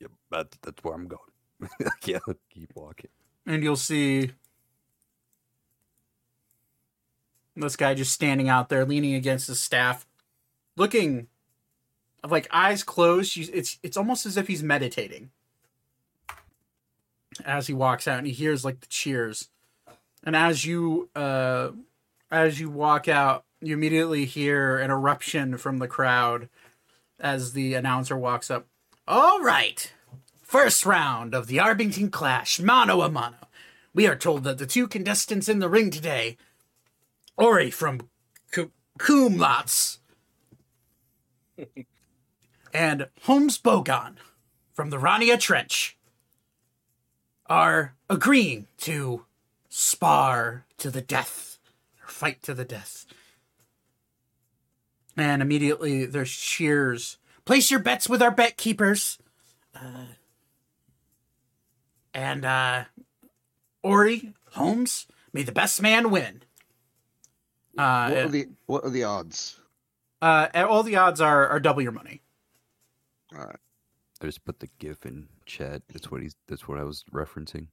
Yep, 0.00 0.10
that, 0.30 0.50
that's 0.62 0.82
where 0.82 0.94
I'm 0.94 1.06
going. 1.06 1.20
yeah, 2.04 2.18
keep 2.50 2.72
walking. 2.74 3.10
and 3.46 3.62
you'll 3.62 3.76
see 3.76 4.32
this 7.56 7.76
guy 7.76 7.94
just 7.94 8.12
standing 8.12 8.48
out 8.48 8.68
there 8.68 8.84
leaning 8.84 9.14
against 9.14 9.46
his 9.46 9.60
staff 9.60 10.06
looking 10.76 11.28
like 12.28 12.48
eyes 12.50 12.82
closed 12.82 13.38
it's 13.38 13.78
it's 13.82 13.96
almost 13.96 14.26
as 14.26 14.36
if 14.36 14.48
he's 14.48 14.62
meditating 14.62 15.30
as 17.44 17.68
he 17.68 17.72
walks 17.74 18.08
out 18.08 18.18
and 18.18 18.26
he 18.26 18.32
hears 18.32 18.64
like 18.64 18.80
the 18.80 18.86
cheers 18.88 19.50
and 20.24 20.34
as 20.34 20.64
you 20.64 21.08
uh 21.14 21.68
as 22.30 22.58
you 22.58 22.68
walk 22.68 23.06
out 23.06 23.43
you 23.66 23.74
immediately 23.74 24.24
hear 24.24 24.78
an 24.78 24.90
eruption 24.90 25.56
from 25.56 25.78
the 25.78 25.88
crowd 25.88 26.48
as 27.18 27.52
the 27.52 27.74
announcer 27.74 28.16
walks 28.16 28.50
up 28.50 28.66
all 29.06 29.40
right 29.40 29.92
First 30.54 30.86
round 30.86 31.34
of 31.34 31.48
the 31.48 31.56
Arbington 31.56 32.12
Clash, 32.12 32.60
mano 32.60 33.00
a 33.00 33.10
mano. 33.10 33.48
We 33.92 34.06
are 34.06 34.14
told 34.14 34.44
that 34.44 34.58
the 34.58 34.66
two 34.66 34.86
contestants 34.86 35.48
in 35.48 35.58
the 35.58 35.68
ring 35.68 35.90
today, 35.90 36.36
Ori 37.36 37.72
from 37.72 38.08
Ku- 38.52 38.70
and 42.72 43.08
Holmes 43.22 43.58
Bogon 43.58 44.14
from 44.72 44.90
the 44.90 44.98
Rania 44.98 45.40
Trench, 45.40 45.98
are 47.46 47.96
agreeing 48.08 48.68
to 48.78 49.24
spar 49.68 50.66
to 50.78 50.88
the 50.88 51.00
death, 51.00 51.58
or 52.00 52.08
fight 52.08 52.44
to 52.44 52.54
the 52.54 52.64
death. 52.64 53.06
And 55.16 55.42
immediately 55.42 56.06
there's 56.06 56.32
cheers. 56.32 57.18
Place 57.44 57.70
your 57.70 57.80
bets 57.80 58.08
with 58.08 58.22
our 58.22 58.30
bet 58.30 58.56
keepers. 58.56 59.18
And 62.12 62.44
uh 62.44 62.84
Ori 63.82 64.32
Holmes, 64.52 65.06
may 65.32 65.42
the 65.42 65.52
best 65.52 65.82
man 65.82 66.10
win. 66.10 66.42
Uh, 67.76 68.08
What 68.10 68.18
are 68.24 68.28
the 68.28 68.48
what 68.66 68.84
are 68.84 68.90
the 68.90 69.04
odds? 69.04 69.60
uh, 70.22 70.48
all 70.54 70.82
the 70.82 70.96
odds 70.96 71.20
are 71.20 71.48
are 71.48 71.60
double 71.60 71.82
your 71.82 71.92
money. 71.92 72.22
All 73.36 73.44
right. 73.44 73.56
I 74.22 74.26
just 74.26 74.44
put 74.44 74.60
the 74.60 74.68
GIF 74.78 75.04
in 75.04 75.28
chat. 75.44 75.82
That's 75.92 76.10
what 76.10 76.22
he's. 76.22 76.34
That's 76.48 76.66
what 76.68 76.78
I 76.78 76.84
was 76.84 77.04
referencing. 77.12 77.66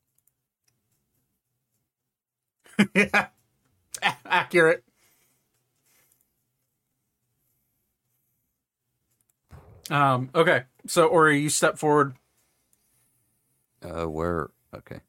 yeah, 2.96 3.28
accurate. 4.26 4.84
Um. 9.90 10.30
Okay. 10.36 10.64
So 10.88 11.08
Ori, 11.08 11.40
you 11.40 11.50
step 11.50 11.78
forward. 11.78 12.16
Uh, 13.84 14.06
where? 14.10 14.50
Okay. 14.76 15.00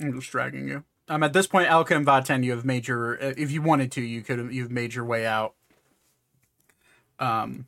I'm 0.00 0.14
just 0.18 0.30
dragging 0.30 0.68
you. 0.68 0.84
Um. 1.08 1.22
At 1.22 1.32
this 1.32 1.46
point, 1.46 1.68
Elka 1.68 1.96
and 1.96 2.06
Vaten, 2.06 2.44
you 2.44 2.52
have 2.52 2.64
made 2.64 2.86
your. 2.88 3.22
uh, 3.22 3.34
If 3.36 3.50
you 3.50 3.62
wanted 3.62 3.90
to, 3.92 4.00
you 4.02 4.22
could. 4.22 4.52
You've 4.52 4.70
made 4.70 4.94
your 4.94 5.04
way 5.04 5.26
out. 5.26 5.54
Um. 7.18 7.66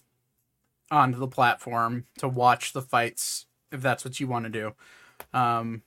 Onto 0.91 1.19
the 1.19 1.29
platform 1.29 2.07
to 2.19 2.29
watch 2.29 2.73
the 2.73 2.81
fights, 2.81 3.45
if 3.71 3.83
that's 3.83 4.05
what 4.05 4.21
you 4.21 4.27
want 4.27 4.45
to 4.45 4.51
do. 4.51 4.73
Um. 5.39 5.83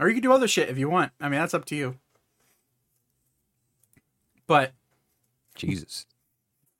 Or 0.00 0.08
you 0.08 0.14
can 0.14 0.22
do 0.22 0.32
other 0.32 0.48
shit 0.48 0.68
if 0.68 0.76
you 0.78 0.88
want. 0.88 1.12
I 1.20 1.28
mean, 1.28 1.38
that's 1.38 1.54
up 1.54 1.64
to 1.66 1.76
you. 1.76 1.98
But 4.48 4.72
Jesus. 5.54 6.06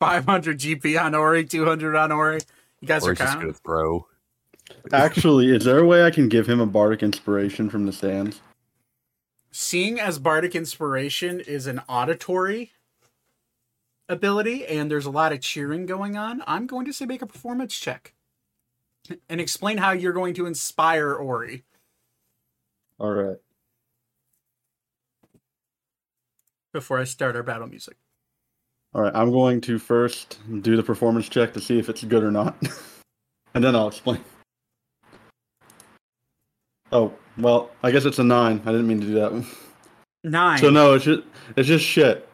500 0.01 0.59
GP 0.59 1.01
on 1.01 1.15
Ori, 1.15 1.45
200 1.45 1.95
on 1.97 2.11
Ori. 2.13 2.41
You 2.85 2.89
guys 2.89 3.07
Or 3.07 3.11
are 3.11 3.15
just 3.15 3.33
kind 3.33 3.41
gonna 3.41 3.51
of 3.51 3.57
throw. 3.59 4.07
Actually, 4.93 5.55
is 5.55 5.65
there 5.65 5.79
a 5.79 5.87
way 5.87 6.05
I 6.05 6.11
can 6.11 6.29
give 6.29 6.47
him 6.47 6.61
a 6.61 6.67
bardic 6.67 7.03
inspiration 7.03 7.71
from 7.71 7.87
the 7.87 7.93
stands? 7.93 8.41
seeing 9.57 10.01
as 10.01 10.19
bardic 10.19 10.57
inspiration 10.57 11.39
is 11.39 11.69
an 11.69 11.81
auditory 11.89 12.73
ability, 14.09 14.67
and 14.67 14.91
there's 14.91 15.07
a 15.07 15.11
lot 15.11 15.33
of 15.33 15.41
cheering 15.41 15.87
going 15.87 16.17
on. 16.17 16.43
I'm 16.45 16.67
going 16.67 16.85
to 16.87 16.93
say 16.93 17.07
make 17.07 17.23
a 17.23 17.27
performance 17.27 17.79
check 17.79 18.15
and 19.29 19.41
explain 19.41 19.79
how 19.79 19.93
you're 19.93 20.13
going 20.13 20.35
to 20.35 20.47
inspire 20.47 21.15
Ori. 21.15 21.63
All 22.99 23.13
right. 23.13 23.37
Before 26.73 26.99
I 26.99 27.05
start 27.05 27.37
our 27.37 27.45
battle 27.45 27.69
music. 27.69 27.97
All 28.95 29.03
right. 29.03 29.13
I'm 29.15 29.33
going 29.33 29.61
to 29.63 29.79
first 29.79 30.39
do 30.63 30.77
the 30.77 30.83
performance 30.83 31.29
check 31.29 31.53
to 31.55 31.61
see 31.61 31.79
if 31.79 31.89
it's 31.89 32.05
good 32.05 32.23
or 32.23 32.31
not, 32.31 32.57
and 33.55 33.65
then 33.65 33.75
I'll 33.75 33.89
explain. 33.89 34.21
Oh 36.93 37.13
well, 37.37 37.71
I 37.83 37.91
guess 37.91 38.05
it's 38.05 38.19
a 38.19 38.25
nine. 38.25 38.63
I 38.65 38.71
didn't 38.71 38.87
mean 38.87 39.01
to 39.01 39.07
do 39.07 39.15
that 39.15 39.33
one. 39.33 39.47
Nine. 40.23 40.59
So 40.59 40.71
no, 40.71 40.95
it's 40.95 41.05
just 41.05 41.23
it's 41.57 41.69
just 41.69 41.85
shit. 41.85 42.29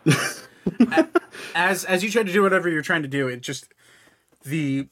as 1.55 1.85
as 1.85 2.05
you 2.05 2.11
try 2.11 2.23
to 2.23 2.33
do 2.33 2.43
whatever 2.43 2.69
you're 2.69 2.83
trying 2.83 3.03
to 3.03 3.09
do, 3.09 3.29
it 3.29 3.41
just 3.41 3.73
the 4.45 4.87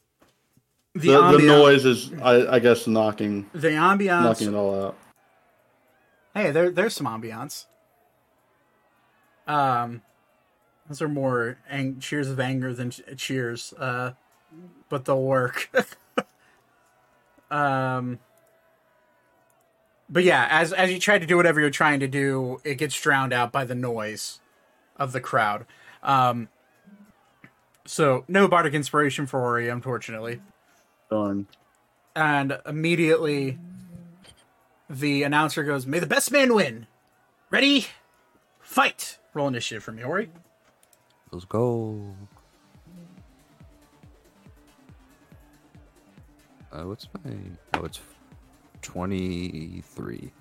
the 0.95 1.13
the, 1.13 1.39
the 1.39 1.47
noise 1.47 1.85
is, 1.85 2.13
I, 2.23 2.57
I 2.57 2.59
guess, 2.59 2.87
knocking 2.87 3.49
the 3.53 3.69
ambiance. 3.69 4.23
knocking 4.23 4.49
it 4.49 4.55
all 4.55 4.87
out. 4.87 4.97
Hey, 6.35 6.51
there 6.51 6.71
there's 6.71 6.95
some 6.95 7.07
ambiance. 7.07 7.67
Um, 9.47 10.03
those 10.89 11.03
are 11.03 11.09
more 11.09 11.59
ang- 11.69 12.01
cheers 12.01 12.29
of 12.29 12.41
anger 12.41 12.73
than 12.73 12.91
ch- 12.91 13.03
cheers. 13.17 13.73
Uh, 13.75 14.13
but 14.89 15.05
they'll 15.05 15.23
work. 15.23 15.71
um. 17.51 18.19
But 20.11 20.25
yeah, 20.25 20.49
as 20.51 20.73
as 20.73 20.91
you 20.91 20.99
try 20.99 21.19
to 21.19 21.27
do 21.27 21.37
whatever 21.37 21.61
you're 21.61 21.69
trying 21.71 22.01
to 22.01 22.09
do, 22.09 22.61
it 22.65 22.77
gets 22.77 22.99
drowned 22.99 23.33
out 23.35 23.53
by 23.53 23.65
the 23.65 23.75
noise 23.75 24.41
of 24.97 25.13
the 25.13 25.21
crowd. 25.21 25.67
Um, 26.03 26.49
so 27.85 28.25
no 28.27 28.49
bardic 28.49 28.73
inspiration 28.73 29.27
for 29.27 29.41
Ori, 29.41 29.69
unfortunately. 29.69 30.41
Darn. 31.11 31.47
And 32.17 32.59
immediately, 32.67 33.59
the 34.89 35.25
announcer 35.25 35.63
goes, 35.63 35.87
"May 35.87 35.99
the 35.99 36.07
best 36.07 36.33
man 36.33 36.55
win." 36.55 36.87
Ready, 37.51 37.87
fight. 38.61 39.19
Roll 39.35 39.49
initiative 39.49 39.85
for 39.85 39.93
me, 39.93 40.03
Ori. 40.03 40.31
Let's 41.31 41.45
go. 41.45 42.01
Uh, 46.73 46.83
what's 46.83 47.09
my? 47.25 47.33
Oh, 47.75 47.85
it's 47.85 48.01
twenty-three. 48.83 50.33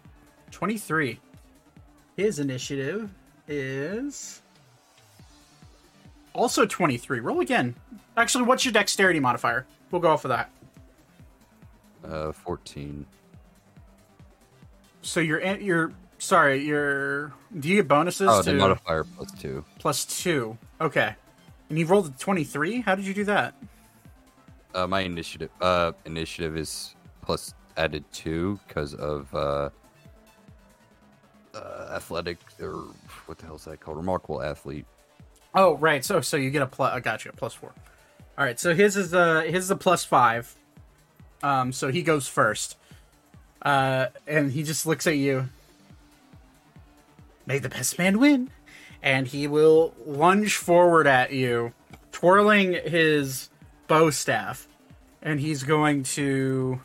Twenty-three. 0.51 1.19
His 2.15 2.39
initiative 2.39 3.09
is 3.47 4.41
also 6.33 6.65
twenty-three. 6.65 7.19
Roll 7.19 7.41
again. 7.41 7.75
Actually, 8.15 8.45
what's 8.45 8.65
your 8.65 8.71
dexterity 8.71 9.19
modifier? 9.19 9.65
We'll 9.91 10.01
go 10.01 10.09
off 10.09 10.25
of 10.25 10.29
that. 10.29 10.49
Uh, 12.03 12.31
fourteen. 12.31 13.05
So 15.01 15.19
you're 15.19 15.41
you're 15.57 15.91
sorry. 16.17 16.63
You're 16.63 17.33
do 17.59 17.67
you 17.69 17.75
get 17.77 17.87
bonuses 17.87 18.27
Oh, 18.29 18.41
to 18.41 18.51
the 18.51 18.57
modifier 18.57 19.03
plus 19.03 19.31
two. 19.33 19.63
plus 19.79 20.05
two? 20.05 20.57
Okay. 20.81 21.15
And 21.69 21.77
you 21.77 21.85
rolled 21.85 22.07
a 22.07 22.11
twenty-three. 22.17 22.81
How 22.81 22.95
did 22.95 23.05
you 23.05 23.13
do 23.13 23.23
that? 23.25 23.53
Uh, 24.73 24.87
my 24.87 25.01
initiative. 25.01 25.49
Uh, 25.59 25.91
initiative 26.05 26.55
is 26.55 26.95
plus 27.21 27.53
added 27.77 28.03
two 28.11 28.59
because 28.67 28.93
of 28.93 29.33
uh, 29.33 29.69
uh, 31.53 31.89
athletic 31.95 32.39
or 32.61 32.83
what 33.25 33.37
the 33.37 33.45
hell 33.45 33.55
is 33.55 33.65
that 33.65 33.79
called? 33.79 33.97
Remarkable 33.97 34.41
athlete. 34.41 34.85
Oh, 35.55 35.75
right. 35.77 36.03
So 36.05 36.21
so 36.21 36.37
you 36.37 36.49
get 36.51 36.61
a 36.61 36.67
plus. 36.67 36.93
I 36.93 36.99
got 36.99 37.25
you. 37.25 37.31
A 37.31 37.33
plus 37.35 37.53
four. 37.53 37.73
All 38.37 38.45
right. 38.45 38.59
So 38.59 38.75
his 38.75 38.95
is 38.95 39.13
uh 39.13 39.41
his 39.41 39.65
is 39.65 39.71
a 39.71 39.75
plus 39.75 40.05
five. 40.05 40.55
Um. 41.43 41.71
So 41.71 41.91
he 41.91 42.01
goes 42.03 42.27
first. 42.27 42.77
Uh, 43.59 44.07
and 44.27 44.51
he 44.51 44.61
just 44.61 44.85
looks 44.85 45.07
at 45.07 45.17
you 45.17 45.49
may 47.47 47.57
the 47.57 47.69
best 47.69 47.97
man 47.97 48.19
win. 48.19 48.51
And 49.01 49.25
he 49.25 49.47
will 49.47 49.95
lunge 50.05 50.55
forward 50.55 51.07
at 51.07 51.31
you, 51.31 51.73
twirling 52.11 52.73
his 52.73 53.49
bow 53.87 54.11
staff. 54.11 54.67
And 55.21 55.39
he's 55.39 55.63
going 55.63 56.03
to 56.03 56.79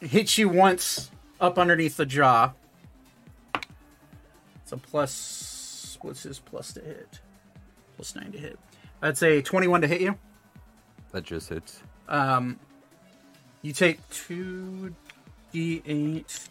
hit 0.00 0.36
you 0.36 0.50
once 0.50 1.10
up 1.40 1.58
underneath 1.58 1.96
the 1.96 2.04
jaw. 2.06 2.52
It's 4.62 4.72
a 4.72 4.76
plus. 4.76 5.96
What's 6.02 6.24
his 6.24 6.38
plus 6.38 6.74
to 6.74 6.80
hit? 6.80 7.20
Plus 7.96 8.14
nine 8.14 8.30
to 8.32 8.38
hit. 8.38 8.58
That's 9.00 9.22
a 9.22 9.40
21 9.42 9.82
to 9.82 9.86
hit 9.86 10.00
you. 10.00 10.16
That 11.12 11.22
just 11.24 11.48
hits. 11.48 11.82
Um, 12.08 12.58
you 13.62 13.72
take 13.72 14.00
2d8 14.10 16.48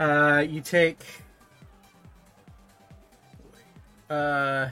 Uh, 0.00 0.46
you 0.48 0.62
take. 0.62 1.04
Uh, 4.08 4.70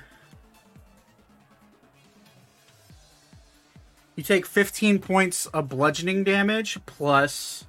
you 4.16 4.22
take 4.22 4.46
15 4.46 4.98
points 4.98 5.44
of 5.46 5.68
bludgeoning 5.68 6.24
damage 6.24 6.78
plus. 6.86 7.66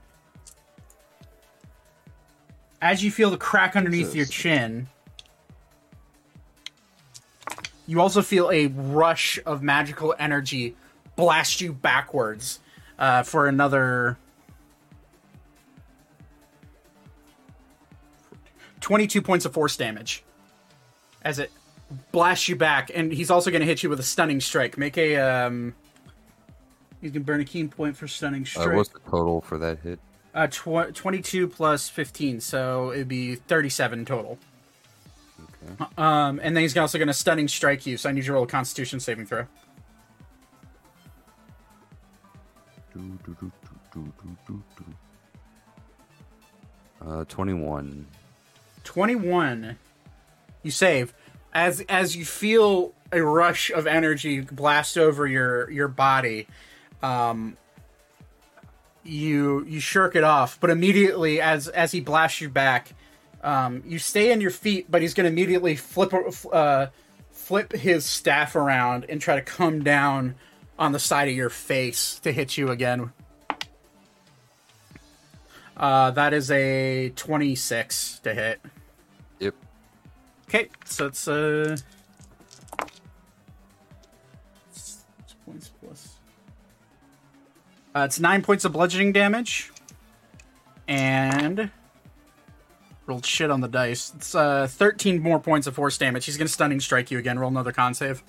As 2.81 3.03
you 3.03 3.11
feel 3.11 3.29
the 3.29 3.37
crack 3.37 3.75
underneath 3.75 4.15
your 4.15 4.25
chin, 4.25 4.87
you 7.85 7.99
also 7.99 8.21
feel 8.21 8.49
a 8.51 8.67
rush 8.67 9.37
of 9.45 9.61
magical 9.61 10.15
energy 10.17 10.77
blast 11.17 11.59
you 11.59 11.73
backwards 11.73 12.61
uh, 12.97 13.23
for 13.23 13.47
another 13.47 14.17
22 18.89 19.21
points 19.21 19.45
of 19.45 19.53
force 19.53 19.77
damage 19.77 20.23
as 21.21 21.37
it 21.37 21.51
blasts 22.11 22.49
you 22.49 22.55
back 22.55 22.89
and 22.91 23.13
he's 23.13 23.29
also 23.29 23.51
going 23.51 23.59
to 23.61 23.65
hit 23.67 23.83
you 23.83 23.89
with 23.89 23.99
a 23.99 24.03
stunning 24.03 24.41
strike 24.41 24.79
make 24.79 24.97
a 24.97 25.15
um 25.17 25.75
you 26.99 27.11
can 27.11 27.21
burn 27.21 27.39
a 27.39 27.45
ki 27.45 27.67
point 27.67 27.95
for 27.95 28.07
stunning 28.07 28.41
Uh, 28.41 28.45
strike 28.61 28.75
what's 28.75 28.89
the 28.89 28.97
total 29.07 29.41
for 29.41 29.59
that 29.59 29.77
hit? 29.83 29.99
uh, 30.33 30.47
tw- 30.47 30.91
22 30.95 31.47
plus 31.47 31.87
15 31.87 32.41
so 32.41 32.91
it'd 32.91 33.07
be 33.07 33.35
37 33.35 34.05
total 34.05 34.39
Okay. 35.61 35.85
um 35.99 36.39
and 36.41 36.55
then 36.55 36.63
he's 36.63 36.75
also 36.75 36.97
going 36.97 37.07
to 37.09 37.13
stunning 37.13 37.47
strike 37.47 37.85
you 37.85 37.95
so 37.95 38.09
i 38.09 38.11
need 38.11 38.21
you 38.21 38.25
to 38.25 38.33
roll 38.33 38.43
a 38.45 38.47
constitution 38.47 38.99
saving 38.99 39.27
throw. 39.27 39.45
Uh, 47.01 47.23
twenty-one. 47.25 48.05
21 48.83 49.77
you 50.63 50.71
save. 50.71 51.13
As 51.53 51.81
as 51.89 52.15
you 52.15 52.25
feel 52.25 52.93
a 53.11 53.21
rush 53.21 53.71
of 53.71 53.87
energy 53.87 54.41
blast 54.41 54.97
over 54.97 55.25
your 55.25 55.69
your 55.71 55.87
body 55.87 56.47
um 57.01 57.57
you 59.03 59.65
you 59.65 59.79
shirk 59.79 60.15
it 60.15 60.23
off. 60.23 60.59
But 60.59 60.69
immediately 60.69 61.41
as 61.41 61.67
as 61.67 61.91
he 61.91 62.01
blasts 62.01 62.41
you 62.41 62.49
back 62.49 62.93
um 63.43 63.83
you 63.85 63.99
stay 63.99 64.31
on 64.31 64.41
your 64.41 64.51
feet 64.51 64.89
but 64.89 65.01
he's 65.01 65.13
going 65.13 65.25
to 65.25 65.31
immediately 65.31 65.75
flip 65.75 66.13
uh 66.51 66.87
flip 67.31 67.71
his 67.71 68.05
staff 68.05 68.55
around 68.55 69.05
and 69.09 69.21
try 69.21 69.35
to 69.35 69.41
come 69.41 69.81
down 69.83 70.35
on 70.77 70.91
the 70.91 70.99
side 70.99 71.27
of 71.27 71.35
your 71.35 71.49
face 71.49 72.19
to 72.19 72.31
hit 72.31 72.57
you 72.57 72.69
again 72.69 73.11
uh 75.79 76.11
that 76.11 76.33
is 76.33 76.51
a 76.51 77.09
26 77.15 78.19
to 78.19 78.33
hit 78.33 78.59
Yep. 79.39 79.55
Okay, 80.47 80.69
so 80.85 81.05
it's 81.07 81.27
uh 81.27 81.77
six 84.71 85.05
points 85.45 85.71
plus. 85.81 86.15
Uh, 87.95 88.01
it's 88.01 88.19
nine 88.19 88.41
points 88.41 88.65
of 88.65 88.73
bludgeoning 88.73 89.11
damage, 89.11 89.71
and 90.87 91.71
rolled 93.07 93.25
shit 93.25 93.49
on 93.49 93.61
the 93.61 93.67
dice. 93.67 94.11
It's 94.15 94.35
uh 94.35 94.67
thirteen 94.69 95.21
more 95.21 95.39
points 95.39 95.67
of 95.67 95.75
force 95.75 95.97
damage. 95.97 96.25
He's 96.25 96.37
gonna 96.37 96.47
stunning 96.49 96.79
strike 96.79 97.09
you 97.11 97.17
again. 97.17 97.39
Roll 97.39 97.49
another 97.49 97.71
con 97.71 97.93
save. 97.93 98.23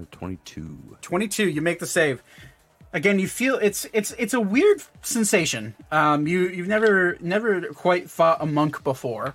Uh, 0.00 0.04
twenty-two. 0.10 0.96
22 1.02 1.48
you 1.48 1.60
make 1.60 1.78
the 1.78 1.86
save 1.86 2.22
again 2.92 3.18
you 3.18 3.28
feel 3.28 3.56
it's 3.56 3.86
it's 3.92 4.12
it's 4.18 4.34
a 4.34 4.40
weird 4.40 4.82
sensation 5.02 5.74
um 5.92 6.26
you 6.26 6.48
you've 6.48 6.68
never 6.68 7.16
never 7.20 7.60
quite 7.72 8.08
fought 8.08 8.38
a 8.40 8.46
monk 8.46 8.82
before 8.84 9.34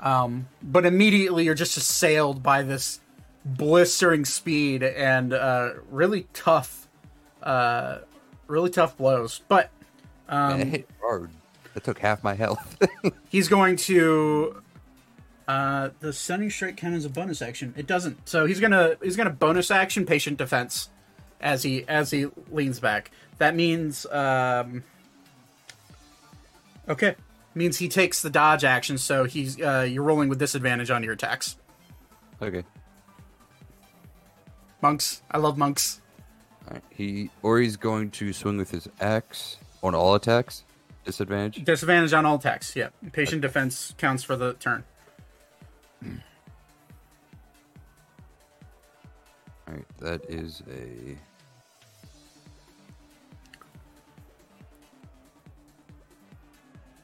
um 0.00 0.46
but 0.62 0.84
immediately 0.86 1.44
you're 1.44 1.54
just 1.54 1.76
assailed 1.76 2.42
by 2.42 2.62
this 2.62 3.00
blistering 3.44 4.24
speed 4.24 4.82
and 4.82 5.32
uh 5.32 5.70
really 5.90 6.26
tough 6.32 6.88
uh 7.42 7.98
really 8.46 8.70
tough 8.70 8.96
blows 8.96 9.40
but 9.48 9.70
um 10.28 10.60
it 10.60 10.66
hit 10.66 10.88
hard. 11.00 11.30
That 11.74 11.84
took 11.84 12.00
half 12.00 12.24
my 12.24 12.34
health. 12.34 12.76
he's 13.28 13.46
going 13.46 13.76
to 13.76 14.60
uh 15.50 15.90
the 16.00 16.12
stunning 16.12 16.50
strike 16.50 16.76
count 16.76 16.94
as 16.94 17.04
a 17.04 17.10
bonus 17.10 17.42
action 17.42 17.74
it 17.76 17.86
doesn't 17.86 18.28
so 18.28 18.46
he's 18.46 18.60
gonna 18.60 18.96
he's 19.02 19.16
gonna 19.16 19.30
bonus 19.30 19.70
action 19.70 20.06
patient 20.06 20.38
defense 20.38 20.88
as 21.40 21.62
he 21.62 21.84
as 21.88 22.10
he 22.10 22.26
leans 22.50 22.78
back 22.80 23.10
that 23.38 23.54
means 23.54 24.06
um 24.06 24.84
okay 26.88 27.14
means 27.54 27.78
he 27.78 27.88
takes 27.88 28.22
the 28.22 28.30
dodge 28.30 28.64
action 28.64 28.96
so 28.98 29.24
he's 29.24 29.60
uh 29.60 29.86
you're 29.90 30.02
rolling 30.04 30.28
with 30.28 30.38
disadvantage 30.38 30.90
on 30.90 31.02
your 31.02 31.14
attacks 31.14 31.56
okay. 32.42 32.64
Monks. 34.82 35.22
I 35.30 35.38
love 35.38 35.58
monks. 35.58 36.00
Right. 36.70 36.82
He 36.90 37.30
or 37.42 37.58
he's 37.58 37.76
going 37.76 38.10
to 38.12 38.32
swing 38.32 38.56
with 38.56 38.70
his 38.70 38.88
axe 39.00 39.58
on 39.82 39.94
all 39.94 40.14
attacks. 40.14 40.64
Disadvantage. 41.04 41.64
Disadvantage 41.64 42.12
on 42.12 42.26
all 42.26 42.36
attacks. 42.36 42.76
Yeah. 42.76 42.88
Patient 43.12 43.42
defense 43.42 43.94
counts 43.98 44.22
for 44.22 44.36
the 44.36 44.54
turn. 44.54 44.84
All 46.02 46.10
right. 49.68 49.84
That 49.98 50.24
is 50.28 50.62
a. 50.70 51.16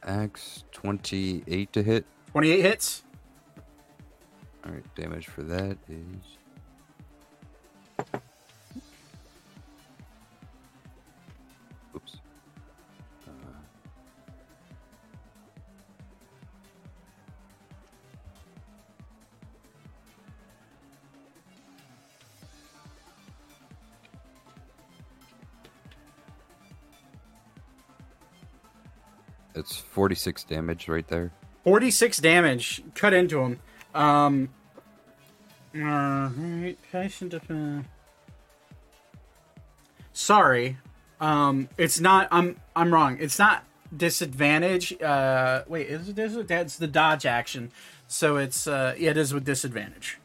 Axe 0.09 0.65
twenty-eight 0.71 1.73
to 1.73 1.83
hit. 1.83 2.05
28 2.31 2.61
hits. 2.61 3.03
All 4.65 4.73
right. 4.73 4.95
Damage 4.95 5.27
for 5.27 5.43
that 5.43 5.77
is. 5.89 6.39
It's 29.57 29.77
46 29.77 30.45
damage 30.45 30.87
right 30.87 31.09
there. 31.09 31.33
46 31.65 32.19
damage. 32.19 32.83
Cut 32.95 33.13
into 33.15 33.41
him. 33.41 33.59
Um. 33.95 34.51
Alright. 35.77 36.79
Patient 36.93 37.31
defense. 37.31 37.87
Sorry. 40.13 40.77
Um. 41.21 41.69
It's 41.79 41.99
not. 41.99 42.29
I'm. 42.31 42.57
I'm 42.77 42.93
wrong. 42.93 43.17
It's 43.19 43.39
not 43.39 43.65
disadvantage. 43.97 45.01
Uh. 45.01 45.65
Wait. 45.67 45.87
Is 45.89 46.09
it? 46.11 46.19
Is 46.19 46.37
it? 46.37 46.49
That's 46.49 46.77
the 46.77 46.87
dodge 46.87 47.25
action. 47.27 47.73
So 48.07 48.37
it's. 48.37 48.67
Uh. 48.67 48.95
Yeah. 48.99 49.11
It 49.11 49.17
is 49.17 49.33
with 49.33 49.45
disadvantage. 49.45 50.19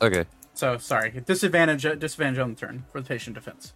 Okay. 0.00 0.24
So 0.54 0.78
sorry. 0.78 1.10
Disadvantage. 1.26 1.84
uh, 1.84 1.94
Disadvantage 1.96 2.38
on 2.38 2.50
the 2.54 2.56
turn 2.60 2.84
for 2.92 3.00
the 3.00 3.06
patient 3.08 3.34
defense. 3.34 3.74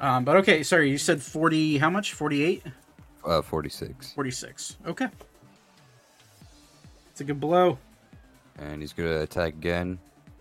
Um. 0.00 0.24
But 0.24 0.36
okay. 0.38 0.62
Sorry. 0.64 0.90
You 0.90 0.98
said 0.98 1.22
40. 1.22 1.78
How 1.78 1.88
much? 1.90 2.12
48. 2.12 2.64
Uh, 3.24 3.42
46. 3.42 4.12
46. 4.12 4.78
Okay. 4.86 5.08
It's 7.10 7.20
a 7.20 7.24
good 7.24 7.40
blow. 7.40 7.78
And 8.58 8.80
he's 8.80 8.92
going 8.92 9.08
to 9.08 9.22
attack 9.22 9.54
again 9.54 9.98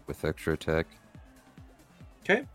with 0.07 0.23
extra 0.25 0.53
attack. 0.53 0.87
Okay. 2.23 2.45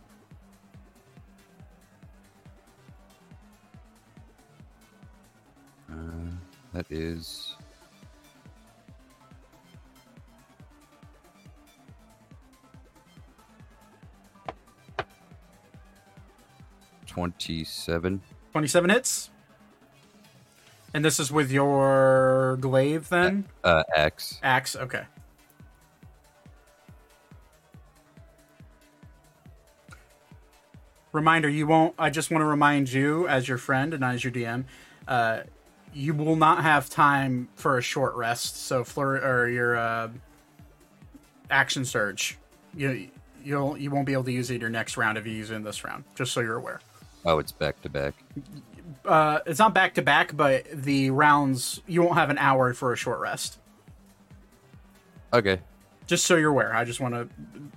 Uh, 5.90 5.94
that 6.72 6.90
is. 6.90 7.56
Twenty-seven. 17.06 18.20
27 18.52 18.90
hits. 18.90 19.30
And 20.94 21.04
this 21.04 21.18
is 21.18 21.32
with 21.32 21.50
your 21.50 22.56
glaive 22.60 23.08
then? 23.08 23.46
Uh, 23.64 23.82
X. 23.96 24.38
Axe, 24.44 24.76
okay. 24.76 25.02
Reminder, 31.10 31.48
you 31.48 31.66
won't 31.66 31.94
I 31.98 32.10
just 32.10 32.30
want 32.30 32.42
to 32.42 32.46
remind 32.46 32.92
you 32.92 33.28
as 33.28 33.48
your 33.48 33.58
friend 33.58 33.92
and 33.92 34.00
not 34.00 34.14
as 34.14 34.24
your 34.24 34.32
DM, 34.32 34.64
uh 35.06 35.40
you 35.92 36.12
will 36.12 36.34
not 36.34 36.62
have 36.62 36.90
time 36.90 37.48
for 37.54 37.78
a 37.78 37.82
short 37.82 38.16
rest. 38.16 38.64
So 38.64 38.82
flur 38.82 39.20
or 39.20 39.48
your 39.48 39.76
uh 39.76 40.08
action 41.50 41.84
surge. 41.84 42.38
You 42.76 43.08
you'll 43.44 43.76
you 43.76 43.90
won't 43.90 44.06
be 44.06 44.12
able 44.12 44.24
to 44.24 44.32
use 44.32 44.50
it 44.50 44.60
your 44.60 44.70
next 44.70 44.96
round 44.96 45.18
if 45.18 45.26
you 45.26 45.32
use 45.32 45.50
it 45.50 45.54
in 45.54 45.62
this 45.64 45.84
round, 45.84 46.04
just 46.14 46.32
so 46.32 46.40
you're 46.40 46.56
aware. 46.56 46.80
Oh, 47.24 47.38
it's 47.38 47.52
back 47.52 47.80
to 47.82 47.88
back. 47.88 48.14
Uh, 49.04 49.40
it's 49.46 49.58
not 49.58 49.74
back 49.74 49.94
to 49.94 50.02
back, 50.02 50.36
but 50.36 50.66
the 50.72 51.10
rounds 51.10 51.80
you 51.86 52.02
won't 52.02 52.14
have 52.16 52.30
an 52.30 52.38
hour 52.38 52.72
for 52.74 52.92
a 52.92 52.96
short 52.96 53.20
rest. 53.20 53.58
Okay. 55.32 55.60
Just 56.06 56.24
so 56.26 56.36
you're 56.36 56.50
aware, 56.50 56.74
I 56.74 56.84
just 56.84 57.00
want 57.00 57.14
to. 57.14 57.28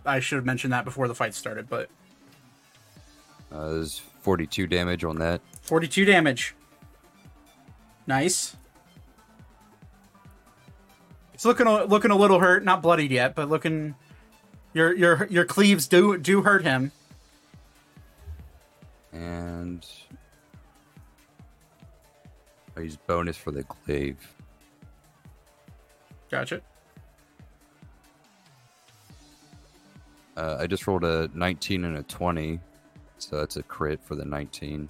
I 0.05 0.19
should 0.19 0.35
have 0.35 0.45
mentioned 0.45 0.73
that 0.73 0.85
before 0.85 1.07
the 1.07 1.15
fight 1.15 1.33
started, 1.33 1.69
but 1.69 1.89
Uh, 3.51 3.71
there's 3.71 3.99
42 4.21 4.67
damage 4.67 5.03
on 5.03 5.17
that. 5.17 5.41
42 5.61 6.05
damage. 6.05 6.53
Nice. 8.05 8.55
It's 11.33 11.45
looking 11.45 11.67
a, 11.67 11.85
looking 11.85 12.11
a 12.11 12.15
little 12.15 12.39
hurt, 12.39 12.63
not 12.63 12.81
bloodied 12.81 13.11
yet, 13.11 13.35
but 13.35 13.47
looking. 13.49 13.95
Your 14.73 14.93
your 14.95 15.27
your 15.27 15.45
cleaves 15.45 15.87
do 15.87 16.17
do 16.17 16.41
hurt 16.41 16.63
him. 16.63 16.91
And. 19.13 19.85
I 22.77 22.81
use 22.81 22.95
bonus 22.95 23.35
for 23.35 23.49
the 23.49 23.63
glaive. 23.63 24.19
Gotcha. 26.29 26.61
Uh, 30.35 30.57
I 30.59 30.67
just 30.67 30.85
rolled 30.85 31.03
a 31.03 31.27
19 31.33 31.85
and 31.85 31.97
a 31.97 32.03
20, 32.03 32.59
so 33.17 33.37
that's 33.37 33.57
a 33.57 33.63
crit 33.63 33.99
for 34.03 34.15
the 34.15 34.25
19. 34.25 34.87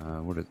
Uh, 0.00 0.04
what 0.20 0.38
is? 0.38 0.46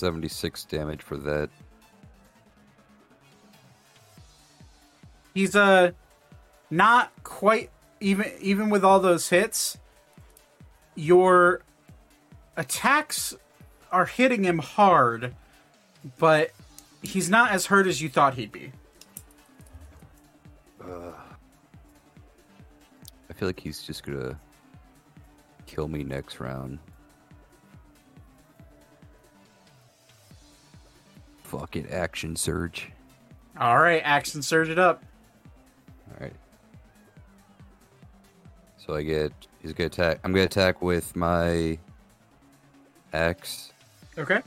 76 0.00 0.64
damage 0.64 1.02
for 1.02 1.18
that. 1.18 1.50
He's 5.34 5.54
uh 5.54 5.92
not 6.70 7.12
quite 7.22 7.70
even 8.00 8.32
even 8.40 8.70
with 8.70 8.82
all 8.82 8.98
those 8.98 9.28
hits. 9.28 9.78
Your 10.94 11.60
attacks 12.56 13.36
are 13.92 14.06
hitting 14.06 14.42
him 14.42 14.58
hard, 14.58 15.34
but 16.18 16.50
he's 17.02 17.28
not 17.28 17.50
as 17.50 17.66
hurt 17.66 17.86
as 17.86 18.00
you 18.00 18.08
thought 18.08 18.34
he'd 18.34 18.50
be. 18.50 18.72
Uh, 20.82 21.12
I 23.28 23.32
feel 23.34 23.48
like 23.48 23.60
he's 23.60 23.82
just 23.82 24.02
gonna 24.02 24.38
kill 25.66 25.88
me 25.88 26.02
next 26.02 26.40
round. 26.40 26.78
Action 31.90 32.36
surge. 32.36 32.90
All 33.58 33.78
right, 33.78 34.02
action 34.04 34.42
surge 34.42 34.68
it 34.68 34.78
up. 34.78 35.02
All 36.10 36.16
right. 36.20 36.34
So 38.76 38.94
I 38.94 39.02
get 39.02 39.32
he's 39.60 39.72
gonna 39.72 39.86
attack. 39.86 40.20
I'm 40.24 40.32
gonna 40.32 40.44
attack 40.44 40.82
with 40.82 41.14
my 41.14 41.78
axe. 43.12 43.72
Okay. 44.18 44.40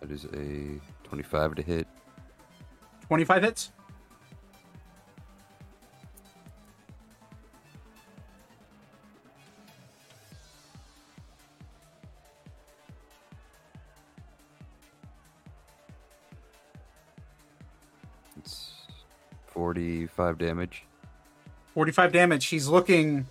That 0.00 0.10
is 0.10 0.24
a 0.26 0.80
25 1.04 1.56
to 1.56 1.62
hit. 1.62 1.86
25 3.06 3.42
hits. 3.42 3.72
45 20.38 20.56
damage. 20.56 20.84
45 21.74 22.12
damage. 22.12 22.46
He's 22.46 22.68
looking. 22.68 23.26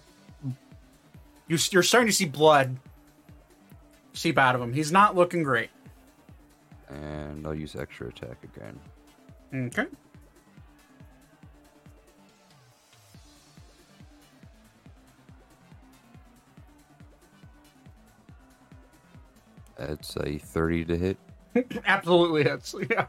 You're 1.47 1.57
starting 1.57 2.07
to 2.07 2.13
see 2.13 2.25
blood 2.25 2.77
seep 4.13 4.37
out 4.37 4.55
of 4.55 4.61
him. 4.61 4.73
He's 4.73 4.91
not 4.91 5.15
looking 5.15 5.43
great. 5.43 5.69
And 6.89 7.45
I'll 7.45 7.55
use 7.55 7.75
extra 7.75 8.07
attack 8.07 8.37
again. 8.43 8.79
Okay. 9.67 9.85
That's 19.77 20.15
a 20.17 20.37
30 20.39 20.85
to 20.85 20.97
hit. 20.97 21.17
Absolutely 21.85 22.43
hits, 22.43 22.73
yeah. 22.89 23.05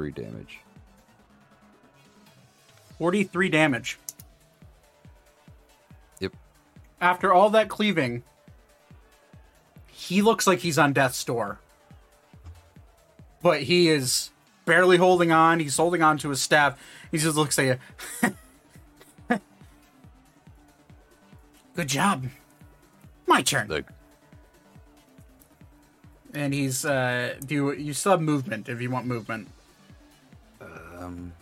43 0.00 0.24
damage. 0.24 0.60
43 2.98 3.48
damage. 3.50 3.98
Yep. 6.20 6.32
After 7.02 7.32
all 7.32 7.50
that 7.50 7.68
cleaving, 7.68 8.22
he 9.88 10.22
looks 10.22 10.46
like 10.46 10.60
he's 10.60 10.78
on 10.78 10.94
death's 10.94 11.22
door. 11.22 11.58
But 13.42 13.62
he 13.62 13.90
is 13.90 14.30
barely 14.64 14.96
holding 14.96 15.32
on. 15.32 15.60
He's 15.60 15.76
holding 15.76 16.02
on 16.02 16.16
to 16.18 16.30
his 16.30 16.40
staff. 16.40 16.78
He 17.10 17.18
just 17.18 17.36
looks 17.36 17.58
at 17.58 17.78
you. 18.22 18.34
Good 21.74 21.88
job. 21.88 22.26
My 23.26 23.42
turn. 23.42 23.68
Like, 23.68 23.86
and 26.32 26.54
he's 26.54 26.84
uh 26.84 27.34
do 27.44 27.54
you, 27.54 27.72
you 27.72 27.92
still 27.92 28.12
have 28.12 28.20
movement 28.20 28.68
if 28.68 28.80
you 28.80 28.90
want 28.90 29.06
movement 29.06 29.48
um, 31.10 31.32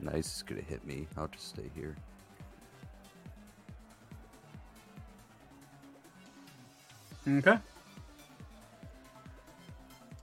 nice 0.00 0.36
is 0.36 0.42
gonna 0.42 0.60
hit 0.60 0.84
me. 0.86 1.06
I'll 1.16 1.28
just 1.28 1.48
stay 1.48 1.70
here. 1.74 1.96
Okay. 7.28 7.58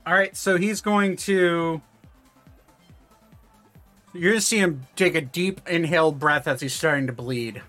All 0.06 0.14
right, 0.14 0.36
so 0.36 0.56
he's 0.56 0.80
going 0.80 1.16
to. 1.16 1.80
You're 4.12 4.30
going 4.30 4.40
to 4.40 4.40
see 4.40 4.58
him 4.58 4.86
take 4.94 5.14
a 5.16 5.20
deep 5.20 5.60
inhaled 5.68 6.20
breath 6.20 6.46
as 6.46 6.60
he's 6.60 6.72
starting 6.72 7.08
to 7.08 7.12
bleed. 7.12 7.60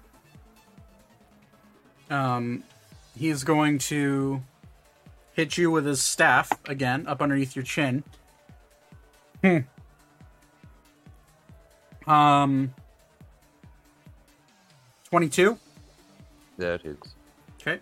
Um, 2.10 2.64
he's 3.18 3.44
going 3.44 3.80
to 3.80 4.42
hit 5.36 5.58
you 5.58 5.70
with 5.70 5.86
his 5.86 6.02
staff 6.02 6.50
again, 6.66 7.06
up 7.06 7.22
underneath 7.22 7.56
your 7.56 7.64
chin. 7.64 8.04
Hmm. 9.44 9.58
Um, 12.10 12.74
twenty-two. 15.10 15.60
That 16.58 16.82
hits. 16.82 17.16
Okay. 17.60 17.80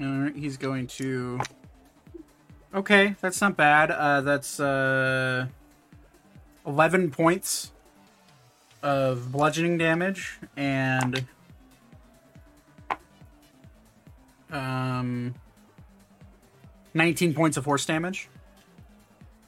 All 0.00 0.24
right, 0.24 0.34
he's 0.34 0.56
going 0.56 0.86
to. 0.88 1.40
Okay, 2.74 3.14
that's 3.20 3.40
not 3.40 3.56
bad. 3.56 3.90
Uh, 3.90 4.22
that's 4.22 4.58
uh, 4.58 5.46
eleven 6.66 7.10
points 7.10 7.70
of 8.82 9.30
bludgeoning 9.30 9.78
damage 9.78 10.38
and 10.56 11.26
um, 14.52 15.34
nineteen 16.94 17.34
points 17.34 17.56
of 17.56 17.64
force 17.64 17.84
damage 17.84 18.28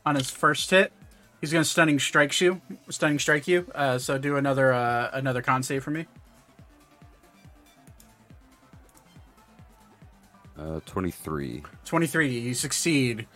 on 0.05 0.15
his 0.17 0.31
first 0.31 0.71
hit. 0.71 0.93
He's 1.41 1.53
going 1.53 1.63
to 1.63 1.69
stunning 1.69 1.99
strike 1.99 2.41
you, 2.41 2.61
stunning 2.89 3.19
strike 3.19 3.47
you. 3.47 3.71
Uh, 3.75 3.99
so 3.99 4.17
do 4.17 4.37
another 4.37 4.73
uh, 4.73 5.11
another 5.13 5.43
con 5.43 5.63
save 5.63 5.85
for 5.85 5.91
me. 5.91 6.07
Uh, 10.59 10.81
twenty-three. 10.87 11.63
23 11.85 12.39
you 12.39 12.55
succeed 12.55 13.27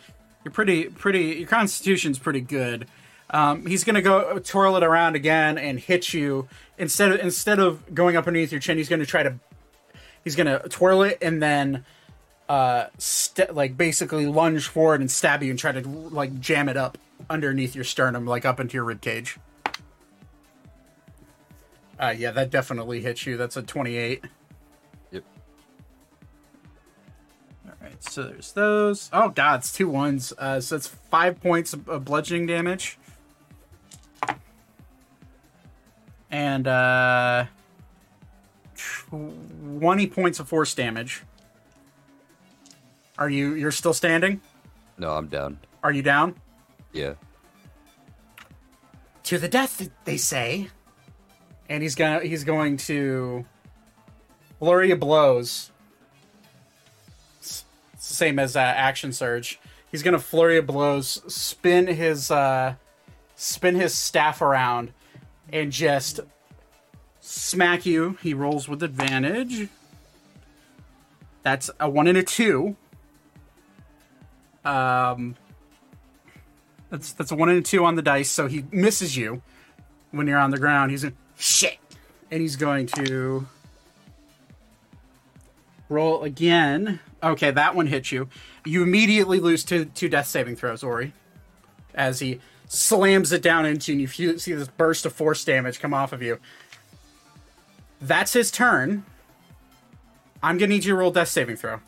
you're 0.44 0.52
pretty 0.52 0.84
pretty 0.84 1.36
your 1.40 1.48
constitution's 1.48 2.18
pretty 2.18 2.40
good 2.40 2.86
um, 3.30 3.66
he's 3.66 3.84
gonna 3.84 4.00
go 4.00 4.38
twirl 4.38 4.76
it 4.76 4.82
around 4.84 5.16
again 5.16 5.58
and 5.58 5.78
hit 5.78 6.14
you 6.14 6.48
instead 6.78 7.12
of 7.12 7.20
instead 7.20 7.58
of 7.58 7.92
going 7.94 8.16
up 8.16 8.26
underneath 8.26 8.52
your 8.52 8.60
chin 8.60 8.78
he's 8.78 8.88
gonna 8.88 9.04
try 9.04 9.22
to 9.22 9.38
he's 10.28 10.36
gonna 10.36 10.58
twirl 10.68 11.00
it 11.04 11.16
and 11.22 11.42
then 11.42 11.86
uh 12.50 12.84
st- 12.98 13.54
like 13.54 13.78
basically 13.78 14.26
lunge 14.26 14.68
forward 14.68 15.00
and 15.00 15.10
stab 15.10 15.42
you 15.42 15.48
and 15.48 15.58
try 15.58 15.72
to 15.72 15.80
like 15.88 16.38
jam 16.38 16.68
it 16.68 16.76
up 16.76 16.98
underneath 17.30 17.74
your 17.74 17.82
sternum 17.84 18.26
like 18.26 18.44
up 18.44 18.60
into 18.60 18.74
your 18.74 18.84
rib 18.84 19.00
cage 19.00 19.38
uh 21.98 22.14
yeah 22.14 22.30
that 22.30 22.50
definitely 22.50 23.00
hits 23.00 23.24
you 23.26 23.38
that's 23.38 23.56
a 23.56 23.62
28 23.62 24.22
Yep. 25.12 25.24
Alright, 27.66 28.04
so 28.04 28.24
there's 28.24 28.52
those. 28.52 29.08
Oh 29.14 29.30
god, 29.30 29.60
it's 29.60 29.72
two 29.72 29.88
ones. 29.88 30.34
Uh, 30.36 30.60
so 30.60 30.76
it's 30.76 30.86
five 30.86 31.40
points 31.40 31.72
of 31.72 32.04
bludgeoning 32.04 32.44
damage. 32.46 32.98
And 36.30 36.68
uh 36.68 37.46
20 39.10 40.06
points 40.08 40.40
of 40.40 40.48
force 40.48 40.74
damage. 40.74 41.22
Are 43.18 43.28
you 43.28 43.54
you're 43.54 43.72
still 43.72 43.94
standing? 43.94 44.40
No, 44.96 45.10
I'm 45.10 45.26
down. 45.26 45.58
Are 45.82 45.92
you 45.92 46.02
down? 46.02 46.34
Yeah. 46.92 47.14
To 49.24 49.38
the 49.38 49.48
death, 49.48 49.88
they 50.04 50.16
say. 50.16 50.68
And 51.68 51.82
he's 51.82 51.94
gonna 51.94 52.20
he's 52.20 52.44
going 52.44 52.76
to 52.78 53.44
flurry 54.58 54.90
of 54.90 55.00
blows. 55.00 55.70
It's 57.40 57.64
the 57.92 58.14
same 58.14 58.38
as 58.38 58.56
uh, 58.56 58.60
action 58.60 59.12
surge. 59.12 59.60
He's 59.90 60.02
gonna 60.02 60.18
flurry 60.18 60.58
of 60.58 60.66
blows, 60.66 61.22
spin 61.32 61.86
his 61.88 62.30
uh, 62.30 62.74
spin 63.34 63.74
his 63.74 63.94
staff 63.94 64.40
around, 64.40 64.92
and 65.52 65.72
just 65.72 66.20
smack 67.28 67.84
you. 67.84 68.16
He 68.22 68.32
rolls 68.34 68.68
with 68.68 68.82
advantage. 68.82 69.68
That's 71.42 71.70
a 71.78 71.88
one 71.88 72.06
and 72.06 72.18
a 72.18 72.22
two. 72.22 72.76
Um, 74.64 75.36
that's 76.90 77.12
that's 77.12 77.30
a 77.30 77.36
one 77.36 77.48
and 77.48 77.58
a 77.58 77.62
two 77.62 77.84
on 77.84 77.96
the 77.96 78.02
dice, 78.02 78.30
so 78.30 78.48
he 78.48 78.64
misses 78.70 79.16
you 79.16 79.42
when 80.10 80.26
you're 80.26 80.38
on 80.38 80.50
the 80.50 80.58
ground. 80.58 80.90
He's 80.90 81.04
in 81.04 81.14
shit, 81.36 81.78
and 82.30 82.40
he's 82.40 82.56
going 82.56 82.86
to 82.88 83.46
roll 85.88 86.24
again. 86.24 87.00
Okay, 87.22 87.50
that 87.50 87.74
one 87.74 87.86
hits 87.86 88.10
you. 88.10 88.28
You 88.64 88.82
immediately 88.82 89.40
lose 89.40 89.64
two 89.64 89.84
two 89.86 90.08
death 90.08 90.26
saving 90.26 90.56
throws, 90.56 90.82
Ori, 90.82 91.12
as 91.94 92.20
he 92.20 92.40
slams 92.66 93.32
it 93.32 93.42
down 93.42 93.66
into 93.66 93.92
you. 93.92 94.06
And 94.06 94.18
you 94.18 94.38
see 94.38 94.52
this 94.54 94.68
burst 94.68 95.06
of 95.06 95.12
force 95.12 95.44
damage 95.44 95.80
come 95.80 95.94
off 95.94 96.12
of 96.12 96.22
you. 96.22 96.38
That's 98.00 98.32
his 98.32 98.50
turn. 98.50 99.04
I'm 100.42 100.56
gonna 100.56 100.68
need 100.68 100.84
you 100.84 100.92
to 100.92 100.96
roll 100.96 101.10
death 101.10 101.28
saving 101.28 101.56
throw. 101.56 101.80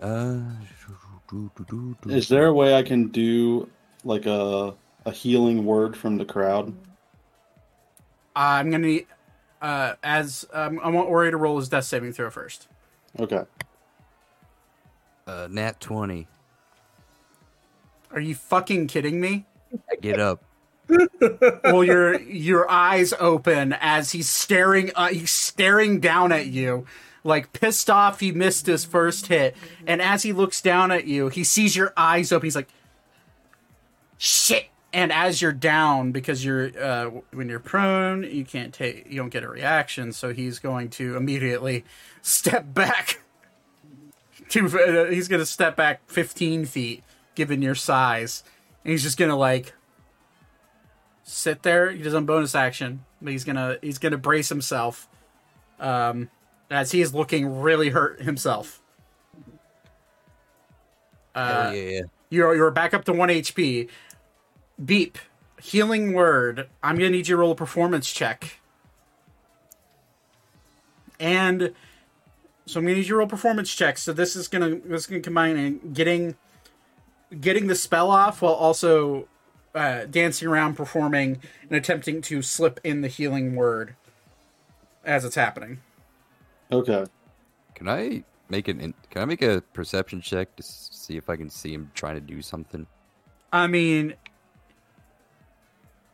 Uh. 0.00 0.40
Is 2.06 2.28
there 2.28 2.46
a 2.46 2.52
way 2.52 2.74
I 2.74 2.82
can 2.82 3.08
do 3.08 3.68
like 4.04 4.26
a 4.26 4.74
a 5.06 5.10
healing 5.10 5.64
word 5.64 5.96
from 5.96 6.16
the 6.16 6.24
crowd? 6.24 6.74
I'm 8.34 8.70
gonna 8.70 8.86
need, 8.86 9.06
uh, 9.62 9.94
as 10.02 10.46
um, 10.52 10.80
I 10.82 10.88
want 10.90 11.08
Ori 11.08 11.30
to 11.30 11.36
roll 11.36 11.58
his 11.58 11.68
death 11.68 11.84
saving 11.84 12.12
throw 12.12 12.30
first. 12.30 12.68
Okay. 13.18 13.42
Uh, 15.26 15.48
nat 15.50 15.80
twenty. 15.80 16.26
Are 18.10 18.20
you 18.20 18.34
fucking 18.34 18.88
kidding 18.88 19.20
me? 19.20 19.46
I 19.90 19.94
get 19.94 20.18
up. 20.18 20.42
Well, 21.64 21.84
your 21.84 22.20
your 22.20 22.70
eyes 22.70 23.12
open 23.18 23.74
as 23.80 24.12
he's 24.12 24.28
staring. 24.28 24.90
Uh, 24.94 25.08
he's 25.08 25.30
staring 25.30 26.00
down 26.00 26.32
at 26.32 26.46
you, 26.46 26.86
like 27.24 27.52
pissed 27.52 27.90
off. 27.90 28.20
He 28.20 28.32
missed 28.32 28.66
his 28.66 28.84
first 28.84 29.26
hit, 29.28 29.56
and 29.86 30.02
as 30.02 30.22
he 30.22 30.32
looks 30.32 30.60
down 30.60 30.90
at 30.90 31.06
you, 31.06 31.28
he 31.28 31.44
sees 31.44 31.76
your 31.76 31.92
eyes 31.96 32.32
open. 32.32 32.46
He's 32.46 32.56
like, 32.56 32.68
"Shit!" 34.18 34.66
And 34.92 35.12
as 35.12 35.40
you're 35.40 35.52
down, 35.52 36.10
because 36.10 36.44
you're 36.44 36.70
uh, 36.80 37.10
when 37.32 37.48
you're 37.48 37.60
prone, 37.60 38.24
you 38.24 38.44
can't 38.44 38.74
take, 38.74 39.06
you 39.08 39.16
don't 39.16 39.28
get 39.28 39.44
a 39.44 39.48
reaction. 39.48 40.12
So 40.12 40.32
he's 40.32 40.58
going 40.58 40.90
to 40.90 41.16
immediately 41.16 41.84
step 42.22 42.74
back. 42.74 43.20
To 44.50 44.66
uh, 44.66 45.10
he's 45.10 45.28
going 45.28 45.38
to 45.38 45.46
step 45.46 45.76
back 45.76 46.00
15 46.08 46.64
feet, 46.64 47.04
given 47.36 47.62
your 47.62 47.76
size, 47.76 48.42
and 48.82 48.90
he's 48.90 49.04
just 49.04 49.16
going 49.16 49.28
to 49.28 49.36
like 49.36 49.74
sit 51.30 51.62
there. 51.62 51.90
He 51.90 52.02
does 52.02 52.14
on 52.14 52.26
bonus 52.26 52.54
action, 52.54 53.04
but 53.22 53.32
he's 53.32 53.44
gonna 53.44 53.78
he's 53.80 53.98
gonna 53.98 54.18
brace 54.18 54.48
himself, 54.48 55.08
um, 55.78 56.28
as 56.70 56.92
he 56.92 57.00
is 57.00 57.14
looking 57.14 57.60
really 57.60 57.90
hurt 57.90 58.20
himself. 58.22 58.82
Uh, 61.34 61.64
Hell 61.64 61.74
yeah. 61.74 62.00
You're 62.30 62.54
you're 62.54 62.70
back 62.70 62.94
up 62.94 63.04
to 63.04 63.12
one 63.12 63.28
HP. 63.28 63.88
Beep, 64.84 65.18
healing 65.60 66.12
word. 66.12 66.68
I'm 66.82 66.96
gonna 66.96 67.10
need 67.10 67.28
you 67.28 67.36
to 67.36 67.40
roll 67.40 67.52
a 67.52 67.56
performance 67.56 68.10
check. 68.12 68.58
and 71.18 71.74
so 72.66 72.78
I'm 72.78 72.84
gonna 72.86 72.96
need 72.96 73.06
your 73.06 73.18
roll 73.18 73.26
performance 73.26 73.74
check. 73.74 73.98
So 73.98 74.12
this 74.12 74.36
is 74.36 74.48
gonna 74.48 74.76
this 74.76 75.02
is 75.02 75.06
gonna 75.06 75.20
combine 75.20 75.56
in 75.56 75.92
getting 75.92 76.36
getting 77.40 77.66
the 77.66 77.74
spell 77.74 78.10
off 78.10 78.42
while 78.42 78.54
also 78.54 79.28
uh, 79.74 80.04
dancing 80.06 80.48
around, 80.48 80.74
performing, 80.74 81.40
and 81.62 81.72
attempting 81.72 82.20
to 82.22 82.42
slip 82.42 82.80
in 82.84 83.00
the 83.02 83.08
healing 83.08 83.54
word 83.54 83.94
as 85.04 85.24
it's 85.24 85.34
happening. 85.36 85.80
Okay. 86.72 87.04
Can 87.74 87.88
I 87.88 88.24
make 88.48 88.68
an? 88.68 88.80
in- 88.80 88.94
Can 89.10 89.22
I 89.22 89.24
make 89.24 89.42
a 89.42 89.62
perception 89.72 90.20
check 90.20 90.54
to 90.56 90.62
see 90.62 91.16
if 91.16 91.28
I 91.30 91.36
can 91.36 91.48
see 91.50 91.72
him 91.72 91.90
trying 91.94 92.14
to 92.16 92.20
do 92.20 92.42
something? 92.42 92.86
I 93.52 93.66
mean, 93.66 94.14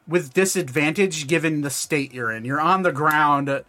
with 0.08 0.32
disadvantage 0.32 1.26
given 1.26 1.62
the 1.62 1.70
state 1.70 2.14
you're 2.14 2.30
in, 2.32 2.44
you're 2.44 2.60
on 2.60 2.82
the 2.82 2.92
ground, 2.92 3.64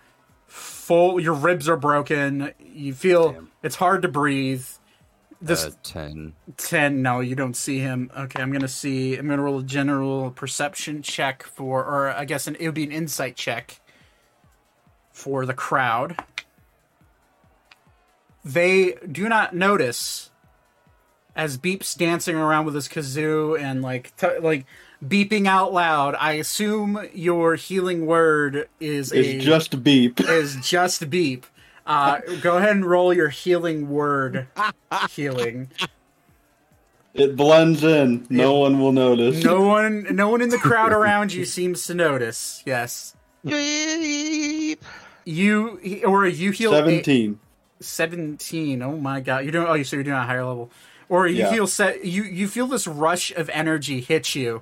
full. 0.45 1.19
Your 1.19 1.34
ribs 1.34 1.68
are 1.68 1.77
broken. 1.77 2.51
You 2.64 2.93
feel 2.93 3.31
Damn. 3.34 3.51
it's 3.64 3.76
hard 3.76 4.01
to 4.03 4.07
breathe. 4.07 4.65
This 5.41 5.65
uh, 5.65 5.72
ten. 5.84 6.34
10 6.57 7.01
no 7.01 7.19
you 7.19 7.35
don't 7.35 7.55
see 7.55 7.77
him 7.80 8.09
okay 8.18 8.41
i'm 8.41 8.51
gonna 8.51 8.68
see 8.68 9.15
i'm 9.15 9.27
gonna 9.27 9.41
roll 9.41 9.59
a 9.59 9.64
general 9.64 10.31
perception 10.31 11.01
check 11.03 11.43
for 11.43 11.84
or 11.85 12.09
i 12.09 12.26
guess 12.26 12.47
an, 12.47 12.55
it 12.59 12.65
would 12.65 12.73
be 12.73 12.84
an 12.84 12.91
insight 12.91 13.35
check 13.35 13.80
for 15.11 15.45
the 15.45 15.53
crowd 15.53 16.18
they 18.43 18.95
do 19.11 19.30
not 19.30 19.55
notice 19.55 20.31
as 21.35 21.57
beeps 21.57 21.95
dancing 21.95 22.35
around 22.35 22.65
with 22.65 22.73
his 22.73 22.88
kazoo 22.88 23.59
and 23.59 23.84
like 23.84 24.15
t- 24.18 24.39
like 24.39 24.65
beeping 25.05 25.45
out 25.45 25.72
loud 25.72 26.15
i 26.19 26.34
assume 26.34 26.99
your 27.14 27.53
healing 27.55 28.07
word 28.07 28.68
is 28.80 29.14
a 29.14 29.38
just 29.38 29.84
beep. 29.84 30.19
is 30.19 30.55
just 30.64 31.09
beep 31.11 31.45
uh, 31.88 32.19
go 32.41 32.57
ahead 32.57 32.72
and 32.76 32.85
roll 32.85 33.14
your 33.14 33.30
healing 33.30 33.89
word 33.89 34.47
healing 35.11 35.69
It 37.14 37.35
blends 37.35 37.84
in. 37.84 38.27
No 38.30 38.59
one 38.59 38.80
will 38.80 38.91
notice. 38.91 39.43
No 39.43 39.61
one, 39.61 40.05
no 40.15 40.30
one 40.30 40.41
in 40.41 40.49
the 40.49 40.57
crowd 40.59 40.91
around 40.93 41.34
you 41.34 41.45
seems 41.45 41.88
to 41.88 41.95
notice. 41.95 42.61
Yes, 42.65 43.15
Beep. 43.43 44.84
you 45.26 45.80
or 46.05 46.27
you 46.27 46.51
heal 46.51 46.76
eight- 46.76 46.80
Seventeen. 47.05 47.39
seventeen. 47.80 48.81
Oh 48.84 48.97
my 48.97 49.19
god, 49.19 49.43
you're 49.43 49.51
doing. 49.51 49.68
Oh, 49.68 49.81
so 49.84 49.95
you're 49.95 50.03
doing 50.03 50.15
a 50.18 50.23
higher 50.26 50.45
level, 50.45 50.69
or 51.09 51.26
you 51.27 51.38
Yeah. 51.38 51.51
feel 51.51 51.65
set. 51.68 52.05
You 52.05 52.23
you 52.23 52.47
feel 52.47 52.68
this 52.68 52.85
rush 52.88 53.31
of 53.31 53.49
energy 53.49 54.01
hit 54.01 54.35
you. 54.35 54.61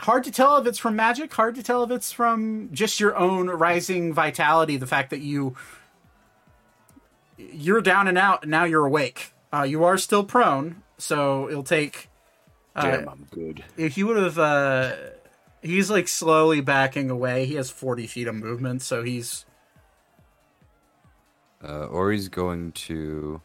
Hard 0.00 0.24
to 0.24 0.32
tell 0.32 0.56
if 0.58 0.66
it's 0.66 0.78
from 0.78 0.96
magic. 0.96 1.32
Hard 1.32 1.54
to 1.54 1.62
tell 1.62 1.84
if 1.84 1.90
it's 1.90 2.12
from 2.12 2.68
just 2.72 2.98
your 3.00 3.16
own 3.16 3.48
rising 3.48 4.12
vitality. 4.12 4.76
The 4.76 4.86
fact 4.88 5.10
that 5.10 5.20
you 5.20 5.54
you're 7.36 7.80
down 7.80 8.08
and 8.08 8.16
out, 8.18 8.42
and 8.42 8.50
now 8.50 8.64
you're 8.64 8.86
awake. 8.86 9.32
Uh, 9.52 9.62
you 9.62 9.84
are 9.84 9.96
still 9.98 10.24
prone, 10.24 10.82
so 10.98 11.48
it'll 11.48 11.62
take. 11.62 12.08
Uh, 12.76 12.82
Damn, 12.82 13.08
I'm 13.08 13.26
good. 13.30 13.62
if 13.76 13.94
he 13.94 14.02
would 14.02 14.16
have 14.16 14.36
uh 14.38 14.96
he's 15.62 15.90
like 15.90 16.08
slowly 16.08 16.60
backing 16.60 17.08
away 17.08 17.46
he 17.46 17.54
has 17.54 17.70
40 17.70 18.08
feet 18.08 18.26
of 18.26 18.34
movement 18.34 18.82
so 18.82 19.04
he's 19.04 19.46
Uh, 21.62 21.86
or 21.86 22.10
he's 22.10 22.28
going 22.28 22.72
to. 22.72 23.40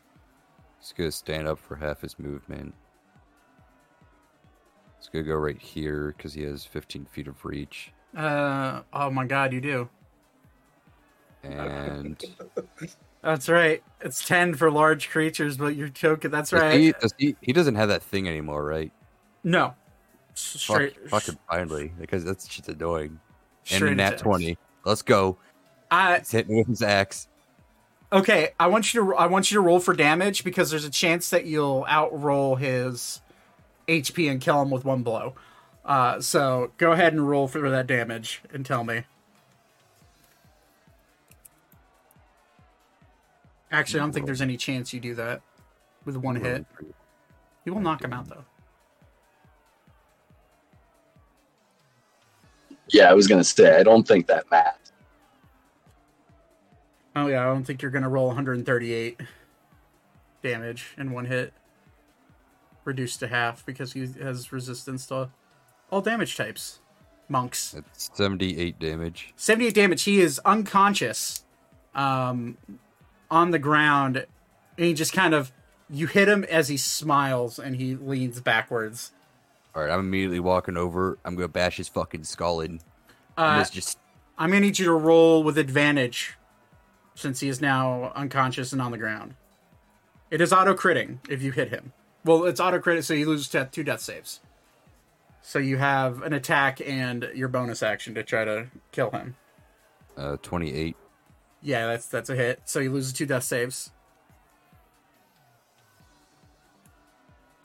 He's 0.80 0.94
gonna 0.94 1.11
stand 1.11 1.48
up 1.48 1.60
for 1.60 1.76
half 1.76 2.02
his 2.02 2.18
movement. 2.18 2.74
He's 4.98 5.10
gonna 5.10 5.24
go 5.26 5.36
right 5.36 5.61
here 5.61 6.14
because 6.18 6.34
he 6.34 6.41
has 6.44 6.66
15 6.66 7.06
feet 7.06 7.28
of 7.28 7.45
reach. 7.45 7.91
uh 8.18 8.82
oh 8.91 9.10
my 9.11 9.26
god 9.26 9.53
you 9.53 9.61
do 9.61 9.88
And 11.44 12.18
that's 13.22 13.50
right 13.50 13.84
it's 14.02 14.26
10 14.26 14.54
for 14.56 14.72
large 14.72 15.10
creatures 15.10 15.58
but 15.58 15.76
you're 15.76 15.90
joking 15.90 16.32
that's 16.32 16.54
right 16.54 16.80
he, 16.80 16.91
does 16.94 17.14
he, 17.18 17.36
he 17.41 17.52
doesn't 17.54 17.76
have 17.76 17.90
that 17.90 18.02
thing 18.04 18.28
anymore, 18.28 18.64
right? 18.64 18.91
no 19.44 19.74
S- 20.34 20.64
Fuck, 20.66 20.76
straight 20.76 21.10
fucking 21.10 21.38
finally, 21.50 21.91
because 22.00 22.24
that's 22.24 22.48
just 22.48 22.70
annoying. 22.70 23.20
And 23.72 23.78
straight 23.78 23.91
a 23.91 23.96
nat 23.96 24.18
20. 24.20 24.58
Let's 24.86 25.02
go. 25.02 25.38
uh, 25.91 26.20
He's 26.20 26.32
hitting 26.32 26.58
with 26.58 26.68
his 26.68 26.82
axe. 26.82 27.28
okay 28.14 28.50
i 28.60 28.68
want 28.68 28.94
you 28.94 29.02
to 29.04 29.16
i 29.16 29.26
want 29.28 29.52
you 29.52 29.56
to 29.56 29.62
roll 29.62 29.80
for 29.80 29.94
damage 29.94 30.44
because 30.44 30.70
there's 30.72 30.86
a 30.86 30.90
chance 30.90 31.30
that 31.30 31.46
you'll 31.46 31.86
outroll 31.90 32.58
his 32.58 33.22
hp 33.88 34.32
and 34.32 34.40
kill 34.41 34.62
him 34.62 34.70
with 34.72 34.86
one 34.86 35.04
blow 35.04 35.36
uh 35.86 36.20
so 36.22 36.72
go 36.78 36.91
ahead 36.94 37.12
and 37.14 37.28
roll 37.30 37.48
for 37.48 37.70
that 37.70 37.86
damage 37.86 38.41
and 38.54 38.66
tell 38.66 38.84
me 38.84 39.04
Actually, 43.72 44.00
I 44.00 44.04
don't 44.04 44.12
think 44.12 44.26
there's 44.26 44.41
any 44.41 44.58
chance 44.58 44.94
you 44.94 45.00
do 45.00 45.16
that 45.16 45.41
with 46.06 46.18
one 46.18 46.36
hit. 46.36 46.66
You 47.66 47.74
will 47.74 47.82
knock 47.82 48.04
him 48.04 48.14
out 48.14 48.28
though. 48.28 48.46
Yeah, 52.90 53.10
I 53.10 53.14
was 53.14 53.28
gonna 53.28 53.44
say 53.44 53.80
I 53.80 53.84
don't 53.84 54.08
think 54.08 54.28
that 54.28 54.50
matters. 54.50 54.91
Oh 57.16 57.28
yeah, 57.28 57.41
I 57.41 57.46
don't 57.46 57.64
think 57.64 57.82
you're 57.82 57.91
gonna 57.91 58.10
roll 58.10 58.28
138 58.28 59.20
damage 60.41 60.94
in 60.98 61.12
one 61.12 61.26
hit, 61.26 61.54
reduced 62.86 63.20
to 63.20 63.28
half 63.28 63.66
because 63.66 63.94
he 63.94 64.08
has 64.22 64.52
resistance 64.52 65.06
to 65.08 65.30
all 65.91 66.02
damage 66.02 66.36
types. 66.36 66.80
Monks. 67.32 67.76
It's 67.76 68.10
78 68.16 68.80
damage. 68.80 69.34
78 69.36 69.76
damage. 69.76 70.02
He 70.02 70.20
is 70.20 70.40
unconscious, 70.46 71.44
um, 71.94 72.58
on 73.31 73.51
the 73.51 73.60
ground, 73.60 74.18
and 74.77 74.85
he 74.85 74.93
just 74.93 75.14
kind 75.14 75.34
of 75.34 75.51
you 75.89 76.07
hit 76.07 76.27
him 76.30 76.43
as 76.45 76.68
he 76.68 76.77
smiles 76.77 77.57
and 77.60 77.76
he 77.76 77.95
leans 77.95 78.39
backwards. 78.41 79.11
All 79.76 79.81
right, 79.84 79.91
I'm 79.91 79.99
immediately 80.01 80.39
walking 80.39 80.77
over. 80.77 81.18
I'm 81.26 81.35
gonna 81.35 81.47
bash 81.47 81.77
his 81.77 81.88
fucking 81.88 82.23
skull 82.26 82.61
in. 82.61 82.80
Uh, 83.38 83.64
Just- 83.65 83.97
I'm 84.38 84.49
gonna 84.49 84.61
need 84.61 84.80
you 84.80 84.85
to 84.85 84.93
roll 84.93 85.43
with 85.43 85.57
advantage, 85.57 86.38
since 87.15 87.39
he 87.39 87.49
is 87.49 87.60
now 87.61 88.11
unconscious 88.15 88.72
and 88.73 88.81
on 88.81 88.91
the 88.91 88.97
ground. 88.97 89.35
It 90.31 90.41
is 90.41 90.53
auto 90.53 90.73
critting 90.76 91.18
if 91.30 91.41
you 91.41 91.51
hit 91.51 91.69
him. 91.69 91.91
Well, 92.23 92.45
it's 92.45 92.60
auto 92.60 92.80
crit, 92.80 93.03
so 93.03 93.14
you 93.14 93.26
lose 93.27 93.47
to 93.49 93.68
two 93.72 93.84
death 93.84 94.01
saves. 94.01 94.41
So 95.41 95.57
you 95.57 95.77
have 95.77 96.22
an 96.22 96.34
attack 96.34 96.80
and 96.85 97.30
your 97.34 97.47
bonus 97.47 97.81
action 97.81 98.14
to 98.15 98.23
try 98.23 98.45
to 98.45 98.68
kill 98.91 99.10
him. 99.11 99.35
uh, 100.18 100.38
28. 100.43 100.95
Yeah, 101.61 101.88
that's 101.88 102.07
that's 102.07 102.30
a 102.30 102.36
hit. 102.36 102.61
So 102.65 102.80
he 102.80 102.90
loses 102.90 103.14
two 103.14 103.26
death 103.26 103.44
saves. 103.44 103.91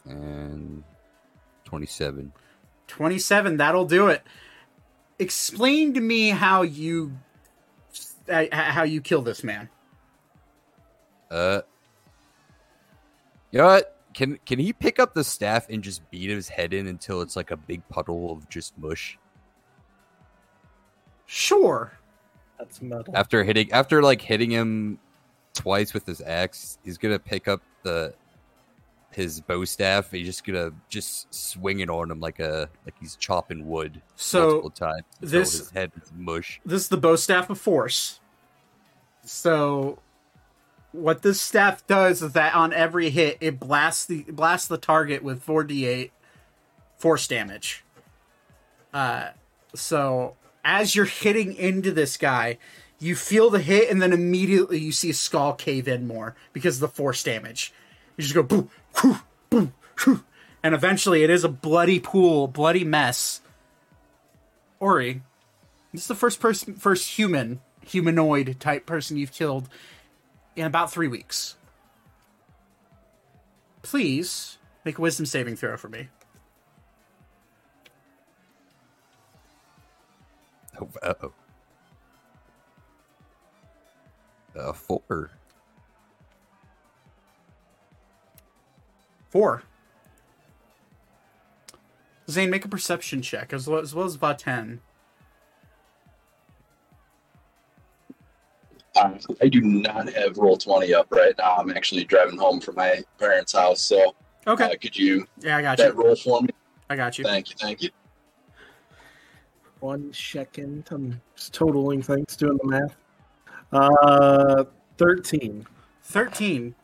and 0.06 0.84
27. 1.64 2.32
27 2.86 3.56
that'll 3.56 3.86
do 3.86 4.08
it 4.08 4.22
explain 5.18 5.94
to 5.94 6.00
me 6.00 6.28
how 6.28 6.62
you 6.62 7.12
uh, 8.28 8.44
how 8.52 8.82
you 8.82 9.00
kill 9.00 9.22
this 9.22 9.42
man 9.42 9.68
Uh, 11.30 11.62
you 13.50 13.58
know 13.58 13.66
what? 13.66 13.98
Can 14.12 14.38
can 14.46 14.58
he 14.58 14.72
pick 14.72 15.00
up 15.00 15.14
the 15.14 15.24
staff 15.24 15.66
and 15.68 15.82
just 15.82 16.08
beat 16.10 16.30
his 16.30 16.48
head 16.48 16.72
in 16.74 16.86
until 16.86 17.22
it's 17.22 17.34
like 17.34 17.50
a 17.50 17.56
big 17.56 17.86
puddle 17.88 18.30
of 18.30 18.48
just 18.48 18.76
mush? 18.78 19.18
sure 21.26 21.92
That's 22.58 22.80
metal. 22.82 23.14
After 23.16 23.42
hitting, 23.44 23.70
after 23.72 24.02
like 24.02 24.20
hitting 24.20 24.50
him 24.50 24.98
twice 25.54 25.92
with 25.94 26.06
his 26.06 26.20
axe, 26.20 26.78
he's 26.84 26.98
gonna 26.98 27.18
pick 27.18 27.48
up 27.48 27.60
the 27.82 28.14
his 29.10 29.40
bow 29.40 29.64
staff. 29.64 30.12
And 30.12 30.18
he's 30.18 30.26
just 30.28 30.44
gonna 30.44 30.72
just 30.88 31.32
swing 31.32 31.80
it 31.80 31.88
on 31.90 32.10
him 32.10 32.20
like 32.20 32.40
a 32.40 32.68
like 32.84 32.94
he's 33.00 33.16
chopping 33.16 33.68
wood 33.68 34.00
So, 34.16 34.40
multiple 34.46 34.70
times. 34.70 35.02
this- 35.20 35.58
his 35.58 35.70
head 35.70 35.92
is 36.02 36.12
mush. 36.16 36.60
this 36.64 36.82
is 36.82 36.88
the 36.88 36.96
bow 36.96 37.16
staff 37.16 37.48
of 37.50 37.60
force 37.60 38.20
so 39.26 39.98
what 40.92 41.22
this 41.22 41.40
staff 41.40 41.86
does 41.86 42.22
is 42.22 42.32
that 42.32 42.54
on 42.54 42.72
every 42.72 43.10
hit 43.10 43.38
it 43.40 43.58
blasts 43.58 44.04
the 44.04 44.22
blasts 44.24 44.68
the 44.68 44.76
target 44.76 45.22
with 45.22 45.44
4d8 45.44 46.10
force 46.98 47.26
damage 47.26 47.84
uh 48.92 49.28
so 49.74 50.36
as 50.64 50.94
you're 50.94 51.04
hitting 51.04 51.54
into 51.54 51.92
this 51.92 52.16
guy 52.16 52.58
you 52.98 53.14
feel 53.14 53.50
the 53.50 53.60
hit 53.60 53.90
and 53.90 54.00
then 54.00 54.12
immediately 54.12 54.78
you 54.78 54.92
see 54.92 55.10
a 55.10 55.14
skull 55.14 55.52
cave 55.52 55.86
in 55.88 56.06
more 56.06 56.34
because 56.52 56.76
of 56.76 56.80
the 56.80 56.88
force 56.88 57.22
damage 57.22 57.72
you 58.16 58.22
just 58.22 58.34
go 58.34 58.42
boom 58.42 58.70
boom 59.02 59.20
boom 59.50 60.24
and 60.62 60.74
eventually 60.74 61.22
it 61.22 61.30
is 61.30 61.44
a 61.44 61.48
bloody 61.48 62.00
pool 62.00 62.46
bloody 62.46 62.84
mess 62.84 63.40
ori 64.80 65.22
this 65.94 66.02
is 66.02 66.08
the 66.08 66.16
first 66.16 66.40
person, 66.40 66.74
first 66.74 67.10
human, 67.10 67.60
humanoid 67.86 68.58
type 68.58 68.84
person 68.84 69.16
you've 69.16 69.30
killed 69.30 69.68
in 70.56 70.66
about 70.66 70.90
three 70.90 71.06
weeks. 71.06 71.54
Please 73.82 74.58
make 74.84 74.98
a 74.98 75.00
wisdom 75.00 75.24
saving 75.24 75.54
throw 75.54 75.76
for 75.76 75.88
me. 75.88 76.08
Oh, 80.80 80.88
uh-oh. 81.02 81.32
Uh, 84.58 84.72
four. 84.72 85.30
Four. 89.30 89.62
Zane, 92.30 92.50
make 92.50 92.64
a 92.64 92.68
perception 92.68 93.20
check 93.20 93.52
as 93.52 93.68
well 93.68 93.80
as, 93.80 93.94
well 93.94 94.06
as 94.06 94.16
Vaten. 94.16 94.78
Um, 98.96 99.18
I 99.42 99.48
do 99.48 99.60
not 99.60 100.08
have 100.12 100.34
Roll20 100.34 100.94
up 100.94 101.08
right 101.10 101.34
now. 101.36 101.56
I'm 101.56 101.70
actually 101.70 102.04
driving 102.04 102.38
home 102.38 102.60
from 102.60 102.76
my 102.76 103.02
parents' 103.18 103.52
house. 103.52 103.82
So, 103.82 104.14
Okay. 104.46 104.64
uh, 104.66 104.76
could 104.80 104.96
you 104.96 105.26
yeah, 105.40 105.56
I 105.56 105.62
got 105.62 105.78
that 105.78 105.94
you. 105.94 106.00
roll 106.02 106.14
for 106.14 106.40
me? 106.42 106.48
I 106.88 106.94
got 106.96 107.18
you. 107.18 107.24
Thank 107.24 107.50
you, 107.50 107.56
thank 107.58 107.82
you. 107.82 107.90
One 109.84 110.14
second. 110.14 110.88
I'm 110.90 111.20
totaling 111.52 112.00
things, 112.00 112.36
doing 112.36 112.58
the 112.62 112.68
math. 112.70 112.96
Uh, 113.70 114.64
13. 114.96 115.66
13. 116.04 116.74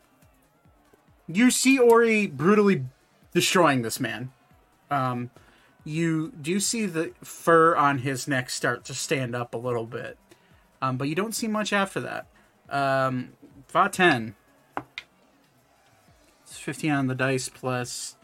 You 1.25 1.49
see 1.49 1.79
Ori 1.79 2.27
brutally 2.27 2.85
destroying 3.33 3.81
this 3.81 3.99
man. 3.99 4.31
Um, 4.91 5.31
you 5.83 6.31
do 6.39 6.59
see 6.59 6.85
the 6.85 7.13
fur 7.23 7.75
on 7.75 7.97
his 7.97 8.27
neck 8.27 8.51
start 8.51 8.85
to 8.85 8.93
stand 8.93 9.35
up 9.35 9.55
a 9.55 9.57
little 9.57 9.87
bit. 9.87 10.19
Um, 10.79 10.97
but 10.97 11.07
you 11.07 11.15
don't 11.15 11.33
see 11.33 11.47
much 11.47 11.73
after 11.73 12.01
that. 12.01 12.27
Um, 12.69 13.29
Vaten. 13.73 14.35
It's 16.43 16.59
15 16.59 16.91
on 16.91 17.07
the 17.07 17.15
dice 17.15 17.49
plus 17.49 18.15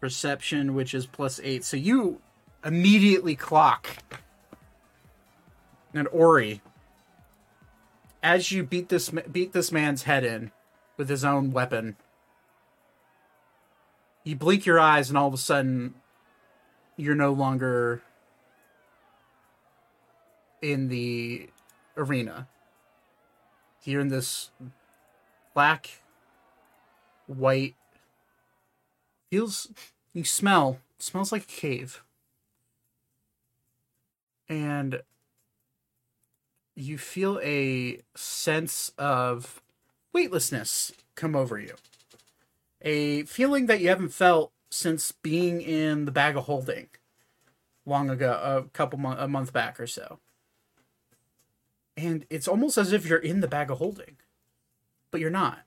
perception, 0.00 0.74
which 0.74 0.94
is 0.94 1.06
plus 1.06 1.38
8. 1.44 1.62
So 1.62 1.76
you 1.76 2.20
immediately 2.64 3.36
clock. 3.36 3.88
And 5.94 6.08
Ori, 6.08 6.60
as 8.22 8.52
you 8.52 8.62
beat 8.62 8.88
this 8.88 9.10
beat 9.10 9.52
this 9.52 9.72
man's 9.72 10.02
head 10.02 10.24
in 10.24 10.50
with 10.96 11.08
his 11.08 11.24
own 11.24 11.52
weapon, 11.52 11.96
you 14.24 14.36
blink 14.36 14.66
your 14.66 14.80
eyes, 14.80 15.08
and 15.08 15.16
all 15.16 15.28
of 15.28 15.34
a 15.34 15.38
sudden, 15.38 15.94
you're 16.96 17.14
no 17.14 17.32
longer 17.32 18.02
in 20.60 20.88
the 20.88 21.48
arena. 21.96 22.48
You're 23.84 24.00
in 24.00 24.08
this 24.08 24.50
black, 25.54 26.02
white. 27.26 27.76
Feels. 29.30 29.68
You 30.12 30.24
smell. 30.24 30.80
Smells 30.98 31.30
like 31.30 31.42
a 31.42 31.46
cave. 31.46 32.02
And 34.48 35.02
you 36.74 36.98
feel 36.98 37.40
a 37.42 38.00
sense 38.14 38.92
of 38.98 39.62
weightlessness 40.12 40.92
come 41.14 41.34
over 41.34 41.58
you. 41.58 41.74
A 42.82 43.24
feeling 43.24 43.66
that 43.66 43.80
you 43.80 43.88
haven't 43.88 44.10
felt 44.10 44.52
since 44.70 45.10
being 45.10 45.60
in 45.60 46.04
the 46.04 46.12
bag 46.12 46.36
of 46.36 46.44
holding 46.44 46.88
long 47.86 48.10
ago, 48.10 48.32
a 48.42 48.68
couple 48.70 48.98
month, 48.98 49.20
a 49.20 49.28
month 49.28 49.52
back 49.52 49.80
or 49.80 49.86
so. 49.86 50.18
And 51.96 52.26
it's 52.28 52.48
almost 52.48 52.76
as 52.76 52.92
if 52.92 53.06
you're 53.06 53.18
in 53.18 53.40
the 53.40 53.48
bag 53.48 53.70
of 53.70 53.78
holding, 53.78 54.16
but 55.10 55.20
you're 55.20 55.30
not. 55.30 55.60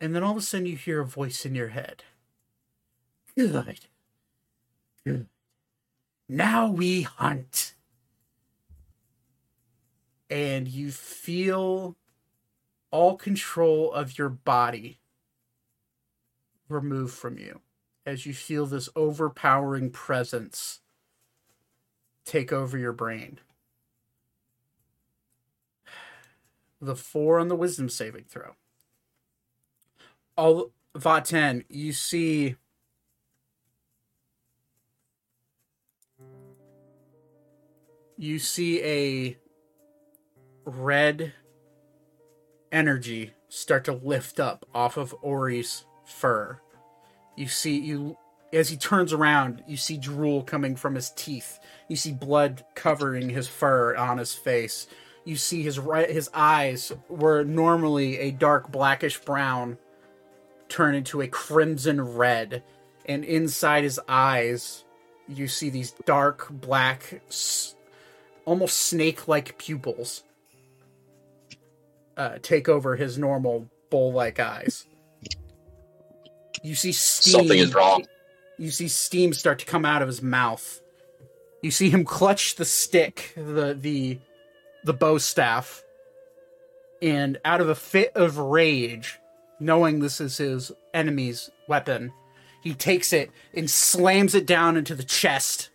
And 0.00 0.14
then 0.14 0.22
all 0.22 0.32
of 0.32 0.38
a 0.38 0.40
sudden 0.40 0.66
you 0.66 0.76
hear 0.76 1.00
a 1.00 1.06
voice 1.06 1.44
in 1.44 1.54
your 1.54 1.68
head. 1.68 2.02
Good. 3.36 3.80
Good. 5.04 5.26
Now 6.28 6.68
we 6.68 7.02
hunt 7.02 7.74
and 10.28 10.68
you 10.68 10.90
feel 10.90 11.96
all 12.90 13.16
control 13.16 13.92
of 13.92 14.18
your 14.18 14.28
body 14.28 14.98
removed 16.68 17.14
from 17.14 17.38
you 17.38 17.60
as 18.04 18.26
you 18.26 18.34
feel 18.34 18.66
this 18.66 18.88
overpowering 18.94 19.90
presence 19.90 20.80
take 22.24 22.52
over 22.52 22.76
your 22.76 22.92
brain. 22.92 23.38
The 26.80 26.96
four 26.96 27.38
on 27.38 27.48
the 27.48 27.56
wisdom 27.56 27.88
saving 27.88 28.24
throw. 28.24 28.52
All 30.36 30.72
Vaten, 30.94 31.64
you 31.68 31.92
see 31.92 32.56
you 38.18 38.38
see 38.38 38.82
a 38.82 39.38
red 40.64 41.32
energy 42.72 43.32
start 43.48 43.84
to 43.84 43.92
lift 43.92 44.40
up 44.40 44.66
off 44.74 44.96
of 44.96 45.14
Ori's 45.22 45.84
fur. 46.04 46.60
You 47.36 47.46
see 47.46 47.78
you 47.78 48.18
as 48.52 48.68
he 48.68 48.76
turns 48.76 49.12
around, 49.12 49.62
you 49.68 49.76
see 49.76 49.96
drool 49.96 50.42
coming 50.42 50.74
from 50.74 50.94
his 50.94 51.10
teeth. 51.10 51.60
You 51.88 51.96
see 51.96 52.12
blood 52.12 52.64
covering 52.74 53.30
his 53.30 53.46
fur 53.46 53.94
on 53.94 54.18
his 54.18 54.34
face. 54.34 54.88
You 55.24 55.36
see 55.36 55.62
his 55.62 55.78
right 55.78 56.10
his 56.10 56.28
eyes 56.34 56.92
were 57.08 57.44
normally 57.44 58.18
a 58.18 58.32
dark 58.32 58.72
blackish 58.72 59.20
brown 59.20 59.78
turn 60.68 60.94
into 60.94 61.20
a 61.20 61.28
crimson 61.28 62.00
red 62.16 62.62
and 63.06 63.24
inside 63.24 63.84
his 63.84 64.00
eyes 64.08 64.84
you 65.26 65.48
see 65.48 65.70
these 65.70 65.92
dark 66.04 66.48
black 66.50 67.22
s- 67.28 67.74
almost 68.48 68.78
snake-like 68.78 69.58
pupils 69.58 70.22
uh, 72.16 72.38
take 72.40 72.66
over 72.66 72.96
his 72.96 73.18
normal 73.18 73.68
bowl-like 73.90 74.40
eyes. 74.40 74.86
You 76.62 76.74
see 76.74 76.92
steam. 76.92 77.32
Something 77.32 77.58
is 77.58 77.74
wrong. 77.74 78.06
You 78.56 78.70
see 78.70 78.88
steam 78.88 79.34
start 79.34 79.58
to 79.58 79.66
come 79.66 79.84
out 79.84 80.00
of 80.00 80.08
his 80.08 80.22
mouth. 80.22 80.80
You 81.60 81.70
see 81.70 81.90
him 81.90 82.06
clutch 82.06 82.56
the 82.56 82.64
stick, 82.64 83.34
the 83.36 83.76
the 83.78 84.18
the 84.82 84.94
bow 84.94 85.18
staff, 85.18 85.84
and 87.02 87.38
out 87.44 87.60
of 87.60 87.68
a 87.68 87.74
fit 87.74 88.12
of 88.14 88.38
rage, 88.38 89.18
knowing 89.60 89.98
this 89.98 90.22
is 90.22 90.38
his 90.38 90.72
enemy's 90.94 91.50
weapon, 91.68 92.12
he 92.62 92.72
takes 92.72 93.12
it 93.12 93.30
and 93.52 93.70
slams 93.70 94.34
it 94.34 94.46
down 94.46 94.78
into 94.78 94.94
the 94.94 95.04
chest 95.04 95.68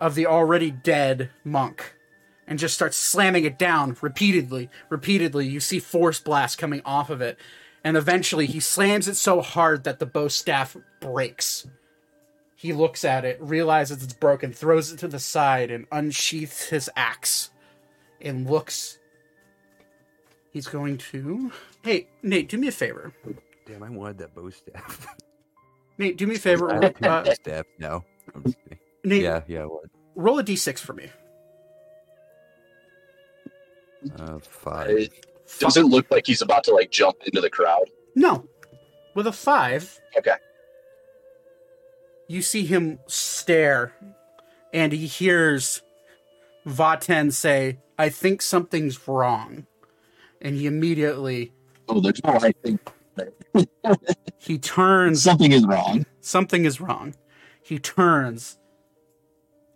of 0.00 0.14
the 0.14 0.26
already 0.26 0.70
dead 0.70 1.30
monk 1.44 1.94
and 2.46 2.58
just 2.58 2.74
starts 2.74 2.96
slamming 2.96 3.44
it 3.44 3.58
down 3.58 3.96
repeatedly. 4.00 4.68
Repeatedly, 4.90 5.46
you 5.46 5.60
see 5.60 5.78
force 5.78 6.20
blast 6.20 6.58
coming 6.58 6.82
off 6.84 7.08
of 7.10 7.20
it, 7.20 7.38
and 7.82 7.96
eventually 7.96 8.46
he 8.46 8.60
slams 8.60 9.08
it 9.08 9.14
so 9.14 9.40
hard 9.40 9.84
that 9.84 9.98
the 9.98 10.06
bow 10.06 10.28
staff 10.28 10.76
breaks. 11.00 11.66
He 12.56 12.72
looks 12.72 13.04
at 13.04 13.24
it, 13.24 13.38
realizes 13.40 14.02
it's 14.02 14.12
broken, 14.14 14.52
throws 14.52 14.92
it 14.92 14.98
to 15.00 15.08
the 15.08 15.18
side, 15.18 15.70
and 15.70 15.86
unsheaths 15.90 16.68
his 16.68 16.90
axe 16.96 17.50
and 18.20 18.48
looks. 18.48 18.98
He's 20.50 20.66
going 20.66 20.98
to. 20.98 21.50
Hey, 21.82 22.08
Nate, 22.22 22.48
do 22.48 22.56
me 22.58 22.68
a 22.68 22.72
favor. 22.72 23.12
Damn, 23.66 23.82
I 23.82 23.90
wanted 23.90 24.18
that 24.18 24.34
bow 24.34 24.50
staff. 24.50 25.06
Nate, 25.98 26.16
do 26.16 26.26
me 26.26 26.36
a 26.36 26.38
favor. 26.40 26.72
I 26.72 26.86
Uh, 26.86 26.90
bow 27.00 27.32
staff 27.32 27.66
now. 27.78 28.04
I'm 28.34 28.44
just 28.44 28.56
kidding. 28.62 28.78
Nate, 29.04 29.22
Yeah, 29.22 29.42
yeah. 29.46 29.64
What? 29.64 29.84
roll 30.14 30.38
a 30.38 30.44
d6 30.44 30.78
for 30.78 30.92
me. 30.94 31.10
Uh, 34.18 34.38
five. 34.38 34.90
It- 34.90 35.26
Does 35.58 35.76
it 35.76 35.84
look 35.84 36.10
like 36.10 36.26
he's 36.26 36.42
about 36.42 36.64
to 36.64 36.72
like 36.74 36.90
jump 36.90 37.16
into 37.24 37.40
the 37.40 37.50
crowd? 37.50 37.84
No. 38.14 38.46
With 39.14 39.26
a 39.26 39.32
five, 39.32 40.00
Okay. 40.16 40.34
you 42.28 42.42
see 42.42 42.64
him 42.66 42.98
stare, 43.06 43.92
and 44.72 44.92
he 44.92 45.06
hears 45.06 45.82
Vaten 46.66 47.32
say, 47.32 47.78
I 47.98 48.08
think 48.08 48.42
something's 48.42 49.06
wrong. 49.06 49.66
And 50.40 50.56
he 50.56 50.66
immediately 50.66 51.52
Oh, 51.88 52.00
there's 52.00 52.20
no 52.24 52.32
I 52.32 52.52
think 52.62 52.80
he 54.38 54.58
turns 54.58 55.22
something 55.22 55.52
is 55.52 55.64
wrong. 55.66 56.04
something 56.20 56.64
is 56.64 56.80
wrong. 56.80 57.14
He 57.62 57.78
turns, 57.78 58.58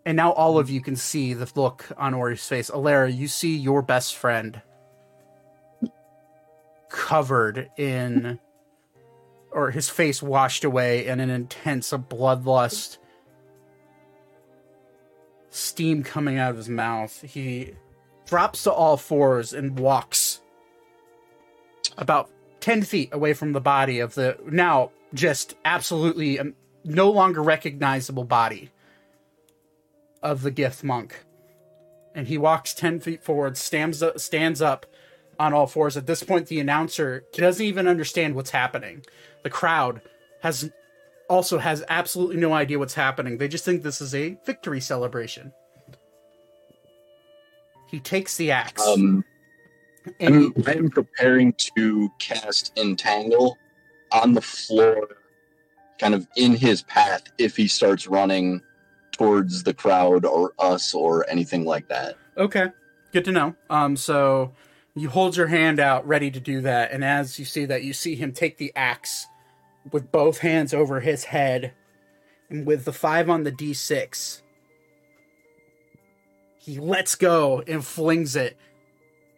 and 0.08 0.16
now 0.16 0.32
all 0.32 0.58
of 0.58 0.70
you 0.70 0.80
can 0.80 0.96
see 0.96 1.34
the 1.34 1.46
look 1.54 1.86
on 1.98 2.14
Ori's 2.14 2.46
face. 2.46 2.70
Alara, 2.70 3.14
you 3.14 3.28
see 3.28 3.54
your 3.54 3.82
best 3.82 4.16
friend 4.16 4.62
covered 6.88 7.68
in, 7.76 8.38
or 9.50 9.70
his 9.70 9.90
face 9.90 10.22
washed 10.22 10.64
away 10.64 11.06
in 11.06 11.20
an 11.20 11.28
intense 11.28 11.90
bloodlust, 11.90 12.96
steam 15.50 16.02
coming 16.02 16.38
out 16.38 16.52
of 16.52 16.56
his 16.56 16.70
mouth. 16.70 17.20
He 17.20 17.74
drops 18.24 18.62
to 18.62 18.72
all 18.72 18.96
fours 18.96 19.52
and 19.52 19.78
walks 19.78 20.40
about 21.98 22.30
10 22.60 22.80
feet 22.80 23.10
away 23.12 23.34
from 23.34 23.52
the 23.52 23.60
body 23.60 23.98
of 23.98 24.14
the 24.14 24.38
now 24.46 24.90
just 25.12 25.54
absolutely 25.66 26.38
um, 26.38 26.54
no 26.82 27.10
longer 27.10 27.42
recognizable 27.42 28.24
body 28.24 28.70
of 30.22 30.42
the 30.42 30.50
gift 30.50 30.82
monk 30.84 31.24
and 32.18 32.26
he 32.26 32.36
walks 32.36 32.74
10 32.74 32.98
feet 32.98 33.22
forward, 33.22 33.56
stands 33.56 34.02
up, 34.02 34.18
stands 34.18 34.60
up 34.60 34.86
on 35.38 35.52
all 35.52 35.68
fours. 35.68 35.96
At 35.96 36.06
this 36.06 36.24
point, 36.24 36.48
the 36.48 36.58
announcer 36.58 37.24
doesn't 37.32 37.64
even 37.64 37.86
understand 37.86 38.34
what's 38.34 38.50
happening. 38.50 39.04
The 39.44 39.50
crowd 39.50 40.00
has 40.42 40.68
also 41.28 41.58
has 41.58 41.84
absolutely 41.88 42.36
no 42.36 42.52
idea 42.52 42.78
what's 42.78 42.94
happening. 42.94 43.38
They 43.38 43.46
just 43.46 43.64
think 43.64 43.84
this 43.84 44.00
is 44.00 44.16
a 44.16 44.36
victory 44.44 44.80
celebration. 44.80 45.52
He 47.88 48.00
takes 48.00 48.36
the 48.36 48.50
axe. 48.50 48.84
Um, 48.84 49.24
and 50.18 50.52
I'm, 50.56 50.64
I'm 50.66 50.90
preparing 50.90 51.52
to 51.76 52.10
cast 52.18 52.76
Entangle 52.76 53.56
on 54.10 54.32
the 54.32 54.42
floor, 54.42 55.06
kind 56.00 56.14
of 56.14 56.26
in 56.36 56.54
his 56.54 56.82
path 56.82 57.22
if 57.38 57.56
he 57.56 57.68
starts 57.68 58.08
running 58.08 58.60
towards 59.18 59.64
the 59.64 59.74
crowd 59.74 60.24
or 60.24 60.52
us 60.58 60.94
or 60.94 61.28
anything 61.28 61.64
like 61.64 61.88
that. 61.88 62.16
Okay, 62.36 62.68
good 63.12 63.24
to 63.24 63.32
know. 63.32 63.54
Um, 63.68 63.96
so 63.96 64.52
you 64.94 65.08
hold 65.10 65.36
your 65.36 65.48
hand 65.48 65.80
out, 65.80 66.06
ready 66.06 66.30
to 66.30 66.40
do 66.40 66.60
that, 66.62 66.92
and 66.92 67.04
as 67.04 67.38
you 67.38 67.44
see 67.44 67.64
that, 67.66 67.82
you 67.82 67.92
see 67.92 68.14
him 68.14 68.32
take 68.32 68.58
the 68.58 68.72
axe 68.74 69.26
with 69.92 70.10
both 70.12 70.38
hands 70.38 70.72
over 70.72 71.00
his 71.00 71.24
head, 71.24 71.72
and 72.48 72.66
with 72.66 72.84
the 72.84 72.92
five 72.92 73.28
on 73.28 73.44
the 73.44 73.52
d6, 73.52 74.42
he 76.58 76.78
lets 76.78 77.14
go 77.14 77.62
and 77.66 77.84
flings 77.84 78.36
it 78.36 78.56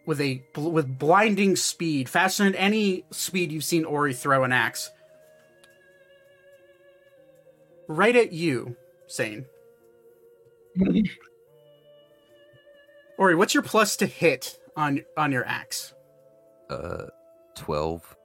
with 0.07 0.20
a 0.20 0.43
with 0.57 0.98
blinding 0.98 1.55
speed, 1.57 2.09
faster 2.09 2.44
than 2.44 2.55
any 2.55 3.05
speed 3.11 3.52
you've 3.52 3.65
seen 3.65 3.85
Ori 3.85 4.12
throw 4.12 4.43
an 4.44 4.52
axe. 4.52 4.90
Right 7.86 8.16
at 8.16 8.32
you, 8.32 8.77
Zane. 9.09 9.47
Ori, 13.19 13.35
what's 13.35 13.55
your 13.55 13.62
plus 13.62 13.97
to 13.97 14.07
hit 14.07 14.59
on 14.77 15.05
on 15.16 15.32
your 15.32 15.47
axe? 15.47 15.94
Uh, 16.69 17.07
twelve. 17.55 18.16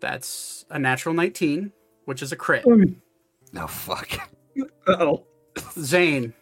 That's 0.00 0.64
a 0.68 0.80
natural 0.80 1.14
19, 1.14 1.70
which 2.06 2.22
is 2.22 2.32
a 2.32 2.36
crit. 2.36 2.64
No 3.52 3.68
fuck. 3.68 4.10
Oh, 4.88 5.24
Zane, 5.78 6.32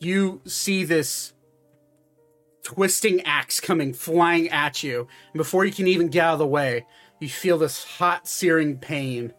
you 0.00 0.40
see 0.46 0.82
this 0.84 1.34
twisting 2.62 3.20
axe 3.22 3.60
coming 3.60 3.92
flying 3.92 4.48
at 4.48 4.82
you. 4.82 5.06
And 5.32 5.38
before 5.38 5.66
you 5.66 5.72
can 5.72 5.86
even 5.86 6.08
get 6.08 6.24
out 6.24 6.32
of 6.32 6.38
the 6.38 6.46
way, 6.46 6.86
you 7.20 7.28
feel 7.28 7.58
this 7.58 7.84
hot, 7.84 8.26
searing 8.26 8.78
pain 8.78 9.34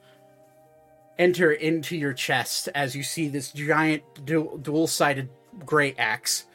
enter 1.18 1.52
into 1.52 1.96
your 1.96 2.14
chest 2.14 2.68
as 2.76 2.96
you 2.96 3.04
see 3.04 3.28
this 3.28 3.52
giant 3.52 4.04
du- 4.26 4.60
dual 4.62 4.88
sided 4.88 5.30
gray 5.66 5.94
axe 5.98 6.46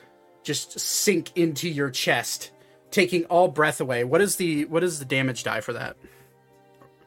just 0.42 0.78
sink 0.80 1.36
into 1.36 1.68
your 1.68 1.90
chest, 1.90 2.50
taking 2.90 3.24
all 3.26 3.46
breath 3.48 3.80
away. 3.80 4.04
What 4.04 4.20
is 4.22 4.36
the 4.36 4.64
what 4.66 4.82
is 4.82 4.98
the 4.98 5.04
damage 5.04 5.44
die 5.44 5.60
for 5.60 5.72
that? 5.74 5.96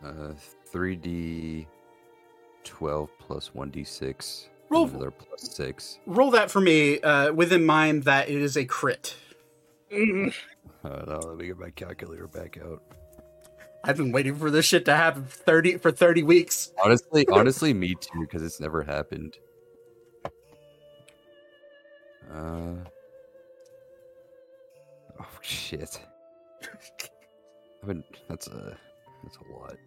Uh, 0.06 0.34
three 0.66 0.96
d 0.96 1.68
twelve 2.64 3.10
plus 3.20 3.54
one 3.54 3.70
d 3.70 3.84
six. 3.84 4.50
Roll- 4.70 4.88
Another 4.88 5.12
plus 5.12 5.42
six. 5.56 6.00
Roll 6.06 6.32
that 6.32 6.50
for 6.52 6.62
me, 6.62 7.00
uh, 7.02 7.34
with 7.34 7.52
in 7.52 7.66
mind 7.66 8.04
that 8.04 8.30
it 8.30 8.36
is 8.42 8.56
a 8.58 8.66
crit. 8.66 9.16
mm, 9.92 10.34
Uh, 10.84 11.04
no, 11.08 11.20
let 11.20 11.38
me 11.38 11.48
get 11.48 11.58
my 11.60 11.70
calculator 11.72 12.28
back 12.28 12.58
out. 12.64 12.82
I've 13.84 13.98
been 13.98 14.12
waiting 14.12 14.36
for 14.36 14.50
this 14.50 14.66
shit 14.66 14.86
to 14.86 14.96
happen 14.96 15.26
for 15.26 15.38
thirty 15.44 15.78
for 15.78 15.92
thirty 15.92 16.24
weeks. 16.24 16.72
Honestly, 16.84 17.28
honestly, 17.32 17.74
me 17.74 17.96
too, 17.96 18.22
because 18.22 18.42
it's 18.42 18.60
never 18.60 18.84
happened. 18.84 19.38
Uh. 22.32 22.76
Oh 25.20 25.28
shit. 25.42 26.00
I 27.84 27.86
mean, 27.86 28.04
that's 28.30 28.48
a 28.48 28.78
that's 29.24 29.38
a 29.38 29.54
lot. 29.54 29.78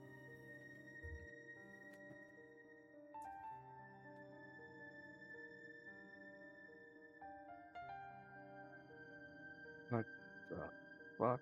Fuck. 11.18 11.40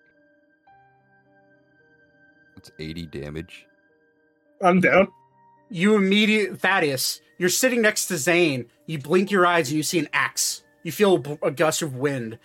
That's 2.65 2.79
eighty 2.79 3.05
damage. 3.05 3.67
I'm 4.61 4.79
down. 4.79 5.07
You 5.69 5.95
immediate 5.95 6.59
Thaddeus, 6.59 7.21
you're 7.37 7.49
sitting 7.49 7.81
next 7.81 8.07
to 8.07 8.17
Zane. 8.17 8.67
You 8.87 8.97
blink 8.99 9.29
your 9.31 9.45
eyes 9.45 9.69
and 9.69 9.77
you 9.77 9.83
see 9.83 9.99
an 9.99 10.09
axe. 10.13 10.63
You 10.83 10.91
feel 10.91 11.23
a 11.41 11.51
gust 11.51 11.81
of 11.81 11.95
wind 11.95 12.39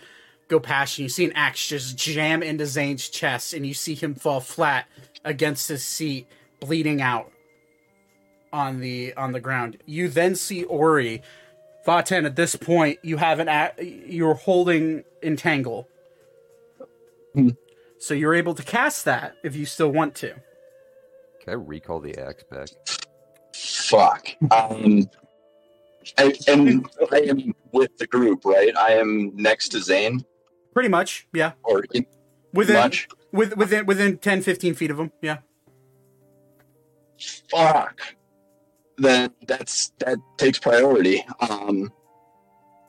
go 0.48 0.58
past 0.58 0.98
you. 0.98 1.04
You 1.04 1.08
see 1.08 1.24
an 1.24 1.32
axe 1.34 1.68
just 1.68 1.96
jam 1.96 2.42
into 2.42 2.66
Zane's 2.66 3.08
chest, 3.08 3.54
and 3.54 3.66
you 3.66 3.72
see 3.74 3.94
him 3.94 4.14
fall 4.14 4.40
flat 4.40 4.86
against 5.24 5.68
his 5.68 5.84
seat, 5.84 6.26
bleeding 6.58 7.00
out 7.00 7.30
on 8.52 8.80
the 8.80 9.14
on 9.14 9.32
the 9.32 9.40
ground. 9.40 9.78
You 9.86 10.08
then 10.08 10.34
see 10.34 10.64
Ori. 10.64 11.22
Vaten, 11.86 12.26
at 12.26 12.36
this 12.36 12.56
point, 12.56 12.98
you 13.02 13.16
have 13.16 13.38
an 13.38 13.48
a- 13.48 13.72
you're 14.06 14.34
holding 14.34 15.02
entangle, 15.22 15.88
Hmm. 17.32 17.50
So 18.00 18.14
you're 18.14 18.34
able 18.34 18.54
to 18.54 18.62
cast 18.64 19.04
that 19.04 19.34
if 19.44 19.54
you 19.54 19.64
still 19.66 19.90
want 19.90 20.14
to. 20.16 20.30
Can 21.42 21.48
I 21.48 21.52
recall 21.52 22.00
the 22.00 22.18
axe 22.18 22.42
back? 22.50 22.68
Fuck. 23.54 24.28
Um, 24.50 25.08
I, 26.18 26.34
and 26.48 26.86
I 27.12 27.18
am 27.18 27.54
with 27.72 27.96
the 27.98 28.06
group, 28.06 28.44
right? 28.44 28.76
I 28.76 28.92
am 28.94 29.30
next 29.36 29.68
to 29.70 29.80
Zane, 29.80 30.24
Pretty 30.72 30.88
much, 30.88 31.26
yeah. 31.32 31.52
or 31.62 31.84
in 31.94 32.06
Within 32.52 32.76
much. 32.76 33.06
with, 33.32 33.56
within 33.56 33.86
within 33.86 34.18
10 34.18 34.42
15 34.42 34.74
feet 34.74 34.90
of 34.90 34.98
him 34.98 35.12
yeah 35.22 35.38
Fuck. 37.50 38.00
Then 38.98 39.30
that's 39.46 39.92
that 39.98 40.18
takes 40.36 40.58
priority. 40.58 41.24
Um, 41.48 41.92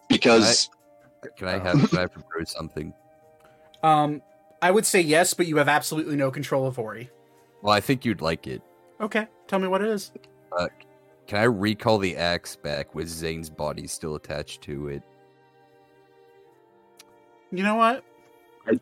because 0.09 0.69
Can 1.37 1.47
I 1.47 1.59
have 1.59 1.89
can 1.89 1.99
I 1.99 2.07
propose 2.07 2.51
something? 2.51 2.93
um 3.83 4.21
i 4.61 4.69
would 4.71 4.85
say 4.85 4.99
yes 5.01 5.33
but 5.33 5.47
you 5.47 5.57
have 5.57 5.67
absolutely 5.67 6.15
no 6.15 6.31
control 6.31 6.65
of 6.67 6.77
ori 6.79 7.09
Well, 7.61 7.73
I 7.73 7.79
think 7.81 8.05
you'd 8.05 8.21
like 8.21 8.47
it. 8.47 8.61
okay 8.99 9.27
tell 9.47 9.59
me 9.59 9.67
what 9.67 9.81
it 9.81 9.89
is 9.89 10.11
Uh, 10.57 10.67
can 11.27 11.39
I 11.39 11.43
recall 11.43 11.97
the 11.97 12.17
axe 12.17 12.55
back 12.57 12.93
with 12.93 13.07
Zane's 13.07 13.49
body 13.49 13.87
still 13.87 14.15
attached 14.15 14.61
to 14.63 14.87
it? 14.89 15.03
you 17.51 17.63
know 17.63 17.75
what 17.75 18.03
I- 18.67 18.79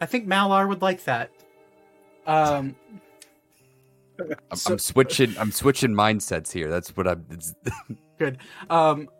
i 0.00 0.06
think 0.06 0.26
malar 0.26 0.68
would 0.68 0.82
like 0.82 1.04
that 1.04 1.30
um 2.26 2.74
I'm, 4.50 4.56
So- 4.56 4.72
I'm 4.72 4.78
switching. 4.78 5.34
I'm 5.38 5.52
switching 5.52 5.90
mindsets 5.90 6.50
here. 6.50 6.70
That's 6.70 6.96
what 6.96 7.06
I'm. 7.06 7.26
It's, 7.30 7.54
good 8.18 8.38
um 8.70 9.10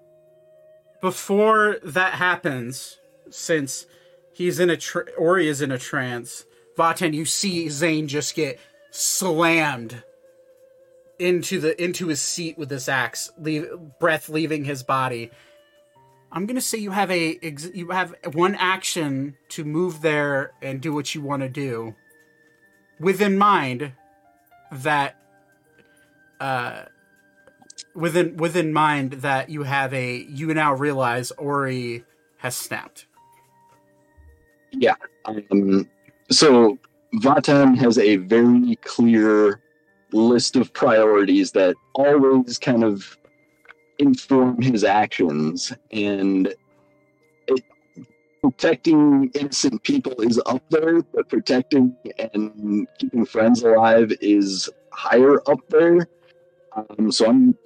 before 1.02 1.76
that 1.84 2.14
happens 2.14 2.96
since 3.28 3.84
he's 4.36 4.60
in 4.60 4.68
a 4.68 4.76
tr- 4.76 5.08
ori 5.16 5.48
is 5.48 5.62
in 5.62 5.72
a 5.72 5.78
trance. 5.78 6.44
Vaten 6.76 7.14
you 7.14 7.24
see 7.24 7.70
zane 7.70 8.06
just 8.06 8.34
get 8.34 8.60
slammed 8.90 10.02
into 11.18 11.58
the 11.58 11.82
into 11.82 12.08
his 12.08 12.20
seat 12.20 12.58
with 12.58 12.68
this 12.68 12.86
axe 12.86 13.30
leave 13.38 13.66
breath 13.98 14.28
leaving 14.28 14.64
his 14.64 14.82
body. 14.82 15.30
I'm 16.30 16.44
gonna 16.44 16.60
say 16.60 16.76
you 16.76 16.90
have 16.90 17.10
a 17.10 17.38
ex- 17.42 17.70
you 17.72 17.88
have 17.90 18.14
one 18.34 18.54
action 18.56 19.36
to 19.50 19.64
move 19.64 20.02
there 20.02 20.52
and 20.60 20.82
do 20.82 20.92
what 20.92 21.14
you 21.14 21.22
want 21.22 21.40
to 21.42 21.48
do. 21.48 21.94
Within 23.00 23.38
mind 23.38 23.92
that 24.70 25.16
uh 26.40 26.82
within 27.94 28.36
within 28.36 28.74
mind 28.74 29.12
that 29.12 29.48
you 29.48 29.62
have 29.62 29.94
a 29.94 30.18
you 30.28 30.52
now 30.52 30.74
realize 30.74 31.30
ori 31.32 32.04
has 32.38 32.54
snapped 32.54 33.06
um, 35.24 35.88
so 36.30 36.78
Vaten 37.16 37.76
has 37.76 37.98
a 37.98 38.16
very 38.16 38.76
clear 38.76 39.60
list 40.12 40.56
of 40.56 40.72
priorities 40.72 41.52
that 41.52 41.76
always 41.94 42.58
kind 42.58 42.84
of 42.84 43.16
inform 43.98 44.60
his 44.60 44.84
actions, 44.84 45.72
and 45.90 46.54
it, 47.48 47.62
protecting 48.42 49.30
innocent 49.34 49.82
people 49.82 50.12
is 50.20 50.40
up 50.46 50.62
there, 50.70 51.02
but 51.02 51.28
protecting 51.28 51.96
and 52.18 52.86
keeping 52.98 53.24
friends 53.24 53.62
alive 53.62 54.12
is 54.20 54.68
higher 54.92 55.40
up 55.48 55.60
there. 55.68 56.06
Um, 56.72 57.10
so 57.10 57.26
I'm 57.28 57.56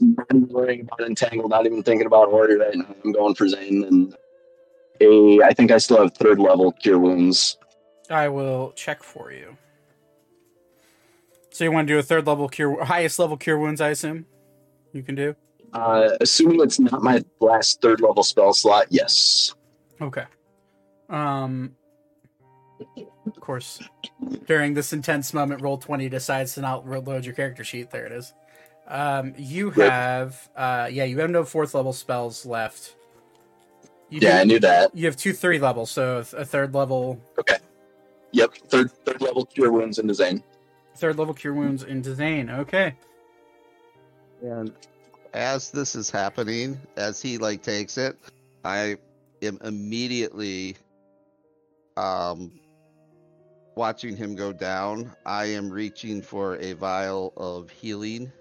not 0.00 0.26
even 0.30 0.48
worrying 0.48 0.80
about 0.82 1.06
entangled 1.06 1.50
not 1.50 1.66
even 1.66 1.82
thinking 1.82 2.06
about 2.06 2.28
Ori 2.28 2.56
right 2.56 2.74
now. 2.74 2.94
I'm 3.04 3.12
going 3.12 3.34
for 3.34 3.48
Zane, 3.48 3.84
and 3.84 4.16
a 5.00 5.40
I 5.42 5.52
think 5.52 5.70
I 5.70 5.78
still 5.78 5.98
have 6.02 6.14
third 6.14 6.38
level 6.38 6.72
Cure 6.72 6.98
Wounds. 6.98 7.58
i 8.10 8.28
will 8.28 8.72
check 8.76 9.02
for 9.02 9.32
you 9.32 9.56
so 11.50 11.64
you 11.64 11.72
want 11.72 11.88
to 11.88 11.94
do 11.94 11.98
a 11.98 12.02
third 12.02 12.26
level 12.26 12.48
cure 12.48 12.84
highest 12.84 13.18
level 13.18 13.36
cure 13.36 13.58
wounds 13.58 13.80
i 13.80 13.88
assume 13.90 14.24
you 14.92 15.02
can 15.02 15.14
do 15.14 15.34
Uh, 15.72 16.10
assuming 16.20 16.60
it's 16.62 16.78
not 16.78 17.02
my 17.02 17.22
last 17.40 17.80
third 17.82 18.00
level 18.00 18.22
spell 18.22 18.52
slot, 18.54 18.86
yes. 18.90 19.54
Okay. 20.00 20.24
Um. 21.10 21.74
Of 23.26 23.40
course, 23.40 23.80
during 24.46 24.74
this 24.74 24.92
intense 24.92 25.34
moment, 25.34 25.60
Roll20 25.62 26.08
decides 26.10 26.54
to 26.54 26.60
not 26.60 26.86
reload 26.86 27.24
your 27.26 27.34
character 27.34 27.64
sheet. 27.64 27.90
There 27.90 28.06
it 28.06 28.12
is. 28.12 28.32
Um, 28.86 29.34
you 29.36 29.70
have, 29.70 30.48
uh, 30.56 30.88
yeah, 30.90 31.04
you 31.04 31.18
have 31.18 31.30
no 31.30 31.44
fourth 31.44 31.74
level 31.74 31.92
spells 31.92 32.46
left. 32.46 32.95
You 34.08 34.20
Yeah, 34.22 34.36
do- 34.36 34.38
I 34.40 34.44
knew 34.44 34.60
that. 34.60 34.94
You 34.94 35.06
have 35.06 35.16
two 35.16 35.32
three 35.32 35.58
levels, 35.58 35.90
so 35.90 36.18
a 36.36 36.44
third 36.44 36.74
level, 36.74 37.20
Okay. 37.38 37.56
Yep, 38.32 38.54
third 38.68 38.90
third 39.04 39.20
level 39.20 39.44
cure 39.46 39.72
wounds 39.72 39.98
into 39.98 40.14
Zane. 40.14 40.42
third 40.96 41.18
level 41.18 41.34
cure 41.34 41.54
wounds 41.54 41.82
into 41.84 42.14
Zane. 42.14 42.48
Okay. 42.50 42.94
And 44.42 44.72
as 45.34 45.70
this 45.70 45.94
is 45.94 46.10
happening, 46.10 46.78
as 46.96 47.20
he 47.20 47.38
like 47.38 47.62
takes 47.62 47.98
it, 47.98 48.16
I 48.64 48.96
am 49.42 49.58
immediately 49.64 50.76
um 51.96 52.52
watching 53.74 54.16
him 54.16 54.34
go 54.34 54.52
down. 54.52 55.12
I 55.26 55.46
am 55.46 55.68
reaching 55.70 56.22
for 56.22 56.56
a 56.56 56.72
vial 56.74 57.32
of 57.36 57.70
healing 57.70 58.32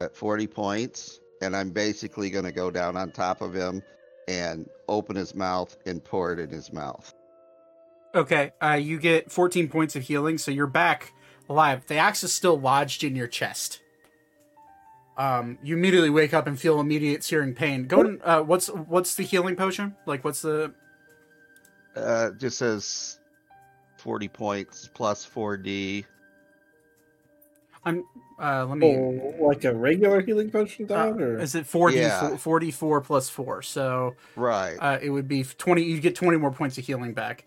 at 0.00 0.14
40 0.16 0.46
points, 0.46 1.20
and 1.42 1.54
I'm 1.56 1.70
basically 1.70 2.30
going 2.30 2.44
to 2.44 2.52
go 2.52 2.70
down 2.70 2.96
on 2.96 3.10
top 3.12 3.40
of 3.42 3.54
him 3.54 3.82
and 4.28 4.68
open 4.88 5.16
his 5.16 5.34
mouth 5.34 5.76
and 5.86 6.02
pour 6.02 6.32
it 6.32 6.38
in 6.38 6.50
his 6.50 6.72
mouth. 6.72 7.12
Okay, 8.14 8.52
uh, 8.62 8.72
you 8.72 8.98
get 8.98 9.30
14 9.30 9.68
points 9.68 9.94
of 9.94 10.02
healing, 10.02 10.38
so 10.38 10.50
you're 10.50 10.66
back 10.66 11.12
alive. 11.48 11.86
The 11.86 11.96
axe 11.96 12.24
is 12.24 12.32
still 12.32 12.58
lodged 12.58 13.04
in 13.04 13.14
your 13.14 13.26
chest. 13.26 13.80
Um, 15.18 15.58
you 15.62 15.76
immediately 15.76 16.10
wake 16.10 16.34
up 16.34 16.46
and 16.46 16.58
feel 16.58 16.78
immediate 16.80 17.24
searing 17.24 17.54
pain. 17.54 17.86
Go 17.86 18.00
and 18.00 18.22
uh, 18.22 18.42
what's 18.42 18.68
what's 18.68 19.14
the 19.14 19.22
healing 19.22 19.56
potion? 19.56 19.96
Like, 20.04 20.24
what's 20.24 20.42
the? 20.42 20.74
Uh, 21.94 22.30
just 22.32 22.58
says 22.58 23.18
40 23.98 24.28
points 24.28 24.90
plus 24.92 25.26
4d. 25.26 26.04
I'm. 27.84 28.04
Uh, 28.38 28.66
let 28.66 28.76
me. 28.78 28.94
Oh, 28.96 29.34
like 29.46 29.64
a 29.64 29.74
regular 29.74 30.20
healing 30.20 30.50
potion, 30.50 30.84
Uh, 30.84 30.88
dog? 30.88 31.20
or 31.20 31.38
is 31.38 31.54
it 31.54 31.64
40, 31.66 31.96
Yeah. 31.96 32.36
44 32.36 33.00
plus 33.00 33.30
four? 33.30 33.62
So 33.62 34.14
Right. 34.34 34.76
uh, 34.78 34.98
it 35.00 35.08
would 35.10 35.26
be 35.26 35.42
20. 35.42 35.82
You 35.82 36.00
get 36.00 36.14
20 36.14 36.36
more 36.36 36.50
points 36.52 36.76
of 36.76 36.84
healing 36.84 37.14
back. 37.14 37.44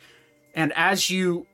And 0.55 0.73
as 0.75 1.09
you. 1.09 1.45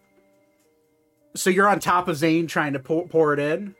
So 1.35 1.49
you're 1.49 1.67
on 1.67 1.79
top 1.81 2.07
of 2.07 2.15
Zane 2.15 2.47
trying 2.47 2.73
to 2.73 2.79
pour, 2.79 3.07
pour 3.09 3.33
it 3.33 3.39
in. 3.39 3.75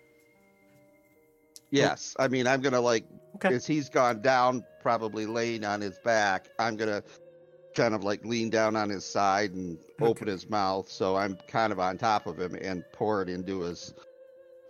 Yes, 1.72 2.16
I 2.20 2.28
mean 2.28 2.48
I'm 2.48 2.62
gonna 2.62 2.82
like 2.82 3.06
Okay. 3.36 3.50
because 3.50 3.66
he's 3.66 3.90
gone 3.90 4.22
down, 4.22 4.64
probably 4.82 5.26
laying 5.26 5.64
on 5.66 5.82
his 5.82 5.98
back. 6.00 6.50
I'm 6.60 6.76
gonna 6.78 7.02
kind 7.76 7.94
of 7.94 8.04
like 8.04 8.26
lean 8.26 8.50
down 8.50 8.76
on 8.76 8.90
his 8.90 9.06
side 9.06 9.54
and 9.54 9.78
open 10.02 10.28
his 10.28 10.50
mouth, 10.50 10.90
so 10.90 11.16
I'm 11.16 11.38
kind 11.48 11.74
of 11.74 11.80
on 11.80 11.98
top 11.98 12.28
of 12.28 12.40
him 12.40 12.56
and 12.62 12.84
pour 12.94 13.22
it 13.22 13.30
into 13.30 13.62
his 13.62 13.94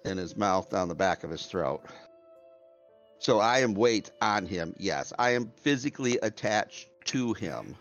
in 0.06 0.18
his 0.18 0.36
mouth 0.36 0.70
down 0.70 0.88
the 0.88 0.96
back 0.96 1.24
of 1.24 1.30
his 1.30 1.46
throat. 1.46 1.82
So 3.20 3.40
I 3.40 3.60
am 3.60 3.74
weight 3.74 4.12
on 4.22 4.46
him. 4.46 4.76
Yes, 4.78 5.14
I 5.18 5.32
am 5.32 5.52
physically 5.56 6.20
attached 6.22 6.90
to 7.06 7.34
him. 7.34 7.76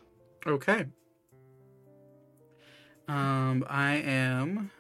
Okay. 0.47 0.87
Um, 3.09 3.65
I 3.69 3.97
am. 3.97 4.71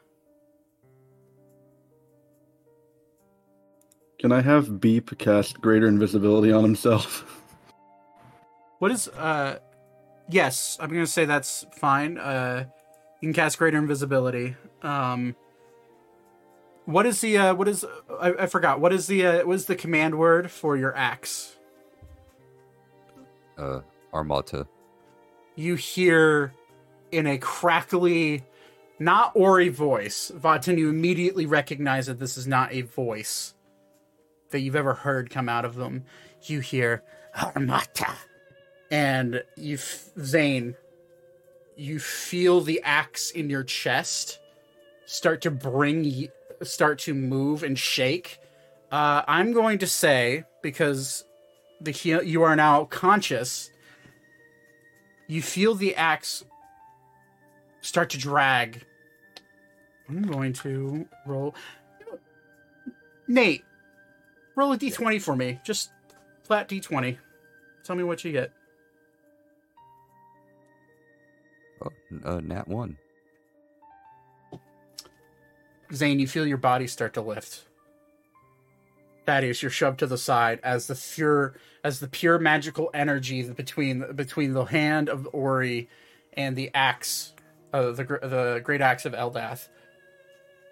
Can 4.18 4.32
I 4.32 4.40
have 4.40 4.80
Beep 4.80 5.18
cast 5.18 5.60
greater 5.60 5.86
invisibility 5.86 6.50
on 6.50 6.62
himself? 6.62 7.42
What 8.78 8.90
is 8.90 9.08
uh? 9.08 9.58
Yes, 10.30 10.78
I'm 10.80 10.88
gonna 10.88 11.06
say 11.06 11.26
that's 11.26 11.66
fine. 11.72 12.16
Uh, 12.16 12.64
you 13.20 13.28
can 13.28 13.34
cast 13.34 13.58
greater 13.58 13.76
invisibility. 13.76 14.56
Um, 14.82 15.36
what 16.84 17.06
is 17.06 17.20
the 17.20 17.38
uh? 17.38 17.54
What 17.54 17.68
is 17.68 17.84
I, 18.20 18.32
I 18.40 18.46
forgot. 18.46 18.80
What 18.80 18.92
is 18.92 19.06
the 19.06 19.26
uh? 19.26 19.46
What 19.46 19.54
is 19.54 19.66
the 19.66 19.76
command 19.76 20.18
word 20.18 20.50
for 20.50 20.76
your 20.76 20.94
axe? 20.96 21.56
Uh, 23.56 23.80
Armata. 24.12 24.66
You 25.56 25.76
hear 25.76 26.52
in 27.12 27.26
a 27.26 27.38
crackly, 27.38 28.42
not 28.98 29.32
Ori 29.34 29.68
voice, 29.68 30.30
Vaten. 30.34 30.78
You 30.78 30.88
immediately 30.88 31.46
recognize 31.46 32.06
that 32.06 32.18
this 32.18 32.36
is 32.36 32.46
not 32.46 32.72
a 32.72 32.82
voice 32.82 33.54
that 34.50 34.60
you've 34.60 34.76
ever 34.76 34.94
heard 34.94 35.30
come 35.30 35.48
out 35.48 35.64
of 35.64 35.76
them. 35.76 36.04
You 36.42 36.60
hear 36.60 37.02
Armata, 37.34 38.12
and 38.90 39.42
you, 39.56 39.76
f- 39.76 40.10
Zane, 40.20 40.74
you 41.76 41.98
feel 41.98 42.60
the 42.60 42.82
axe 42.82 43.30
in 43.30 43.48
your 43.48 43.64
chest 43.64 44.38
start 45.06 45.40
to 45.42 45.50
bring, 45.50 46.28
start 46.64 46.98
to 47.00 47.14
move 47.14 47.62
and 47.62 47.78
shake. 47.78 48.38
Uh, 48.90 49.22
I'm 49.26 49.52
going 49.52 49.78
to 49.78 49.86
say 49.86 50.44
because 50.62 51.24
the 51.80 52.22
you 52.24 52.42
are 52.42 52.56
now 52.56 52.84
conscious. 52.84 53.70
You 55.26 55.42
feel 55.42 55.74
the 55.74 55.94
axe 55.96 56.44
start 57.80 58.10
to 58.10 58.18
drag. 58.18 58.84
I'm 60.08 60.22
going 60.22 60.52
to 60.54 61.06
roll. 61.26 61.54
Nate, 63.26 63.64
roll 64.54 64.72
a 64.72 64.78
d20 64.78 65.20
for 65.20 65.34
me. 65.34 65.60
Just 65.64 65.90
flat 66.42 66.68
d20. 66.68 67.16
Tell 67.84 67.96
me 67.96 68.04
what 68.04 68.24
you 68.24 68.32
get. 68.32 68.52
Oh, 71.82 71.90
uh, 72.24 72.40
nat 72.40 72.68
one. 72.68 72.96
Zane, 75.92 76.18
you 76.18 76.26
feel 76.26 76.46
your 76.46 76.56
body 76.56 76.86
start 76.86 77.14
to 77.14 77.20
lift. 77.20 77.64
Thaddeus, 79.26 79.62
you're 79.62 79.70
shoved 79.70 79.98
to 80.00 80.06
the 80.06 80.18
side 80.18 80.60
as 80.62 80.86
the 80.86 80.94
pure 80.94 81.54
as 81.82 82.00
the 82.00 82.08
pure 82.08 82.38
magical 82.38 82.90
energy 82.94 83.42
between 83.42 84.12
between 84.14 84.52
the 84.52 84.64
hand 84.64 85.08
of 85.08 85.28
Ori 85.32 85.88
and 86.34 86.56
the 86.56 86.70
axe, 86.74 87.32
uh, 87.72 87.92
the 87.92 88.04
the 88.04 88.60
great 88.62 88.80
axe 88.80 89.04
of 89.06 89.12
Eldath. 89.12 89.68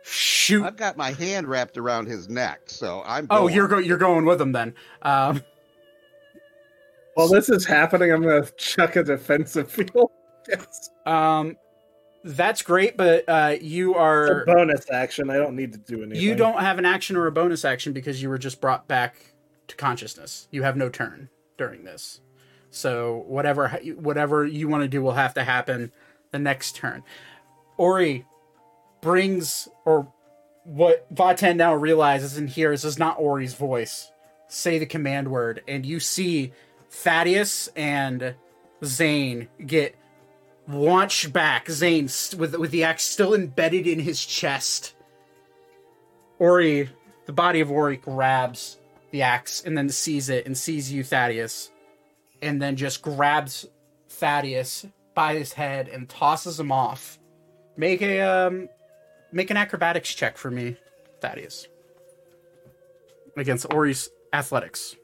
Shoot! 0.04 0.64
I've 0.64 0.76
got 0.76 0.96
my 0.96 1.12
hand 1.12 1.46
wrapped 1.48 1.78
around 1.78 2.06
his 2.08 2.28
neck, 2.28 2.62
so 2.66 3.02
I'm. 3.06 3.26
Oh, 3.30 3.42
going. 3.42 3.54
you're 3.54 3.68
go- 3.68 3.78
you're 3.78 3.98
going 3.98 4.24
with 4.26 4.40
him 4.40 4.52
then. 4.52 4.74
Um, 5.02 5.42
While 7.14 7.28
this 7.28 7.48
is 7.48 7.64
happening, 7.64 8.10
I'm 8.12 8.22
gonna 8.22 8.46
chuck 8.56 8.96
a 8.96 9.02
defensive 9.04 9.70
field. 9.70 10.10
Yes. 10.48 10.90
um, 11.06 11.56
that's 12.24 12.62
great, 12.62 12.96
but 12.96 13.28
uh, 13.28 13.56
you 13.60 13.92
It's 13.92 13.98
are 13.98 14.42
a 14.42 14.46
bonus 14.46 14.90
action. 14.90 15.30
I 15.30 15.36
don't 15.36 15.56
need 15.56 15.72
to 15.72 15.78
do 15.78 16.02
anything. 16.02 16.22
you 16.22 16.34
don't 16.34 16.60
have 16.60 16.78
an 16.78 16.84
action 16.84 17.16
or 17.16 17.26
a 17.26 17.32
bonus 17.32 17.64
action 17.64 17.92
because 17.92 18.22
you 18.22 18.28
were 18.28 18.38
just 18.38 18.60
brought 18.60 18.86
back 18.88 19.16
to 19.68 19.76
consciousness. 19.76 20.48
You 20.50 20.62
have 20.62 20.76
no 20.76 20.88
turn 20.88 21.28
during 21.58 21.84
this, 21.84 22.20
so 22.70 23.24
whatever 23.26 23.68
whatever 23.96 24.46
you 24.46 24.68
want 24.68 24.82
to 24.82 24.88
do 24.88 25.02
will 25.02 25.12
have 25.12 25.34
to 25.34 25.44
happen 25.44 25.92
the 26.30 26.38
next 26.38 26.76
turn. 26.76 27.02
Ori 27.76 28.24
brings 29.00 29.68
or 29.84 30.12
what 30.64 31.12
Vaten 31.14 31.56
now 31.56 31.74
realizes 31.74 32.36
and 32.36 32.48
hears 32.48 32.84
is 32.84 32.98
not 32.98 33.18
Ori's 33.18 33.54
voice. 33.54 34.10
Say 34.48 34.78
the 34.78 34.86
command 34.86 35.28
word, 35.28 35.62
and 35.66 35.84
you 35.84 35.98
see 35.98 36.52
Thaddeus 36.90 37.68
and 37.74 38.34
Zane 38.84 39.48
get 39.66 39.96
launched 40.68 41.32
back. 41.32 41.68
Zane 41.70 42.08
with 42.38 42.56
with 42.56 42.70
the 42.70 42.84
axe 42.84 43.04
still 43.04 43.34
embedded 43.34 43.86
in 43.86 43.98
his 43.98 44.24
chest. 44.24 44.94
Ori, 46.38 46.90
the 47.26 47.32
body 47.32 47.60
of 47.60 47.70
Ori 47.70 47.96
grabs 47.96 48.78
the 49.10 49.22
axe 49.22 49.62
and 49.64 49.76
then 49.76 49.88
sees 49.88 50.28
it 50.28 50.46
and 50.46 50.56
sees 50.56 50.92
you, 50.92 51.04
Thaddeus, 51.04 51.70
and 52.40 52.60
then 52.60 52.76
just 52.76 53.02
grabs 53.02 53.66
Thaddeus 54.08 54.86
by 55.14 55.34
his 55.34 55.52
head 55.52 55.88
and 55.88 56.08
tosses 56.08 56.58
him 56.58 56.72
off. 56.72 57.18
Make 57.76 58.02
a 58.02 58.20
um, 58.20 58.68
make 59.30 59.50
an 59.50 59.56
acrobatics 59.56 60.12
check 60.14 60.36
for 60.36 60.50
me, 60.50 60.76
Thaddeus, 61.20 61.68
against 63.36 63.72
Ori's 63.72 64.10
athletics. 64.32 64.96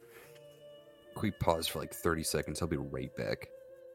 Quick 1.15 1.39
pause 1.41 1.67
for 1.67 1.81
like 1.81 1.93
30 1.93 2.23
seconds. 2.23 2.63
I'll 2.63 2.69
be 2.69 2.77
right 2.77 3.15
back. 3.17 3.49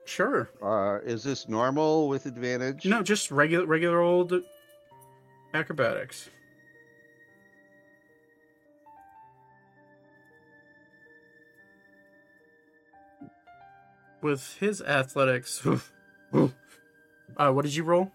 Sure. 0.05 0.49
Uh, 0.61 0.99
is 1.03 1.23
this 1.23 1.47
normal 1.47 2.07
with 2.07 2.25
advantage? 2.25 2.85
No, 2.85 3.01
just 3.01 3.31
regular 3.31 3.65
regular 3.65 4.01
old 4.01 4.33
acrobatics. 5.53 6.29
With 14.21 14.57
his 14.59 14.81
athletics, 14.81 15.65
uh, 16.33 17.51
what 17.51 17.63
did 17.63 17.75
you 17.75 17.83
roll? 17.83 18.11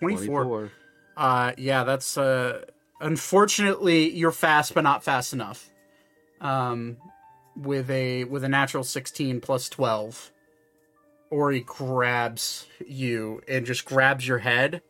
Twenty-four. 0.00 0.44
24. 0.44 0.70
Uh, 1.16 1.52
yeah, 1.56 1.84
that's 1.84 2.18
uh, 2.18 2.64
unfortunately 3.00 4.10
you're 4.10 4.32
fast, 4.32 4.74
but 4.74 4.82
not 4.82 5.04
fast 5.04 5.32
enough. 5.32 5.70
Um, 6.40 6.96
with 7.56 7.88
a 7.88 8.24
with 8.24 8.44
a 8.44 8.48
natural 8.48 8.84
16 8.84 9.40
plus 9.40 9.68
12 9.68 10.30
ori 11.30 11.60
grabs 11.60 12.66
you 12.86 13.40
and 13.48 13.66
just 13.66 13.84
grabs 13.84 14.26
your 14.26 14.38
head 14.38 14.82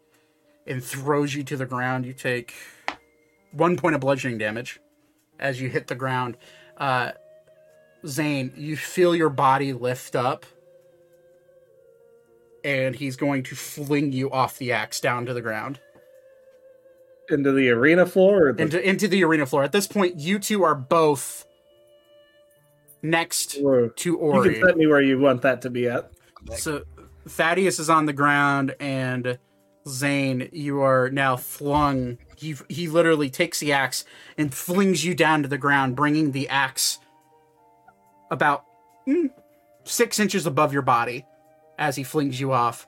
and 0.67 0.83
throws 0.83 1.35
you 1.35 1.43
to 1.43 1.57
the 1.57 1.67
ground 1.67 2.05
you 2.05 2.13
take 2.13 2.55
one 3.53 3.77
point 3.77 3.95
of 3.95 4.01
bludgeoning 4.01 4.39
damage 4.39 4.81
as 5.39 5.61
you 5.61 5.69
hit 5.69 5.87
the 5.87 5.95
ground 5.95 6.37
uh 6.79 7.13
zane 8.07 8.53
you 8.57 8.77
feel 8.77 9.15
your 9.17 9.31
body 9.31 9.73
lift 9.73 10.15
up 10.15 10.45
and 12.65 12.97
he's 12.97 13.17
going 13.17 13.43
to 13.45 13.55
fling 13.55 14.13
you 14.13 14.31
off 14.31 14.59
the 14.59 14.73
axe 14.73 15.01
down 15.01 15.25
to 15.27 15.33
the 15.33 15.41
ground 15.41 15.79
Into 17.31 17.53
the 17.53 17.71
arena 17.71 18.07
floor? 18.07 18.49
Or 18.49 18.53
the, 18.53 18.63
into 18.63 18.89
into 18.89 19.09
the 19.09 19.25
arena 19.25 19.47
floor. 19.47 19.63
At 19.63 19.73
this 19.73 19.87
point, 19.87 20.19
you 20.19 20.39
two 20.39 20.65
are 20.65 20.75
both 20.75 21.45
next 23.03 23.57
or- 23.63 23.89
to 23.91 24.11
you 24.11 24.43
can 24.43 24.63
set 24.67 24.77
me 24.77 24.87
where 24.87 25.01
you 25.01 25.19
want 25.19 25.43
that 25.43 25.63
to 25.63 25.71
be 25.71 25.89
at. 25.89 26.11
So 26.55 26.82
Thaddeus 27.28 27.78
is 27.78 27.90
on 27.90 28.06
the 28.06 28.12
ground, 28.12 28.74
and 28.78 29.39
Zane, 29.89 30.48
you 30.52 30.81
are 30.82 31.10
now 31.10 31.36
flung. 31.36 32.18
He 32.36 32.56
he 32.68 32.89
literally 32.89 33.31
takes 33.31 33.60
the 33.60 33.73
axe 33.73 34.05
and 34.36 34.52
flings 34.52 35.05
you 35.05 35.14
down 35.14 35.43
to 35.43 35.48
the 35.48 35.59
ground, 35.59 35.97
bringing 35.97 36.32
the 36.32 36.48
axe 36.48 36.98
about 38.31 38.64
mm, 39.06 39.31
six 39.85 40.18
inches 40.18 40.47
above 40.47 40.73
your 40.73 40.82
body 40.82 41.24
as 41.78 41.97
he 41.97 42.02
flings 42.02 42.40
you 42.40 42.52
off. 42.52 42.86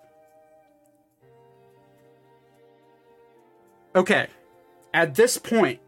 Okay, 3.95 4.29
at 4.93 5.15
this 5.15 5.39
point, 5.39 5.81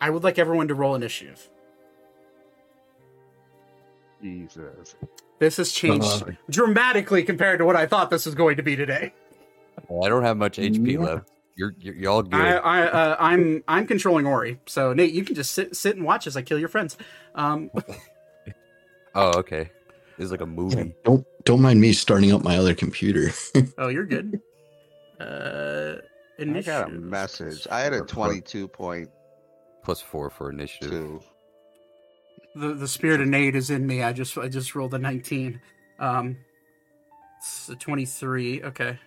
I 0.00 0.10
would 0.10 0.24
like 0.24 0.38
everyone 0.38 0.68
to 0.68 0.74
roll 0.74 0.94
initiative. 0.94 1.48
Jesus. 4.22 4.94
This 5.42 5.56
has 5.56 5.72
changed 5.72 6.06
Uh, 6.22 6.30
dramatically 6.48 7.24
compared 7.24 7.58
to 7.58 7.64
what 7.64 7.74
I 7.74 7.84
thought 7.84 8.10
this 8.10 8.26
was 8.26 8.36
going 8.36 8.58
to 8.58 8.62
be 8.62 8.76
today. 8.76 9.12
I 9.76 10.08
don't 10.08 10.22
have 10.22 10.36
much 10.36 10.56
HP 10.56 10.92
Yeah. 10.92 10.98
left. 11.00 11.30
You're 11.56 11.74
you're, 11.80 11.94
you're 11.96 12.10
all 12.12 12.22
good. 12.22 12.40
I, 12.40 12.52
I, 12.58 12.82
uh, 12.86 13.16
I'm, 13.18 13.64
I'm 13.66 13.88
controlling 13.88 14.24
Ori. 14.24 14.60
So 14.66 14.92
Nate, 14.92 15.12
you 15.12 15.24
can 15.24 15.34
just 15.34 15.50
sit, 15.50 15.74
sit 15.74 15.96
and 15.96 16.04
watch 16.04 16.28
as 16.28 16.36
I 16.36 16.42
kill 16.42 16.60
your 16.60 16.68
friends. 16.68 16.96
Um, 17.34 17.72
oh, 19.16 19.38
okay. 19.40 19.68
This 20.16 20.26
is 20.26 20.30
like 20.30 20.42
a 20.42 20.46
movie. 20.46 20.94
Don't 21.04 21.26
don't 21.44 21.60
mind 21.60 21.80
me 21.80 21.92
starting 21.92 22.30
up 22.32 22.44
my 22.44 22.56
other 22.56 22.72
computer. 22.74 23.32
oh, 23.78 23.88
you're 23.88 24.06
good. 24.06 24.40
Uh, 25.20 25.24
I 25.24 25.26
got 25.26 26.38
a 26.38 26.42
initiative. 26.42 27.02
message. 27.02 27.66
I 27.68 27.80
had 27.80 27.94
a 27.94 27.96
Or- 27.96 28.02
or- 28.02 28.06
22.2. 28.06 29.08
Plus 29.82 30.00
four 30.00 30.30
for 30.30 30.50
initiative. 30.50 31.24
The 32.54 32.74
the 32.74 32.88
spirit 32.88 33.20
of 33.20 33.28
Nate 33.28 33.54
is 33.56 33.70
in 33.70 33.86
me. 33.86 34.02
I 34.02 34.12
just, 34.12 34.36
I 34.36 34.48
just 34.48 34.74
rolled 34.74 34.94
a 34.94 34.98
19. 34.98 35.60
Um, 35.98 36.36
it's 37.38 37.68
a 37.68 37.76
23. 37.76 38.62
Okay. 38.64 38.98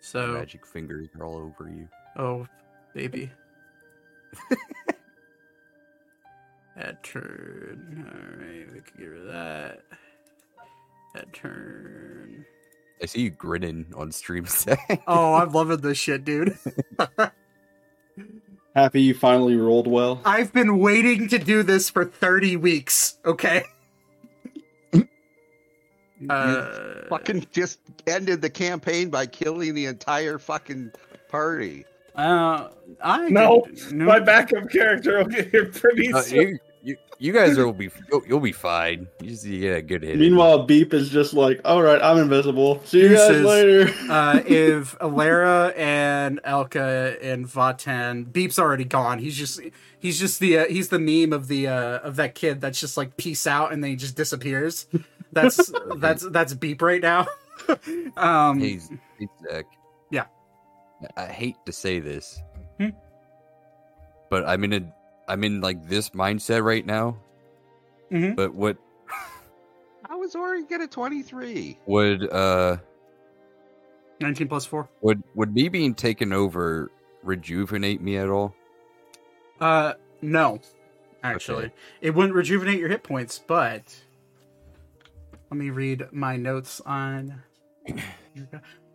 So, 0.00 0.28
Magic 0.28 0.66
fingers 0.66 1.08
are 1.18 1.24
all 1.24 1.36
over 1.36 1.68
you. 1.70 1.88
oh, 2.16 2.46
baby. 2.94 3.30
That 6.76 7.02
turn. 7.02 8.06
All 8.08 8.46
right, 8.46 8.66
we 8.72 8.80
can 8.80 8.98
get 8.98 9.04
rid 9.04 9.20
of 9.20 9.26
that. 9.26 9.82
That 11.14 11.32
turn. 11.34 12.44
I 13.02 13.06
see 13.06 13.20
you 13.22 13.30
grinning 13.30 13.92
on 13.94 14.10
stream 14.10 14.44
today. 14.60 15.02
Oh, 15.06 15.34
I'm 15.34 15.50
loving 15.52 15.78
this 15.82 15.98
shit, 15.98 16.24
dude. 16.24 16.56
Happy 18.74 19.02
you 19.02 19.14
finally 19.14 19.56
rolled 19.56 19.86
well. 19.86 20.20
I've 20.24 20.52
been 20.52 20.78
waiting 20.78 21.28
to 21.28 21.38
do 21.38 21.62
this 21.62 21.90
for 21.90 22.04
30 22.04 22.56
weeks, 22.56 23.18
okay? 23.24 23.64
Uh, 26.30 27.08
Fucking 27.08 27.48
just 27.50 27.80
ended 28.06 28.40
the 28.42 28.48
campaign 28.48 29.10
by 29.10 29.26
killing 29.26 29.74
the 29.74 29.86
entire 29.86 30.38
fucking 30.38 30.92
party. 31.28 31.84
uh, 32.14 32.68
I 33.02 33.28
No, 33.28 33.62
could- 33.62 33.92
My 33.96 34.20
backup 34.20 34.70
character 34.70 35.18
will 35.18 35.24
get 35.24 35.50
here 35.50 35.66
pretty 35.66 36.12
Uh, 36.12 36.20
soon. 36.20 36.40
you, 36.50 36.58
you, 36.84 36.96
you 37.18 37.32
guys 37.32 37.56
will 37.56 37.72
be 37.72 37.90
you'll, 38.10 38.22
you'll 38.26 38.40
be 38.40 38.52
fine. 38.52 39.06
You 39.20 39.30
just 39.30 39.44
you 39.46 39.60
get 39.60 39.76
a 39.76 39.82
good 39.82 40.02
hit. 40.02 40.14
in. 40.14 40.18
Meanwhile, 40.18 40.64
Beep 40.66 40.92
is 40.92 41.08
just 41.10 41.32
like, 41.32 41.60
all 41.64 41.82
right, 41.82 42.00
I'm 42.02 42.18
invisible. 42.18 42.82
See 42.84 43.02
you 43.02 43.10
guys 43.14 43.28
Deuces. 43.28 43.44
later. 43.46 44.12
uh, 44.12 44.40
if 44.46 44.98
Alara 44.98 45.76
and 45.78 46.40
Elka 46.42 47.18
and 47.22 47.46
Vaten, 47.46 48.32
Beep's 48.32 48.58
already 48.58 48.84
gone. 48.84 49.18
He's 49.20 49.36
just 49.36 49.60
he's 50.00 50.18
just 50.18 50.40
the 50.40 50.58
uh, 50.58 50.64
he's 50.66 50.88
the 50.88 50.98
meme 50.98 51.32
of 51.32 51.46
the 51.48 51.68
uh, 51.68 51.98
of 52.00 52.16
that 52.16 52.34
kid 52.34 52.60
that's 52.60 52.80
just 52.80 52.96
like 52.96 53.16
peace 53.16 53.46
out 53.46 53.72
and 53.72 53.82
then 53.82 53.90
he 53.90 53.96
just 53.96 54.16
disappears. 54.16 54.86
That's 55.32 55.72
that's 55.98 56.28
that's 56.30 56.54
Beep 56.54 56.82
right 56.82 57.00
now. 57.00 57.26
um, 58.16 58.58
Hey, 58.60 58.80
hey, 59.18 59.28
Zach. 59.48 59.64
Yeah. 60.10 60.24
I 61.16 61.26
hate 61.26 61.56
to 61.66 61.72
say 61.72 62.00
this, 62.00 62.40
Hmm? 62.80 62.88
but 64.30 64.44
I'm 64.48 64.64
in 64.64 64.72
a 64.72 64.92
I'm 65.28 65.44
in 65.44 65.60
like 65.60 65.88
this 65.88 66.10
mindset 66.10 66.62
right 66.64 66.84
now. 66.84 67.16
Mhm. 68.10 68.36
But 68.36 68.54
what 68.54 68.76
How 70.08 70.18
was 70.18 70.34
Ori 70.34 70.64
get 70.64 70.80
a 70.80 70.86
23? 70.88 71.78
would 71.86 72.30
uh 72.30 72.76
19 74.20 74.48
plus 74.48 74.64
four. 74.66 74.88
would 75.00 75.22
would 75.34 75.54
me 75.54 75.68
being 75.68 75.94
taken 75.94 76.32
over 76.32 76.90
rejuvenate 77.22 78.00
me 78.00 78.16
at 78.18 78.28
all? 78.28 78.54
Uh, 79.60 79.94
no, 80.20 80.60
actually, 81.22 81.64
Okay. 81.66 81.74
it 82.00 82.10
wouldn't 82.14 82.34
rejuvenate 82.34 82.78
your 82.80 82.88
hit 82.88 83.02
points, 83.02 83.38
but 83.46 83.82
let 85.50 85.56
me 85.56 85.70
read 85.70 86.06
my 86.12 86.36
notes 86.36 86.80
on. 86.84 87.42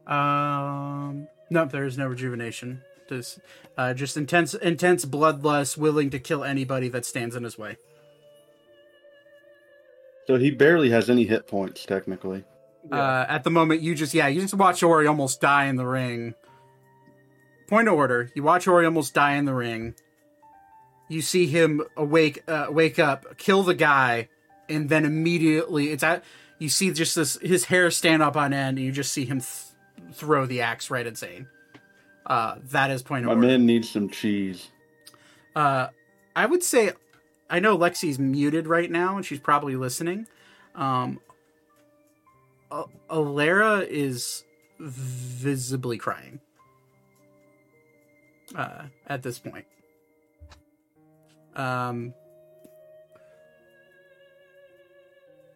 Um, 0.06 1.28
no, 1.50 1.66
there 1.66 1.86
is 1.86 1.98
no 1.98 2.08
rejuvenation. 2.08 2.82
Just, 3.10 3.40
uh, 3.78 3.94
just 3.94 4.18
intense, 4.18 4.54
intense 4.54 5.06
bloodlust, 5.06 5.78
willing 5.78 6.10
to 6.10 6.20
kill 6.20 6.44
anybody 6.44 6.90
that 6.90 7.06
stands 7.06 7.36
in 7.36 7.44
his 7.44 7.58
way. 7.58 7.78
So 10.28 10.36
he 10.36 10.52
barely 10.52 10.90
has 10.90 11.10
any 11.10 11.24
hit 11.24 11.48
points, 11.48 11.86
technically. 11.86 12.44
Uh, 12.92 13.26
at 13.28 13.44
the 13.44 13.50
moment, 13.50 13.82
you 13.82 13.96
just 13.96 14.14
yeah, 14.14 14.28
you 14.28 14.42
just 14.42 14.54
watch 14.54 14.84
Ori 14.84 15.08
almost 15.08 15.42
die 15.42 15.66
in 15.66 15.76
the 15.76 15.86
ring. 15.86 16.34
Point 17.68 17.88
of 17.88 17.96
order: 17.96 18.32
you 18.36 18.44
watch 18.44 18.68
Ori 18.68 18.86
almost 18.86 19.14
die 19.14 19.36
in 19.36 19.46
the 19.46 19.54
ring. 19.54 19.96
You 21.10 21.22
see 21.22 21.48
him 21.48 21.82
awake, 21.96 22.44
uh, 22.48 22.68
wake 22.70 23.00
up, 23.00 23.38
kill 23.38 23.64
the 23.64 23.74
guy, 23.74 24.28
and 24.70 24.90
then 24.90 25.06
immediately 25.06 25.92
it's 25.92 26.04
at 26.04 26.24
you 26.60 26.70
see 26.70 26.92
just 26.92 27.16
this 27.16 27.38
his 27.42 27.66
hair 27.66 27.92
stand 27.92 28.22
up 28.22 28.36
on 28.36 28.54
end, 28.54 28.78
and 28.78 28.86
you 28.86 28.92
just 28.92 29.12
see 29.12 29.26
him 29.26 29.40
th- 29.40 30.14
throw 30.14 30.46
the 30.46 30.62
axe 30.62 30.90
right 30.90 31.08
at 31.08 31.18
Zane. 31.18 31.48
Uh, 32.28 32.56
that 32.62 32.92
is 32.92 33.02
point 33.02 33.24
of 33.24 33.28
My 33.28 33.36
order. 33.36 33.48
man 33.48 33.66
needs 33.66 33.90
some 33.90 34.10
cheese. 34.10 34.68
Uh, 35.56 35.88
I 36.36 36.46
would 36.46 36.62
say, 36.62 36.92
I 37.50 37.60
know 37.60 37.78
Lexi's 37.78 38.20
muted 38.20 38.68
right 38.68 38.92
now, 38.92 39.16
and 39.16 39.26
she's 39.26 39.40
probably 39.40 39.76
listening. 39.78 40.28
Um, 40.76 41.20
A- 42.70 42.84
Alara 43.10 43.88
is 43.88 44.44
visibly 44.80 45.98
crying 45.98 46.40
uh, 48.56 48.84
at 49.08 49.24
this 49.24 49.40
point. 49.40 49.66
Um. 51.56 52.14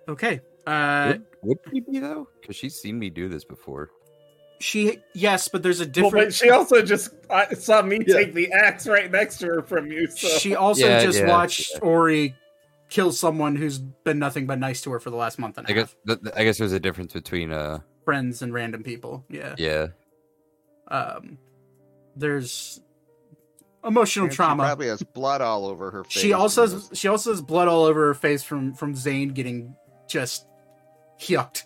Okay. 0.08 0.40
Uh, 0.66 1.14
would, 1.14 1.26
would 1.44 1.58
she 1.72 1.80
be 1.82 2.00
though? 2.00 2.28
Because 2.40 2.56
she's 2.56 2.76
seen 2.76 2.98
me 2.98 3.10
do 3.10 3.28
this 3.30 3.44
before. 3.44 3.90
She 4.62 5.00
yes, 5.14 5.48
but 5.48 5.64
there's 5.64 5.82
a 5.82 5.84
Well, 5.86 5.92
different. 5.92 6.28
but 6.28 6.34
she 6.34 6.50
also 6.50 6.82
just 6.82 7.10
I 7.30 7.54
saw 7.54 7.82
me 7.82 8.00
Yeah. 8.06 8.16
take 8.16 8.34
the 8.34 8.52
axe 8.54 8.88
right 8.88 9.10
next 9.12 9.40
to 9.40 9.48
her 9.48 9.62
from 9.64 9.92
you. 9.92 10.08
So 10.08 10.28
She 10.28 10.56
also 10.56 10.86
Yeah, 10.88 11.04
just 11.04 11.20
yeah, 11.20 11.28
watched 11.30 11.72
yeah. 11.74 11.80
Ori 11.82 12.36
kill 12.90 13.12
someone 13.12 13.56
who's 13.56 13.80
been 13.80 14.20
nothing 14.20 14.46
but 14.48 14.60
nice 14.60 14.82
to 14.82 14.92
her 14.92 15.00
for 15.00 15.10
the 15.10 15.16
last 15.16 15.40
month 15.40 15.58
and 15.58 15.68
a 15.68 15.72
I 15.72 15.76
half. 15.76 15.88
guess 15.88 15.96
th- 16.08 16.22
th- 16.24 16.36
I 16.38 16.44
guess 16.44 16.58
there's 16.58 16.74
a 16.74 16.80
difference 16.80 17.14
between 17.14 17.52
uh 17.52 17.80
Friends 18.06 18.42
and 18.42 18.54
random 18.54 18.84
people. 18.84 19.24
Yeah. 19.30 19.56
yeah 19.58 19.88
Um, 20.88 21.38
there's 22.16 22.82
emotional 23.84 24.26
And 24.26 24.34
She 24.34 24.36
trauma. 24.36 24.64
probably 24.64 24.88
has 24.88 25.02
blood 25.04 25.42
all 25.42 25.66
over 25.68 25.90
her 25.92 26.04
face. 26.04 26.14
She 26.14 26.34
also 26.34 26.64
has, 26.64 26.90
she 26.94 27.08
also 27.08 27.32
has 27.32 27.42
blood 27.42 27.68
all 27.68 27.84
over 27.86 28.08
her 28.08 28.14
face 28.14 28.44
from 28.44 28.74
from 28.74 28.96
Zane 28.96 29.30
getting 29.30 29.76
just 30.08 30.46
yucked. 31.20 31.64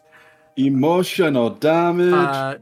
Emotional 0.58 1.50
damage. 1.50 2.14
Uh, 2.14 2.58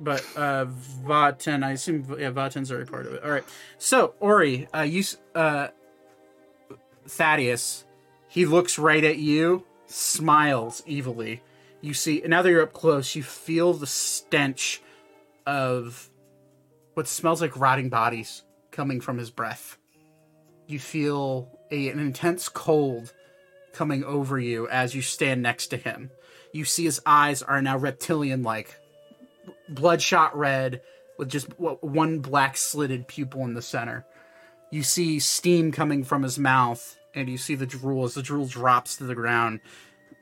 but 0.00 0.24
uh, 0.36 0.66
Vaten, 1.04 1.64
I 1.64 1.72
assume 1.72 2.04
yeah, 2.18 2.30
Vaten's 2.30 2.70
already 2.70 2.90
part 2.90 3.06
of 3.06 3.14
it. 3.14 3.24
All 3.24 3.30
right. 3.30 3.44
So 3.78 4.14
Ori, 4.20 4.68
uh, 4.74 4.82
you 4.82 5.04
uh, 5.34 5.68
Thaddeus, 7.06 7.84
he 8.28 8.46
looks 8.46 8.78
right 8.78 9.04
at 9.04 9.18
you, 9.18 9.64
smiles 9.86 10.82
evilly. 10.88 11.42
You 11.80 11.94
see 11.94 12.22
now 12.26 12.42
that 12.42 12.50
you're 12.50 12.62
up 12.62 12.72
close, 12.72 13.14
you 13.14 13.22
feel 13.22 13.72
the 13.72 13.86
stench 13.86 14.80
of 15.46 16.10
what 16.94 17.08
smells 17.08 17.40
like 17.40 17.58
rotting 17.58 17.88
bodies 17.88 18.42
coming 18.70 19.00
from 19.00 19.18
his 19.18 19.30
breath. 19.30 19.78
You 20.66 20.78
feel 20.78 21.48
a, 21.70 21.88
an 21.88 21.98
intense 21.98 22.48
cold 22.48 23.12
coming 23.72 24.04
over 24.04 24.38
you 24.38 24.68
as 24.68 24.94
you 24.94 25.02
stand 25.02 25.42
next 25.42 25.68
to 25.68 25.76
him. 25.76 26.10
You 26.52 26.64
see 26.64 26.84
his 26.84 27.00
eyes 27.06 27.42
are 27.42 27.62
now 27.62 27.78
reptilian 27.78 28.42
like, 28.42 28.76
bloodshot 29.68 30.36
red, 30.36 30.82
with 31.18 31.28
just 31.28 31.48
one 31.58 32.18
black 32.20 32.56
slitted 32.56 33.06
pupil 33.06 33.44
in 33.44 33.54
the 33.54 33.62
center. 33.62 34.04
You 34.70 34.82
see 34.82 35.18
steam 35.18 35.70
coming 35.70 36.04
from 36.04 36.22
his 36.22 36.38
mouth, 36.38 36.98
and 37.14 37.28
you 37.28 37.36
see 37.36 37.54
the 37.54 37.66
drool 37.66 38.04
as 38.04 38.14
the 38.14 38.22
drool 38.22 38.46
drops 38.46 38.96
to 38.96 39.04
the 39.04 39.14
ground. 39.14 39.60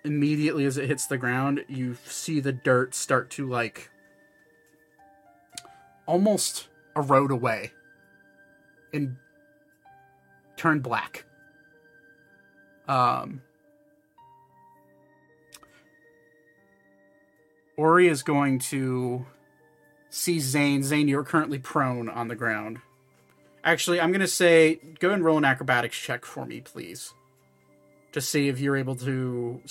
Immediately 0.04 0.64
as 0.64 0.76
it 0.76 0.88
hits 0.88 1.06
the 1.06 1.18
ground, 1.18 1.64
you 1.68 1.96
see 2.06 2.40
the 2.40 2.52
dirt 2.52 2.94
start 2.94 3.30
to 3.30 3.48
like 3.48 3.90
almost 6.06 6.68
erode 6.96 7.30
away 7.30 7.72
and 8.92 9.16
turn 10.56 10.80
black. 10.80 11.24
Um, 12.88 13.42
Ori 17.80 18.08
is 18.08 18.22
going 18.22 18.58
to 18.58 19.24
see 20.10 20.38
Zane. 20.38 20.82
Zane, 20.82 21.08
you're 21.08 21.24
currently 21.24 21.58
prone 21.58 22.10
on 22.10 22.28
the 22.28 22.36
ground. 22.36 22.78
Actually, 23.64 23.98
I'm 24.02 24.10
going 24.10 24.20
to 24.20 24.28
say 24.28 24.78
go 24.98 25.12
and 25.12 25.24
roll 25.24 25.38
an 25.38 25.46
acrobatics 25.46 25.96
check 25.96 26.26
for 26.26 26.44
me, 26.44 26.60
please. 26.60 27.14
To 28.12 28.20
see 28.20 28.48
if 28.48 28.60
you're 28.60 28.76
able 28.76 28.96
to 28.96 29.62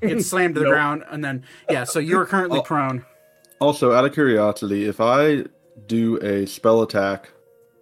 get 0.00 0.22
slammed 0.24 0.54
to 0.56 0.60
the 0.60 0.64
Nope. 0.64 0.72
ground. 0.72 1.04
And 1.08 1.24
then, 1.24 1.44
yeah, 1.70 1.84
so 1.84 2.00
you're 2.00 2.26
currently 2.26 2.60
prone. 2.62 3.04
Also, 3.60 3.92
out 3.92 4.04
of 4.04 4.12
curiosity, 4.12 4.86
if 4.86 5.00
I 5.00 5.44
do 5.86 6.18
a 6.20 6.46
spell 6.46 6.82
attack 6.82 7.30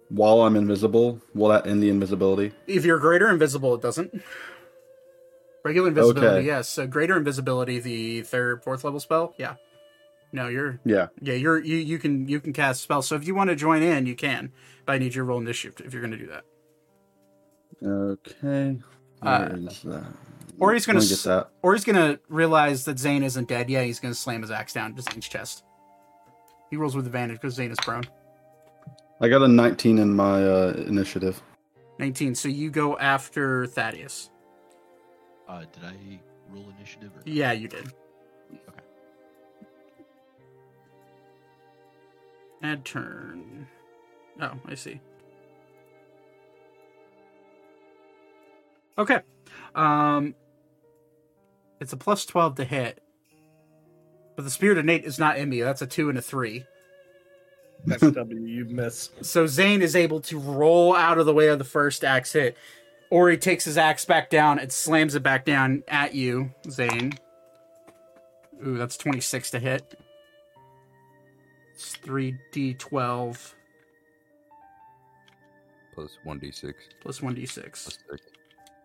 while 0.09 0.41
I'm 0.41 0.55
invisible, 0.55 1.19
will 1.33 1.47
that 1.49 1.65
end 1.65 1.81
the 1.81 1.89
invisibility? 1.89 2.51
If 2.67 2.85
you're 2.85 2.99
greater 2.99 3.29
invisible, 3.31 3.73
it 3.73 3.81
doesn't. 3.81 4.21
Regular 5.63 5.87
invisibility, 5.89 6.37
Okay. 6.37 6.45
yes. 6.45 6.67
So 6.69 6.85
greater 6.87 7.15
invisibility, 7.17 7.79
the 7.79 8.21
third, 8.23 8.63
fourth 8.63 8.83
level 8.83 8.99
spell, 8.99 9.33
yeah. 9.37 9.55
No, 10.33 10.47
you're 10.47 10.79
Yeah. 10.83 11.07
yeah, 11.21 11.35
you're 11.35 11.59
you 11.59 11.77
you 11.77 11.99
can 11.99 12.27
you 12.27 12.39
can 12.39 12.53
cast 12.53 12.81
spells. 12.81 13.07
So 13.07 13.15
if 13.15 13.25
you 13.27 13.35
want 13.35 13.49
to 13.49 13.55
join 13.55 13.81
in, 13.83 14.05
you 14.05 14.15
can. 14.15 14.51
But 14.85 14.93
I 14.93 14.97
need 14.97 15.15
your 15.15 15.25
roll 15.25 15.39
initiative 15.39 15.85
if 15.85 15.93
you're 15.93 16.01
going 16.01 16.11
to 16.11 16.17
do 16.17 16.27
that. 16.27 16.43
Okay. 17.85 18.79
Uh, 19.21 19.49
that? 19.49 20.05
Or 20.59 20.73
he's 20.73 20.85
going 20.85 20.99
to 20.99 21.05
get 21.07 21.19
that. 21.23 21.49
or 21.61 21.73
he's 21.73 21.83
going 21.85 21.95
to 21.95 22.19
realize 22.29 22.85
that 22.85 22.99
Zane 22.99 23.23
isn't 23.23 23.47
dead. 23.47 23.69
Yeah, 23.69 23.83
he's 23.83 23.99
going 23.99 24.13
to 24.13 24.19
slam 24.19 24.41
his 24.41 24.51
axe 24.51 24.73
down 24.73 24.95
to 24.95 25.01
Zane's 25.01 25.27
chest. 25.27 25.63
He 26.69 26.77
rolls 26.77 26.95
with 26.95 27.05
advantage 27.05 27.39
because 27.39 27.53
Zane 27.55 27.71
is 27.71 27.77
prone. 27.79 28.03
I 29.21 29.29
got 29.29 29.41
a 29.41 29.47
19 29.47 29.99
in 29.99 30.13
my 30.15 30.43
uh, 30.43 30.73
initiative. 30.87 31.41
19. 31.99 32.35
So 32.35 32.49
you 32.49 32.69
go 32.69 32.97
after 32.97 33.67
Thaddeus. 33.67 34.29
Uh, 35.53 35.65
did 35.71 35.83
I 35.83 36.19
roll 36.49 36.65
initiative? 36.79 37.11
Or 37.15 37.21
Yeah, 37.25 37.51
you 37.51 37.67
did. 37.67 37.93
Okay. 38.69 38.83
Add 42.63 42.83
turn. 42.83 43.67
Oh, 44.41 44.53
I 44.65 44.73
see. 44.73 44.99
Okay. 48.97 49.19
Um 49.75 50.33
it's 51.79 51.93
a 51.93 51.97
plus 51.97 52.25
12 52.25 52.55
to 52.55 52.63
hit. 52.63 53.03
But 54.35 54.45
the 54.45 54.51
spirit 54.51 54.79
of 54.79 54.85
Nate 54.85 55.03
is 55.03 55.19
not 55.19 55.37
in 55.37 55.49
me. 55.49 55.61
That's 55.61 55.83
a 55.83 55.87
2 55.87 56.09
and 56.09 56.17
a 56.17 56.21
3. 56.21 56.65
That's 57.85 58.09
W. 58.09 58.39
You 58.39 58.65
miss. 58.65 59.09
So 59.21 59.45
Zane 59.45 59.81
is 59.83 59.95
able 59.95 60.21
to 60.21 60.39
roll 60.39 60.95
out 60.95 61.19
of 61.19 61.25
the 61.27 61.33
way 61.33 61.49
of 61.49 61.59
the 61.59 61.65
first 61.65 62.03
axe 62.03 62.33
hit. 62.33 62.57
Ori 63.13 63.37
takes 63.37 63.65
his 63.65 63.77
axe 63.77 64.05
back 64.05 64.31
down 64.31 64.57
and 64.57 64.71
slams 64.71 65.13
it 65.13 65.21
back 65.21 65.45
down 65.45 65.83
at 65.87 66.15
you, 66.15 66.49
Zane. 66.67 67.13
Ooh, 68.65 68.75
that's 68.75 68.97
26 68.97 69.51
to 69.51 69.59
hit. 69.59 69.99
It's 71.75 71.95
3d12 71.97 73.53
Plus 75.93 76.17
1d6. 76.25 76.73
plus 77.01 77.19
1d6 77.19 77.83
Plus 77.83 77.99
6. 78.09 78.21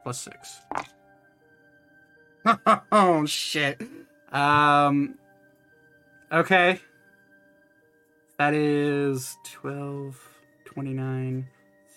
plus 0.02 0.20
6. 0.20 0.60
oh, 2.92 3.24
shit. 3.24 3.80
Um, 4.30 5.14
okay. 6.30 6.80
That 8.38 8.52
is 8.52 9.38
12, 9.44 10.20
29, 10.66 11.48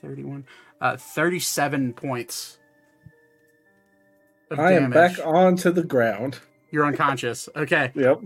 31, 0.01 0.45
uh, 0.81 0.97
37 0.97 1.93
points. 1.93 2.57
I 4.51 4.73
am 4.73 4.91
damage. 4.91 5.17
back 5.17 5.25
onto 5.25 5.71
the 5.71 5.83
ground. 5.83 6.39
You're 6.71 6.85
unconscious. 6.85 7.47
Okay. 7.55 7.91
Yep. 7.95 8.21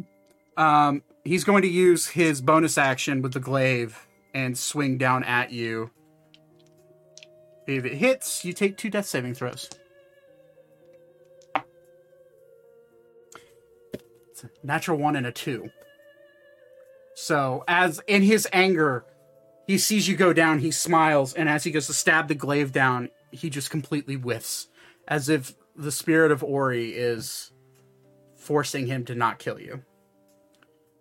Um, 0.57 1.03
he's 1.23 1.43
going 1.43 1.61
to 1.63 1.67
use 1.67 2.07
his 2.07 2.41
bonus 2.41 2.77
action 2.77 3.21
with 3.21 3.33
the 3.33 3.39
glaive 3.39 4.07
and 4.33 4.57
swing 4.57 4.97
down 4.97 5.23
at 5.23 5.51
you. 5.51 5.91
If 7.67 7.85
it 7.85 7.93
hits, 7.95 8.45
you 8.45 8.53
take 8.53 8.77
two 8.77 8.89
death 8.89 9.05
saving 9.05 9.33
throws. 9.33 9.69
Natural 14.63 14.97
one 14.97 15.15
and 15.15 15.25
a 15.25 15.31
two. 15.31 15.69
So, 17.15 17.63
as 17.67 18.01
in 18.07 18.21
his 18.21 18.47
anger, 18.51 19.05
he 19.67 19.77
sees 19.77 20.07
you 20.07 20.15
go 20.15 20.33
down, 20.33 20.59
he 20.59 20.71
smiles, 20.71 21.33
and 21.33 21.49
as 21.49 21.63
he 21.63 21.71
goes 21.71 21.87
to 21.87 21.93
stab 21.93 22.27
the 22.27 22.35
glaive 22.35 22.71
down, 22.71 23.09
he 23.31 23.49
just 23.49 23.69
completely 23.69 24.15
whiffs, 24.15 24.67
as 25.07 25.29
if 25.29 25.55
the 25.75 25.91
spirit 25.91 26.31
of 26.31 26.43
Ori 26.43 26.91
is 26.91 27.51
forcing 28.35 28.87
him 28.87 29.05
to 29.05 29.15
not 29.15 29.39
kill 29.39 29.59
you. 29.59 29.83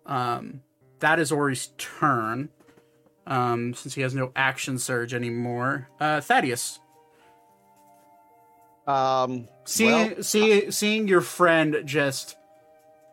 Um, 0.05 0.61
that 0.99 1.19
is 1.19 1.31
Ori's 1.31 1.71
turn. 1.77 2.49
Um, 3.27 3.73
since 3.73 3.95
he 3.95 4.01
has 4.01 4.13
no 4.13 4.31
action 4.35 4.77
surge 4.77 5.11
anymore. 5.11 5.89
Uh, 5.99 6.21
Thaddeus, 6.21 6.79
Um, 8.87 9.47
seeing 9.63 10.13
well, 10.13 10.23
see, 10.23 10.69
seeing 10.69 11.07
your 11.07 11.21
friend 11.21 11.81
just, 11.85 12.37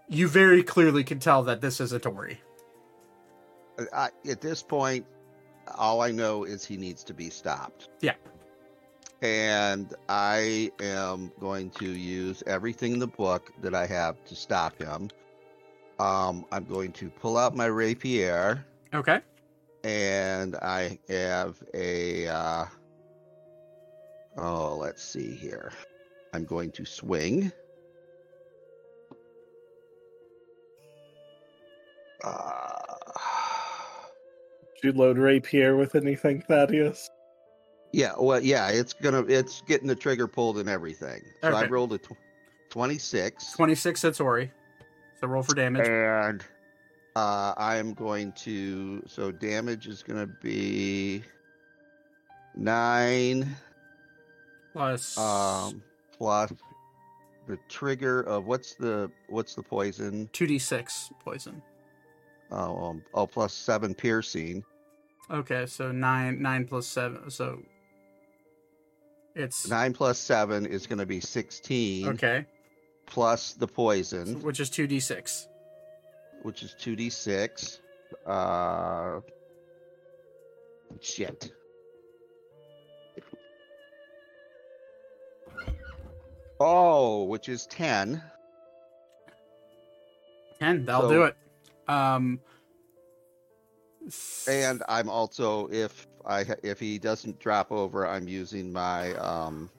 you 0.08 0.28
very 0.28 0.62
clearly 0.62 1.02
can 1.02 1.18
tell 1.18 1.44
that 1.44 1.62
this 1.62 1.80
isn't 1.80 2.04
Ori. 2.04 2.40
I, 3.92 4.10
at 4.28 4.42
this 4.42 4.62
point, 4.62 5.06
all 5.76 6.00
I 6.00 6.10
know 6.10 6.44
is 6.44 6.64
he 6.64 6.76
needs 6.76 7.04
to 7.04 7.14
be 7.14 7.30
stopped. 7.30 7.88
Yeah. 8.00 8.14
And 9.22 9.94
I 10.08 10.70
am 10.80 11.30
going 11.38 11.70
to 11.72 11.86
use 11.86 12.42
everything 12.46 12.92
in 12.92 12.98
the 12.98 13.06
book 13.06 13.52
that 13.62 13.74
I 13.74 13.86
have 13.86 14.22
to 14.24 14.34
stop 14.34 14.76
him. 14.78 15.10
Um, 16.00 16.44
I'm 16.50 16.64
going 16.64 16.92
to 16.92 17.08
pull 17.10 17.36
out 17.36 17.54
my 17.54 17.66
rapier, 17.66 18.64
Okay. 18.92 19.20
and 19.84 20.56
I 20.56 20.98
have 21.08 21.62
a. 21.74 22.26
Uh, 22.26 22.64
oh, 24.38 24.76
let's 24.76 25.02
see 25.04 25.34
here. 25.36 25.70
I'm 26.34 26.44
going 26.44 26.72
to 26.72 26.84
swing. 26.84 27.52
Uh, 32.24 32.81
you 34.82 34.92
load 34.92 35.18
rapier 35.18 35.76
with 35.76 35.94
anything, 35.94 36.42
Thaddeus? 36.42 37.08
Yeah, 37.92 38.12
well, 38.18 38.40
yeah, 38.40 38.68
it's 38.70 38.92
gonna, 38.94 39.24
it's 39.26 39.62
getting 39.62 39.86
the 39.86 39.94
trigger 39.94 40.26
pulled 40.26 40.58
and 40.58 40.68
everything. 40.68 41.22
So 41.42 41.54
I 41.54 41.66
rolled 41.66 41.92
a 41.92 41.98
tw- 41.98 42.16
twenty-six, 42.70 43.52
26 43.52 44.02
hits 44.02 44.20
Ori. 44.20 44.50
So 45.20 45.26
roll 45.26 45.42
for 45.42 45.54
damage. 45.54 45.86
and 45.86 46.42
uh, 47.14 47.52
I 47.56 47.76
am 47.76 47.92
going 47.92 48.32
to. 48.32 49.02
So 49.06 49.30
damage 49.30 49.86
is 49.88 50.02
gonna 50.02 50.26
be 50.26 51.22
nine 52.54 53.54
Plus. 54.72 55.16
um, 55.18 55.82
plus 56.16 56.52
the 57.46 57.58
trigger 57.68 58.22
of 58.22 58.46
what's 58.46 58.74
the 58.74 59.10
what's 59.28 59.54
the 59.54 59.62
poison? 59.62 60.28
2d6 60.32 61.12
poison. 61.22 61.60
Oh, 62.50 62.84
um, 62.84 63.02
oh, 63.14 63.26
plus 63.26 63.52
seven 63.52 63.94
piercing. 63.94 64.62
Okay, 65.32 65.66
so 65.66 65.90
9 65.92 66.42
9 66.42 66.66
plus 66.66 66.86
7. 66.86 67.30
So 67.30 67.62
it's 69.34 69.66
Nine 69.68 69.94
plus 69.94 70.18
seven 70.18 70.66
is 70.66 70.86
gonna 70.86 71.06
be 71.06 71.18
sixteen. 71.20 72.06
okay, 72.08 72.44
Plus 73.06 73.54
the 73.54 73.66
poison. 73.66 74.42
which 74.42 74.60
is 74.60 74.68
2d6. 74.70 75.46
which 76.42 76.62
is 76.62 76.74
2d6. 76.78 77.78
Uh, 78.26 79.20
shit. 81.00 81.50
Oh, 86.60 87.24
which 87.24 87.48
is 87.48 87.66
10. 87.66 88.22
10, 90.60 90.84
that'll 90.84 91.02
So- 91.02 91.10
do 91.10 91.22
it. 91.24 91.36
Um 91.88 92.40
And 94.48 94.82
I'm 94.88 95.08
also, 95.08 95.68
if 95.68 96.06
I 96.26 96.44
if 96.62 96.80
he 96.80 96.98
doesn't 96.98 97.38
drop 97.38 97.70
over, 97.72 98.06
I'm 98.06 98.28
using 98.28 98.72
my 98.72 99.14
um. 99.14 99.70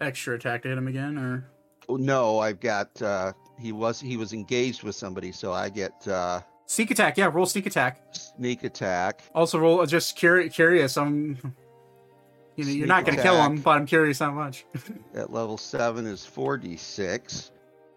Extra 0.00 0.34
attack 0.34 0.62
to 0.62 0.68
hit 0.68 0.78
him 0.78 0.88
again, 0.88 1.16
or 1.16 1.48
oh, 1.88 1.96
No, 1.96 2.38
I've 2.40 2.60
got. 2.60 3.00
uh 3.00 3.32
He 3.58 3.72
was 3.72 4.00
he 4.00 4.16
was 4.16 4.32
engaged 4.32 4.82
with 4.82 4.94
somebody, 4.96 5.32
so 5.32 5.52
I 5.52 5.68
get 5.68 6.06
uh 6.08 6.40
sneak 6.66 6.90
attack. 6.90 7.16
Yeah, 7.16 7.30
roll 7.32 7.46
sneak 7.46 7.66
attack. 7.66 8.02
sneak 8.12 8.64
attack. 8.64 9.22
Also 9.34 9.58
roll. 9.58 9.84
Just 9.86 10.18
curi- 10.18 10.52
curious. 10.52 10.96
I'm. 10.96 11.38
You 12.56 12.64
know, 12.66 12.70
you're 12.70 12.86
not 12.86 13.06
going 13.06 13.16
to 13.16 13.22
kill 13.22 13.42
him, 13.42 13.62
but 13.62 13.70
I'm 13.70 13.86
curious 13.86 14.18
how 14.18 14.30
much. 14.30 14.66
At 15.14 15.32
level 15.32 15.56
seven 15.56 16.06
is 16.06 16.26
four 16.26 16.58
d 16.58 16.76
six. 16.76 17.50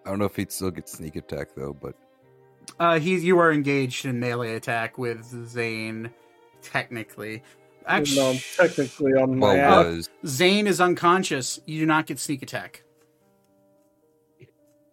I 0.06 0.10
don't 0.10 0.20
know 0.20 0.26
if 0.26 0.36
he'd 0.38 0.50
still 0.50 0.72
get 0.72 0.88
sneak 0.88 1.18
attack 1.18 1.50
though, 1.58 1.74
but 1.74 1.94
Uh, 2.80 3.00
he, 3.00 3.18
you 3.18 3.40
are 3.40 3.52
engaged 3.52 4.06
in 4.06 4.20
melee 4.20 4.56
attack 4.56 4.98
with 4.98 5.24
Zane, 5.48 6.10
technically. 6.62 7.44
Even 7.92 8.16
though 8.16 8.30
I'm 8.30 8.36
Actually, 8.36 8.68
technically 8.68 9.14
on 9.14 9.38
my 9.38 9.54
well 9.56 9.80
ass. 9.82 9.86
was 9.96 10.10
Zane 10.26 10.66
is 10.68 10.82
unconscious. 10.82 11.60
You 11.66 11.80
do 11.82 11.86
not 11.86 12.06
get 12.08 12.18
sneak 12.20 12.42
attack. 12.42 12.84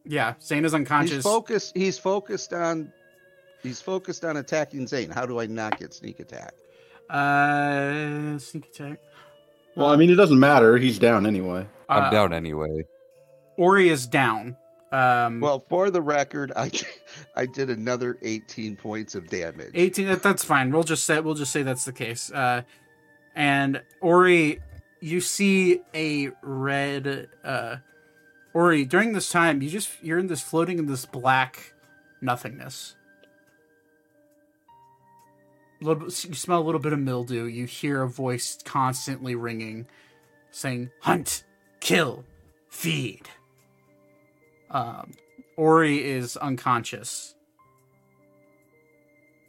Yeah, 0.05 0.35
Zane 0.43 0.65
is 0.65 0.75
unconscious. 0.75 1.11
He's 1.17 1.27
unconscious. 1.27 1.71
focused. 1.71 1.77
He's 1.77 1.99
focused 1.99 2.53
on. 2.53 2.93
He's 3.63 3.81
focused 3.81 4.25
on 4.25 4.37
attacking 4.37 4.87
Zane. 4.89 5.11
How 5.11 5.25
do 5.25 5.39
I 5.41 5.47
not 5.47 5.79
get 5.79 5.95
sneak 5.95 6.19
attack? 6.21 6.53
Uh, 7.09 8.37
sneak 8.39 8.67
attack. 8.67 8.99
Well, 9.77 9.87
I 9.87 9.97
mean, 9.97 10.11
it 10.11 10.17
doesn't 10.17 10.39
matter. 10.41 10.77
He's 10.77 10.99
down 10.99 11.25
anyway. 11.27 11.67
I'm 11.89 12.05
Uh, 12.05 12.11
down 12.11 12.33
anyway. 12.33 12.85
Ori 13.57 13.89
is 13.89 14.07
down. 14.07 14.57
Um, 14.93 15.41
Well, 15.41 15.65
for 15.69 15.91
the 15.91 16.03
record, 16.03 16.53
I 16.55 16.71
I 17.37 17.47
did 17.47 17.71
another 17.71 18.19
18 18.23 18.77
points 18.77 19.15
of 19.15 19.29
damage. 19.29 19.71
18 19.75 20.07
that- 20.09 20.23
that's 20.23 20.45
fine. 20.45 20.71
We'll 20.71 20.83
just 20.85 21.05
say 21.05 21.19
we'll 21.21 21.35
just 21.35 21.51
say 21.53 21.63
that's 21.63 21.85
the 21.85 21.93
case. 21.93 22.31
Uh 22.31 22.63
and 23.35 23.83
ori 24.03 24.61
you 25.01 25.21
see 25.23 25.81
a 25.95 26.29
red 26.43 27.29
uh 27.43 27.77
ori 28.53 28.85
during 28.85 29.15
this 29.15 29.31
time 29.31 29.63
you 29.63 29.71
just 29.71 29.91
you're 30.03 30.19
in 30.19 30.27
this 30.27 30.43
floating 30.43 30.79
in 30.79 30.87
this 30.87 31.07
black 31.07 31.73
nothingness. 32.21 32.95
A 35.81 35.85
little 35.85 36.05
bit, 36.07 36.25
you 36.25 36.35
smell 36.35 36.61
a 36.61 36.63
little 36.65 36.81
bit 36.81 36.93
of 36.93 36.99
mildew. 37.01 37.45
You 37.45 37.65
hear 37.67 38.03
a 38.03 38.09
voice 38.09 38.59
constantly 38.65 39.35
ringing 39.35 39.87
saying 40.51 40.91
hunt 41.01 41.45
kill 41.81 42.25
feed 42.69 43.23
um 44.73 45.13
ori 45.57 46.03
is 46.03 46.37
unconscious 46.39 47.35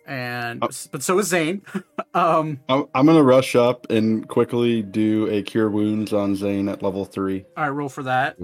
and 0.06 0.62
Oh. 0.62 0.70
but 0.92 1.02
so 1.02 1.18
is 1.20 1.28
Zane. 1.28 1.62
um, 2.14 2.60
I'm, 2.68 2.86
I'm 2.94 3.06
gonna 3.06 3.24
rush 3.24 3.56
up 3.56 3.90
and 3.90 4.28
quickly 4.28 4.82
do 4.82 5.28
a 5.30 5.42
cure 5.42 5.70
wounds 5.70 6.12
on 6.14 6.36
Zane 6.36 6.68
at 6.68 6.84
level 6.84 7.06
three. 7.06 7.46
all 7.56 7.64
right, 7.64 7.70
roll 7.70 7.90
for 7.90 8.04
that. 8.04 8.38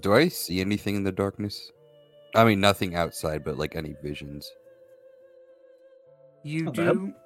Do 0.00 0.14
I 0.14 0.28
see 0.28 0.60
anything 0.60 0.94
in 0.94 1.02
the 1.02 1.12
darkness? 1.12 1.72
I 2.36 2.44
mean, 2.44 2.60
nothing 2.60 2.94
outside, 2.94 3.42
but 3.44 3.58
like 3.58 3.74
any 3.74 3.96
visions. 4.02 4.50
You 6.44 6.64
Not 6.66 6.74
do. 6.74 7.14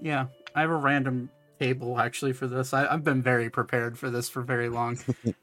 Yeah, 0.00 0.26
I 0.54 0.62
have 0.62 0.70
a 0.70 0.74
random 0.74 1.30
table 1.60 2.00
actually 2.00 2.32
for 2.32 2.48
this. 2.48 2.72
I, 2.74 2.86
I've 2.92 3.04
been 3.04 3.22
very 3.22 3.48
prepared 3.50 3.96
for 3.96 4.10
this 4.10 4.28
for 4.28 4.42
very 4.42 4.68
long. 4.68 4.98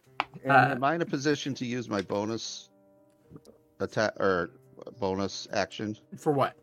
And 0.43 0.51
Uh, 0.51 0.75
am 0.75 0.83
I 0.83 0.95
in 0.95 1.01
a 1.01 1.05
position 1.05 1.53
to 1.55 1.65
use 1.65 1.89
my 1.89 2.01
bonus 2.01 2.69
attack 3.79 4.13
or 4.19 4.51
bonus 4.99 5.47
action 5.51 5.97
for 6.17 6.31
what? 6.31 6.55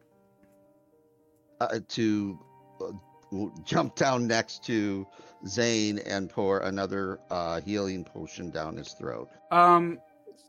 uh, 1.61 1.79
to 1.89 2.39
uh, 2.83 3.47
jump 3.65 3.95
down 3.97 4.27
next 4.27 4.63
to 4.65 5.07
Zane 5.47 5.99
and 6.01 6.29
pour 6.29 6.61
another 6.61 7.19
uh, 7.31 7.61
healing 7.63 8.05
potion 8.05 8.51
down 8.51 8.77
his 8.77 8.93
throat? 8.93 9.29
Um, 9.51 9.99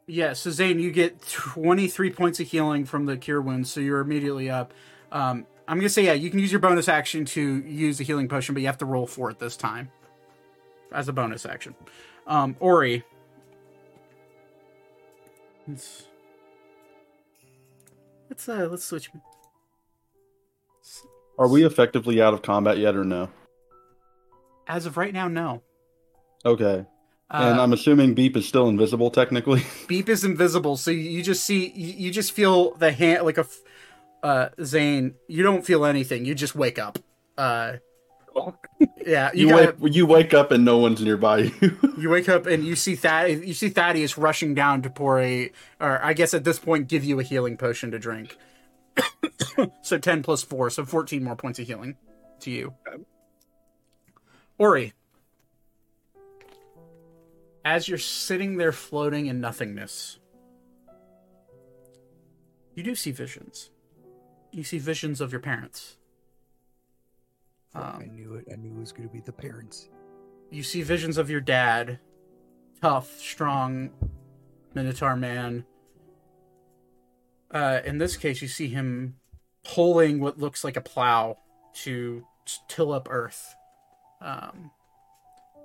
yeah. 0.07 0.33
So 0.33 0.51
Zane, 0.51 0.79
you 0.79 0.91
get 0.91 1.21
twenty 1.29 1.87
three 1.87 2.11
points 2.11 2.39
of 2.39 2.47
healing 2.47 2.85
from 2.85 3.05
the 3.05 3.17
cure 3.17 3.41
wounds, 3.41 3.71
so 3.71 3.79
you're 3.79 3.99
immediately 4.01 4.49
up. 4.49 4.73
Um, 5.11 5.45
I'm 5.67 5.77
gonna 5.77 5.89
say 5.89 6.05
yeah, 6.05 6.13
you 6.13 6.29
can 6.29 6.39
use 6.39 6.51
your 6.51 6.61
bonus 6.61 6.87
action 6.87 7.25
to 7.25 7.41
use 7.65 7.97
the 7.97 8.03
healing 8.03 8.27
potion, 8.27 8.53
but 8.53 8.61
you 8.61 8.67
have 8.67 8.77
to 8.79 8.85
roll 8.85 9.07
for 9.07 9.29
it 9.31 9.39
this 9.39 9.55
time 9.57 9.89
as 10.91 11.07
a 11.09 11.13
bonus 11.13 11.45
action. 11.45 11.75
Um, 12.25 12.55
Ori. 12.59 13.03
Let's 15.67 16.03
let's 18.29 18.49
uh 18.49 18.67
let's 18.71 18.85
switch. 18.85 19.09
Are 21.37 21.47
we 21.47 21.65
effectively 21.65 22.21
out 22.21 22.33
of 22.33 22.41
combat 22.41 22.77
yet, 22.77 22.95
or 22.95 23.03
no? 23.03 23.29
As 24.67 24.85
of 24.85 24.97
right 24.97 25.13
now, 25.13 25.27
no. 25.27 25.61
Okay. 26.45 26.85
and 27.29 27.59
Uh, 27.59 27.61
I'm 27.61 27.73
assuming 27.73 28.13
Beep 28.13 28.35
is 28.37 28.47
still 28.47 28.69
invisible 28.69 29.11
technically. 29.11 29.63
Beep 29.87 30.09
is 30.09 30.23
invisible, 30.23 30.77
so 30.77 30.91
you 30.91 31.21
just 31.21 31.43
see 31.43 31.69
you 31.75 31.93
you 32.05 32.11
just 32.11 32.31
feel 32.31 32.73
the 32.75 32.91
hand 32.91 33.23
like 33.23 33.37
a, 33.37 33.45
uh 34.23 34.49
Zane. 34.63 35.15
You 35.27 35.43
don't 35.43 35.65
feel 35.65 35.85
anything. 35.85 36.25
You 36.25 36.33
just 36.33 36.55
wake 36.55 36.79
up. 36.79 36.99
Uh, 37.37 37.73
yeah, 39.05 39.31
you, 39.33 39.47
you 39.47 39.49
gotta- 39.49 39.75
wake 39.79 39.95
you 39.95 40.05
wake 40.05 40.33
up 40.33 40.51
and 40.51 40.63
no 40.65 40.77
one's 40.77 41.01
nearby 41.01 41.39
you. 41.39 41.77
you 41.97 42.09
wake 42.09 42.29
up 42.29 42.45
and 42.45 42.63
you 42.63 42.75
see 42.75 42.95
Thad. 42.95 43.45
You 43.45 43.53
see 43.53 43.69
Thaddeus 43.69 44.17
rushing 44.17 44.53
down 44.53 44.81
to 44.83 44.89
pour 44.89 45.19
a, 45.19 45.51
or 45.79 46.03
I 46.03 46.13
guess 46.13 46.33
at 46.33 46.43
this 46.43 46.59
point, 46.59 46.87
give 46.87 47.03
you 47.03 47.19
a 47.19 47.23
healing 47.23 47.57
potion 47.57 47.91
to 47.91 47.99
drink. 47.99 48.37
so 49.81 49.97
ten 49.97 50.23
plus 50.23 50.43
four, 50.43 50.69
so 50.69 50.85
fourteen 50.85 51.23
more 51.23 51.35
points 51.35 51.59
of 51.59 51.67
healing 51.67 51.95
to 52.41 52.51
you. 52.51 52.73
Ori, 54.57 54.93
as 57.63 57.87
you're 57.87 57.97
sitting 57.97 58.57
there 58.57 58.71
floating 58.71 59.27
in 59.27 59.39
nothingness, 59.39 60.19
you 62.75 62.83
do 62.83 62.95
see 62.95 63.11
visions. 63.11 63.69
You 64.51 64.63
see 64.63 64.79
visions 64.79 65.21
of 65.21 65.31
your 65.31 65.41
parents. 65.41 65.97
I 67.77 67.95
Um, 67.97 68.15
knew 68.15 68.35
it. 68.35 68.47
I 68.51 68.55
knew 68.55 68.71
it 68.75 68.79
was 68.79 68.91
going 68.91 69.07
to 69.07 69.13
be 69.13 69.21
the 69.21 69.31
parents. 69.33 69.89
you 70.49 70.63
see 70.63 70.81
visions 70.81 71.17
of 71.17 71.29
your 71.29 71.41
dad, 71.41 71.99
tough, 72.81 73.19
strong, 73.19 73.91
Minotaur 74.73 75.15
man. 75.15 75.65
Uh, 77.51 77.81
in 77.85 77.97
this 77.97 78.15
case, 78.17 78.41
you 78.41 78.47
see 78.47 78.67
him 78.67 79.15
pulling 79.63 80.19
what 80.19 80.37
looks 80.39 80.63
like 80.63 80.77
a 80.77 80.81
plow 80.81 81.37
to 81.83 82.25
till 82.69 82.93
up 82.93 83.07
earth. 83.11 83.53
Um, 84.21 84.71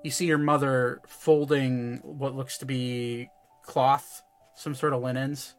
you 0.03 0.11
see 0.11 0.25
your 0.25 0.37
mother 0.37 0.99
folding 1.07 1.99
what 2.03 2.35
looks 2.35 2.57
to 2.57 2.65
be 2.65 3.29
cloth, 3.63 4.21
some 4.55 4.75
sort 4.75 4.93
of 4.93 5.01
linens. 5.01 5.55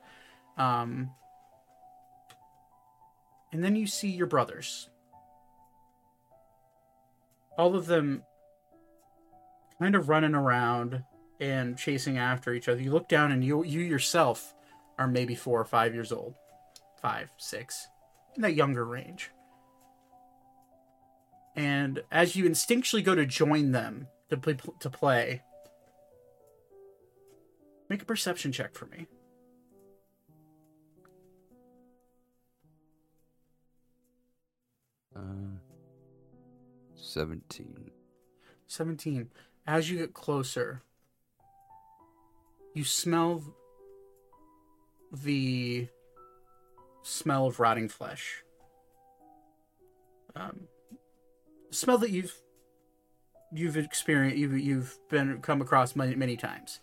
Um, 0.58 1.10
and 3.52 3.64
then 3.64 3.74
you 3.74 3.86
see 3.86 4.10
your 4.10 4.26
brothers 4.26 4.90
all 7.56 7.74
of 7.74 7.86
them 7.86 8.22
kind 9.78 9.94
of 9.94 10.08
running 10.08 10.34
around 10.34 11.02
and 11.40 11.76
chasing 11.76 12.18
after 12.18 12.54
each 12.54 12.68
other. 12.68 12.80
You 12.80 12.92
look 12.92 13.08
down 13.08 13.32
and 13.32 13.44
you 13.44 13.64
you 13.64 13.80
yourself 13.80 14.54
are 14.98 15.08
maybe 15.08 15.34
four 15.34 15.60
or 15.60 15.64
five 15.64 15.94
years 15.94 16.12
old, 16.12 16.34
five, 17.00 17.30
six, 17.36 17.88
in 18.36 18.42
that 18.42 18.54
younger 18.54 18.84
range. 18.84 19.30
And 21.56 22.02
as 22.10 22.34
you 22.34 22.44
instinctually 22.44 23.04
go 23.04 23.14
to 23.14 23.26
join 23.26 23.72
them 23.72 24.08
to 24.30 24.36
play, 24.36 24.56
to 24.80 24.90
play, 24.90 25.42
make 27.88 28.02
a 28.02 28.04
perception 28.04 28.52
check 28.52 28.74
for 28.74 28.86
me. 28.86 29.06
Um. 35.14 35.53
17. 37.14 37.92
17. 38.66 39.30
As 39.68 39.88
you 39.88 39.98
get 39.98 40.14
closer, 40.14 40.82
you 42.74 42.82
smell 42.82 43.40
the 45.12 45.86
smell 47.02 47.46
of 47.46 47.60
rotting 47.60 47.88
flesh. 47.88 48.42
Um, 50.34 50.62
smell 51.70 51.98
that 51.98 52.10
you've 52.10 52.34
you've 53.52 53.76
experienced 53.76 54.36
you've 54.36 54.58
you've 54.58 54.98
been 55.08 55.40
come 55.40 55.60
across 55.60 55.94
many 55.94 56.16
many 56.16 56.36
times, 56.36 56.80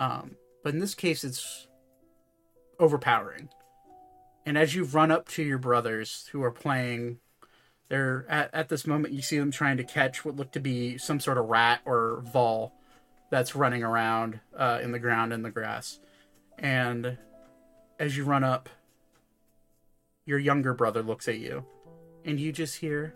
um, 0.00 0.32
but 0.64 0.74
in 0.74 0.80
this 0.80 0.96
case 0.96 1.22
it's 1.22 1.68
overpowering. 2.80 3.48
And 4.44 4.58
as 4.58 4.74
you've 4.74 4.96
run 4.96 5.12
up 5.12 5.28
to 5.28 5.44
your 5.44 5.58
brothers 5.58 6.28
who 6.32 6.42
are 6.42 6.50
playing 6.50 7.18
they're 7.88 8.26
at, 8.28 8.50
at 8.52 8.68
this 8.68 8.86
moment 8.86 9.14
you 9.14 9.22
see 9.22 9.38
them 9.38 9.50
trying 9.50 9.76
to 9.76 9.84
catch 9.84 10.24
what 10.24 10.36
looked 10.36 10.54
to 10.54 10.60
be 10.60 10.98
some 10.98 11.20
sort 11.20 11.38
of 11.38 11.46
rat 11.46 11.80
or 11.84 12.22
vol 12.32 12.72
that's 13.30 13.54
running 13.54 13.82
around 13.82 14.40
uh, 14.56 14.78
in 14.82 14.92
the 14.92 14.98
ground 14.98 15.32
in 15.32 15.42
the 15.42 15.50
grass 15.50 16.00
and 16.58 17.18
as 17.98 18.16
you 18.16 18.24
run 18.24 18.44
up 18.44 18.68
your 20.24 20.38
younger 20.38 20.74
brother 20.74 21.02
looks 21.02 21.28
at 21.28 21.38
you 21.38 21.64
and 22.24 22.38
you 22.38 22.52
just 22.52 22.76
hear 22.76 23.14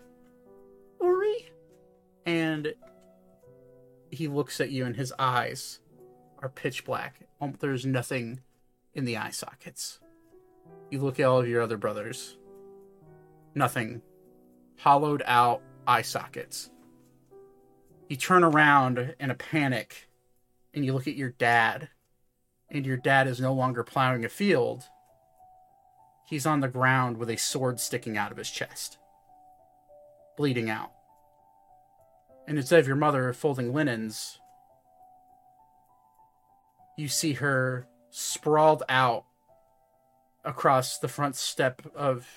Ori, 1.03 1.51
and 2.25 2.73
he 4.09 4.27
looks 4.27 4.61
at 4.61 4.71
you, 4.71 4.85
and 4.85 4.95
his 4.95 5.13
eyes 5.19 5.79
are 6.39 6.49
pitch 6.49 6.85
black. 6.85 7.27
There's 7.59 7.85
nothing 7.85 8.39
in 8.93 9.03
the 9.03 9.17
eye 9.17 9.31
sockets. 9.31 9.99
You 10.89 11.01
look 11.01 11.19
at 11.19 11.25
all 11.25 11.41
of 11.41 11.47
your 11.47 11.61
other 11.61 11.77
brothers. 11.77 12.37
Nothing. 13.53 14.01
Hollowed 14.77 15.23
out 15.25 15.61
eye 15.87 16.01
sockets. 16.01 16.69
You 18.09 18.17
turn 18.17 18.43
around 18.43 19.15
in 19.19 19.31
a 19.31 19.35
panic 19.35 20.09
and 20.73 20.85
you 20.85 20.93
look 20.93 21.07
at 21.07 21.15
your 21.15 21.31
dad. 21.31 21.89
And 22.69 22.85
your 22.85 22.97
dad 22.97 23.27
is 23.27 23.39
no 23.39 23.53
longer 23.53 23.83
plowing 23.83 24.25
a 24.25 24.29
field. 24.29 24.83
He's 26.25 26.45
on 26.45 26.61
the 26.61 26.67
ground 26.67 27.17
with 27.17 27.29
a 27.29 27.37
sword 27.37 27.79
sticking 27.79 28.17
out 28.17 28.31
of 28.31 28.37
his 28.37 28.49
chest, 28.49 28.97
bleeding 30.37 30.69
out. 30.69 30.91
And 32.47 32.57
instead 32.57 32.79
of 32.79 32.87
your 32.87 32.95
mother 32.95 33.31
folding 33.33 33.73
linens, 33.73 34.39
you 36.97 37.07
see 37.07 37.33
her 37.33 37.87
sprawled 38.09 38.83
out 38.89 39.25
across 40.43 40.97
the 40.97 41.07
front 41.07 41.35
step 41.35 41.81
of 41.95 42.27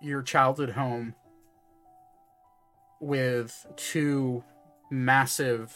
your 0.00 0.22
childhood 0.22 0.70
home 0.70 1.14
with 3.00 3.66
two 3.76 4.42
massive 4.90 5.74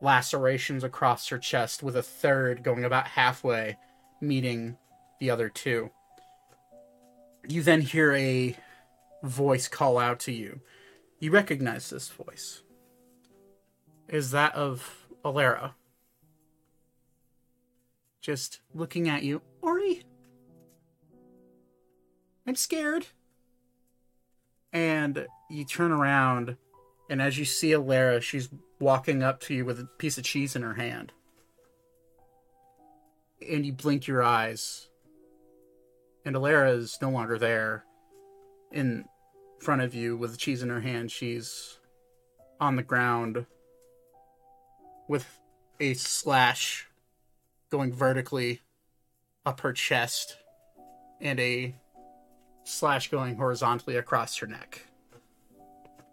lacerations 0.00 0.84
across 0.84 1.28
her 1.28 1.38
chest, 1.38 1.82
with 1.82 1.96
a 1.96 2.02
third 2.02 2.62
going 2.62 2.84
about 2.84 3.06
halfway, 3.06 3.78
meeting 4.20 4.76
the 5.20 5.30
other 5.30 5.48
two. 5.48 5.90
You 7.48 7.62
then 7.62 7.80
hear 7.80 8.12
a 8.12 8.56
voice 9.22 9.68
call 9.68 9.98
out 9.98 10.20
to 10.20 10.32
you. 10.32 10.60
You 11.18 11.30
recognize 11.30 11.90
this 11.90 12.08
voice. 12.08 12.62
Is 14.08 14.30
that 14.32 14.54
of 14.54 15.06
Alara. 15.24 15.72
Just 18.20 18.60
looking 18.74 19.08
at 19.08 19.22
you. 19.22 19.42
Ori, 19.60 20.02
I'm 22.46 22.54
scared. 22.54 23.06
And 24.74 25.26
you 25.48 25.64
turn 25.64 25.92
around, 25.92 26.56
and 27.08 27.22
as 27.22 27.38
you 27.38 27.44
see 27.44 27.70
Alara, 27.70 28.20
she's 28.20 28.48
walking 28.80 29.22
up 29.22 29.40
to 29.42 29.54
you 29.54 29.64
with 29.64 29.78
a 29.78 29.88
piece 29.98 30.18
of 30.18 30.24
cheese 30.24 30.56
in 30.56 30.62
her 30.62 30.74
hand. 30.74 31.12
And 33.48 33.64
you 33.64 33.72
blink 33.72 34.06
your 34.06 34.22
eyes, 34.22 34.88
and 36.24 36.34
Alara 36.34 36.76
is 36.76 36.98
no 37.00 37.08
longer 37.10 37.38
there 37.38 37.84
in 38.72 39.04
front 39.60 39.82
of 39.82 39.94
you 39.94 40.16
with 40.16 40.32
the 40.32 40.36
cheese 40.36 40.62
in 40.62 40.70
her 40.70 40.80
hand. 40.80 41.12
She's 41.12 41.78
on 42.60 42.74
the 42.74 42.82
ground 42.82 43.46
with 45.08 45.38
a 45.78 45.94
slash 45.94 46.88
going 47.70 47.92
vertically 47.92 48.60
up 49.46 49.60
her 49.60 49.72
chest 49.72 50.36
and 51.20 51.38
a 51.38 51.74
slash 52.64 53.10
going 53.10 53.36
horizontally 53.36 53.96
across 53.96 54.36
her 54.38 54.46
neck. 54.46 54.86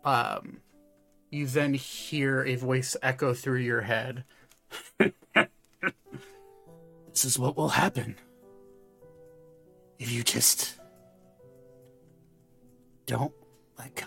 Um, 0.04 0.58
you 1.30 1.48
then 1.48 1.74
hear 1.74 2.44
a 2.44 2.56
voice 2.56 2.98
echo 3.02 3.34
through 3.34 3.60
your 3.60 3.82
head. 3.82 4.26
this 4.98 5.14
is 7.24 7.40
what 7.40 7.56
will 7.56 7.70
happen 7.70 8.18
if 9.98 10.12
you 10.12 10.24
just 10.24 10.76
don't 13.06 13.34
let 13.78 13.96
go. 13.96 14.06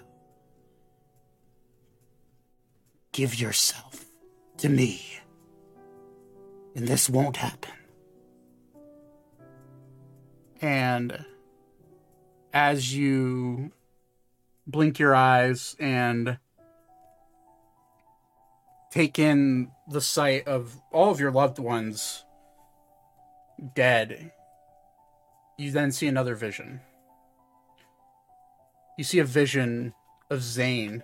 Give 3.13 3.39
yourself 3.39 4.05
to 4.59 4.69
me, 4.69 5.21
and 6.75 6.89
this 6.89 7.09
won't 7.09 7.37
happen. 7.37 7.71
And 10.61 11.25
as 12.55 12.97
you 12.97 13.73
blink 14.65 15.01
your 15.01 15.15
eyes 15.15 15.75
and 15.81 16.39
take 18.93 19.19
in 19.19 19.73
the 19.91 20.01
sight 20.01 20.47
of 20.47 20.81
all 20.93 21.11
of 21.11 21.19
your 21.19 21.33
loved 21.33 21.59
ones 21.59 22.25
dead, 23.75 24.31
you 25.59 25.73
then 25.73 25.91
see 25.91 26.07
another 26.07 26.37
vision. 26.37 26.81
You 28.97 29.03
see 29.03 29.19
a 29.19 29.25
vision 29.25 29.93
of 30.31 30.41
Zane 30.41 31.03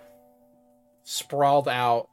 sprawled 1.03 1.69
out 1.69 2.09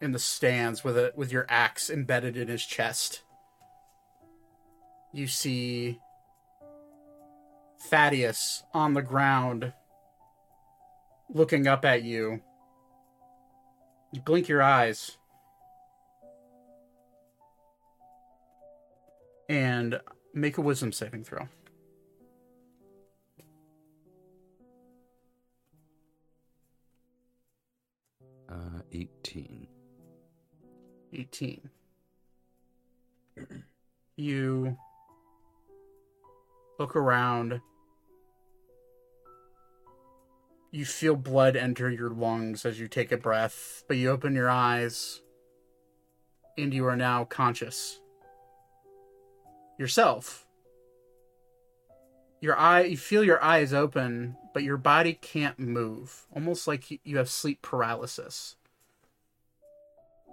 in 0.00 0.12
the 0.12 0.18
stands 0.18 0.82
with 0.82 0.96
a 0.96 1.12
with 1.14 1.30
your 1.30 1.44
axe 1.50 1.90
embedded 1.90 2.38
in 2.38 2.48
his 2.48 2.64
chest. 2.64 3.22
You 5.12 5.26
see 5.26 6.00
Thaddeus 7.86 8.64
on 8.74 8.94
the 8.94 9.02
ground 9.02 9.72
looking 11.32 11.66
up 11.66 11.84
at 11.84 12.02
you. 12.02 12.40
You 14.12 14.20
blink 14.20 14.48
your 14.48 14.62
eyes. 14.62 15.16
And 19.48 20.00
make 20.34 20.58
a 20.58 20.60
wisdom 20.60 20.90
saving 20.90 21.22
throw. 21.22 21.46
Uh, 28.48 28.80
18. 28.92 29.68
18. 31.12 31.70
You 34.18 34.74
look 36.78 36.96
around. 36.96 37.60
You 40.76 40.84
feel 40.84 41.16
blood 41.16 41.56
enter 41.56 41.88
your 41.88 42.10
lungs 42.10 42.66
as 42.66 42.78
you 42.78 42.86
take 42.86 43.10
a 43.10 43.16
breath, 43.16 43.82
but 43.88 43.96
you 43.96 44.10
open 44.10 44.34
your 44.34 44.50
eyes 44.50 45.22
and 46.58 46.74
you 46.74 46.86
are 46.86 46.96
now 46.96 47.24
conscious. 47.24 47.98
Yourself. 49.78 50.46
Your 52.42 52.58
eye, 52.58 52.82
you 52.82 52.98
feel 52.98 53.24
your 53.24 53.42
eyes 53.42 53.72
open, 53.72 54.36
but 54.52 54.64
your 54.64 54.76
body 54.76 55.14
can't 55.14 55.58
move, 55.58 56.26
almost 56.34 56.68
like 56.68 57.00
you 57.02 57.16
have 57.16 57.30
sleep 57.30 57.62
paralysis. 57.62 58.56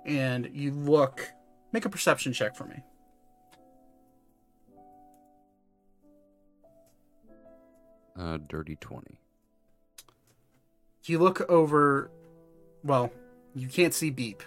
And 0.05 0.49
you 0.51 0.71
look, 0.71 1.31
make 1.71 1.85
a 1.85 1.89
perception 1.89 2.33
check 2.33 2.57
for 2.57 2.65
me. 2.65 2.83
Uh, 8.19 8.39
dirty 8.49 8.75
20. 8.75 9.22
You 11.05 11.19
look 11.19 11.41
over, 11.49 12.09
well, 12.83 13.11
you 13.53 13.67
can't 13.67 13.93
see 13.93 14.09
Beep, 14.09 14.41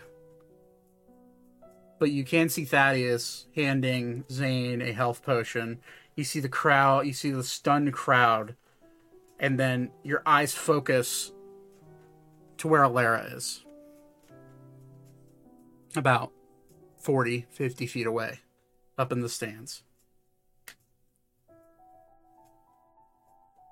but 1.98 2.10
you 2.10 2.24
can 2.24 2.48
see 2.48 2.64
Thaddeus 2.64 3.46
handing 3.54 4.24
Zane 4.30 4.80
a 4.80 4.92
health 4.92 5.22
potion. 5.22 5.80
You 6.14 6.24
see 6.24 6.40
the 6.40 6.48
crowd, 6.48 7.06
you 7.06 7.12
see 7.12 7.30
the 7.30 7.44
stunned 7.44 7.92
crowd, 7.92 8.56
and 9.38 9.60
then 9.60 9.90
your 10.02 10.22
eyes 10.24 10.54
focus 10.54 11.30
to 12.58 12.68
where 12.68 12.82
Alara 12.82 13.36
is. 13.36 13.64
About 15.94 16.32
40, 16.98 17.46
50 17.50 17.86
feet 17.86 18.06
away, 18.06 18.40
up 18.96 19.12
in 19.12 19.20
the 19.20 19.28
stands. 19.28 19.82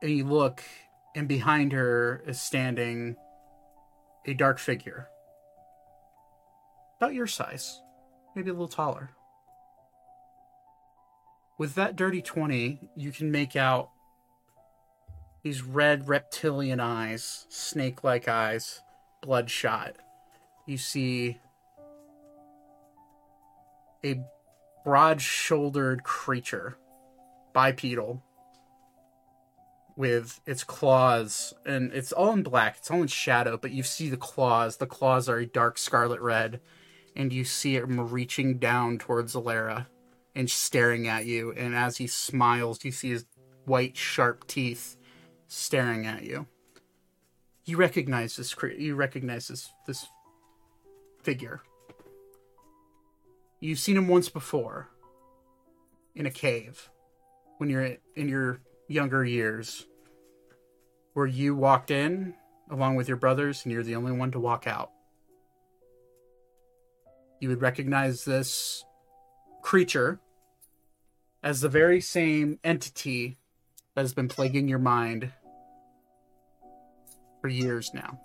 And 0.02 0.10
you 0.10 0.24
look, 0.24 0.62
and 1.14 1.28
behind 1.28 1.72
her 1.72 2.22
is 2.26 2.40
standing 2.40 3.16
a 4.26 4.34
dark 4.34 4.58
figure. 4.58 5.08
About 6.98 7.14
your 7.14 7.26
size, 7.26 7.80
maybe 8.34 8.50
a 8.50 8.52
little 8.52 8.68
taller. 8.68 9.10
With 11.58 11.74
that 11.76 11.94
dirty 11.94 12.22
20, 12.22 12.90
you 12.96 13.12
can 13.12 13.30
make 13.30 13.54
out 13.54 13.90
these 15.42 15.62
red 15.62 16.08
reptilian 16.08 16.80
eyes, 16.80 17.46
snake 17.48 18.02
like 18.02 18.26
eyes, 18.26 18.80
bloodshot. 19.22 19.96
You 20.66 20.78
see 20.78 21.38
a 24.02 24.20
broad 24.84 25.20
shouldered 25.20 26.02
creature, 26.02 26.76
bipedal, 27.52 28.22
with 29.96 30.40
its 30.46 30.64
claws, 30.64 31.54
and 31.64 31.92
it's 31.92 32.12
all 32.12 32.32
in 32.32 32.42
black, 32.42 32.76
it's 32.78 32.90
all 32.90 33.02
in 33.02 33.08
shadow, 33.08 33.56
but 33.56 33.70
you 33.70 33.82
see 33.82 34.08
the 34.08 34.16
claws. 34.16 34.76
The 34.78 34.86
claws 34.86 35.28
are 35.28 35.38
a 35.38 35.46
dark 35.46 35.78
scarlet 35.78 36.20
red, 36.20 36.60
and 37.14 37.32
you 37.32 37.44
see 37.44 37.76
him 37.76 38.10
reaching 38.10 38.58
down 38.58 38.98
towards 38.98 39.34
Alara 39.34 39.86
and 40.34 40.50
staring 40.50 41.06
at 41.06 41.26
you. 41.26 41.52
And 41.52 41.74
as 41.76 41.98
he 41.98 42.08
smiles, 42.08 42.84
you 42.84 42.90
see 42.90 43.10
his 43.10 43.24
white, 43.66 43.96
sharp 43.96 44.46
teeth 44.46 44.96
staring 45.46 46.06
at 46.06 46.24
you. 46.24 46.46
you 47.64 47.76
recognize 47.76 48.36
this 48.36 48.54
you 48.76 48.94
recognize 48.94 49.48
this 49.48 49.70
this 49.86 50.06
figure. 51.22 51.62
You've 53.60 53.78
seen 53.78 53.96
him 53.96 54.08
once 54.08 54.28
before 54.28 54.90
in 56.14 56.26
a 56.26 56.30
cave 56.30 56.90
when 57.58 57.70
you're 57.70 57.96
in 58.16 58.28
your 58.28 58.60
younger 58.88 59.24
years 59.24 59.86
where 61.14 61.26
you 61.26 61.54
walked 61.54 61.90
in 61.90 62.34
along 62.70 62.96
with 62.96 63.08
your 63.08 63.16
brothers 63.16 63.64
and 63.64 63.72
you're 63.72 63.82
the 63.82 63.94
only 63.94 64.12
one 64.12 64.30
to 64.32 64.40
walk 64.40 64.66
out. 64.66 64.90
You 67.40 67.48
would 67.48 67.62
recognize 67.62 68.24
this 68.24 68.84
creature 69.62 70.20
as 71.42 71.60
the 71.60 71.68
very 71.68 72.00
same 72.00 72.58
entity 72.64 73.38
that 73.94 74.00
has 74.00 74.14
been 74.14 74.28
plaguing 74.28 74.66
your 74.66 74.78
mind 74.78 75.30
for 77.40 77.48
years 77.48 77.90
now. 77.92 78.18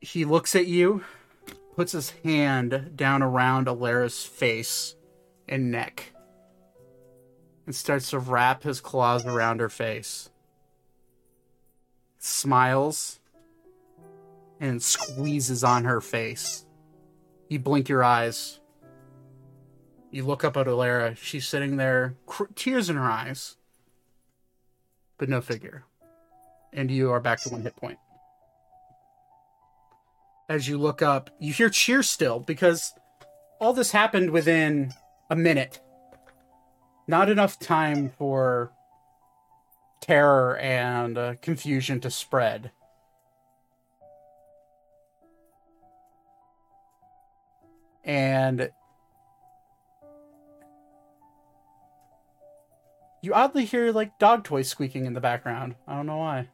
He 0.00 0.24
looks 0.24 0.56
at 0.56 0.66
you, 0.66 1.04
puts 1.80 1.92
his 1.92 2.10
hand 2.24 2.90
down 2.94 3.22
around 3.22 3.66
Alara's 3.66 4.22
face 4.22 4.96
and 5.48 5.70
neck, 5.70 6.12
and 7.64 7.74
starts 7.74 8.10
to 8.10 8.18
wrap 8.18 8.64
his 8.64 8.82
claws 8.82 9.24
around 9.24 9.60
her 9.60 9.70
face. 9.70 10.28
Smiles 12.18 13.18
and 14.60 14.82
squeezes 14.82 15.64
on 15.64 15.84
her 15.84 16.02
face. 16.02 16.66
You 17.48 17.58
blink 17.58 17.88
your 17.88 18.04
eyes. 18.04 18.60
You 20.10 20.26
look 20.26 20.44
up 20.44 20.58
at 20.58 20.66
Alara. 20.66 21.16
She's 21.16 21.48
sitting 21.48 21.78
there, 21.78 22.14
cr- 22.26 22.52
tears 22.54 22.90
in 22.90 22.96
her 22.96 23.10
eyes, 23.10 23.56
but 25.16 25.30
no 25.30 25.40
figure. 25.40 25.86
And 26.74 26.90
you 26.90 27.10
are 27.10 27.20
back 27.20 27.40
to 27.40 27.48
one 27.48 27.62
hit 27.62 27.74
point. 27.74 27.98
As 30.50 30.68
you 30.68 30.76
look 30.76 31.00
up, 31.00 31.30
you 31.38 31.54
hear 31.54 31.70
cheers 31.70 32.10
still 32.10 32.40
because 32.40 32.92
all 33.58 33.72
this 33.72 33.92
happened 33.92 34.30
within 34.30 34.92
a 35.30 35.36
minute. 35.36 35.80
Not 37.08 37.30
enough 37.30 37.58
time 37.58 38.10
for 38.18 38.70
terror 40.02 40.58
and 40.58 41.16
uh, 41.16 41.34
confusion 41.40 42.00
to 42.00 42.10
spread. 42.10 42.72
and 48.10 48.70
you 53.22 53.34
oddly 53.34 53.64
hear 53.64 53.92
like 53.92 54.18
dog 54.18 54.44
toys 54.44 54.68
squeaking 54.68 55.06
in 55.06 55.12
the 55.12 55.20
background. 55.20 55.76
I 55.86 55.94
don't 55.94 56.06
know 56.06 56.16
why. 56.16 56.48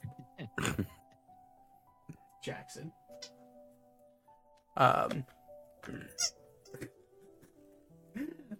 Jackson. 2.42 2.92
Um. 4.76 5.24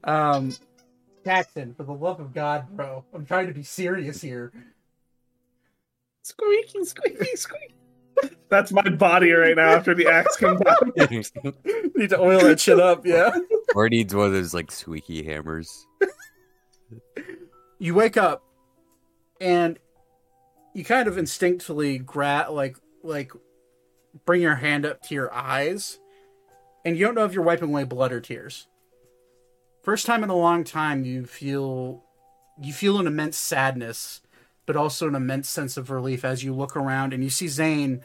Um. 0.04 0.56
Jackson, 1.24 1.74
for 1.74 1.82
the 1.82 1.92
love 1.92 2.20
of 2.20 2.32
God, 2.32 2.68
bro, 2.70 3.04
I'm 3.12 3.26
trying 3.26 3.48
to 3.48 3.52
be 3.52 3.64
serious 3.64 4.22
here. 4.22 4.52
Squeaky, 6.22 6.84
squeaky, 6.84 7.36
squeaky. 7.36 7.74
That's 8.48 8.72
my 8.72 8.88
body 8.88 9.32
right 9.32 9.56
now 9.56 9.70
after 9.74 9.94
the 9.94 10.06
axe 10.06 10.36
comes 10.36 10.60
out. 10.66 10.96
Need 11.96 12.10
to 12.10 12.20
oil 12.20 12.40
that 12.40 12.60
shit 12.60 12.78
up, 12.78 13.04
yeah. 13.04 13.36
or 13.74 13.88
needs 13.88 14.14
one 14.14 14.26
of 14.26 14.32
those 14.32 14.54
like 14.54 14.70
squeaky 14.70 15.24
hammers. 15.24 15.86
you 17.78 17.94
wake 17.94 18.16
up 18.16 18.44
and 19.40 19.78
you 20.74 20.84
kind 20.84 21.08
of 21.08 21.18
instinctively 21.18 21.98
grab 21.98 22.50
like 22.50 22.76
like 23.02 23.32
bring 24.24 24.42
your 24.42 24.54
hand 24.54 24.86
up 24.86 25.02
to 25.02 25.14
your 25.14 25.32
eyes 25.34 25.98
and 26.86 26.96
you 26.96 27.04
don't 27.04 27.16
know 27.16 27.24
if 27.24 27.34
you're 27.34 27.42
wiping 27.42 27.70
away 27.70 27.82
blood 27.82 28.12
or 28.12 28.20
tears. 28.20 28.68
First 29.82 30.06
time 30.06 30.22
in 30.22 30.30
a 30.30 30.36
long 30.36 30.62
time 30.62 31.04
you 31.04 31.26
feel 31.26 32.04
you 32.62 32.72
feel 32.72 33.00
an 33.00 33.08
immense 33.08 33.36
sadness 33.36 34.22
but 34.66 34.76
also 34.76 35.08
an 35.08 35.16
immense 35.16 35.48
sense 35.48 35.76
of 35.76 35.90
relief 35.90 36.24
as 36.24 36.44
you 36.44 36.54
look 36.54 36.76
around 36.76 37.12
and 37.12 37.22
you 37.22 37.28
see 37.28 37.48
zane 37.48 38.02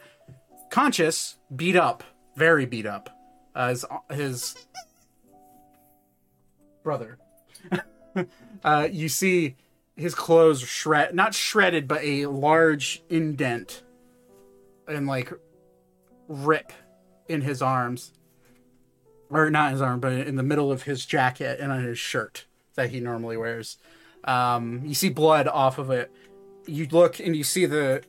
conscious 0.70 1.36
beat 1.54 1.76
up 1.76 2.02
very 2.36 2.66
beat 2.66 2.84
up 2.84 3.08
uh, 3.54 3.68
his 3.68 3.86
his 4.10 4.66
brother. 6.82 7.18
Uh, 8.62 8.86
you 8.92 9.08
see 9.08 9.56
his 9.96 10.14
clothes 10.14 10.60
shred 10.60 11.14
not 11.14 11.34
shredded 11.34 11.88
but 11.88 12.04
a 12.04 12.26
large 12.26 13.02
indent 13.08 13.82
and 14.86 15.06
like 15.06 15.32
rip 16.28 16.72
in 17.26 17.40
his 17.40 17.62
arms 17.62 18.12
or 19.32 19.50
not 19.50 19.72
his 19.72 19.80
arm 19.80 20.00
but 20.00 20.12
in 20.12 20.36
the 20.36 20.42
middle 20.42 20.70
of 20.70 20.82
his 20.82 21.04
jacket 21.06 21.58
and 21.60 21.72
on 21.72 21.82
his 21.82 21.98
shirt 21.98 22.46
that 22.74 22.90
he 22.90 23.00
normally 23.00 23.36
wears 23.36 23.78
um, 24.24 24.82
you 24.84 24.94
see 24.94 25.08
blood 25.08 25.48
off 25.48 25.78
of 25.78 25.90
it 25.90 26.10
you 26.66 26.86
look 26.90 27.18
and 27.18 27.34
you 27.34 27.44
see 27.44 27.66
the 27.66 28.02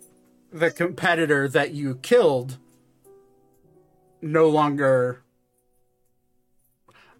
the 0.51 0.69
competitor 0.69 1.47
that 1.47 1.73
you 1.73 1.95
killed 1.95 2.57
no 4.21 4.47
longer 4.47 5.23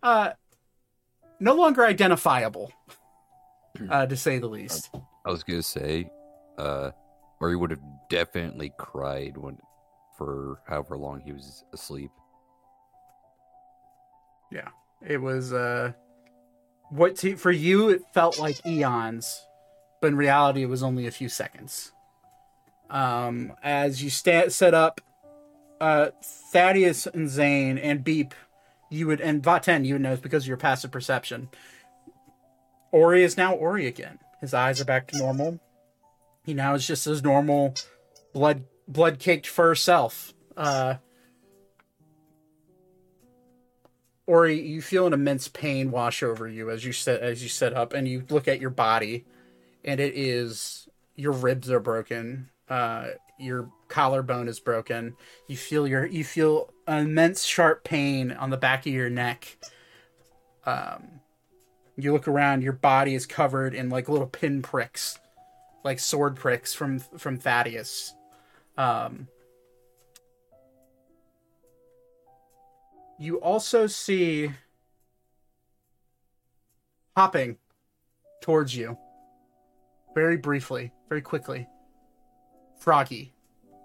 uh 0.04 0.32
no 1.40 1.54
longer 1.54 1.86
identifiable 1.86 2.72
uh, 3.90 4.06
to 4.06 4.16
say 4.16 4.40
the 4.40 4.48
least. 4.48 4.90
I 5.26 5.30
was 5.30 5.44
gonna 5.44 5.64
say, 5.64 6.10
uh, 6.58 6.92
or 7.40 7.50
he 7.50 7.56
would 7.56 7.72
have 7.72 7.82
definitely 8.10 8.72
cried 8.78 9.38
when 9.38 9.58
for 10.18 10.60
however 10.68 10.98
long 10.98 11.22
he 11.22 11.32
was 11.32 11.64
asleep. 11.74 12.12
Yeah, 14.54 14.70
it 15.06 15.20
was. 15.20 15.52
uh 15.52 15.94
What 16.90 17.16
to, 17.18 17.36
for 17.36 17.52
you? 17.52 17.90
It 17.90 18.04
felt 18.14 18.40
like 18.40 18.66
eons, 18.66 19.46
but 20.00 20.08
in 20.08 20.16
reality, 20.16 20.62
it 20.62 20.70
was 20.70 20.84
only 20.84 21.08
a 21.08 21.12
few 21.12 21.28
seconds. 21.28 21.92
Um, 22.90 23.54
as 23.64 24.04
you 24.04 24.12
sta- 24.12 24.50
set 24.50 24.76
up, 24.76 25.02
uh, 25.82 26.10
Thaddeus 26.52 27.08
and 27.08 27.28
Zane 27.28 27.80
and 27.80 28.04
Beep, 28.04 28.36
you 28.92 29.08
would 29.08 29.20
and 29.22 29.42
Vaten, 29.42 29.86
you 29.86 29.96
would 29.96 30.02
know 30.02 30.14
it's 30.14 30.22
because 30.22 30.44
of 30.44 30.48
your 30.48 30.58
passive 30.58 30.92
perception. 30.92 31.50
Ori 32.92 33.24
is 33.24 33.38
now 33.38 33.56
Ori 33.56 33.88
again. 33.88 34.20
His 34.40 34.54
eyes 34.54 34.80
are 34.80 34.86
back 34.86 35.08
to 35.08 35.18
normal. 35.18 35.60
He 36.46 36.54
now 36.54 36.76
is 36.76 36.86
just 36.86 37.06
his 37.06 37.24
normal 37.24 37.74
blood 38.34 38.66
blood 38.88 39.18
caked 39.18 39.48
fur 39.48 39.74
self. 39.74 40.34
Uh 40.56 40.96
Ori, 44.26 44.60
you 44.62 44.82
feel 44.82 45.06
an 45.06 45.14
immense 45.14 45.48
pain 45.48 45.92
wash 45.92 46.24
over 46.24 46.48
you 46.48 46.70
as 46.70 46.86
you 46.86 46.94
sit 46.94 47.22
as 47.22 47.44
you 47.44 47.50
sit 47.50 47.74
up 47.74 47.94
and 47.94 48.08
you 48.08 48.24
look 48.30 48.48
at 48.48 48.62
your 48.62 48.70
body 48.70 49.26
and 49.84 50.00
it 50.00 50.14
is 50.16 50.88
your 51.16 51.34
ribs 51.34 51.70
are 51.70 51.80
broken. 51.80 52.50
Uh 52.70 53.08
your 53.38 53.70
collarbone 53.90 54.48
is 54.48 54.60
broken. 54.60 55.16
You 55.48 55.58
feel 55.58 55.88
your 55.88 56.06
you 56.06 56.24
feel 56.24 56.74
immense 56.88 57.44
sharp 57.44 57.84
pain 57.84 58.32
on 58.32 58.50
the 58.50 58.58
back 58.58 58.86
of 58.86 58.94
your 58.94 59.10
neck. 59.10 59.58
Um 60.66 61.20
you 61.96 62.12
look 62.12 62.28
around, 62.28 62.64
your 62.64 62.74
body 62.74 63.14
is 63.14 63.26
covered 63.26 63.74
in 63.74 63.90
like 63.90 64.10
little 64.10 64.28
pin 64.28 64.62
pricks, 64.62 65.20
like 65.84 66.00
sword 66.00 66.36
pricks 66.36 66.74
from 66.74 67.00
from 67.00 67.38
Thaddeus. 67.38 68.14
Um, 68.78 69.28
you 73.24 73.40
also 73.40 73.88
see 73.88 74.52
hopping 77.16 77.58
towards 78.42 78.76
you, 78.76 78.98
very 80.14 80.36
briefly, 80.36 80.92
very 81.08 81.22
quickly. 81.22 81.66
Froggy, 82.78 83.34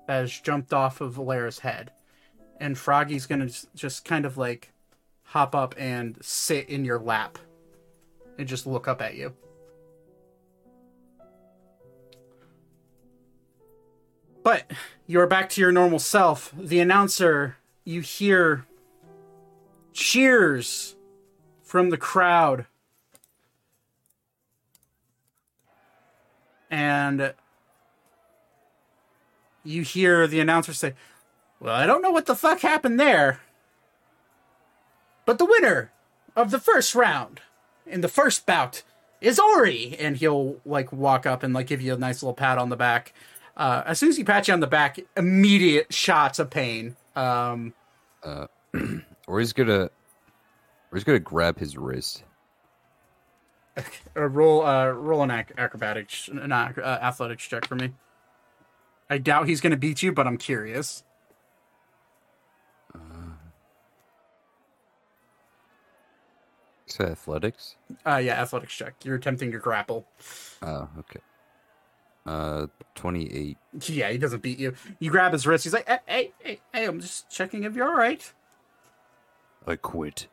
has 0.08 0.41
jumped 0.41 0.73
off 0.73 1.00
of 1.00 1.15
Valera's 1.15 1.60
head, 1.60 1.92
and 2.58 2.76
Froggy's 2.76 3.26
gonna 3.26 3.49
just 3.76 4.05
kind 4.05 4.25
of 4.25 4.36
like 4.36 4.73
hop 5.23 5.55
up 5.55 5.73
and 5.78 6.18
sit 6.20 6.68
in 6.68 6.84
your 6.84 6.99
lap 6.99 7.39
and 8.39 8.49
just 8.49 8.67
look 8.67 8.89
up 8.89 9.00
at 9.00 9.15
you. 9.15 9.33
But 14.42 14.68
you're 15.07 15.26
back 15.28 15.49
to 15.50 15.60
your 15.60 15.70
normal 15.70 16.00
self. 16.00 16.52
The 16.58 16.81
announcer, 16.81 17.57
you 17.84 18.00
hear 18.00 18.65
cheers 19.99 20.94
from 21.65 21.91
the 21.91 21.97
crowd. 21.97 22.67
And 26.70 27.35
you 29.65 29.83
hear 29.83 30.27
the 30.28 30.39
announcer 30.39 30.73
say, 30.73 30.94
Well, 31.59 31.75
I 31.75 31.85
don't 31.86 32.02
know 32.02 32.12
what 32.12 32.27
the 32.27 32.36
fuck 32.36 32.60
happened 32.60 33.01
there. 33.01 33.41
But 35.27 35.39
the 35.39 35.44
winner 35.44 35.91
of 36.36 36.52
the 36.52 36.60
first 36.60 36.94
round 36.94 37.41
in 37.85 38.01
the 38.01 38.09
first 38.09 38.47
bout 38.47 38.83
is 39.20 39.39
Ori, 39.39 39.97
and 39.99 40.17
he'll 40.17 40.60
like 40.65 40.93
walk 40.93 41.27
up 41.27 41.43
and 41.43 41.52
like 41.52 41.67
give 41.67 41.83
you 41.83 41.94
a 41.94 41.99
nice 41.99 42.23
little 42.23 42.35
pat 42.35 42.57
on 42.57 42.68
the 42.68 42.77
back. 42.77 43.12
Uh, 43.57 43.83
as 43.85 43.99
soon 43.99 44.10
as 44.10 44.17
he 44.17 44.23
pats 44.23 44.47
you 44.47 44.55
on 44.55 44.60
the 44.60 44.68
back, 44.68 45.01
immediate 45.17 45.93
shots 45.93 46.39
of 46.39 46.51
pain. 46.51 46.94
Um, 47.17 47.75
Uh, 48.23 48.47
Ori's 49.28 49.52
gonna, 49.52 49.82
or 49.84 49.90
he's 50.94 51.05
gonna 51.05 51.20
grab 51.20 51.58
his 51.58 51.76
wrist. 51.76 52.24
uh, 54.16 54.23
roll 54.23 54.66
uh, 54.66 54.89
roll 54.89 55.23
an 55.23 55.31
ac- 55.31 55.55
acrobatics, 55.57 56.26
an 56.28 56.50
ac- 56.50 56.81
uh, 56.81 56.98
athletics 56.98 57.47
check 57.47 57.66
for 57.66 57.76
me. 57.76 57.92
I 59.08 59.18
doubt 59.18 59.47
he's 59.47 59.60
going 59.60 59.70
to 59.70 59.76
beat 59.78 60.02
you, 60.02 60.12
but 60.12 60.26
I'm 60.26 60.36
curious. 60.36 61.02
Is 66.86 66.97
that 66.97 67.10
athletics? 67.10 67.76
Uh, 68.07 68.16
yeah, 68.16 68.40
athletics 68.40 68.74
check. 68.74 68.94
You're 69.05 69.16
attempting 69.16 69.52
to 69.52 69.58
grapple. 69.58 70.07
Oh, 70.62 70.89
okay. 70.98 71.20
Uh, 72.26 72.66
twenty-eight. 72.94 73.58
Yeah, 73.86 74.10
he 74.10 74.18
doesn't 74.18 74.42
beat 74.42 74.58
you. 74.58 74.74
You 74.98 75.10
grab 75.10 75.32
his 75.32 75.47
wrist. 75.47 75.65
He's 75.65 75.73
like, 75.73 75.86
"Hey, 75.86 75.98
hey, 76.07 76.32
hey, 76.40 76.60
hey 76.73 76.84
I'm 76.86 77.00
just 77.00 77.31
checking 77.31 77.65
if 77.65 77.74
you're 77.74 77.89
all 77.89 77.97
right." 77.97 78.32
I 79.67 79.77
quit. 79.77 80.27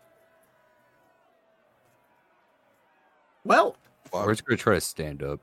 Well, 3.44 3.76
Or 4.12 4.32
just 4.32 4.46
gonna 4.46 4.58
try 4.58 4.76
to 4.76 4.82
stand 4.82 5.22
up. 5.22 5.40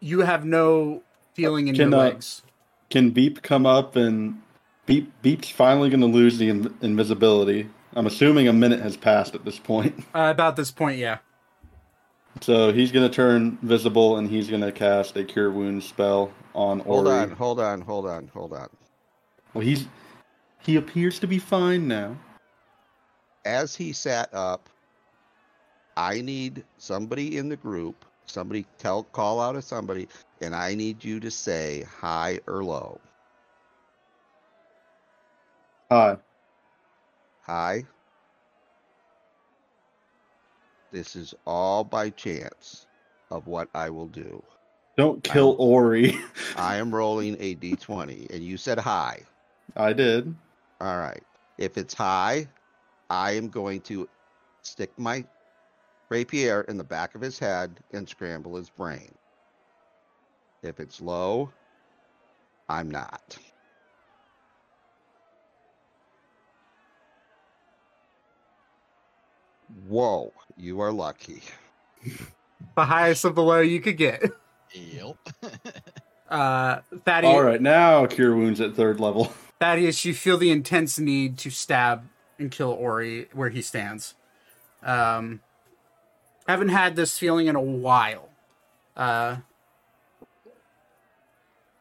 you 0.00 0.20
have 0.20 0.44
no 0.44 1.02
feeling 1.34 1.68
in 1.68 1.74
Can, 1.74 1.90
your 1.90 2.00
uh, 2.00 2.04
legs. 2.04 2.42
Can 2.90 3.10
Beep 3.10 3.42
come 3.42 3.66
up 3.66 3.96
and 3.96 4.40
Beep 4.86 5.12
Beep's 5.22 5.50
finally 5.50 5.90
going 5.90 6.00
to 6.00 6.06
lose 6.06 6.38
the 6.38 6.48
in- 6.48 6.74
invisibility. 6.80 7.68
I'm 7.94 8.06
assuming 8.06 8.48
a 8.48 8.52
minute 8.52 8.80
has 8.80 8.96
passed 8.96 9.34
at 9.34 9.44
this 9.44 9.58
point. 9.58 10.04
Uh, 10.14 10.30
about 10.30 10.56
this 10.56 10.70
point, 10.70 10.98
yeah. 10.98 11.18
So 12.40 12.72
he's 12.72 12.90
going 12.92 13.06
to 13.08 13.14
turn 13.14 13.58
visible 13.62 14.16
and 14.16 14.28
he's 14.30 14.48
going 14.48 14.62
to 14.62 14.72
cast 14.72 15.16
a 15.16 15.24
cure 15.24 15.50
wound 15.50 15.82
spell 15.82 16.32
on 16.54 16.80
Hold 16.80 17.06
Ori. 17.08 17.16
on, 17.18 17.30
hold 17.32 17.60
on, 17.60 17.80
hold 17.82 18.06
on, 18.06 18.28
hold 18.32 18.52
on. 18.54 18.68
Well, 19.54 19.64
he's 19.64 19.86
he 20.60 20.76
appears 20.76 21.18
to 21.20 21.26
be 21.26 21.38
fine 21.38 21.86
now. 21.86 22.16
As 23.44 23.74
he 23.74 23.92
sat 23.92 24.32
up, 24.34 24.68
I 25.96 26.20
need 26.20 26.64
somebody 26.78 27.38
in 27.38 27.48
the 27.48 27.56
group, 27.56 28.04
somebody 28.26 28.66
tell 28.78 29.04
call 29.04 29.40
out 29.40 29.52
to 29.52 29.62
somebody, 29.62 30.08
and 30.40 30.54
I 30.54 30.74
need 30.74 31.04
you 31.04 31.20
to 31.20 31.30
say 31.30 31.84
high 32.00 32.40
or 32.46 32.64
low. 32.64 33.00
Hi. 35.90 36.16
Hi. 37.42 37.84
This 40.92 41.16
is 41.16 41.34
all 41.46 41.84
by 41.84 42.10
chance 42.10 42.86
of 43.30 43.46
what 43.46 43.68
I 43.74 43.90
will 43.90 44.08
do. 44.08 44.42
Don't 44.96 45.22
kill 45.22 45.56
Ori. 45.58 46.18
I 46.56 46.76
am 46.76 46.94
rolling 46.94 47.36
a 47.40 47.54
d20, 47.56 48.30
and 48.34 48.42
you 48.42 48.56
said 48.56 48.78
high. 48.78 49.20
I 49.76 49.92
did. 49.92 50.34
All 50.80 50.98
right. 50.98 51.22
If 51.58 51.76
it's 51.78 51.94
high, 51.94 52.48
I 53.10 53.32
am 53.32 53.48
going 53.48 53.80
to 53.82 54.08
stick 54.62 54.92
my 54.98 55.24
rapier 56.08 56.62
in 56.62 56.76
the 56.76 56.84
back 56.84 57.14
of 57.14 57.20
his 57.20 57.38
head 57.38 57.78
and 57.92 58.08
scramble 58.08 58.56
his 58.56 58.70
brain. 58.70 59.12
If 60.62 60.80
it's 60.80 61.00
low, 61.00 61.50
I'm 62.68 62.90
not. 62.90 63.38
Whoa, 69.86 70.32
you 70.56 70.80
are 70.80 70.92
lucky. 70.92 71.42
The 72.74 72.84
highest 72.84 73.24
of 73.24 73.36
the 73.36 73.42
low 73.42 73.60
you 73.60 73.80
could 73.80 73.96
get. 73.96 74.22
Yep. 74.72 75.16
Uh, 76.28 76.82
Thaddeus, 77.06 77.32
All 77.32 77.42
right, 77.42 77.62
now 77.62 78.04
cure 78.04 78.36
wounds 78.36 78.60
at 78.60 78.74
third 78.74 79.00
level. 79.00 79.32
Thaddeus, 79.60 80.04
you 80.04 80.12
feel 80.12 80.36
the 80.36 80.50
intense 80.50 80.98
need 80.98 81.38
to 81.38 81.48
stab 81.48 82.04
and 82.38 82.50
kill 82.50 82.70
Ori 82.70 83.28
where 83.32 83.48
he 83.50 83.62
stands. 83.62 84.14
Um, 84.82 85.40
haven't 86.46 86.68
had 86.68 86.96
this 86.96 87.18
feeling 87.18 87.46
in 87.46 87.56
a 87.56 87.60
while. 87.60 88.28
Uh, 88.96 89.36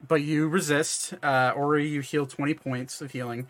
but 0.08 0.22
you 0.22 0.48
resist. 0.48 1.14
Uh, 1.24 1.52
Ori, 1.56 1.88
you 1.88 2.02
heal 2.02 2.26
20 2.26 2.53
points 2.56 3.02
of 3.02 3.11
healing. 3.11 3.48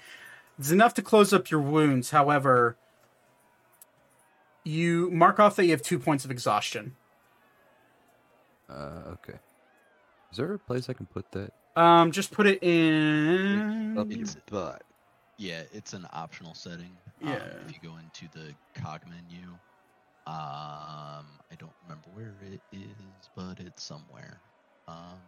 It's 0.58 0.72
enough 0.72 0.94
to 0.96 1.02
close 1.02 1.34
up 1.34 1.52
your 1.52 1.62
wounds. 1.62 2.12
However, 2.12 2.78
you 4.64 5.10
mark 5.12 5.40
off 5.40 5.56
that 5.58 5.66
you 5.66 5.72
have 5.72 5.82
two 5.82 6.00
points 6.00 6.26
of 6.26 6.32
exhaustion. 6.32 6.96
Uh, 8.70 9.14
okay. 9.14 9.40
Is 10.32 10.38
there 10.38 10.52
a 10.54 10.60
place 10.60 10.90
I 10.90 10.94
can 10.94 11.06
put 11.06 11.32
that? 11.32 11.54
Um, 11.76 12.12
just 12.12 12.32
put 12.32 12.48
it 12.48 12.62
in. 12.64 13.98
Up 13.98 14.10
your 14.12 14.22
It's- 14.22 14.36
butt. 14.50 14.82
Yeah, 15.38 15.64
it's 15.72 15.94
an 15.94 16.08
optional 16.14 16.56
setting. 16.56 16.98
Um, 17.24 17.34
Yeah. 17.34 17.60
if 17.68 17.74
you 17.74 17.80
go 17.90 17.98
into 17.98 18.28
the 18.30 18.56
cog 18.74 19.02
menu, 19.08 19.52
um, 20.26 21.40
I 21.52 21.56
don't 21.58 21.76
remember 21.84 22.10
where 22.10 22.36
it 22.42 22.62
is, 22.72 23.30
but 23.36 23.60
it's 23.60 23.84
somewhere. 23.84 24.42
Um. 24.88 25.22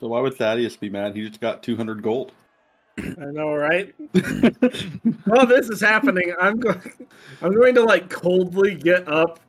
So 0.00 0.08
why 0.08 0.20
would 0.20 0.34
Thaddeus 0.34 0.76
be 0.76 0.90
mad? 0.90 1.16
He 1.16 1.26
just 1.26 1.40
got 1.40 1.62
200 1.62 2.02
gold. 2.02 2.32
I 2.98 3.04
know, 3.32 3.54
right? 3.54 3.94
While 5.24 5.46
this 5.46 5.68
is 5.68 5.80
happening, 5.80 6.32
I'm 6.40 6.58
going. 6.60 6.80
I'm 7.42 7.52
going 7.54 7.74
to 7.74 7.82
like 7.82 8.10
coldly 8.10 8.74
get 8.74 9.08
up 9.08 9.40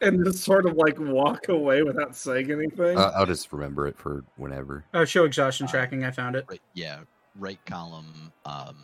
and 0.00 0.24
just 0.24 0.44
sort 0.44 0.66
of 0.66 0.74
like 0.76 0.98
walk 0.98 1.48
away 1.48 1.82
without 1.82 2.14
saying 2.14 2.50
anything. 2.50 2.96
Uh, 2.96 3.12
I'll 3.14 3.26
just 3.26 3.52
remember 3.52 3.86
it 3.86 3.96
for 3.98 4.24
whenever. 4.36 4.84
Oh, 4.94 5.04
show 5.04 5.24
exhaustion 5.24 5.66
Uh, 5.66 5.70
tracking. 5.70 6.04
I 6.04 6.10
found 6.10 6.36
it. 6.36 6.44
Right, 6.48 6.62
yeah, 6.74 7.00
right 7.36 7.58
column, 7.66 8.32
um, 8.44 8.76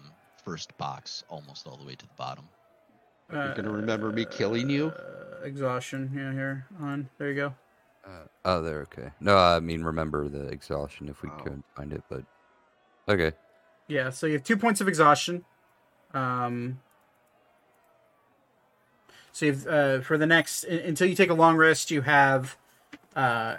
first 0.45 0.77
box, 0.79 1.25
almost 1.29 1.67
all 1.67 1.77
the 1.77 1.85
way 1.87 1.95
to 1.95 2.07
the 2.07 2.15
bottom. 2.17 2.49
You're 3.33 3.55
gonna 3.55 3.71
remember 3.71 4.13
me 4.13 4.27
killing 4.27 4.69
you? 4.69 4.89
Uh, 4.89 5.43
exhaustion. 5.45 6.11
Yeah, 6.15 6.33
here 6.33 6.67
on. 6.81 7.09
There 7.19 7.29
you 7.31 7.35
go. 7.35 7.55
Uh, 8.07 8.25
oh, 8.45 8.61
there. 8.61 8.83
Okay. 8.83 9.11
No, 9.21 9.37
I 9.39 9.61
mean 9.61 9.83
remember 9.83 10.29
the 10.29 10.47
exhaustion 10.49 11.09
if 11.09 11.23
we 11.23 11.31
Oh. 11.31 11.43
couldn't 11.43 11.65
find 11.75 11.93
it, 11.93 12.03
but 12.11 12.23
okay. 13.09 13.33
Yeah, 13.89 14.11
so 14.11 14.27
you 14.27 14.35
have 14.35 14.45
two 14.45 14.57
points 14.59 14.81
of 14.81 14.89
exhaustion. 14.89 15.45
Um, 16.13 16.81
so 19.35 19.47
you've, 19.47 19.67
uh, 19.67 20.01
for 20.01 20.17
the 20.17 20.27
next 20.27 20.63
until 20.63 21.09
you 21.09 21.17
take 21.17 21.29
a 21.29 21.35
long 21.35 21.57
rest, 21.57 21.91
you 21.91 22.03
have 22.03 22.57
uh, 23.17 23.57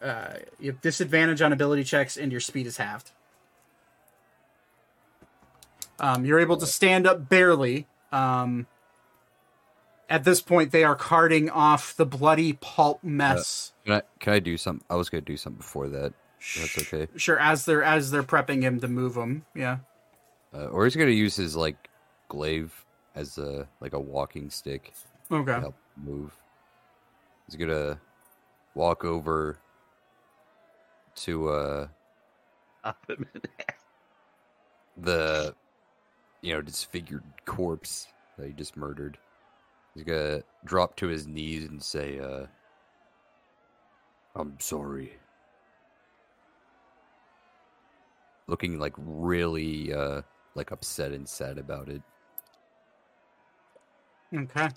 uh, 0.00 0.34
you 0.60 0.70
have 0.70 0.80
disadvantage 0.80 1.42
on 1.42 1.52
ability 1.52 1.82
checks, 1.82 2.16
and 2.16 2.30
your 2.30 2.40
speed 2.40 2.68
is 2.68 2.76
halved. 2.76 3.10
Um, 5.98 6.24
you're 6.24 6.38
able 6.38 6.56
to 6.58 6.66
stand 6.66 7.04
up 7.04 7.28
barely. 7.28 7.88
Um, 8.12 8.68
at 10.08 10.22
this 10.22 10.40
point, 10.40 10.70
they 10.70 10.84
are 10.84 10.94
carting 10.94 11.50
off 11.50 11.96
the 11.96 12.06
bloody 12.06 12.52
pulp 12.52 13.02
mess. 13.02 13.72
Can 13.84 13.94
I 13.94 14.02
can 14.20 14.32
I 14.34 14.38
do 14.38 14.56
something? 14.56 14.84
I 14.88 14.94
was 14.94 15.10
gonna 15.10 15.22
do 15.22 15.36
something 15.36 15.58
before 15.58 15.88
that. 15.88 16.12
That's 16.60 16.78
okay. 16.78 17.08
Sure, 17.16 17.40
as 17.40 17.64
they're 17.64 17.82
as 17.82 18.12
they're 18.12 18.22
prepping 18.22 18.62
him 18.62 18.78
to 18.78 18.86
move 18.86 19.16
him. 19.16 19.44
Yeah. 19.52 19.78
Uh, 20.54 20.66
Ori's 20.66 20.94
gonna 20.94 21.10
use 21.10 21.34
his 21.34 21.56
like 21.56 21.90
glaive 22.28 22.84
as 23.16 23.36
a 23.36 23.66
like 23.80 23.94
a 23.94 24.00
walking 24.00 24.48
stick 24.48 24.92
Okay. 25.30 25.52
to 25.54 25.60
help 25.60 25.76
move. 25.96 26.36
He's 27.46 27.56
gonna 27.56 28.00
walk 28.74 29.04
over 29.04 29.58
to 31.16 31.48
uh 31.48 31.88
the 34.98 35.54
you 36.42 36.54
know 36.54 36.62
disfigured 36.62 37.24
corpse 37.44 38.08
that 38.36 38.46
he 38.46 38.52
just 38.52 38.76
murdered. 38.76 39.18
He's 39.94 40.04
gonna 40.04 40.42
drop 40.64 40.96
to 40.96 41.08
his 41.08 41.26
knees 41.26 41.64
and 41.64 41.82
say, 41.82 42.18
uh, 42.20 42.46
"I'm 44.34 44.58
sorry." 44.60 45.18
Looking 48.46 48.78
like 48.78 48.94
really 48.96 49.92
uh 49.92 50.22
like 50.54 50.70
upset 50.70 51.12
and 51.12 51.28
sad 51.28 51.58
about 51.58 51.88
it. 51.88 52.02
Okay. 54.34 54.68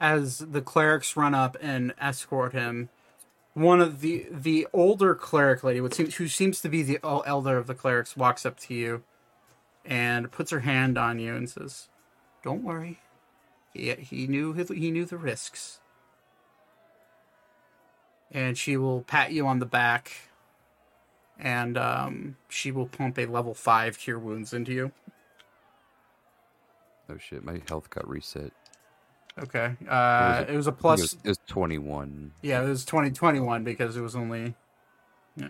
As 0.00 0.38
the 0.38 0.62
clerics 0.62 1.16
run 1.16 1.34
up 1.34 1.56
and 1.60 1.92
escort 2.00 2.52
him, 2.52 2.88
one 3.54 3.80
of 3.80 4.00
the 4.00 4.26
the 4.30 4.66
older 4.72 5.14
cleric 5.14 5.64
lady, 5.64 5.80
what 5.80 5.94
seems, 5.94 6.14
who 6.16 6.28
seems 6.28 6.60
to 6.60 6.68
be 6.68 6.82
the 6.82 7.00
elder 7.02 7.58
of 7.58 7.66
the 7.66 7.74
clerics, 7.74 8.16
walks 8.16 8.46
up 8.46 8.58
to 8.60 8.74
you 8.74 9.02
and 9.84 10.30
puts 10.30 10.50
her 10.50 10.60
hand 10.60 10.96
on 10.96 11.18
you 11.18 11.34
and 11.34 11.50
says, 11.50 11.88
"Don't 12.44 12.62
worry. 12.62 13.00
He 13.72 13.92
he 13.94 14.26
knew 14.28 14.52
he 14.52 14.90
knew 14.90 15.04
the 15.04 15.16
risks." 15.16 15.80
And 18.30 18.58
she 18.58 18.76
will 18.76 19.00
pat 19.02 19.32
you 19.32 19.46
on 19.46 19.58
the 19.58 19.66
back, 19.66 20.12
and 21.38 21.78
um, 21.78 22.36
she 22.48 22.70
will 22.70 22.86
pump 22.86 23.18
a 23.18 23.26
level 23.26 23.54
five 23.54 23.98
cure 23.98 24.18
wounds 24.18 24.52
into 24.52 24.72
you. 24.72 24.92
Oh 27.10 27.16
shit, 27.16 27.42
my 27.42 27.62
health 27.66 27.88
got 27.90 28.06
reset. 28.06 28.52
Okay. 29.38 29.76
Or 29.86 29.92
Uh, 29.92 30.40
was 30.40 30.48
it 30.48 30.56
was 30.56 30.66
a 30.66 30.72
plus. 30.72 31.00
It 31.00 31.02
was, 31.02 31.16
it 31.24 31.28
was 31.28 31.38
21. 31.46 32.32
Yeah, 32.42 32.62
it 32.62 32.68
was 32.68 32.84
twenty 32.84 33.10
twenty 33.10 33.40
one 33.40 33.64
because 33.64 33.96
it 33.96 34.00
was 34.00 34.16
only. 34.16 34.54
Yeah. 35.36 35.48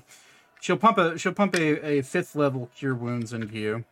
She'll 0.61 0.77
pump 0.77 0.99
a 0.99 1.17
she'll 1.19 1.33
pump 1.33 1.55
a, 1.55 1.87
a 1.87 2.03
fifth 2.03 2.35
level 2.37 2.71
cure 2.75 2.95
wounds 2.95 3.33
into 3.33 3.55
you. 3.57 3.85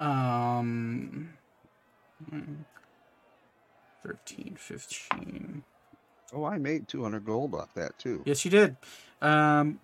Um. 0.00 1.30
13, 4.02 4.56
15. 4.58 5.64
Oh, 6.32 6.44
I 6.44 6.58
made 6.58 6.88
200 6.88 7.24
gold 7.24 7.54
off 7.54 7.74
that 7.74 7.98
too. 7.98 8.22
Yes, 8.24 8.44
you 8.44 8.50
did. 8.50 8.76
Um, 9.20 9.80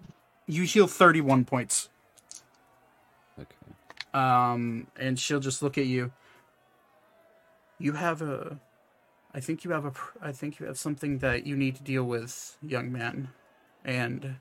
you 0.47 0.63
heal 0.65 0.87
thirty 0.87 1.21
one 1.21 1.45
points. 1.45 1.89
Okay. 3.39 3.49
Um, 4.15 4.87
and 4.99 5.19
she'll 5.19 5.41
just 5.41 5.63
look 5.63 5.79
at 5.79 5.87
you. 5.87 6.13
You 7.83 7.95
have 7.95 8.23
a, 8.23 8.61
I 9.35 9.41
think 9.41 9.65
you 9.65 9.73
have 9.73 9.85
a, 9.85 9.93
I 10.21 10.31
think 10.31 10.61
you 10.61 10.67
have 10.67 10.79
something 10.79 11.19
that 11.19 11.45
you 11.49 11.57
need 11.57 11.75
to 11.75 11.83
deal 11.83 12.05
with, 12.05 12.57
young 12.63 12.93
man, 12.93 13.31
and 13.85 14.37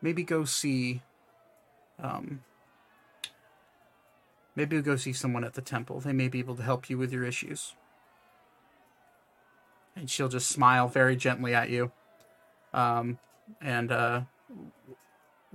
maybe 0.00 0.22
go 0.22 0.44
see, 0.44 1.02
um, 2.00 2.44
maybe 4.54 4.80
go 4.82 4.94
see 4.94 5.12
someone 5.12 5.42
at 5.42 5.54
the 5.54 5.60
temple. 5.60 5.98
They 5.98 6.12
may 6.12 6.28
be 6.28 6.38
able 6.38 6.54
to 6.54 6.62
help 6.62 6.88
you 6.88 6.96
with 6.96 7.12
your 7.12 7.24
issues. 7.24 7.74
And 9.96 10.08
she'll 10.08 10.28
just 10.28 10.48
smile 10.48 10.86
very 10.86 11.16
gently 11.16 11.56
at 11.56 11.70
you, 11.70 11.90
um, 12.72 13.18
and 13.60 13.90
uh, 13.90 14.20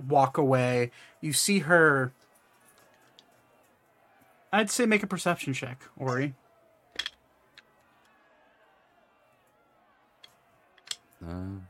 walk 0.06 0.36
away. 0.36 0.90
You 1.22 1.32
see 1.32 1.60
her 1.60 2.12
I'd 4.52 4.70
say 4.70 4.84
make 4.84 5.02
a 5.02 5.06
perception 5.06 5.54
check, 5.54 5.82
Ori. 5.96 6.34
Uh, 11.26 11.60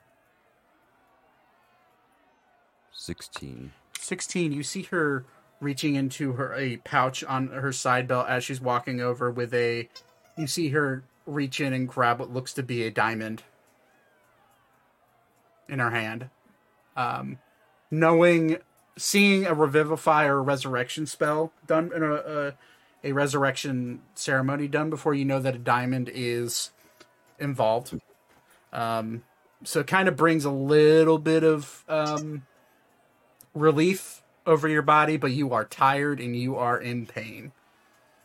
16. 2.93 3.73
16, 3.99 4.53
you 4.53 4.63
see 4.63 4.83
her 4.85 5.25
reaching 5.63 5.95
into 5.95 6.33
her 6.33 6.55
a 6.55 6.77
pouch 6.79 7.23
on 7.25 7.49
her 7.49 7.73
side 7.73 8.09
belt 8.09 8.27
as 8.29 8.45
she's 8.45 8.61
walking 8.61 9.01
over 9.01 9.31
with 9.31 9.55
a 9.55 9.89
you 10.37 10.47
see 10.47 10.71
her 10.71 11.05
reach 11.25 11.61
in 11.61 11.73
and 11.73 11.89
grab 11.89 12.19
what 12.19 12.33
looks 12.33 12.53
to 12.53 12.63
be 12.63 12.83
a 12.83 12.91
diamond 12.91 13.45
in 15.69 15.79
her 15.79 15.91
hand. 15.91 16.29
Um 16.97 17.39
knowing 17.91 18.59
seeing 18.99 19.47
a 19.47 19.55
revivify 19.55 20.27
or 20.27 20.43
resurrection 20.43 21.07
spell 21.07 21.53
done 21.67 21.93
in 21.95 22.03
a, 22.03 22.15
a 22.15 22.55
a 23.05 23.13
resurrection 23.13 24.01
ceremony 24.15 24.67
done 24.67 24.91
before 24.91 25.15
you 25.15 25.25
know 25.25 25.41
that 25.41 25.55
a 25.55 25.59
diamond 25.59 26.11
is 26.13 26.71
involved. 27.39 28.01
Um 28.73 29.23
so 29.65 29.81
it 29.81 29.87
kind 29.87 30.09
of 30.09 30.17
brings 30.17 30.45
a 30.45 30.51
little 30.51 31.19
bit 31.19 31.45
of 31.45 31.85
um 31.89 32.47
relief 33.55 34.23
over 34.47 34.69
your 34.69 34.83
body, 34.83 35.17
but 35.17 35.33
you 35.33 35.53
are 35.53 35.65
tired 35.65 36.21
and 36.21 36.37
you 36.37 36.57
are 36.57 36.81
in 36.81 37.07
pain. 37.07 37.53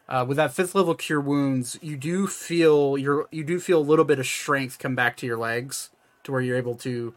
Uh, 0.10 0.26
with 0.28 0.38
that 0.38 0.54
fifth 0.54 0.74
level 0.74 0.96
cure 0.96 1.20
wounds, 1.20 1.78
you 1.82 1.98
do 1.98 2.28
feel 2.28 2.98
your 2.98 3.28
you 3.32 3.44
do 3.44 3.60
feel 3.60 3.80
a 3.80 3.84
little 3.84 4.06
bit 4.06 4.20
of 4.20 4.26
strength 4.26 4.80
come 4.80 4.96
back 4.96 5.18
to 5.18 5.26
your 5.26 5.38
legs 5.38 5.90
to 6.24 6.32
where 6.32 6.42
you're 6.42 6.58
able 6.58 6.76
to 6.76 7.14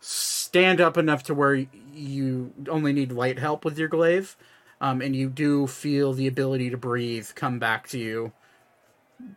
stand 0.00 0.80
up 0.80 0.96
enough 0.96 1.22
to 1.24 1.34
where 1.34 1.66
you 1.92 2.52
only 2.68 2.92
need 2.92 3.12
light 3.12 3.38
help 3.38 3.64
with 3.64 3.78
your 3.78 3.88
glaive, 3.88 4.36
um, 4.80 5.00
and 5.00 5.16
you 5.16 5.28
do 5.28 5.66
feel 5.66 6.12
the 6.12 6.26
ability 6.26 6.70
to 6.70 6.76
breathe 6.76 7.28
come 7.34 7.58
back 7.58 7.88
to 7.88 7.98
you 7.98 8.32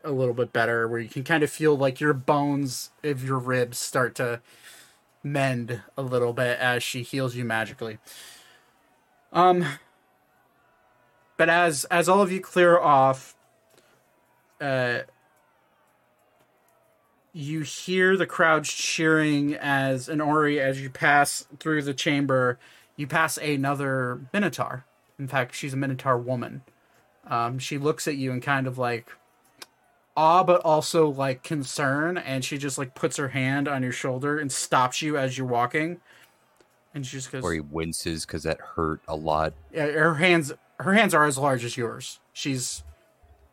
a 0.03 0.11
little 0.11 0.33
bit 0.33 0.53
better, 0.53 0.87
where 0.87 0.99
you 0.99 1.09
can 1.09 1.23
kind 1.23 1.43
of 1.43 1.49
feel 1.49 1.77
like 1.77 1.99
your 1.99 2.13
bones 2.13 2.91
of 3.03 3.23
your 3.23 3.39
ribs 3.39 3.77
start 3.77 4.15
to 4.15 4.41
mend 5.23 5.81
a 5.97 6.01
little 6.01 6.33
bit 6.33 6.59
as 6.59 6.83
she 6.83 7.01
heals 7.01 7.35
you 7.35 7.43
magically. 7.43 7.97
Um 9.33 9.65
but 11.37 11.49
as 11.49 11.85
as 11.85 12.07
all 12.07 12.21
of 12.21 12.31
you 12.31 12.39
clear 12.39 12.79
off 12.79 13.35
uh 14.61 14.99
you 17.33 17.61
hear 17.61 18.15
the 18.15 18.25
crowd 18.25 18.63
cheering 18.63 19.55
as 19.55 20.07
an 20.07 20.21
Ori 20.21 20.59
as 20.61 20.81
you 20.81 20.89
pass 20.89 21.45
through 21.59 21.81
the 21.81 21.93
chamber 21.93 22.57
you 22.95 23.07
pass 23.07 23.37
another 23.37 24.21
minotaur 24.31 24.85
in 25.19 25.27
fact 25.27 25.55
she's 25.55 25.73
a 25.73 25.77
minotaur 25.77 26.17
woman 26.17 26.61
um 27.27 27.59
she 27.59 27.77
looks 27.77 28.07
at 28.07 28.15
you 28.15 28.31
and 28.31 28.41
kind 28.41 28.67
of 28.67 28.77
like 28.77 29.11
awe 30.17 30.43
but 30.43 30.61
also 30.61 31.07
like 31.09 31.43
concern 31.43 32.17
and 32.17 32.45
she 32.45 32.57
just 32.57 32.77
like 32.77 32.95
puts 32.95 33.17
her 33.17 33.29
hand 33.29 33.67
on 33.67 33.83
your 33.83 33.91
shoulder 33.91 34.39
and 34.39 34.51
stops 34.51 35.01
you 35.01 35.17
as 35.17 35.37
you're 35.37 35.47
walking 35.47 35.99
and 36.93 37.05
she 37.05 37.17
just 37.17 37.31
goes 37.31 37.43
Ori 37.43 37.59
winces 37.59 38.25
because 38.25 38.43
that 38.43 38.59
hurt 38.61 39.01
a 39.07 39.15
lot. 39.15 39.53
yeah, 39.73 39.87
her 39.87 40.15
hands 40.15 40.53
her 40.79 40.93
hands 40.93 41.13
are 41.13 41.25
as 41.25 41.37
large 41.37 41.63
as 41.63 41.77
yours. 41.77 42.19
She's 42.33 42.83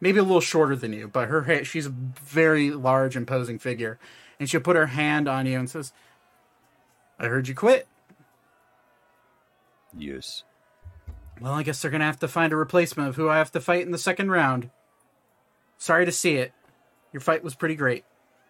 maybe 0.01 0.19
a 0.19 0.23
little 0.23 0.41
shorter 0.41 0.75
than 0.75 0.93
you, 0.93 1.09
but 1.09 1.29
her 1.29 1.43
ha- 1.43 1.63
she's 1.65 1.87
a 1.87 1.91
very 1.91 2.71
large, 2.71 3.17
imposing 3.17 3.59
figure, 3.59 3.99
and 4.41 4.49
she'll 4.49 4.61
put 4.61 4.77
her 4.77 4.87
hand 4.87 5.29
on 5.29 5.47
you 5.47 5.59
and 5.59 5.71
says, 5.71 5.93
"I 7.19 7.27
heard 7.27 7.49
you 7.49 7.55
quit. 7.55 7.87
Yes. 9.97 10.45
Well, 11.41 11.53
I 11.53 11.63
guess 11.63 11.83
they're 11.83 11.91
gonna 11.91 12.05
have 12.05 12.21
to 12.21 12.29
find 12.29 12.53
a 12.53 12.57
replacement 12.57 13.09
of 13.09 13.17
who 13.17 13.29
I 13.29 13.39
have 13.39 13.53
to 13.53 13.61
fight 13.61 13.83
in 13.83 13.93
the 13.93 13.99
second 13.99 14.31
round. 14.31 14.71
Sorry 15.83 16.07
to 16.07 16.12
see 16.12 16.36
it. 16.36 16.52
Your 17.12 17.20
fight 17.20 17.43
was 17.43 17.57
pretty 17.57 17.75
great." 17.75 18.05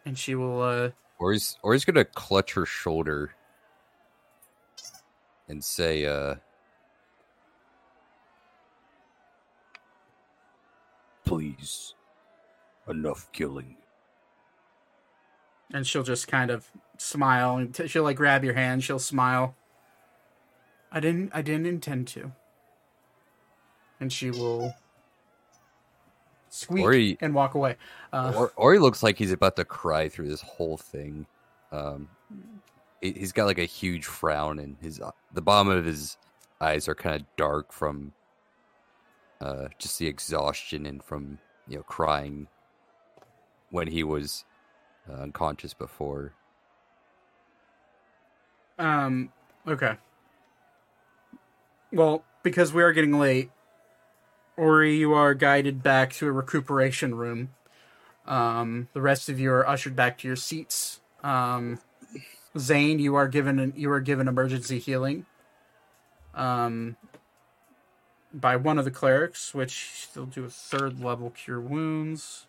And 0.05 0.19
she 0.19 0.35
will. 0.35 0.61
uh 0.61 0.91
Ori's 1.19 1.57
or 1.63 1.73
he's 1.73 1.85
gonna 1.87 2.05
clutch 2.05 2.53
her 2.55 2.67
shoulder 2.67 3.33
and 5.49 5.65
say, 5.65 6.05
uh 6.05 6.35
Please. 11.25 11.95
Enough 12.89 13.31
killing. 13.33 13.77
and 15.73 15.87
she'll 15.87 16.03
just 16.03 16.29
kind 16.29 16.51
of 16.51 16.69
smile 16.99 17.57
and 17.57 17.75
t- 17.75 17.87
she'll 17.89 18.03
like 18.03 18.17
grab 18.19 18.45
your 18.45 18.53
hand 18.53 18.85
she'll 18.85 18.99
smile 18.99 19.55
i 20.91 21.01
didn't 21.01 21.31
i 21.33 21.41
didn't 21.41 21.65
intend 21.65 22.07
to 22.07 22.31
and 23.99 24.13
she 24.13 24.31
will 24.31 24.75
squeak 26.55 26.85
Ori- 26.85 27.19
and 27.23 27.35
walk 27.35 27.55
away 27.55 27.77
uh, 28.13 28.33
or, 28.37 28.53
or 28.57 28.73
he 28.75 28.79
looks 28.79 29.03
like 29.03 29.17
he's 29.17 29.33
about 29.33 29.57
to 29.57 29.65
cry 29.65 30.09
through 30.09 30.29
this 30.29 30.43
whole 30.43 30.77
thing. 30.77 31.27
Um, 31.73 32.09
he- 33.01 33.13
he's 33.13 33.33
got 33.33 33.47
like 33.47 33.59
a 33.59 33.65
huge 33.65 34.05
frown, 34.05 34.59
and 34.59 34.77
his 34.83 35.01
uh, 35.01 35.13
the 35.33 35.41
bottom 35.41 35.69
of 35.73 35.85
his 35.87 36.19
eyes 36.61 36.89
are 36.89 36.95
kind 36.95 37.17
of 37.17 37.27
dark 37.37 37.73
from 37.73 38.13
uh, 39.41 39.69
just 39.79 39.99
the 39.99 40.07
exhaustion 40.07 40.85
and 40.87 41.03
from 41.03 41.39
you 41.67 41.77
know 41.79 41.83
crying 41.85 42.47
when 43.71 43.87
he 43.89 44.05
was 44.05 44.45
uh, 45.11 45.23
unconscious 45.23 45.73
before. 45.75 46.35
um 48.79 49.31
okay 49.67 49.97
well 51.93 52.25
because 52.43 52.73
we 52.73 52.83
are 52.83 52.93
getting 52.93 53.19
late 53.19 53.51
ori 54.57 54.97
you 54.97 55.15
are 55.15 55.35
guided 55.35 55.83
back 55.83 56.13
to 56.15 56.27
a 56.27 56.33
recuperation 56.33 57.15
room. 57.15 57.51
Um 58.27 58.89
the 58.93 59.01
rest 59.01 59.29
of 59.29 59.41
you 59.41 59.51
are 59.53 59.69
ushered 59.69 59.97
back 59.97 60.19
to 60.19 60.29
your 60.29 60.37
seats. 60.37 61.01
Um 61.23 61.81
zane 62.59 62.99
you 62.99 63.15
are 63.15 63.29
given 63.29 63.59
an, 63.59 63.73
you 63.77 63.91
are 63.91 64.01
given 64.01 64.29
emergency 64.29 64.79
healing 64.79 65.27
um 66.35 66.97
by 68.33 68.57
one 68.57 68.79
of 68.79 68.85
the 68.85 68.91
clerics 68.91 69.55
which 69.55 70.09
they'll 70.15 70.27
do 70.27 70.45
a 70.45 70.51
third 70.51 71.01
level 71.01 71.31
cure 71.31 71.61
wounds. 71.61 72.47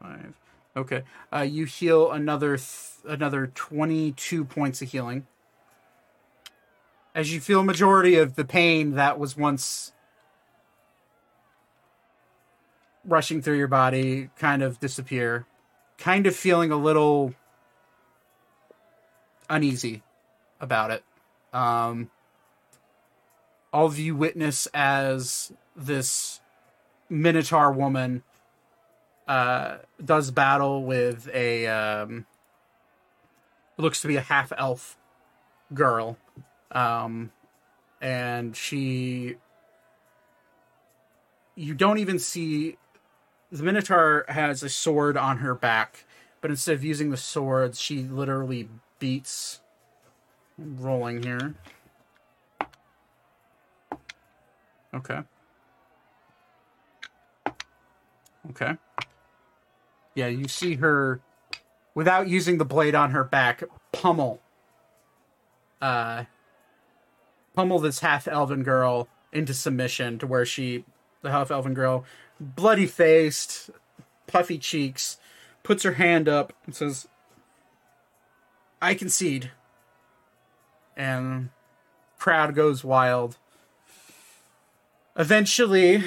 Five. 0.00 0.34
Okay. 0.76 1.02
Uh 1.32 1.40
you 1.40 1.64
heal 1.66 2.10
another 2.10 2.56
th- 2.56 2.90
another 3.06 3.46
22 3.54 4.44
points 4.44 4.80
of 4.82 4.90
healing 4.90 5.26
as 7.14 7.32
you 7.32 7.40
feel 7.40 7.62
majority 7.62 8.16
of 8.16 8.34
the 8.34 8.44
pain 8.44 8.92
that 8.92 9.18
was 9.18 9.36
once 9.36 9.92
rushing 13.04 13.40
through 13.40 13.56
your 13.56 13.68
body 13.68 14.30
kind 14.36 14.62
of 14.62 14.80
disappear. 14.80 15.46
Kind 15.96 16.26
of 16.26 16.34
feeling 16.34 16.72
a 16.72 16.76
little 16.76 17.34
uneasy 19.48 20.02
about 20.60 20.90
it. 20.90 21.04
Um 21.52 22.10
all 23.72 23.86
of 23.86 23.98
you 23.98 24.16
witness 24.16 24.66
as 24.72 25.52
this 25.76 26.40
minotaur 27.08 27.70
woman 27.72 28.22
uh 29.28 29.76
does 30.04 30.30
battle 30.30 30.84
with 30.84 31.28
a 31.32 31.66
um 31.66 32.26
looks 33.76 34.00
to 34.00 34.08
be 34.08 34.16
a 34.16 34.20
half 34.20 34.52
elf 34.56 34.96
girl 35.72 36.16
um 36.74 37.30
and 38.00 38.56
she. 38.56 39.36
You 41.56 41.74
don't 41.74 41.98
even 41.98 42.18
see. 42.18 42.76
The 43.50 43.62
Minotaur 43.62 44.24
has 44.28 44.62
a 44.62 44.68
sword 44.68 45.16
on 45.16 45.38
her 45.38 45.54
back, 45.54 46.04
but 46.40 46.50
instead 46.50 46.74
of 46.74 46.84
using 46.84 47.10
the 47.10 47.16
swords, 47.16 47.80
she 47.80 48.02
literally 48.02 48.68
beats. 48.98 49.60
I'm 50.58 50.76
rolling 50.78 51.22
here. 51.22 51.54
Okay. 54.92 55.20
Okay. 58.50 58.76
Yeah, 60.14 60.28
you 60.28 60.46
see 60.48 60.76
her 60.76 61.20
without 61.94 62.28
using 62.28 62.58
the 62.58 62.64
blade 62.64 62.94
on 62.94 63.10
her 63.10 63.24
back 63.24 63.62
pummel 63.92 64.40
uh 65.80 66.24
pummel 67.54 67.78
this 67.78 68.00
half 68.00 68.26
elven 68.28 68.62
girl 68.62 69.08
into 69.32 69.54
submission 69.54 70.18
to 70.18 70.26
where 70.26 70.44
she 70.44 70.84
the 71.22 71.30
half 71.30 71.50
elven 71.50 71.74
girl 71.74 72.04
bloody 72.40 72.86
faced 72.86 73.70
puffy 74.26 74.58
cheeks 74.58 75.18
puts 75.62 75.82
her 75.82 75.92
hand 75.92 76.28
up 76.28 76.52
and 76.66 76.74
says 76.74 77.08
i 78.82 78.94
concede 78.94 79.50
and 80.96 81.50
crowd 82.18 82.54
goes 82.54 82.84
wild 82.84 83.36
eventually 85.16 86.02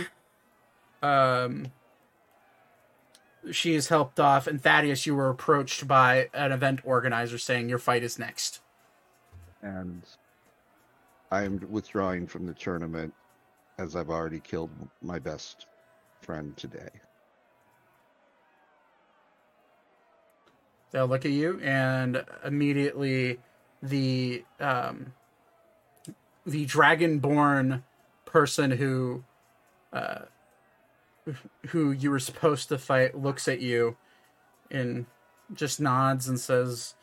um 1.02 1.72
she 3.52 3.74
is 3.74 3.88
helped 3.88 4.20
off, 4.20 4.48
and 4.48 4.62
Thaddeus, 4.62 5.06
you 5.06 5.16
were 5.16 5.30
approached 5.30 5.88
by 5.88 6.30
an 6.34 6.52
event 6.52 6.82
organizer 6.84 7.38
saying 7.38 7.70
your 7.70 7.80
fight 7.80 8.04
is 8.04 8.20
next. 8.20 8.62
And 9.62 10.04
I'm 11.32 11.60
withdrawing 11.70 12.28
from 12.28 12.46
the 12.46 12.54
tournament 12.54 13.14
as 13.78 13.96
I've 13.96 14.10
already 14.10 14.40
killed 14.40 14.72
my 15.02 15.20
best 15.20 15.68
friend 16.22 16.56
today. 16.58 16.90
They'll 20.92 21.08
look 21.08 21.26
at 21.26 21.32
you, 21.32 21.60
and 21.62 22.24
immediately 22.46 23.40
the 23.84 24.46
um, 24.60 25.14
the 26.46 26.66
dragonborn 26.66 27.84
person 28.26 28.72
who 28.72 29.24
uh, 29.92 30.22
who 31.68 31.92
you 31.92 32.10
were 32.10 32.20
supposed 32.20 32.70
to 32.70 32.78
fight 32.78 33.18
looks 33.18 33.48
at 33.48 33.60
you 33.60 33.98
and 34.72 35.06
just 35.54 35.80
nods 35.80 36.28
and 36.28 36.40
says, 36.40 36.96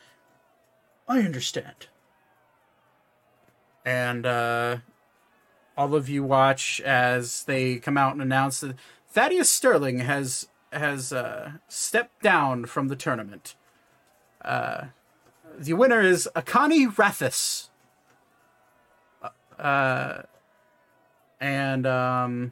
I 1.07 1.19
understand. 1.19 1.87
And 3.85 4.25
uh, 4.25 4.77
all 5.77 5.93
of 5.93 6.09
you 6.09 6.23
watch 6.23 6.81
as 6.81 7.43
they 7.43 7.77
come 7.77 7.97
out 7.97 8.13
and 8.13 8.21
announce 8.21 8.61
that 8.61 8.75
Thaddeus 9.07 9.49
Sterling 9.49 9.99
has 9.99 10.47
has 10.73 11.13
uh, 11.13 11.53
stepped 11.69 12.21
down 12.21 12.65
from 12.65 12.89
the 12.89 12.95
tournament. 12.95 13.55
Uh, 14.43 14.85
the 15.57 15.73
winner 15.73 16.01
is 16.01 16.27
Akani 16.35 16.93
Rathis. 16.93 17.69
Uh, 19.57 20.23
and 21.39 21.87
um, 21.87 22.51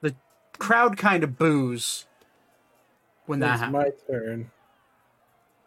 the 0.00 0.14
crowd 0.58 0.96
kind 0.96 1.24
of 1.24 1.36
boos 1.36 2.06
when 3.26 3.40
that 3.40 3.58
happens. 3.58 3.72
my 3.72 3.90
turn. 4.08 4.50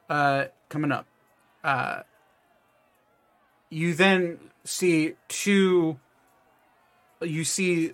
Uh, 0.09 0.45
coming 0.69 0.92
up. 0.92 1.06
Uh, 1.64 2.03
you 3.70 3.94
then 3.94 4.40
see 4.64 5.14
two. 5.28 6.00
You 7.22 7.44
see 7.44 7.94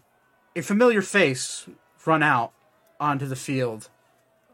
a 0.55 0.61
familiar 0.61 1.01
face 1.01 1.67
run 2.05 2.21
out 2.23 2.51
onto 2.99 3.25
the 3.25 3.35
field. 3.35 3.89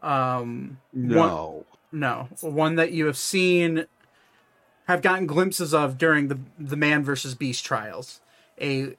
Um, 0.02 0.78
one- 0.92 1.08
No. 1.08 1.64
no, 1.92 2.28
one 2.40 2.76
that 2.76 2.92
you 2.92 3.06
have 3.06 3.18
seen, 3.18 3.86
have 4.86 5.02
gotten 5.02 5.26
glimpses 5.26 5.74
of 5.74 5.98
during 5.98 6.28
the 6.28 6.38
the 6.58 6.76
man 6.76 7.04
versus 7.04 7.34
beast 7.34 7.64
trials. 7.64 8.20
A 8.60 8.96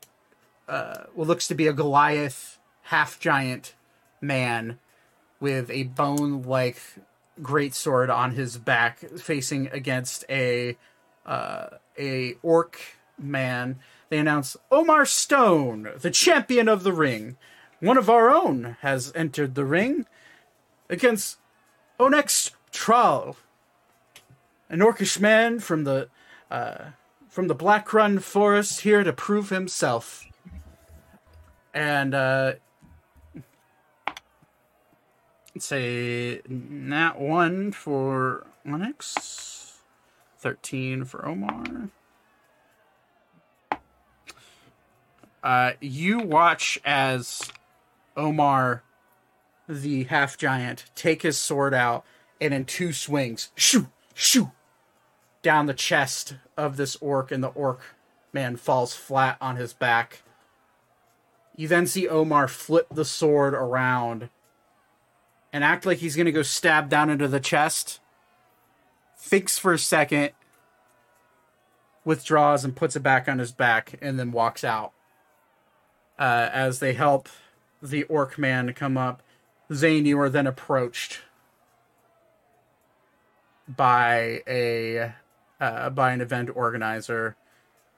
uh, 0.68 1.06
what 1.14 1.28
looks 1.28 1.48
to 1.48 1.56
be 1.56 1.68
a 1.68 1.74
Goliath 1.74 2.60
half 2.84 3.20
giant 3.20 3.74
man 4.22 4.78
with 5.40 5.70
a 5.72 5.84
bone 5.84 6.44
like 6.44 6.80
great 7.42 7.74
sword 7.74 8.10
on 8.10 8.32
his 8.32 8.58
back, 8.58 9.00
facing 9.00 9.68
against 9.70 10.24
a 10.30 10.78
uh, 11.26 11.68
a 11.98 12.36
orc 12.42 12.80
man. 13.18 13.80
They 14.10 14.18
announce 14.18 14.58
Omar 14.72 15.06
Stone, 15.06 15.90
the 16.00 16.12
champion 16.12 16.68
of 16.68 16.84
the 16.84 16.94
ring. 16.94 17.38
One 17.80 17.98
of 17.98 18.10
our 18.10 18.30
own 18.30 18.78
has 18.82 19.12
entered 19.16 19.56
the 19.56 19.66
ring 19.66 20.06
against 20.90 21.38
Onyx 22.00 22.52
Troll, 22.72 23.38
an 24.70 24.80
orcish 24.80 25.20
man 25.20 25.60
from 25.60 25.84
the 25.84 26.10
uh, 26.50 26.92
from 27.30 27.48
the 27.48 27.56
Black 27.56 27.94
Run 27.94 28.20
Forest, 28.20 28.82
here 28.82 29.04
to 29.04 29.14
prove 29.14 29.50
himself. 29.50 30.26
And 31.74 32.14
uh, 32.14 32.54
a 35.72 36.42
nat 36.48 37.20
one 37.20 37.72
for 37.72 38.48
Onyx, 38.66 39.61
thirteen 40.42 41.06
for 41.06 41.26
Omar. 41.26 41.90
Uh, 45.44 45.72
you 45.80 46.20
watch 46.20 46.80
as 46.84 47.52
Omar 48.18 48.84
the 49.70 50.04
half 50.06 50.38
giant 50.38 50.86
take 50.96 51.22
his 51.22 51.38
sword 51.38 51.74
out 51.74 52.04
and 52.40 52.54
in 52.54 52.66
two 52.66 52.92
swings, 52.92 53.52
shoo, 53.56 53.88
shoo, 54.14 54.52
down 55.42 55.68
the 55.68 55.74
chest 55.74 56.36
of 56.58 56.76
this 56.76 56.96
orc, 56.98 57.32
and 57.32 57.44
the 57.44 57.50
orc 57.50 57.82
man 58.34 58.56
falls 58.56 58.94
flat 58.96 59.38
on 59.40 59.56
his 59.56 59.74
back. 59.74 60.24
You 61.56 61.68
then 61.68 61.86
see 61.86 62.08
Omar 62.08 62.48
flip 62.48 62.88
the 62.92 63.06
sword 63.06 63.54
around 63.54 64.30
and 65.54 65.64
act 65.64 65.86
like 65.86 66.00
he's 66.00 66.16
gonna 66.16 66.32
go 66.32 66.42
stab 66.42 66.90
down 66.90 67.10
into 67.10 67.28
the 67.28 67.40
chest. 67.40 68.00
Thinks 69.24 69.60
for 69.60 69.72
a 69.72 69.78
second, 69.80 70.32
withdraws 72.04 72.66
and 72.66 72.76
puts 72.76 72.96
it 72.96 73.04
back 73.04 73.30
on 73.30 73.38
his 73.38 73.52
back, 73.52 73.94
and 74.02 74.20
then 74.20 74.32
walks 74.32 74.64
out. 74.64 74.94
Uh, 76.20 76.50
as 76.52 76.80
they 76.80 76.94
help 76.94 77.30
the 77.82 78.04
orc 78.04 78.38
man 78.38 78.74
come 78.74 78.98
up, 78.98 79.22
Zane, 79.72 80.06
you 80.06 80.20
are 80.20 80.30
then 80.30 80.48
approached 80.48 81.20
by 83.68 84.42
a 84.48 85.14
uh, 85.62 85.90
by 85.92 86.12
an 86.12 86.20
event 86.20 86.50
organizer 86.56 87.36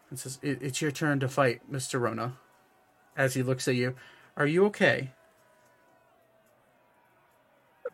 and 0.10 0.19
says, 0.19 0.38
"It- 0.42 0.61
"It's 0.61 0.82
your 0.82 0.92
turn 0.92 1.19
to 1.22 1.30
fight, 1.30 1.61
Mister 1.69 1.98
Rona." 2.00 2.38
As 3.16 3.34
he 3.34 3.43
looks 3.43 3.68
at 3.68 3.76
you, 3.76 3.95
are 4.35 4.45
you 4.45 4.66
okay? 4.66 5.11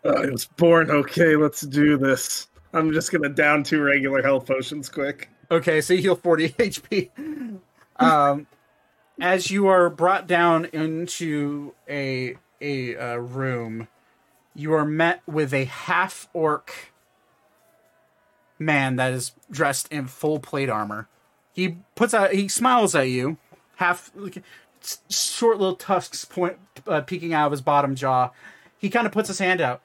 Uh, 0.03 0.09
I 0.09 0.30
was 0.30 0.45
born 0.45 0.90
okay. 0.90 1.35
Let's 1.35 1.61
do 1.61 1.98
this. 1.98 2.48
I'm 2.73 2.93
just 2.93 3.11
gonna 3.11 3.30
down 3.30 3.64
two 3.64 3.81
regular 3.81 4.22
health 4.22 4.45
potions 4.45 4.89
quick. 4.89 5.30
Okay, 5.51 5.81
so 5.81 5.93
you 5.93 6.01
heal 6.01 6.15
40 6.15 6.49
HP. 6.49 7.59
Um, 7.95 8.48
as 9.19 9.51
you 9.51 9.67
are 9.67 9.89
brought 9.89 10.27
down 10.27 10.65
into 10.65 11.73
a 11.89 12.38
a 12.61 12.95
uh, 12.95 13.15
room, 13.15 13.88
you 14.53 14.73
are 14.73 14.85
met 14.85 15.22
with 15.27 15.53
a 15.53 15.65
half 15.65 16.27
orc 16.33 16.93
man 18.59 18.98
that 18.98 19.14
is 19.14 19.31
dressed 19.49 19.88
in 19.91 20.07
full 20.07 20.39
plate 20.39 20.69
armor. 20.69 21.07
He 21.53 21.77
puts 21.95 22.14
out 22.14 22.33
he 22.33 22.48
smiles 22.48 22.93
at 22.95 23.09
you, 23.09 23.38
half 23.77 24.11
short 25.09 25.57
little 25.57 25.75
tusks 25.75 26.25
point 26.25 26.57
uh, 26.88 27.01
peeking 27.01 27.33
out 27.33 27.48
of 27.48 27.51
his 27.51 27.61
bottom 27.61 27.95
jaw. 27.95 28.30
He 28.77 28.89
kind 28.89 29.06
of 29.06 29.11
puts 29.11 29.27
his 29.27 29.39
hand 29.39 29.59
out. 29.59 29.81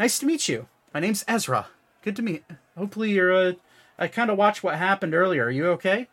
Nice 0.00 0.18
to 0.18 0.26
meet 0.26 0.48
you. 0.48 0.66
My 0.92 1.00
name's 1.00 1.24
Ezra. 1.28 1.66
Good 2.02 2.16
to 2.16 2.22
meet. 2.22 2.44
Hopefully 2.76 3.12
you're 3.12 3.34
uh 3.34 3.52
I 3.98 4.08
kind 4.08 4.30
of 4.30 4.38
watched 4.38 4.62
what 4.62 4.76
happened 4.76 5.14
earlier. 5.14 5.44
Are 5.44 5.50
you 5.50 5.68
okay? 5.70 6.08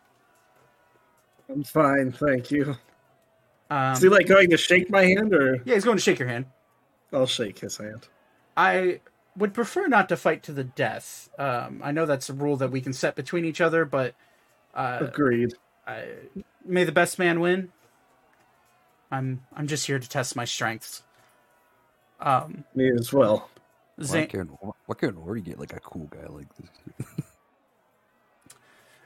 I'm 1.48 1.64
fine, 1.64 2.12
thank 2.12 2.50
you. 2.50 2.76
Um, 3.70 3.92
Is 3.92 4.02
he 4.02 4.08
like 4.08 4.26
going 4.26 4.50
to 4.50 4.56
shake 4.56 4.90
my 4.90 5.04
hand, 5.04 5.34
or 5.34 5.62
yeah, 5.64 5.74
he's 5.74 5.84
going 5.84 5.96
to 5.96 6.02
shake 6.02 6.18
your 6.18 6.28
hand. 6.28 6.46
I'll 7.12 7.26
shake 7.26 7.58
his 7.58 7.76
hand? 7.76 8.08
I 8.56 9.00
would 9.36 9.54
prefer 9.54 9.86
not 9.86 10.08
to 10.10 10.16
fight 10.16 10.42
to 10.44 10.52
the 10.52 10.64
death. 10.64 11.28
Um, 11.38 11.80
I 11.82 11.92
know 11.92 12.06
that's 12.06 12.28
a 12.28 12.32
rule 12.32 12.56
that 12.56 12.70
we 12.70 12.80
can 12.80 12.92
set 12.92 13.14
between 13.16 13.44
each 13.44 13.60
other, 13.60 13.84
but 13.84 14.14
uh, 14.74 14.98
Agreed. 15.00 15.54
I, 15.86 16.04
may 16.64 16.84
the 16.84 16.92
best 16.92 17.18
man 17.18 17.40
win. 17.40 17.72
I'm 19.10 19.44
I'm 19.54 19.66
just 19.66 19.86
here 19.86 19.98
to 19.98 20.08
test 20.08 20.36
my 20.36 20.44
strengths. 20.44 21.02
Um, 22.20 22.64
Me 22.74 22.90
as 22.96 23.12
well. 23.12 23.48
Why 24.00 24.22
Zane, 24.22 24.28
can't, 24.28 24.50
why 24.86 24.94
can't 24.96 25.16
Ori 25.16 25.42
get 25.42 25.58
like 25.58 25.72
a 25.74 25.80
cool 25.80 26.08
guy 26.08 26.26
like 26.28 26.48
this? 26.56 26.70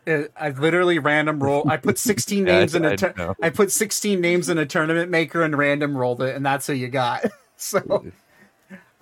Uh, 0.06 0.24
I 0.36 0.50
literally 0.50 0.98
random 0.98 1.42
roll. 1.42 1.64
I 1.68 1.76
put 1.78 1.98
16 1.98 2.44
Yeah, 2.44 2.66
names 2.66 2.74
in 2.74 2.84
I 2.84 2.86
a. 2.86 2.92
tur- 2.96 3.16
know. 3.16 3.34
I 3.42 3.50
put 3.50 3.72
16 3.72 4.20
names 4.20 4.48
in 4.50 4.58
a 4.58 4.66
tournament 4.66 5.10
maker 5.10 5.42
and 5.42 5.56
random 5.56 5.96
rolled 5.96 6.22
it, 6.22 6.36
and 6.36 6.44
that's 6.44 6.66
who 6.66 6.74
you 6.74 6.88
got. 6.88 7.24
so, 7.56 8.06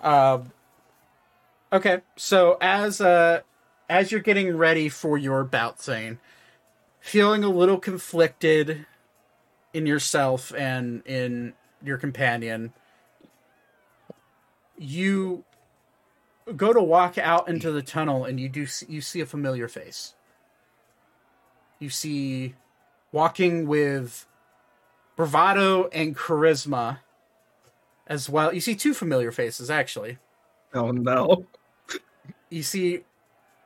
um, 0.03 0.53
okay. 1.73 2.03
So 2.17 2.59
as 2.61 3.01
uh, 3.01 3.43
as 3.91 4.12
you're 4.12 4.21
getting 4.21 4.57
ready 4.57 4.89
for 4.89 5.19
your 5.19 5.45
bout, 5.45 5.83
Zane, 5.83 6.19
feeling 7.01 7.45
a 7.45 7.51
little 7.51 7.79
conflicted 7.79 8.87
in 9.75 9.87
yourself 9.87 10.53
and 10.57 11.03
in 11.07 11.55
your 11.85 11.99
companion, 11.99 12.73
you 14.79 15.45
go 16.57 16.73
to 16.73 16.83
walk 16.83 17.19
out 17.19 17.49
into 17.49 17.71
the 17.71 17.83
tunnel 17.83 18.25
and 18.25 18.41
you 18.41 18.49
do 18.49 18.67
see, 18.67 18.87
you 18.89 19.01
see 19.01 19.21
a 19.21 19.27
familiar 19.27 19.69
face. 19.69 20.15
You 21.79 21.91
see 21.91 22.55
walking 23.11 23.67
with 23.67 24.27
bravado 25.17 25.89
and 25.89 26.17
charisma 26.17 26.99
as 28.07 28.29
well. 28.29 28.53
You 28.53 28.61
see 28.61 28.75
two 28.75 28.95
familiar 28.95 29.33
faces 29.33 29.71
actually. 29.71 30.19
Oh 30.75 30.91
no. 30.91 31.47
You 32.51 32.62
see 32.62 33.05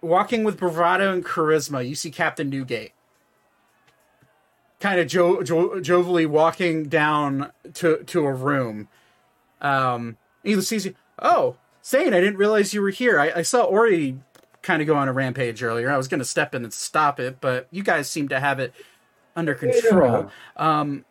walking 0.01 0.45
with 0.45 0.59
bravado 0.59 1.13
and 1.13 1.25
charisma, 1.25 1.87
you 1.87 1.95
see 1.95 2.11
Captain 2.11 2.51
Newgate. 2.51 2.93
Kind 4.79 5.01
of 5.01 5.09
jo- 5.09 5.43
jo- 5.43 5.81
jovially 5.81 6.27
walking 6.27 6.85
down 6.85 7.51
to 7.75 8.05
to 8.05 8.27
a 8.27 8.33
room. 8.33 8.89
Um, 9.61 10.19
he 10.45 10.61
sees 10.61 10.85
you. 10.85 10.95
Oh, 11.19 11.57
Zane, 11.87 12.15
I 12.15 12.21
didn't 12.21 12.37
realize 12.37 12.75
you 12.75 12.83
were 12.83 12.91
here. 12.91 13.21
I, 13.21 13.33
I 13.37 13.43
saw 13.43 13.63
Ori 13.63 14.19
kind 14.63 14.83
of 14.83 14.89
go 14.89 14.97
on 14.97 15.09
a 15.09 15.13
rampage 15.13 15.63
earlier. 15.63 15.89
I 15.89 15.97
was 15.97 16.09
going 16.09 16.19
to 16.19 16.25
step 16.25 16.55
in 16.55 16.65
and 16.65 16.73
stop 16.73 17.21
it, 17.21 17.41
but 17.41 17.69
you 17.71 17.85
guys 17.85 18.11
seem 18.11 18.29
to 18.31 18.41
have 18.41 18.59
it 18.59 18.75
under 19.37 19.55
control. 19.55 20.29
Um, 20.57 21.05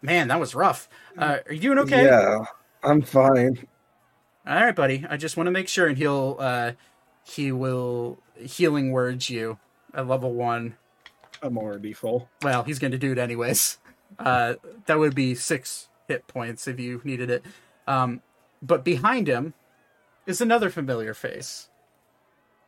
man, 0.00 0.28
that 0.28 0.40
was 0.40 0.56
rough. 0.56 0.88
Uh, 1.16 1.38
are 1.46 1.52
you 1.52 1.60
doing 1.60 1.78
okay? 1.78 2.06
Yeah, 2.06 2.38
I'm 2.82 3.02
fine. 3.02 3.68
All 4.44 4.56
right, 4.56 4.74
buddy. 4.74 5.06
I 5.08 5.16
just 5.16 5.36
want 5.36 5.46
to 5.46 5.52
make 5.52 5.68
sure, 5.68 5.86
and 5.86 5.96
he'll 5.96 6.36
uh, 6.40 6.72
he 7.22 7.52
will 7.52 8.18
healing 8.36 8.90
words 8.90 9.30
you 9.30 9.58
at 9.94 10.08
level 10.08 10.32
one. 10.32 10.74
I'm 11.40 11.56
already 11.56 11.92
full. 11.92 12.28
Well, 12.42 12.64
he's 12.64 12.80
going 12.80 12.90
to 12.92 12.98
do 12.98 13.12
it 13.12 13.18
anyways. 13.18 13.78
Uh, 14.18 14.54
that 14.86 14.98
would 14.98 15.14
be 15.14 15.36
six 15.36 15.88
hit 16.08 16.26
points 16.26 16.66
if 16.66 16.80
you 16.80 17.00
needed 17.04 17.30
it. 17.30 17.44
Um, 17.86 18.20
but 18.62 18.84
behind 18.84 19.26
him 19.26 19.54
is 20.26 20.40
another 20.40 20.70
familiar 20.70 21.12
face, 21.12 21.68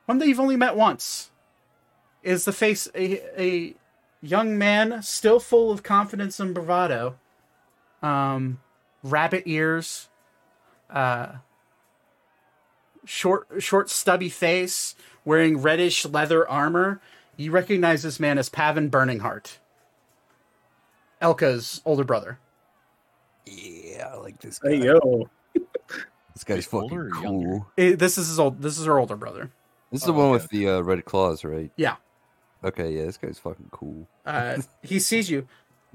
one 0.07 0.19
that 0.19 0.27
you've 0.27 0.41
only 0.41 0.57
met 0.57 0.77
once. 0.77 1.31
Is 2.23 2.45
the 2.45 2.53
face 2.53 2.89
a, 2.95 3.21
a 3.41 3.77
young 4.23 4.59
man 4.59 5.03
still 5.03 5.39
full 5.39 5.71
of 5.71 5.83
confidence 5.83 6.41
and 6.41 6.55
bravado? 6.55 7.17
Um, 8.03 8.61
rabbit 9.03 9.45
ears, 9.47 10.09
uh, 10.91 11.37
short, 13.05 13.47
short, 13.59 13.91
stubby 13.91 14.29
face, 14.29 14.95
wearing 15.25 15.59
reddish 15.59 16.05
leather 16.07 16.49
armor. 16.49 17.01
You 17.37 17.51
recognize 17.51 18.03
this 18.03 18.19
man 18.19 18.39
as 18.39 18.49
Pavin 18.49 18.91
Burningheart, 18.91 19.59
Elka's 21.21 21.83
older 21.85 22.05
brother. 22.05 22.39
Yeah, 23.47 24.11
I 24.13 24.17
like 24.17 24.41
this 24.41 24.59
guy. 24.59 24.71
Hey 24.71 24.85
yo. 24.85 25.29
This 26.35 26.45
guy's 26.45 26.67
fucking 26.67 27.11
cool. 27.11 27.23
younger? 27.23 27.67
Eh, 27.79 27.95
this 27.97 28.19
is 28.19 28.29
his 28.29 28.39
old. 28.41 28.61
This 28.61 28.79
is 28.79 28.87
her 28.87 28.99
older 28.99 29.17
brother. 29.17 29.51
This 29.93 30.03
is 30.03 30.07
the 30.07 30.13
one 30.13 30.27
okay, 30.27 30.33
with 30.33 30.49
the 30.51 30.69
uh, 30.69 30.81
red 30.81 31.05
claws, 31.05 31.45
right? 31.45 31.71
Yeah. 31.77 31.97
Okay, 32.65 32.91
yeah, 32.93 33.05
this 33.05 33.17
guy's 33.17 33.39
fucking 33.39 33.69
cool. 33.71 34.09
Uh, 34.27 34.59
he 34.83 34.99
sees 34.99 35.31
you. 35.31 35.47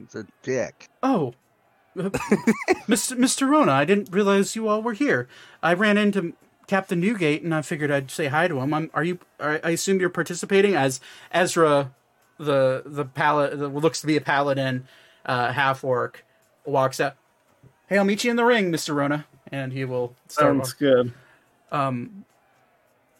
It's 0.01 0.15
a 0.15 0.25
dick. 0.43 0.87
Oh, 1.03 1.33
Mr. 1.97 3.17
Mr. 3.17 3.49
Rona, 3.49 3.73
I 3.73 3.83
didn't 3.83 4.09
realize 4.11 4.55
you 4.55 4.67
all 4.67 4.81
were 4.81 4.93
here. 4.93 5.27
I 5.61 5.73
ran 5.73 5.97
into 5.97 6.33
Captain 6.67 6.99
Newgate, 6.99 7.41
and 7.41 7.53
I 7.53 7.61
figured 7.61 7.91
I'd 7.91 8.11
say 8.11 8.27
hi 8.27 8.47
to 8.47 8.59
him. 8.59 8.73
I'm, 8.73 8.91
are 8.93 9.03
you? 9.03 9.19
I 9.39 9.59
I 9.63 9.69
assume 9.71 9.99
you're 9.99 10.09
participating 10.09 10.75
as 10.75 11.01
Ezra, 11.31 11.91
the 12.37 12.83
the 12.85 13.05
pal- 13.05 13.49
the 13.49 13.67
looks 13.67 13.99
to 14.01 14.07
be 14.07 14.15
a 14.15 14.21
paladin, 14.21 14.87
uh, 15.25 15.51
half 15.51 15.83
orc, 15.83 16.23
walks 16.65 16.99
out. 16.99 17.15
Hey, 17.87 17.97
I'll 17.97 18.05
meet 18.05 18.23
you 18.23 18.29
in 18.29 18.37
the 18.37 18.45
ring, 18.45 18.71
Mr. 18.71 18.93
Rona, 18.95 19.25
and 19.51 19.71
he 19.73 19.85
will 19.85 20.15
start. 20.27 20.55
Sounds 20.55 20.73
good. 20.73 21.13
Um, 21.71 22.25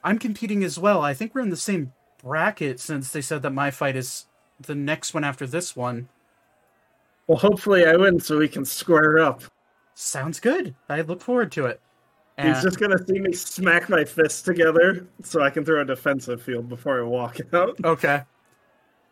I'm 0.03 0.17
competing 0.19 0.64
as 0.64 0.80
well. 0.80 1.01
I 1.01 1.14
think 1.14 1.35
we're 1.35 1.41
in 1.41 1.49
the 1.49 1.58
same 1.58 1.93
bracket 2.24 2.80
since 2.80 3.11
they 3.11 3.22
said 3.22 3.41
that 3.43 3.51
my 3.51 3.72
fight 3.72 3.95
is 3.95 4.25
the 4.59 4.75
next 4.75 5.14
one 5.14 5.24
after 5.24 5.45
this 5.48 5.75
one. 5.75 6.09
Well, 7.27 7.38
hopefully 7.38 7.85
I 7.85 7.95
win 7.95 8.19
so 8.19 8.38
we 8.40 8.48
can 8.48 8.66
square 8.66 9.19
up. 9.19 9.43
Sounds 9.93 10.40
good. 10.40 10.75
I 10.88 11.01
look 11.01 11.22
forward 11.22 11.51
to 11.53 11.66
it. 11.67 11.80
He's 12.41 12.58
Uh, 12.58 12.61
just 12.64 12.80
gonna 12.80 12.98
see 13.06 13.19
me 13.19 13.33
smack 13.33 13.90
my 13.90 14.06
fists 14.06 14.41
together 14.41 15.06
so 15.24 15.41
I 15.41 15.49
can 15.49 15.66
throw 15.66 15.82
a 15.82 15.85
defensive 15.85 16.41
field 16.41 16.69
before 16.69 16.99
I 16.99 17.03
walk 17.03 17.38
out. 17.53 17.77
okay. 17.83 18.24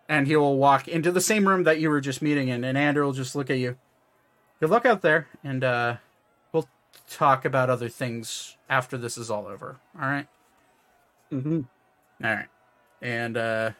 And 0.09 0.25
he 0.25 0.37
will 0.37 0.57
walk 0.57 0.87
into 0.87 1.11
the 1.11 1.19
same 1.19 1.45
room 1.47 1.63
that 1.63 1.79
you 1.81 1.89
were 1.89 1.99
just 1.99 2.21
meeting 2.21 2.47
in, 2.47 2.63
and 2.63 2.77
Andrew 2.77 3.03
will 3.03 3.11
just 3.11 3.35
look 3.35 3.49
at 3.49 3.57
you. 3.57 3.75
Good 4.61 4.69
luck 4.69 4.85
out 4.85 5.01
there, 5.01 5.27
and 5.43 5.61
uh, 5.65 5.97
talk 7.09 7.45
about 7.45 7.69
other 7.69 7.89
things 7.89 8.57
after 8.69 8.97
this 8.97 9.17
is 9.17 9.29
all 9.29 9.47
over. 9.47 9.77
All 9.99 10.07
right. 10.07 10.27
Mm-hmm. 11.31 11.61
All 12.23 12.35
right. 12.35 12.47
And 13.01 13.37
uh, 13.37 13.71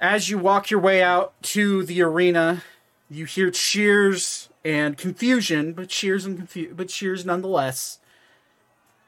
as 0.00 0.30
you 0.30 0.38
walk 0.38 0.70
your 0.70 0.80
way 0.80 1.02
out 1.02 1.40
to 1.42 1.84
the 1.84 2.02
arena, 2.02 2.62
you 3.10 3.24
hear 3.24 3.50
cheers 3.50 4.48
and 4.64 4.96
confusion, 4.96 5.72
but 5.72 5.88
cheers 5.88 6.24
and 6.24 6.38
confu- 6.38 6.74
but 6.74 6.88
cheers 6.88 7.24
nonetheless. 7.24 7.98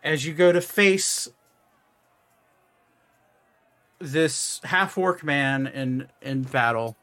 As 0.02 0.24
you 0.26 0.32
go 0.32 0.50
to 0.52 0.60
face 0.60 1.28
this 3.98 4.60
half 4.64 4.96
orc 4.96 5.22
man 5.22 5.66
in 5.66 6.08
in 6.22 6.42
battle, 6.42 6.96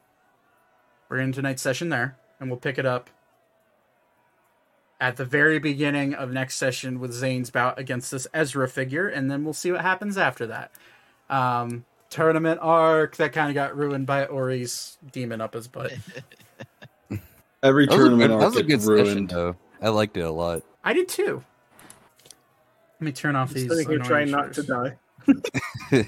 we're 1.08 1.18
in 1.18 1.32
tonight's 1.32 1.62
session 1.62 1.88
there, 1.88 2.16
and 2.40 2.50
we'll 2.50 2.58
pick 2.58 2.78
it 2.78 2.86
up 2.86 3.10
at 5.00 5.16
the 5.16 5.24
very 5.24 5.58
beginning 5.58 6.14
of 6.14 6.32
next 6.32 6.56
session 6.56 6.98
with 7.00 7.12
Zane's 7.12 7.50
bout 7.50 7.78
against 7.78 8.10
this 8.10 8.26
Ezra 8.34 8.68
figure, 8.68 9.08
and 9.08 9.30
then 9.30 9.44
we'll 9.44 9.52
see 9.52 9.70
what 9.70 9.80
happens 9.82 10.18
after 10.18 10.46
that. 10.48 10.72
Um, 11.30 11.84
tournament 12.10 12.58
arc 12.62 13.16
that 13.16 13.32
kind 13.32 13.48
of 13.50 13.54
got 13.54 13.76
ruined 13.76 14.06
by 14.06 14.26
Ori's 14.26 14.98
demon 15.12 15.40
up 15.40 15.54
his 15.54 15.68
butt. 15.68 15.92
Every 17.62 17.86
That 17.86 17.92
was 17.92 18.00
a 18.00 18.02
tournament 18.02 18.30
good, 18.30 18.40
that 18.40 18.46
was 18.46 18.54
a 18.56 18.58
arc 18.58 18.66
good 18.66 18.68
gets 18.68 18.84
session, 18.84 19.04
ruined. 19.04 19.28
though. 19.30 19.56
I 19.80 19.88
liked 19.90 20.16
it 20.16 20.20
a 20.20 20.30
lot. 20.30 20.62
I 20.84 20.92
did 20.92 21.08
too. 21.08 21.42
Let 23.00 23.04
me 23.04 23.12
turn 23.12 23.36
off 23.36 23.52
these. 23.52 23.68
Sitting 23.68 23.88
here 23.88 23.98
trying 23.98 24.30
not 24.30 24.52
to 24.54 24.62
die. 24.64 24.96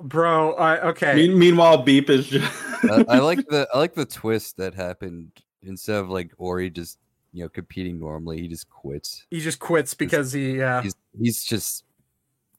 Bro, 0.00 0.54
I, 0.54 0.80
okay. 0.88 1.14
Mean- 1.14 1.38
meanwhile, 1.38 1.82
Beep 1.82 2.10
is 2.10 2.26
just. 2.26 2.52
I, 2.84 3.04
I 3.08 3.18
like 3.18 3.38
the 3.48 3.68
I 3.72 3.78
like 3.78 3.94
the 3.94 4.04
twist 4.04 4.58
that 4.58 4.74
happened. 4.74 5.32
Instead 5.62 5.96
of 5.96 6.08
like 6.08 6.32
Ori 6.38 6.70
just 6.70 6.98
you 7.32 7.44
know 7.44 7.48
competing 7.48 7.98
normally, 8.00 8.40
he 8.40 8.48
just 8.48 8.68
quits. 8.70 9.26
he 9.30 9.40
just 9.40 9.58
quits 9.58 9.94
because 9.94 10.32
he. 10.32 10.62
Uh, 10.62 10.82
He's 10.82 10.94
he's 11.20 11.44
just 11.44 11.84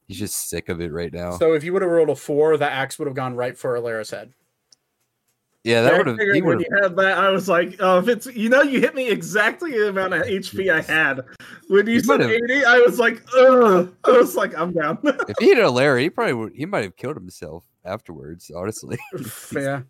he's 0.08 0.18
just 0.18 0.48
sick 0.50 0.68
of 0.68 0.80
it 0.80 0.92
right 0.92 1.12
now. 1.12 1.36
so 1.38 1.52
if 1.54 1.62
you 1.64 1.72
would 1.72 1.82
have 1.82 1.90
rolled 1.90 2.10
a 2.10 2.16
four, 2.16 2.56
that 2.56 2.72
axe 2.72 2.98
would 2.98 3.06
have 3.06 3.14
gone 3.16 3.34
right 3.36 3.56
for 3.56 3.74
Alara's 3.74 4.10
head. 4.10 4.32
yeah, 5.64 5.82
that 5.82 5.98
would 5.98 6.06
have 6.06 6.16
figured 6.16 6.42
when 6.44 6.60
you 6.60 6.66
had 6.82 6.96
that, 6.96 7.18
I 7.18 7.28
was 7.30 7.48
like, 7.48 7.76
"Oh, 7.80 7.98
if 7.98 8.08
it's 8.08 8.26
you 8.26 8.48
know, 8.48 8.62
you 8.62 8.80
hit 8.80 8.94
me 8.94 9.08
exactly 9.10 9.72
the 9.72 9.88
amount 9.90 10.14
of 10.14 10.22
HP 10.22 10.72
I 10.72 10.80
had." 10.80 11.20
When 11.68 11.86
you 11.86 11.94
You 11.94 12.00
said 12.00 12.20
might 12.20 12.30
eighty, 12.30 12.64
I 12.64 12.78
was 12.78 12.98
like, 12.98 13.22
"Ugh!" 13.36 13.94
I 14.04 14.10
was 14.12 14.36
like, 14.36 14.56
"I'm 14.56 14.72
down." 14.72 14.98
if 15.04 15.36
he 15.38 15.46
hit 15.48 15.58
a 15.58 15.70
Larry, 15.70 16.04
he 16.04 16.10
probably 16.10 16.32
would, 16.32 16.52
he 16.54 16.64
might 16.66 16.84
have 16.84 16.96
killed 16.96 17.16
himself 17.16 17.64
afterwards. 17.84 18.50
Honestly, 18.54 18.98
yeah. 19.54 19.82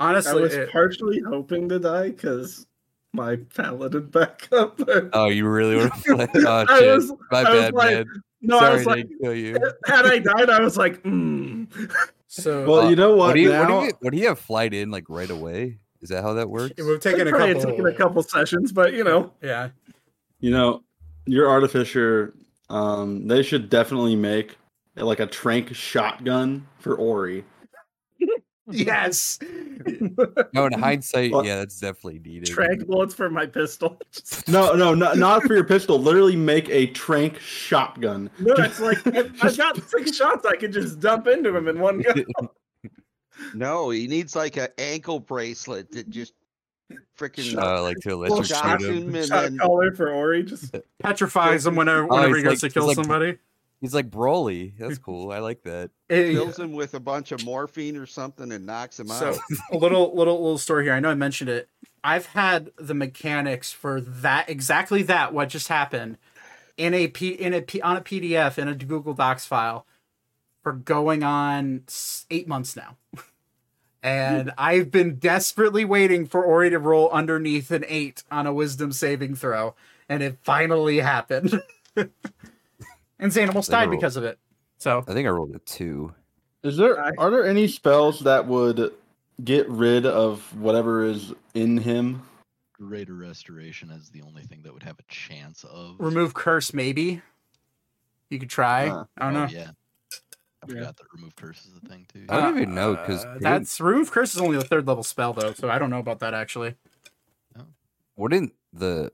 Honestly, 0.00 0.30
I 0.32 0.34
was 0.36 0.54
it- 0.54 0.70
partially 0.70 1.20
hoping 1.20 1.68
to 1.68 1.78
die 1.78 2.10
because 2.10 2.66
my 3.12 3.36
paladin 3.54 4.06
backup. 4.06 4.80
oh, 5.12 5.28
you 5.28 5.46
really 5.46 5.76
would 5.76 5.90
have 5.92 6.04
played? 6.04 6.46
Oh 6.46 6.64
I 6.68 6.78
shit, 6.78 6.94
was- 6.96 7.12
my 7.30 7.40
I 7.42 7.50
was 7.50 7.60
bad, 7.62 7.74
like- 7.74 7.90
man. 7.94 8.06
no, 8.40 8.58
Sorry 8.58 8.70
I 8.70 8.74
was 8.76 8.86
like, 8.86 9.08
kill 9.22 9.34
you. 9.34 9.58
had 9.86 10.06
I 10.06 10.18
died, 10.18 10.50
I 10.50 10.60
was 10.60 10.76
like, 10.76 11.02
mm. 11.02 11.92
so 12.26 12.66
well, 12.68 12.80
Uh, 12.86 12.90
you 12.90 12.96
know 12.96 13.14
what? 13.16 13.28
Would 13.28 13.36
he, 13.36 13.48
would, 13.48 13.52
now, 13.52 13.80
he, 13.82 13.90
would 14.02 14.14
he 14.14 14.22
have 14.22 14.38
flight 14.38 14.74
in 14.74 14.90
like 14.90 15.04
right 15.08 15.30
away? 15.30 15.78
Is 16.00 16.08
that 16.08 16.22
how 16.22 16.32
that 16.34 16.50
works? 16.50 16.74
We've 16.78 16.98
taken 17.00 17.28
a 17.28 17.30
couple. 17.30 17.62
taken 17.62 17.86
a 17.86 17.92
couple 17.94 18.22
sessions, 18.22 18.72
but 18.72 18.92
you 18.92 19.04
know, 19.04 19.32
Yeah. 19.40 19.68
you 20.40 20.50
know, 20.50 20.82
your 21.26 21.48
artificer. 21.48 22.34
Um, 22.70 23.28
they 23.28 23.42
should 23.42 23.68
definitely 23.68 24.16
make 24.16 24.56
like 24.96 25.20
a 25.20 25.26
trank 25.26 25.74
shotgun 25.74 26.66
for 26.78 26.94
Ori. 26.96 27.44
Yes. 28.70 29.38
No, 30.52 30.66
in 30.66 30.72
hindsight, 30.72 31.32
Well- 31.32 31.44
yeah, 31.44 31.56
that's 31.56 31.80
definitely 31.80 32.20
needed. 32.20 32.46
Trank 32.48 32.86
bullets 32.86 33.14
for 33.14 33.28
my 33.30 33.46
pistol. 33.46 33.98
No, 34.48 34.74
no, 34.74 34.94
not, 34.94 35.16
not 35.18 35.42
for 35.44 35.54
your 35.54 35.64
pistol. 35.64 35.98
Literally 35.98 36.36
make 36.36 36.68
a 36.68 36.86
trank 36.88 37.38
shotgun. 37.40 38.30
No, 38.38 38.54
it's 38.58 38.78
like 38.80 39.04
I've, 39.06 39.32
I've 39.42 39.56
got 39.56 39.82
six 39.88 40.14
shots 40.16 40.44
I 40.46 40.56
could 40.56 40.72
just 40.72 41.00
dump 41.00 41.26
into 41.26 41.54
him 41.56 41.66
in 41.68 41.80
one 41.80 42.00
go. 42.02 42.14
No, 43.54 43.90
he 43.90 44.06
needs 44.06 44.36
like 44.36 44.56
an 44.56 44.68
ankle 44.78 45.18
bracelet 45.18 45.90
that 45.92 46.08
just 46.10 46.34
freaking 47.18 47.56
Uh, 47.60 47.82
like 47.82 47.96
to 48.00 48.10
shocks 48.44 48.84
electrocute 48.84 48.90
him. 48.90 49.08
him 49.08 49.14
and 49.16 49.26
Shot 49.26 49.42
then 49.42 49.58
caller 49.58 49.92
for 49.94 50.10
Ori. 50.12 50.42
Just 50.44 50.74
Petrifies 51.02 51.66
him 51.66 51.74
whenever, 51.76 52.04
Oh, 52.04 52.16
whenever 52.16 52.36
he's 52.36 52.36
he 52.36 52.42
goes 52.44 52.62
like- 52.62 52.72
to 52.72 52.78
kill 52.78 52.86
like- 52.88 52.94
somebody. 52.96 53.38
He's 53.82 53.92
like 53.92 54.08
Broly. 54.08 54.72
That's 54.78 54.96
cool. 55.06 55.30
I 55.32 55.40
like 55.40 55.64
that. 55.64 55.90
It- 56.08 56.32
fills 56.32 56.58
him 56.58 56.72
with 56.72 56.94
a 56.94 57.00
bunch 57.00 57.32
of 57.32 57.44
morphine 57.44 57.96
or 57.98 58.06
something 58.06 58.50
and 58.52 58.64
knocks 58.64 58.98
him 58.98 59.08
So 59.08 59.30
out. 59.30 59.38
a 59.72 59.76
little 59.76 60.16
little 60.16 60.40
little 60.40 60.56
story 60.56 60.84
here. 60.84 60.94
I 60.94 61.00
know 61.00 61.10
I 61.10 61.14
mentioned 61.14 61.50
it. 61.50 61.68
I've 62.04 62.26
had 62.26 62.70
the 62.78 62.94
mechanics 62.94 63.70
for 63.72 64.00
that 64.00 64.48
exactly 64.48 65.02
that 65.02 65.34
what 65.34 65.50
just 65.50 65.68
happened 65.68 66.16
in 66.76 66.94
a 66.94 67.08
P 67.08 67.28
in 67.30 67.52
a 67.52 67.60
P 67.60 67.80
on 67.82 67.96
a 67.96 68.00
PDF 68.00 68.56
in 68.56 68.68
a 68.68 68.74
Google 68.74 69.14
Docs 69.14 69.46
file 69.46 69.84
for 70.62 70.72
going 70.72 71.22
on 71.24 71.82
eight 72.30 72.48
months 72.48 72.74
now. 72.76 72.96
And 74.04 74.50
I've 74.58 74.90
been 74.90 75.20
desperately 75.20 75.84
waiting 75.84 76.26
for 76.26 76.42
Ori 76.42 76.70
to 76.70 76.80
roll 76.80 77.08
underneath 77.10 77.70
an 77.70 77.84
eight 77.86 78.24
on 78.32 78.48
a 78.48 78.52
wisdom 78.52 78.90
saving 78.90 79.36
throw, 79.36 79.76
and 80.08 80.24
it 80.24 80.38
finally 80.42 80.98
happened. 80.98 81.62
And 83.22 83.32
Zane 83.32 83.48
almost 83.48 83.70
They 83.70 83.76
died 83.76 83.88
roll- 83.88 83.96
because 83.96 84.16
of 84.16 84.24
it. 84.24 84.38
So 84.78 85.04
I 85.08 85.12
think 85.14 85.26
I 85.26 85.30
rolled 85.30 85.54
a 85.54 85.58
two. 85.60 86.12
Is 86.62 86.76
there 86.76 86.98
are 87.18 87.30
there 87.30 87.46
any 87.46 87.66
spells 87.68 88.20
that 88.20 88.46
would 88.46 88.92
get 89.44 89.68
rid 89.68 90.04
of 90.06 90.40
whatever 90.58 91.04
is 91.04 91.32
in 91.54 91.78
him? 91.78 92.22
Greater 92.72 93.14
restoration 93.14 93.90
is 93.90 94.10
the 94.10 94.22
only 94.22 94.42
thing 94.42 94.62
that 94.64 94.72
would 94.74 94.82
have 94.82 94.98
a 94.98 95.02
chance 95.08 95.64
of. 95.64 95.96
remove 95.98 96.34
curse, 96.34 96.74
maybe. 96.74 97.22
You 98.30 98.38
could 98.38 98.50
try. 98.50 98.88
Huh. 98.88 99.04
I 99.18 99.24
don't 99.30 99.36
Oh, 99.36 99.44
know. 99.46 99.50
yeah. 99.52 99.70
I 100.64 100.66
Yeah. 100.68 100.74
forgot 100.74 100.96
that 100.96 101.06
remove 101.14 101.34
curse 101.36 101.64
is 101.66 101.76
a 101.76 101.80
thing 101.88 102.06
too. 102.12 102.26
I 102.28 102.40
don't 102.40 102.56
even 102.56 102.74
know 102.74 102.94
because 102.96 103.24
Uh, 103.24 103.38
that's 103.40 103.80
remove 103.80 104.10
curse 104.10 104.34
is 104.34 104.40
only 104.40 104.56
a 104.56 104.62
third 104.62 104.86
level 104.86 105.02
spell 105.04 105.32
though, 105.32 105.52
so 105.52 105.68
I 105.70 105.78
don't 105.78 105.90
know 105.90 105.98
about 106.00 106.20
that 106.20 106.34
actually. 106.34 106.74
wouldn't 108.16 108.54
the 108.72 109.10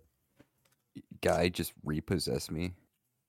guy 1.20 1.49
just 1.49 1.73
repossess 1.85 2.51
me? 2.51 2.75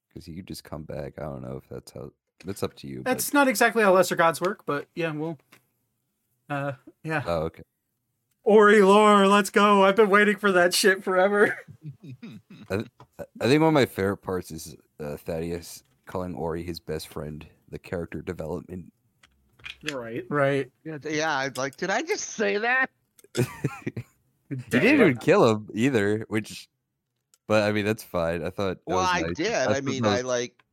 Because 0.10 0.26
he 0.26 0.34
could 0.36 0.48
just 0.48 0.64
come 0.64 0.84
back. 0.84 1.14
I 1.18 1.24
don't 1.24 1.42
know 1.42 1.58
if 1.62 1.70
that's 1.70 1.92
how. 1.92 2.12
That's 2.46 2.64
up 2.64 2.74
to 2.78 2.88
you. 2.88 2.98
but- 3.04 3.12
That's 3.12 3.34
not 3.34 3.48
exactly 3.48 3.84
how 3.84 3.94
lesser 3.94 4.16
gods 4.16 4.42
work, 4.42 4.66
but 4.66 4.88
yeah, 4.96 5.12
we'll. 5.12 5.38
Uh, 6.50 6.74
yeah. 7.04 7.22
Oh, 7.26 7.42
okay. 7.44 7.64
Ori 8.44 8.82
lore, 8.82 9.28
let's 9.28 9.50
go! 9.52 9.84
I've 9.84 9.96
been 9.98 10.10
waiting 10.10 10.38
for 10.38 10.52
that 10.54 10.74
shit 10.74 11.04
forever. 11.04 11.56
I 12.70 12.84
I 13.40 13.48
think 13.48 13.60
one 13.62 13.68
of 13.68 13.74
my 13.74 13.86
favorite 13.86 14.18
parts 14.18 14.50
is 14.50 14.76
uh, 15.00 15.18
Thaddeus 15.18 15.84
calling 16.08 16.34
Ori 16.34 16.64
his 16.64 16.80
best 16.80 17.10
friend. 17.10 17.46
The 17.70 17.78
character 17.78 18.22
development. 18.24 18.92
right. 19.94 20.24
Right. 20.30 20.72
Yeah, 20.84 20.98
yeah, 21.08 21.38
I'd 21.38 21.58
like, 21.58 21.76
did 21.78 21.92
I 21.92 22.02
just 22.02 22.30
say 22.32 22.58
that? 22.58 22.90
He 24.50 24.56
didn't 24.72 24.96
even 24.96 25.18
kill 25.18 25.48
him 25.48 25.70
either, 25.76 26.26
which. 26.28 26.68
But 27.50 27.64
I 27.64 27.72
mean, 27.72 27.84
that's 27.84 28.04
fine. 28.04 28.46
I 28.46 28.52
thought. 28.52 28.78
Well, 28.86 29.00
was 29.00 29.12
I 29.12 29.24
nice. 29.24 29.36
did. 29.36 29.48
That's 29.48 29.68
I 29.80 29.82
the 29.82 29.92
mean, 29.92 30.06
I 30.06 30.22
like 30.22 30.64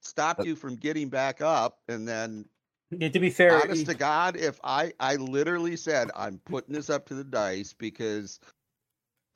stopped 0.00 0.40
Uh, 0.40 0.44
you 0.44 0.56
from 0.56 0.76
getting 0.76 1.10
back 1.10 1.42
up, 1.42 1.80
and 1.88 2.08
then 2.08 2.46
Yeah, 2.90 3.10
to 3.10 3.20
be 3.20 3.28
fair, 3.28 3.60
honest 3.62 3.84
to 3.84 3.94
God, 3.94 4.36
if 4.36 4.58
I 4.64 4.94
I 4.98 5.16
literally 5.16 5.76
said 5.76 6.10
I'm 6.16 6.38
putting 6.46 6.74
this 6.74 6.88
up 6.88 7.06
to 7.08 7.14
the 7.14 7.22
dice 7.22 7.74
because 7.74 8.40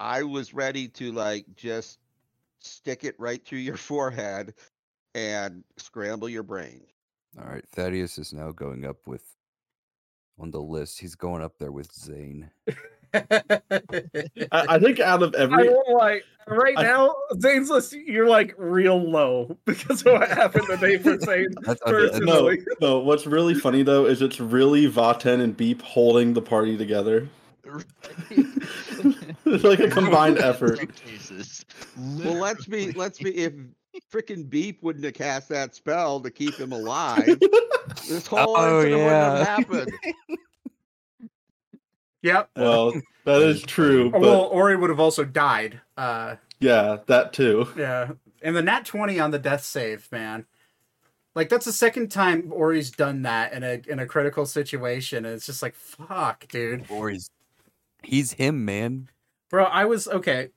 I 0.01 0.23
was 0.23 0.55
ready 0.55 0.89
to 0.89 1.13
like 1.13 1.45
just 1.55 1.99
stick 2.61 3.05
it 3.05 3.15
right 3.19 3.45
through 3.45 3.59
your 3.59 3.77
forehead 3.91 4.55
and 5.15 5.65
scramble 5.77 6.31
your 6.31 6.45
brain. 6.45 6.87
All 7.39 7.45
right, 7.47 7.69
Thaddeus 7.69 8.17
is 8.17 8.33
now 8.33 8.53
going 8.53 8.87
up 8.87 9.07
with 9.07 9.37
on 10.39 10.51
the 10.51 10.63
list. 10.63 10.99
He's 10.99 11.15
going 11.15 11.43
up 11.43 11.59
there 11.59 11.73
with 11.73 11.93
Zane. 11.93 12.51
I, 13.15 13.61
I 14.53 14.79
think 14.79 15.01
out 15.01 15.23
of 15.23 15.35
every 15.35 15.69
won't 15.69 15.89
like 15.99 16.25
right 16.49 16.75
I- 16.77 16.83
now, 16.83 17.15
Zane's 17.41 17.71
list, 17.71 17.93
you're 17.93 18.29
like 18.29 18.55
real 18.59 18.99
low 18.99 19.57
because 19.65 20.01
of 20.07 20.13
what 20.15 20.29
happened 20.29 20.65
the 20.69 20.77
day 20.77 20.99
for 20.99 21.19
Zane 21.25 21.49
That's 21.63 21.81
under- 21.85 22.11
that's- 22.11 22.21
no, 22.21 22.55
no. 22.81 22.99
What's 23.01 23.27
really 23.27 23.55
funny 23.55 23.83
though 23.83 24.07
is 24.07 24.23
it's 24.23 24.41
really 24.41 24.91
Vaten 24.91 25.41
and 25.43 25.57
Beep 25.57 25.83
holding 25.83 26.33
the 26.33 26.43
party 26.43 26.77
together. 26.77 27.29
It's 28.31 29.65
like 29.65 29.81
a 29.81 29.89
combined 29.89 30.39
effort. 30.39 30.79
Cases. 30.97 31.65
Well, 31.97 32.35
let's 32.35 32.67
be 32.67 32.93
let's 32.93 33.19
be 33.19 33.37
if 33.37 33.53
freaking 34.13 34.49
Beep 34.49 34.83
wouldn't 34.83 35.05
have 35.05 35.15
cast 35.15 35.49
that 35.51 35.75
spell 35.75 36.21
to 36.21 36.31
keep 36.31 36.55
him 36.55 36.73
alive, 36.73 37.39
this 38.09 38.27
whole 38.27 38.57
Oh, 38.57 38.81
incident 38.81 39.03
wouldn't 39.03 39.11
have 39.13 39.39
yeah. 39.39 39.45
happened. 39.45 39.93
Yep. 42.23 42.51
Well, 42.57 42.93
that 43.25 43.43
is 43.43 43.63
true, 43.63 44.11
but 44.11 44.21
well, 44.21 44.49
Ori 44.53 44.77
would 44.77 44.91
have 44.91 45.01
also 45.01 45.25
died. 45.25 45.81
Uh, 45.97 46.37
yeah, 46.61 46.99
that 47.07 47.33
too. 47.33 47.69
yeah, 47.77 48.13
and 48.43 48.57
the 48.57 48.63
nat 48.63 48.85
twenty 48.85 49.21
on 49.21 49.31
the 49.31 49.39
death 49.39 49.65
save, 49.65 50.11
man. 50.11 50.47
Like 51.35 51.49
that's 51.49 51.65
the 51.65 51.73
second 51.73 52.11
time 52.11 52.51
Ori's 52.53 52.91
done 52.91 53.23
that 53.23 53.53
in 53.53 53.63
a 53.63 53.81
in 53.89 53.99
a 53.99 54.07
critical 54.07 54.45
situation, 54.45 55.25
and 55.25 55.35
it's 55.35 55.47
just 55.47 55.63
like 55.63 55.75
fuck, 55.75 56.47
dude. 56.49 56.85
Ori's. 56.91 57.31
He's 58.03 58.33
him, 58.33 58.65
man. 58.65 59.09
Bro, 59.49 59.65
I 59.65 59.85
was 59.85 60.09
okay, 60.09 60.49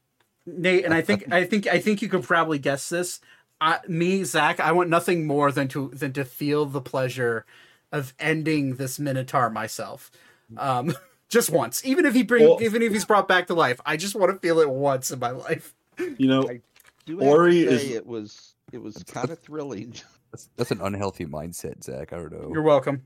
Nate, 0.46 0.86
and 0.86 0.94
I 0.94 1.02
think 1.02 1.32
I 1.32 1.46
think 1.46 1.68
I 1.68 1.80
think 1.80 2.02
you 2.02 2.10
could 2.10 2.24
probably 2.24 2.60
guess 2.60 2.90
this. 2.90 3.20
I, 3.62 3.80
me, 3.88 4.24
Zach, 4.26 4.60
I 4.60 4.74
want 4.74 4.90
nothing 4.90 5.26
more 5.26 5.52
than 5.52 5.68
to 5.70 5.90
than 5.94 6.12
to 6.14 6.26
feel 6.26 6.66
the 6.66 6.82
pleasure 6.82 7.46
of 7.92 8.14
ending 8.20 8.76
this 8.76 9.00
Minotaur 9.00 9.50
myself, 9.50 10.12
um, 10.58 10.94
just 11.30 11.50
once. 11.50 11.84
Even 11.86 12.06
if 12.06 12.14
he 12.14 12.24
bring, 12.24 12.44
Well- 12.48 12.62
even 12.62 12.82
if 12.82 12.92
he's 12.94 13.06
brought 13.06 13.28
back 13.28 13.48
to 13.48 13.54
life, 13.54 13.80
I 13.86 13.98
just 13.98 14.16
want 14.16 14.32
to 14.32 14.40
feel 14.40 14.60
it 14.60 14.70
once 14.70 15.12
in 15.12 15.20
my 15.20 15.32
life. 15.32 15.74
You 15.98 16.28
know, 16.28 16.50
I 16.50 16.62
do 17.06 17.20
have 17.20 17.28
Ori 17.30 17.66
to 17.66 17.72
is- 17.72 17.82
say 17.82 17.88
it 17.94 18.06
was 18.06 18.56
it 18.72 18.82
was 18.82 19.04
kind 19.04 19.30
of 19.30 19.40
thrilling. 19.40 19.94
That's, 20.32 20.50
that's 20.58 20.72
an 20.72 20.82
unhealthy 20.82 21.26
mindset, 21.26 21.82
Zach. 21.82 22.12
I 22.12 22.18
don't 22.18 22.30
know. 22.34 22.50
You're 22.52 22.62
welcome. 22.62 23.04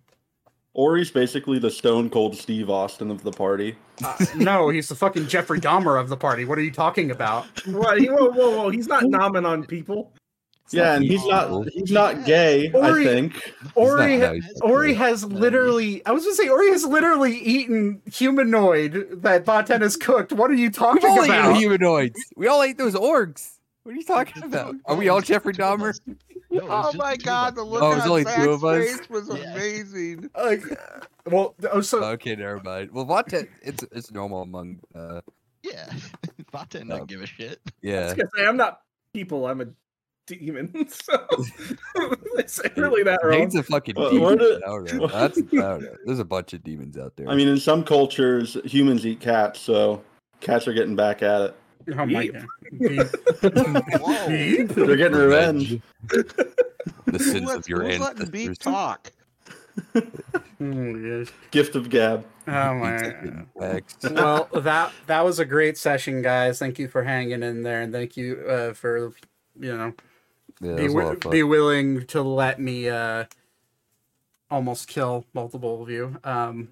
Ori's 0.74 1.12
basically 1.12 1.60
the 1.60 1.70
Stone 1.70 2.10
Cold 2.10 2.36
Steve 2.36 2.72
Austin 2.72 3.12
of 3.12 3.22
the 3.22 3.32
party. 3.32 3.76
Uh, 4.04 4.16
no, 4.36 4.70
he's 4.70 4.88
the 4.90 4.96
fucking 4.96 5.28
Jeffrey 5.28 5.60
Dahmer 5.60 6.00
of 6.00 6.10
the 6.10 6.18
party. 6.18 6.46
What 6.46 6.58
are 6.58 6.64
you 6.64 6.72
talking 6.72 7.12
about? 7.12 7.46
What? 7.68 8.00
He, 8.00 8.08
whoa, 8.08 8.30
whoa, 8.32 8.58
whoa! 8.58 8.70
He's 8.70 8.88
not 8.88 9.04
nomming 9.04 9.46
on 9.46 9.64
people. 9.64 10.12
Yeah, 10.72 10.96
and 10.96 11.04
he's 11.04 11.26
not 11.26 11.68
he's 11.74 11.92
not 11.92 12.26
gay. 12.26 12.72
I 12.74 13.04
think. 13.04 13.42
Ori, 13.76 14.18
not 14.18 14.34
nice. 14.34 14.62
Ori 14.62 14.94
has 14.94 15.24
literally. 15.26 16.06
I 16.06 16.12
was 16.12 16.24
gonna 16.24 16.36
say 16.36 16.50
Ori 16.50 16.70
has 16.72 16.86
literally 16.86 17.38
eaten 17.38 18.02
humanoid 18.12 19.22
that 19.24 19.46
Vaten 19.46 19.82
has 19.82 19.96
cooked. 19.96 20.32
What 20.34 20.52
are 20.52 20.56
you 20.56 20.68
We've 20.68 20.74
talking 20.74 21.10
all 21.10 21.24
eaten 21.24 21.36
about? 21.40 21.56
humanoids. 21.58 22.20
We 22.36 22.48
all 22.48 22.62
ate 22.64 22.78
those 22.78 22.96
orcs. 22.96 23.58
What 23.84 23.94
are 23.94 23.96
you 23.96 24.04
talking 24.04 24.44
about? 24.44 24.76
Are 24.86 24.96
we 24.96 25.10
all 25.10 25.22
Jeffrey 25.22 25.54
Dahmer? 25.54 25.98
No, 26.52 26.62
Oh 26.68 26.92
my 26.94 27.12
the 27.12 27.18
two 27.18 27.22
of 27.22 27.26
god, 27.26 27.56
the 27.56 27.64
look 27.64 27.84
Oh, 27.84 27.92
on 27.92 28.02
only 28.10 28.26
two 28.26 28.50
of 28.50 28.66
us? 28.66 28.84
face 28.98 29.08
was 29.08 29.30
Yeah. 29.30 29.36
amazing. 29.54 30.32
Like, 30.36 30.64
well, 31.28 31.54
oh, 31.72 31.82
so 31.82 32.04
Okay, 32.04 32.36
never 32.36 32.60
mind. 32.64 32.90
Well, 32.92 33.06
Vaten, 33.06 33.48
it's 33.62 33.84
it's 33.92 34.10
normal 34.12 34.42
among. 34.42 34.80
uh 34.96 35.22
Yeah, 35.62 35.86
Vaten 36.52 36.88
No. 36.88 36.96
doesn't 36.96 37.08
give 37.10 37.22
a 37.22 37.28
shit. 37.28 37.60
I 37.68 37.72
Yeah, 37.84 38.06
was 38.06 38.14
gonna 38.16 38.30
say 38.36 38.48
I'm 38.48 38.58
not 38.58 38.82
people. 39.14 39.46
I'm 39.46 39.62
a 39.62 39.68
demon. 40.30 40.74
So 40.90 41.28
it's 42.38 42.62
really 42.78 43.04
that 43.04 43.20
wrong. 43.24 43.40
Zane's 43.40 43.56
a 43.56 43.64
fucking 43.64 43.96
Well, 43.98 44.10
demon. 44.12 44.24
where 44.26 44.36
do- 44.38 44.62
I 44.66 44.70
don't 44.70 44.94
know. 44.94 45.08
That's 45.08 45.38
I 45.38 45.42
don't 45.42 45.82
know. 45.84 45.96
There's 46.06 46.20
a 46.20 46.26
bunch 46.26 46.54
of 46.54 46.64
demons 46.64 46.98
out 46.98 47.16
there. 47.16 47.28
I 47.30 47.36
mean, 47.36 47.48
in 47.48 47.58
some 47.60 47.84
cultures, 47.84 48.58
humans 48.66 49.06
eat 49.06 49.20
cats, 49.20 49.60
so 49.60 50.02
cats 50.40 50.68
are 50.68 50.74
getting 50.74 50.96
back 50.96 51.22
at 51.24 51.42
it. 51.42 51.56
oh 51.92 52.06
my 52.06 52.06
Beep. 52.06 52.34
god, 52.34 52.46
Beep. 52.80 54.02
Whoa. 54.02 54.28
Beep. 54.28 54.68
They're 54.70 54.96
getting 54.96 55.18
revenge. 55.18 55.80
the 56.08 57.20
sins 57.20 57.46
let, 57.48 57.58
of 57.60 57.68
your 57.70 57.84
who's 57.84 58.00
letting 58.00 58.30
Beep 58.30 58.50
ancestors. 58.50 58.58
talk? 58.58 59.12
Oh. 60.62 61.26
Gift 61.52 61.76
of 61.76 61.90
gab. 61.90 62.26
Oh 62.46 62.74
my. 62.74 62.92
have 62.92 63.02
God. 63.02 63.24
been 63.24 63.48
waxed. 63.56 64.04
well 64.12 64.50
that 64.54 64.92
that 65.08 65.24
was 65.24 65.40
a 65.40 65.46
great 65.46 65.78
session 65.78 66.22
guys 66.22 66.60
thank 66.60 66.78
you 66.78 66.90
for 66.90 67.02
hanging 67.04 67.44
in 67.44 67.64
there 67.64 67.80
and 67.82 67.94
thank 67.94 68.18
you 68.18 68.44
uh, 68.46 68.74
for 68.74 69.14
you 69.58 69.78
know 69.78 69.94
Yeah, 70.62 70.76
be, 70.76 70.84
was 70.84 70.94
a 70.94 70.98
lot 70.98 71.22
wi- 71.22 71.32
be 71.32 71.44
willing 71.44 72.06
to 72.08 72.22
let 72.22 72.60
me 72.60 72.90
uh 72.90 73.26
almost 74.50 74.88
kill 74.88 75.26
multiple 75.34 75.84
of 75.84 75.90
you. 75.90 76.18
Um 76.24 76.70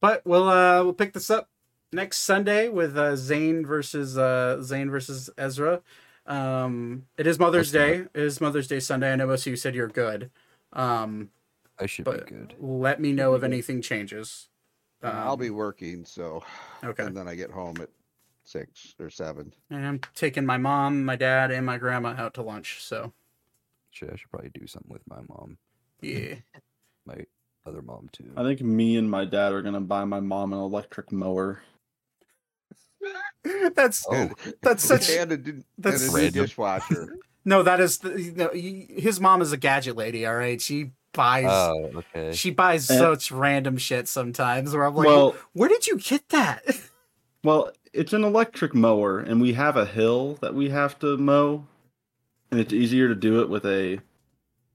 but 0.00 0.22
we'll 0.24 0.48
uh 0.48 0.82
we'll 0.84 0.92
pick 0.92 1.12
this 1.12 1.30
up 1.30 1.48
next 1.92 2.18
sunday 2.18 2.68
with 2.68 2.96
uh 2.96 3.16
zane 3.16 3.64
versus 3.66 4.16
uh 4.18 4.60
zane 4.62 4.90
versus 4.90 5.30
ezra. 5.38 5.82
Um 6.26 7.06
it 7.16 7.26
is 7.26 7.38
mother's 7.38 7.72
Let's 7.72 7.86
do 7.86 8.04
day. 8.04 8.08
It 8.14 8.22
is 8.22 8.40
mother's 8.40 8.68
day 8.68 8.80
sunday. 8.80 9.12
I 9.12 9.16
know 9.16 9.26
most 9.26 9.46
of 9.46 9.50
you 9.50 9.56
said 9.56 9.74
you're 9.74 9.88
good. 9.88 10.30
Um 10.72 11.30
I 11.80 11.86
should 11.86 12.04
but 12.04 12.26
be 12.26 12.34
good. 12.34 12.54
let 12.58 13.00
me 13.00 13.12
know 13.12 13.34
if 13.34 13.42
anything 13.42 13.80
changes. 13.82 14.48
And 15.00 15.16
I'll 15.16 15.32
Um, 15.34 15.38
be 15.38 15.50
working, 15.50 16.04
so 16.04 16.42
okay. 16.84 17.04
and 17.04 17.16
then 17.16 17.28
I 17.28 17.34
get 17.36 17.50
home 17.52 17.76
at 17.80 17.88
six 18.52 18.94
or 18.98 19.10
seven. 19.10 19.52
And 19.70 19.86
I'm 19.86 20.00
taking 20.14 20.46
my 20.46 20.56
mom, 20.56 21.04
my 21.04 21.16
dad, 21.16 21.50
and 21.50 21.66
my 21.66 21.76
grandma 21.78 22.14
out 22.16 22.34
to 22.34 22.42
lunch. 22.42 22.78
So 22.82 23.12
Shit, 23.90 24.10
I 24.12 24.16
should 24.16 24.30
probably 24.30 24.50
do 24.54 24.66
something 24.66 24.90
with 24.92 25.06
my 25.08 25.20
mom, 25.28 25.58
yeah, 26.00 26.34
my 27.06 27.24
other 27.66 27.82
mom 27.82 28.08
too. 28.12 28.30
I 28.36 28.42
think 28.42 28.60
me 28.60 28.96
and 28.96 29.10
my 29.10 29.24
dad 29.24 29.52
are 29.52 29.62
gonna 29.62 29.80
buy 29.80 30.04
my 30.04 30.20
mom 30.20 30.52
an 30.52 30.58
electric 30.60 31.10
mower. 31.12 31.60
that's 33.74 34.04
Oh, 34.10 34.30
that's 34.62 34.84
such 34.92 35.10
and 35.10 35.32
a, 35.32 35.36
d- 35.36 35.52
that's 35.78 36.02
and 36.02 36.10
a 36.10 36.12
new 36.16 36.22
random. 36.24 36.44
dishwasher. 36.44 37.16
no. 37.44 37.62
That 37.62 37.80
is 37.80 37.98
the, 37.98 38.20
you 38.20 38.32
know, 38.32 38.50
y- 38.52 38.86
his 38.88 39.20
mom 39.20 39.40
is 39.42 39.52
a 39.52 39.56
gadget 39.56 39.96
lady. 39.96 40.26
All 40.26 40.34
right, 40.36 40.60
she 40.60 40.90
buys 41.12 41.46
oh, 41.48 41.90
okay. 42.14 42.32
she 42.32 42.50
buys 42.50 42.90
Eh. 42.90 42.98
such 42.98 43.30
random 43.32 43.76
shit 43.78 44.08
sometimes. 44.08 44.74
Where 44.74 44.84
I'm 44.84 44.94
like, 44.94 45.06
well, 45.06 45.34
where 45.52 45.68
did 45.68 45.86
you 45.86 45.96
get 45.98 46.28
that? 46.30 46.62
well, 47.44 47.70
it's 47.92 48.12
an 48.12 48.24
electric 48.24 48.74
mower, 48.74 49.18
and 49.20 49.40
we 49.40 49.52
have 49.54 49.76
a 49.76 49.86
hill 49.86 50.34
that 50.40 50.54
we 50.54 50.70
have 50.70 50.98
to 51.00 51.16
mow, 51.16 51.66
and 52.50 52.60
it's 52.60 52.72
easier 52.72 53.08
to 53.08 53.14
do 53.14 53.40
it 53.40 53.48
with 53.48 53.64
a 53.66 54.00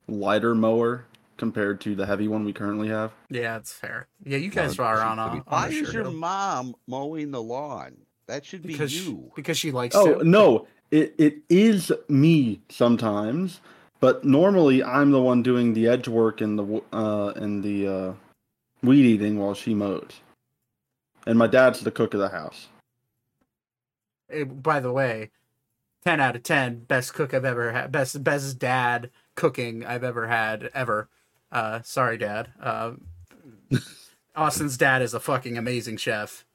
lighter 0.07 0.53
mower 0.55 1.05
compared 1.37 1.81
to 1.81 1.95
the 1.95 2.05
heavy 2.05 2.27
one 2.27 2.45
we 2.45 2.53
currently 2.53 2.87
have. 2.89 3.11
yeah, 3.29 3.57
it's 3.57 3.73
fair. 3.73 4.07
Yeah, 4.23 4.37
you 4.37 4.49
No, 4.49 4.55
guys 4.55 4.79
are 4.79 4.97
she 4.97 5.01
on 5.03 5.17
could 5.17 5.25
a, 5.25 5.31
be 5.31 5.37
on 5.39 5.43
Why 5.47 5.67
is 5.67 5.73
sure 5.75 5.93
your 5.93 6.03
hill. 6.03 6.13
mom 6.13 6.75
mowing 6.87 7.31
the 7.31 7.41
lawn? 7.41 7.97
That 8.27 8.45
should 8.45 8.61
be 8.61 8.69
because 8.73 9.05
you. 9.07 9.31
because 9.35 9.57
she 9.57 9.71
likes 9.71 9.95
it. 9.95 9.99
Oh 9.99 10.19
to. 10.19 10.23
no, 10.23 10.67
it 10.91 11.13
it 11.17 11.37
is 11.49 11.91
me 12.07 12.61
sometimes, 12.69 13.59
but 13.99 14.23
normally 14.23 14.83
I'm 14.83 15.11
the 15.11 15.21
one 15.21 15.43
doing 15.43 15.73
the 15.73 15.87
edge 15.87 16.07
work 16.07 16.39
and 16.41 16.57
the 16.57 16.81
uh 16.93 17.33
and 17.35 17.63
the 17.63 17.87
uh, 17.87 18.13
weed 18.81 19.05
eating 19.05 19.39
while 19.39 19.53
she 19.55 19.73
mows, 19.73 20.21
and 21.27 21.37
my 21.37 21.47
dad's 21.47 21.81
the 21.81 21.91
cook 21.91 22.13
of 22.13 22.19
the 22.21 22.29
house. 22.29 22.69
Eh, 24.33 24.43
by 24.43 24.79
the 24.79 24.91
way, 24.91 25.31
ten 26.03 26.19
out 26.19 26.35
of 26.35 26.43
ten, 26.43 26.79
best 26.79 27.13
cook 27.13 27.33
I've 27.33 27.45
ever 27.45 27.71
had, 27.71 27.91
best 27.91 28.23
best 28.23 28.59
dad 28.59 29.09
cooking 29.35 29.85
I've 29.85 30.03
ever 30.03 30.27
had 30.27 30.69
ever. 30.73 31.09
Uh, 31.51 31.81
sorry, 31.83 32.17
dad. 32.17 32.49
Uh, 32.61 32.93
Austin's 34.35 34.77
dad 34.77 35.01
is 35.01 35.13
a 35.13 35.19
fucking 35.19 35.57
amazing 35.57 35.97
chef, 35.97 36.45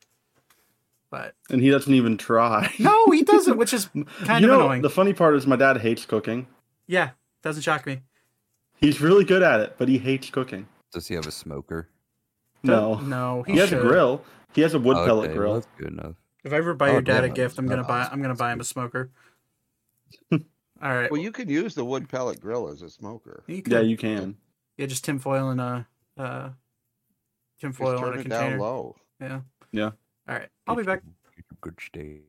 but 1.10 1.34
And 1.50 1.60
he 1.62 1.70
doesn't 1.70 1.92
even 1.94 2.16
try. 2.16 2.72
no, 2.78 3.06
he 3.10 3.22
doesn't, 3.22 3.56
which 3.56 3.72
is 3.72 3.86
kind 4.24 4.44
you 4.44 4.50
of 4.52 4.58
know, 4.58 4.64
annoying. 4.64 4.82
the 4.82 4.90
funny 4.90 5.12
part 5.12 5.36
is 5.36 5.46
my 5.46 5.56
dad 5.56 5.78
hates 5.78 6.04
cooking. 6.04 6.48
Yeah, 6.88 7.10
doesn't 7.42 7.62
shock 7.62 7.86
me. 7.86 8.00
He's 8.80 9.00
really 9.00 9.24
good 9.24 9.42
at 9.42 9.60
it, 9.60 9.74
but 9.78 9.88
he 9.88 9.98
hates 9.98 10.30
cooking. 10.30 10.66
Does 10.92 11.06
he 11.08 11.14
have 11.14 11.26
a 11.26 11.30
smoker? 11.32 11.88
No, 12.62 12.96
no, 12.96 13.42
he, 13.44 13.52
he 13.52 13.58
has 13.58 13.72
a 13.72 13.76
grill. 13.80 14.24
He 14.52 14.62
has 14.62 14.74
a 14.74 14.78
wood 14.80 14.96
Oh, 14.96 15.04
pellet 15.06 15.26
okay, 15.26 15.36
grill. 15.36 15.50
well, 15.52 15.60
that's 15.60 15.72
good 15.78 15.92
enough. 15.92 16.14
If 16.44 16.52
I 16.52 16.56
ever 16.56 16.74
buy 16.74 16.88
Oh, 16.90 16.92
your 16.92 17.02
dad 17.02 17.24
a 17.24 17.28
gift, 17.28 17.58
I'm 17.58 17.66
gonna 17.66 17.84
buy. 17.84 18.08
I'm 18.10 18.22
gonna 18.22 18.34
buy 18.34 18.52
him 18.52 18.60
a 18.60 18.64
smoker. 18.64 19.10
All 20.32 20.38
right. 20.80 21.10
Well, 21.10 21.20
you 21.20 21.32
can 21.32 21.48
use 21.48 21.74
the 21.74 21.84
wood 21.84 22.08
pellet 22.08 22.40
grill 22.40 22.68
as 22.68 22.82
a 22.82 22.90
smoker. 22.90 23.42
You 23.46 23.62
Yeah, 23.66 23.80
you 23.80 23.96
can. 23.96 24.36
Yeah, 24.76 24.86
just 24.86 25.04
tinfoil 25.04 25.50
and 25.50 25.60
a 25.60 25.86
uh, 26.16 26.50
tinfoil 27.60 27.92
Just 27.92 28.02
in 28.02 28.08
turn 28.08 28.14
a 28.14 28.20
it 28.20 28.22
container. 28.22 28.50
down 28.50 28.58
low. 28.60 28.96
Yeah. 29.20 29.40
Yeah. 29.72 29.90
All 30.28 30.34
right. 30.36 30.48
I'll 30.66 30.76
be 30.76 30.84
back. 30.84 31.02
Get 31.36 31.44
you 31.50 31.56
Good 31.60 31.80
state. 31.80 32.22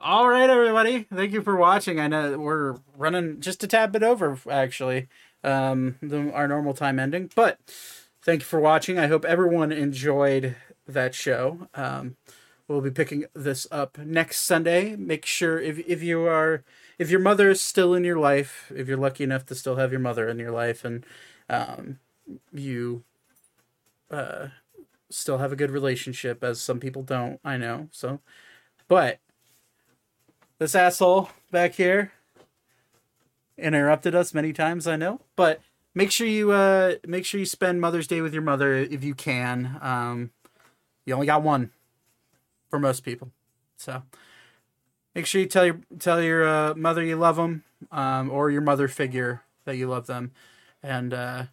All 0.00 0.28
right, 0.28 0.50
everybody. 0.50 1.04
Thank 1.04 1.32
you 1.32 1.42
for 1.42 1.56
watching. 1.56 1.98
I 2.00 2.08
know 2.08 2.38
we're 2.38 2.76
running 2.96 3.40
just 3.40 3.64
a 3.64 3.66
tad 3.66 3.92
bit 3.92 4.02
over, 4.02 4.36
actually, 4.50 5.08
um, 5.42 5.96
the, 6.02 6.30
our 6.32 6.46
normal 6.46 6.74
time 6.74 6.98
ending. 6.98 7.30
But 7.34 7.58
thank 8.20 8.40
you 8.42 8.46
for 8.46 8.60
watching. 8.60 8.98
I 8.98 9.06
hope 9.06 9.24
everyone 9.24 9.72
enjoyed 9.72 10.56
that 10.86 11.14
show. 11.14 11.68
Um, 11.74 12.16
we'll 12.68 12.80
be 12.80 12.90
picking 12.90 13.24
this 13.34 13.66
up 13.70 13.98
next 13.98 14.40
Sunday. 14.40 14.96
Make 14.96 15.26
sure 15.26 15.58
if 15.60 15.78
if 15.86 16.02
you 16.02 16.26
are 16.26 16.64
if 16.98 17.10
your 17.10 17.20
mother 17.20 17.50
is 17.50 17.62
still 17.62 17.94
in 17.94 18.04
your 18.04 18.18
life, 18.18 18.72
if 18.74 18.88
you're 18.88 18.96
lucky 18.96 19.24
enough 19.24 19.46
to 19.46 19.54
still 19.54 19.76
have 19.76 19.90
your 19.90 20.00
mother 20.00 20.28
in 20.28 20.38
your 20.38 20.50
life, 20.50 20.84
and 20.84 21.04
um, 21.48 21.98
you 22.52 23.04
uh, 24.10 24.48
still 25.10 25.38
have 25.38 25.52
a 25.52 25.56
good 25.56 25.70
relationship, 25.70 26.42
as 26.42 26.60
some 26.60 26.80
people 26.80 27.02
don't. 27.02 27.40
I 27.44 27.56
know. 27.56 27.88
So, 27.92 28.20
but 28.88 29.20
this 30.58 30.74
asshole 30.74 31.30
back 31.50 31.74
here 31.74 32.12
interrupted 33.58 34.14
us 34.14 34.34
many 34.34 34.52
times 34.52 34.86
i 34.86 34.96
know 34.96 35.20
but 35.34 35.60
make 35.94 36.10
sure 36.10 36.26
you 36.26 36.52
uh 36.52 36.94
make 37.06 37.24
sure 37.24 37.40
you 37.40 37.46
spend 37.46 37.80
mother's 37.80 38.06
day 38.06 38.20
with 38.20 38.32
your 38.32 38.42
mother 38.42 38.74
if 38.74 39.02
you 39.02 39.14
can 39.14 39.78
um 39.80 40.30
you 41.04 41.14
only 41.14 41.26
got 41.26 41.42
one 41.42 41.70
for 42.68 42.78
most 42.78 43.00
people. 43.04 43.30
So 43.76 44.02
make 45.14 45.26
sure 45.26 45.40
you 45.40 45.46
tell 45.46 45.66
your 45.66 45.80
tell 45.98 46.22
your 46.22 46.46
uh, 46.46 46.74
mother 46.74 47.02
you 47.02 47.16
love 47.16 47.36
them 47.36 47.64
um 47.92 48.30
or 48.30 48.50
your 48.50 48.62
mother 48.62 48.88
figure 48.88 49.42
that 49.64 49.76
you 49.76 49.88
love 49.88 50.06
them. 50.06 50.32
And 50.82 51.12
uh 51.12 51.44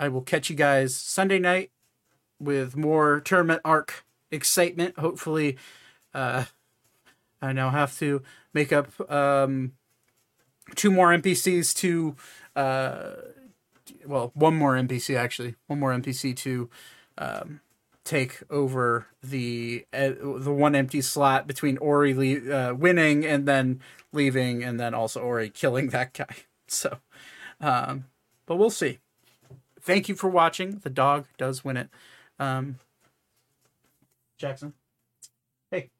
i 0.00 0.08
will 0.08 0.22
catch 0.22 0.48
you 0.48 0.54
guys 0.54 0.94
sunday 0.94 1.40
night 1.40 1.72
with 2.38 2.76
more 2.76 3.20
tournament 3.20 3.60
arc 3.64 4.04
excitement. 4.30 4.98
Hopefully 4.98 5.56
uh 6.14 6.44
I 7.40 7.52
now 7.52 7.70
have 7.70 7.96
to 7.98 8.22
make 8.52 8.72
up 8.72 8.88
um, 9.10 9.72
two 10.74 10.90
more 10.90 11.08
NPCs 11.08 11.74
to, 11.76 12.16
uh, 12.56 13.12
well, 14.06 14.32
one 14.34 14.56
more 14.56 14.74
NPC 14.74 15.16
actually, 15.16 15.54
one 15.66 15.78
more 15.78 15.92
NPC 15.92 16.34
to 16.36 16.68
um, 17.16 17.60
take 18.08 18.42
over 18.48 19.06
the 19.22 19.84
uh, 19.92 20.12
the 20.18 20.52
one 20.52 20.74
empty 20.74 21.02
slot 21.02 21.46
between 21.46 21.76
Ori 21.76 22.14
le- 22.14 22.70
uh, 22.70 22.74
winning 22.74 23.26
and 23.26 23.46
then 23.46 23.80
leaving, 24.12 24.64
and 24.64 24.80
then 24.80 24.94
also 24.94 25.20
Ori 25.20 25.50
killing 25.54 25.90
that 25.90 26.14
guy. 26.14 26.34
So, 26.66 26.98
um, 27.60 28.06
but 28.46 28.56
we'll 28.56 28.70
see. 28.70 28.98
Thank 29.80 30.08
you 30.08 30.14
for 30.14 30.28
watching. 30.28 30.80
The 30.82 30.90
dog 30.90 31.26
does 31.36 31.64
win 31.64 31.76
it. 31.76 31.90
Um, 32.38 32.78
Jackson. 34.38 34.72
Hey. 35.70 35.90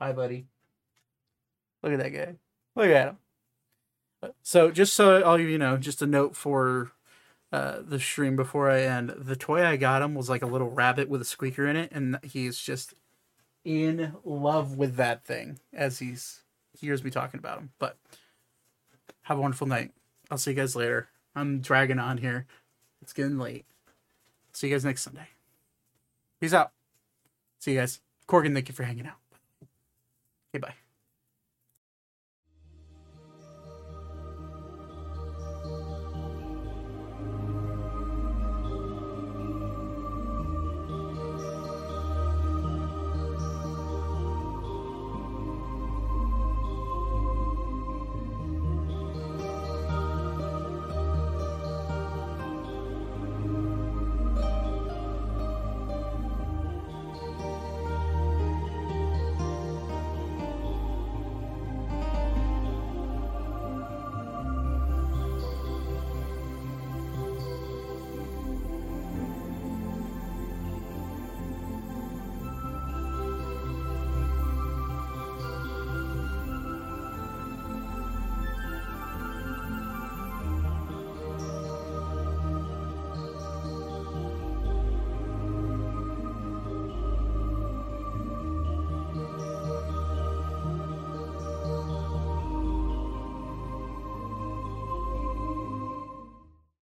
Hi, 0.00 0.12
buddy. 0.12 0.46
Look 1.82 1.92
at 1.92 1.98
that 2.00 2.10
guy. 2.10 2.34
Look 2.74 2.90
at 2.90 3.08
him. 3.08 4.32
So, 4.42 4.70
just 4.72 4.94
so 4.94 5.22
all 5.22 5.38
you 5.38 5.58
know, 5.58 5.76
just 5.76 6.02
a 6.02 6.06
note 6.06 6.34
for 6.34 6.90
uh, 7.52 7.80
the 7.86 7.98
stream 7.98 8.36
before 8.36 8.70
I 8.70 8.82
end. 8.82 9.10
The 9.16 9.36
toy 9.36 9.64
I 9.64 9.76
got 9.76 10.02
him 10.02 10.14
was 10.14 10.28
like 10.28 10.42
a 10.42 10.46
little 10.46 10.70
rabbit 10.70 11.08
with 11.08 11.20
a 11.20 11.24
squeaker 11.24 11.66
in 11.66 11.76
it, 11.76 11.90
and 11.92 12.18
he's 12.22 12.58
just 12.58 12.94
in 13.64 14.14
love 14.24 14.76
with 14.76 14.96
that 14.96 15.24
thing 15.24 15.58
as 15.72 15.98
he's 15.98 16.42
hears 16.78 17.02
me 17.02 17.10
talking 17.10 17.38
about 17.38 17.58
him. 17.58 17.70
But 17.78 17.96
have 19.22 19.38
a 19.38 19.40
wonderful 19.40 19.66
night. 19.66 19.92
I'll 20.30 20.38
see 20.38 20.50
you 20.50 20.56
guys 20.56 20.76
later. 20.76 21.08
I'm 21.34 21.60
dragging 21.60 21.98
on 21.98 22.18
here. 22.18 22.46
It's 23.02 23.12
getting 23.12 23.38
late. 23.38 23.66
See 24.52 24.68
you 24.68 24.74
guys 24.74 24.84
next 24.84 25.02
Sunday. 25.02 25.28
Peace 26.40 26.54
out. 26.54 26.72
See 27.58 27.72
you 27.72 27.80
guys. 27.80 28.00
Corgan, 28.26 28.54
thank 28.54 28.68
you 28.68 28.74
for 28.74 28.84
hanging 28.84 29.06
out. 29.06 29.18
Okay, 30.50 30.60
bye. 30.60 30.85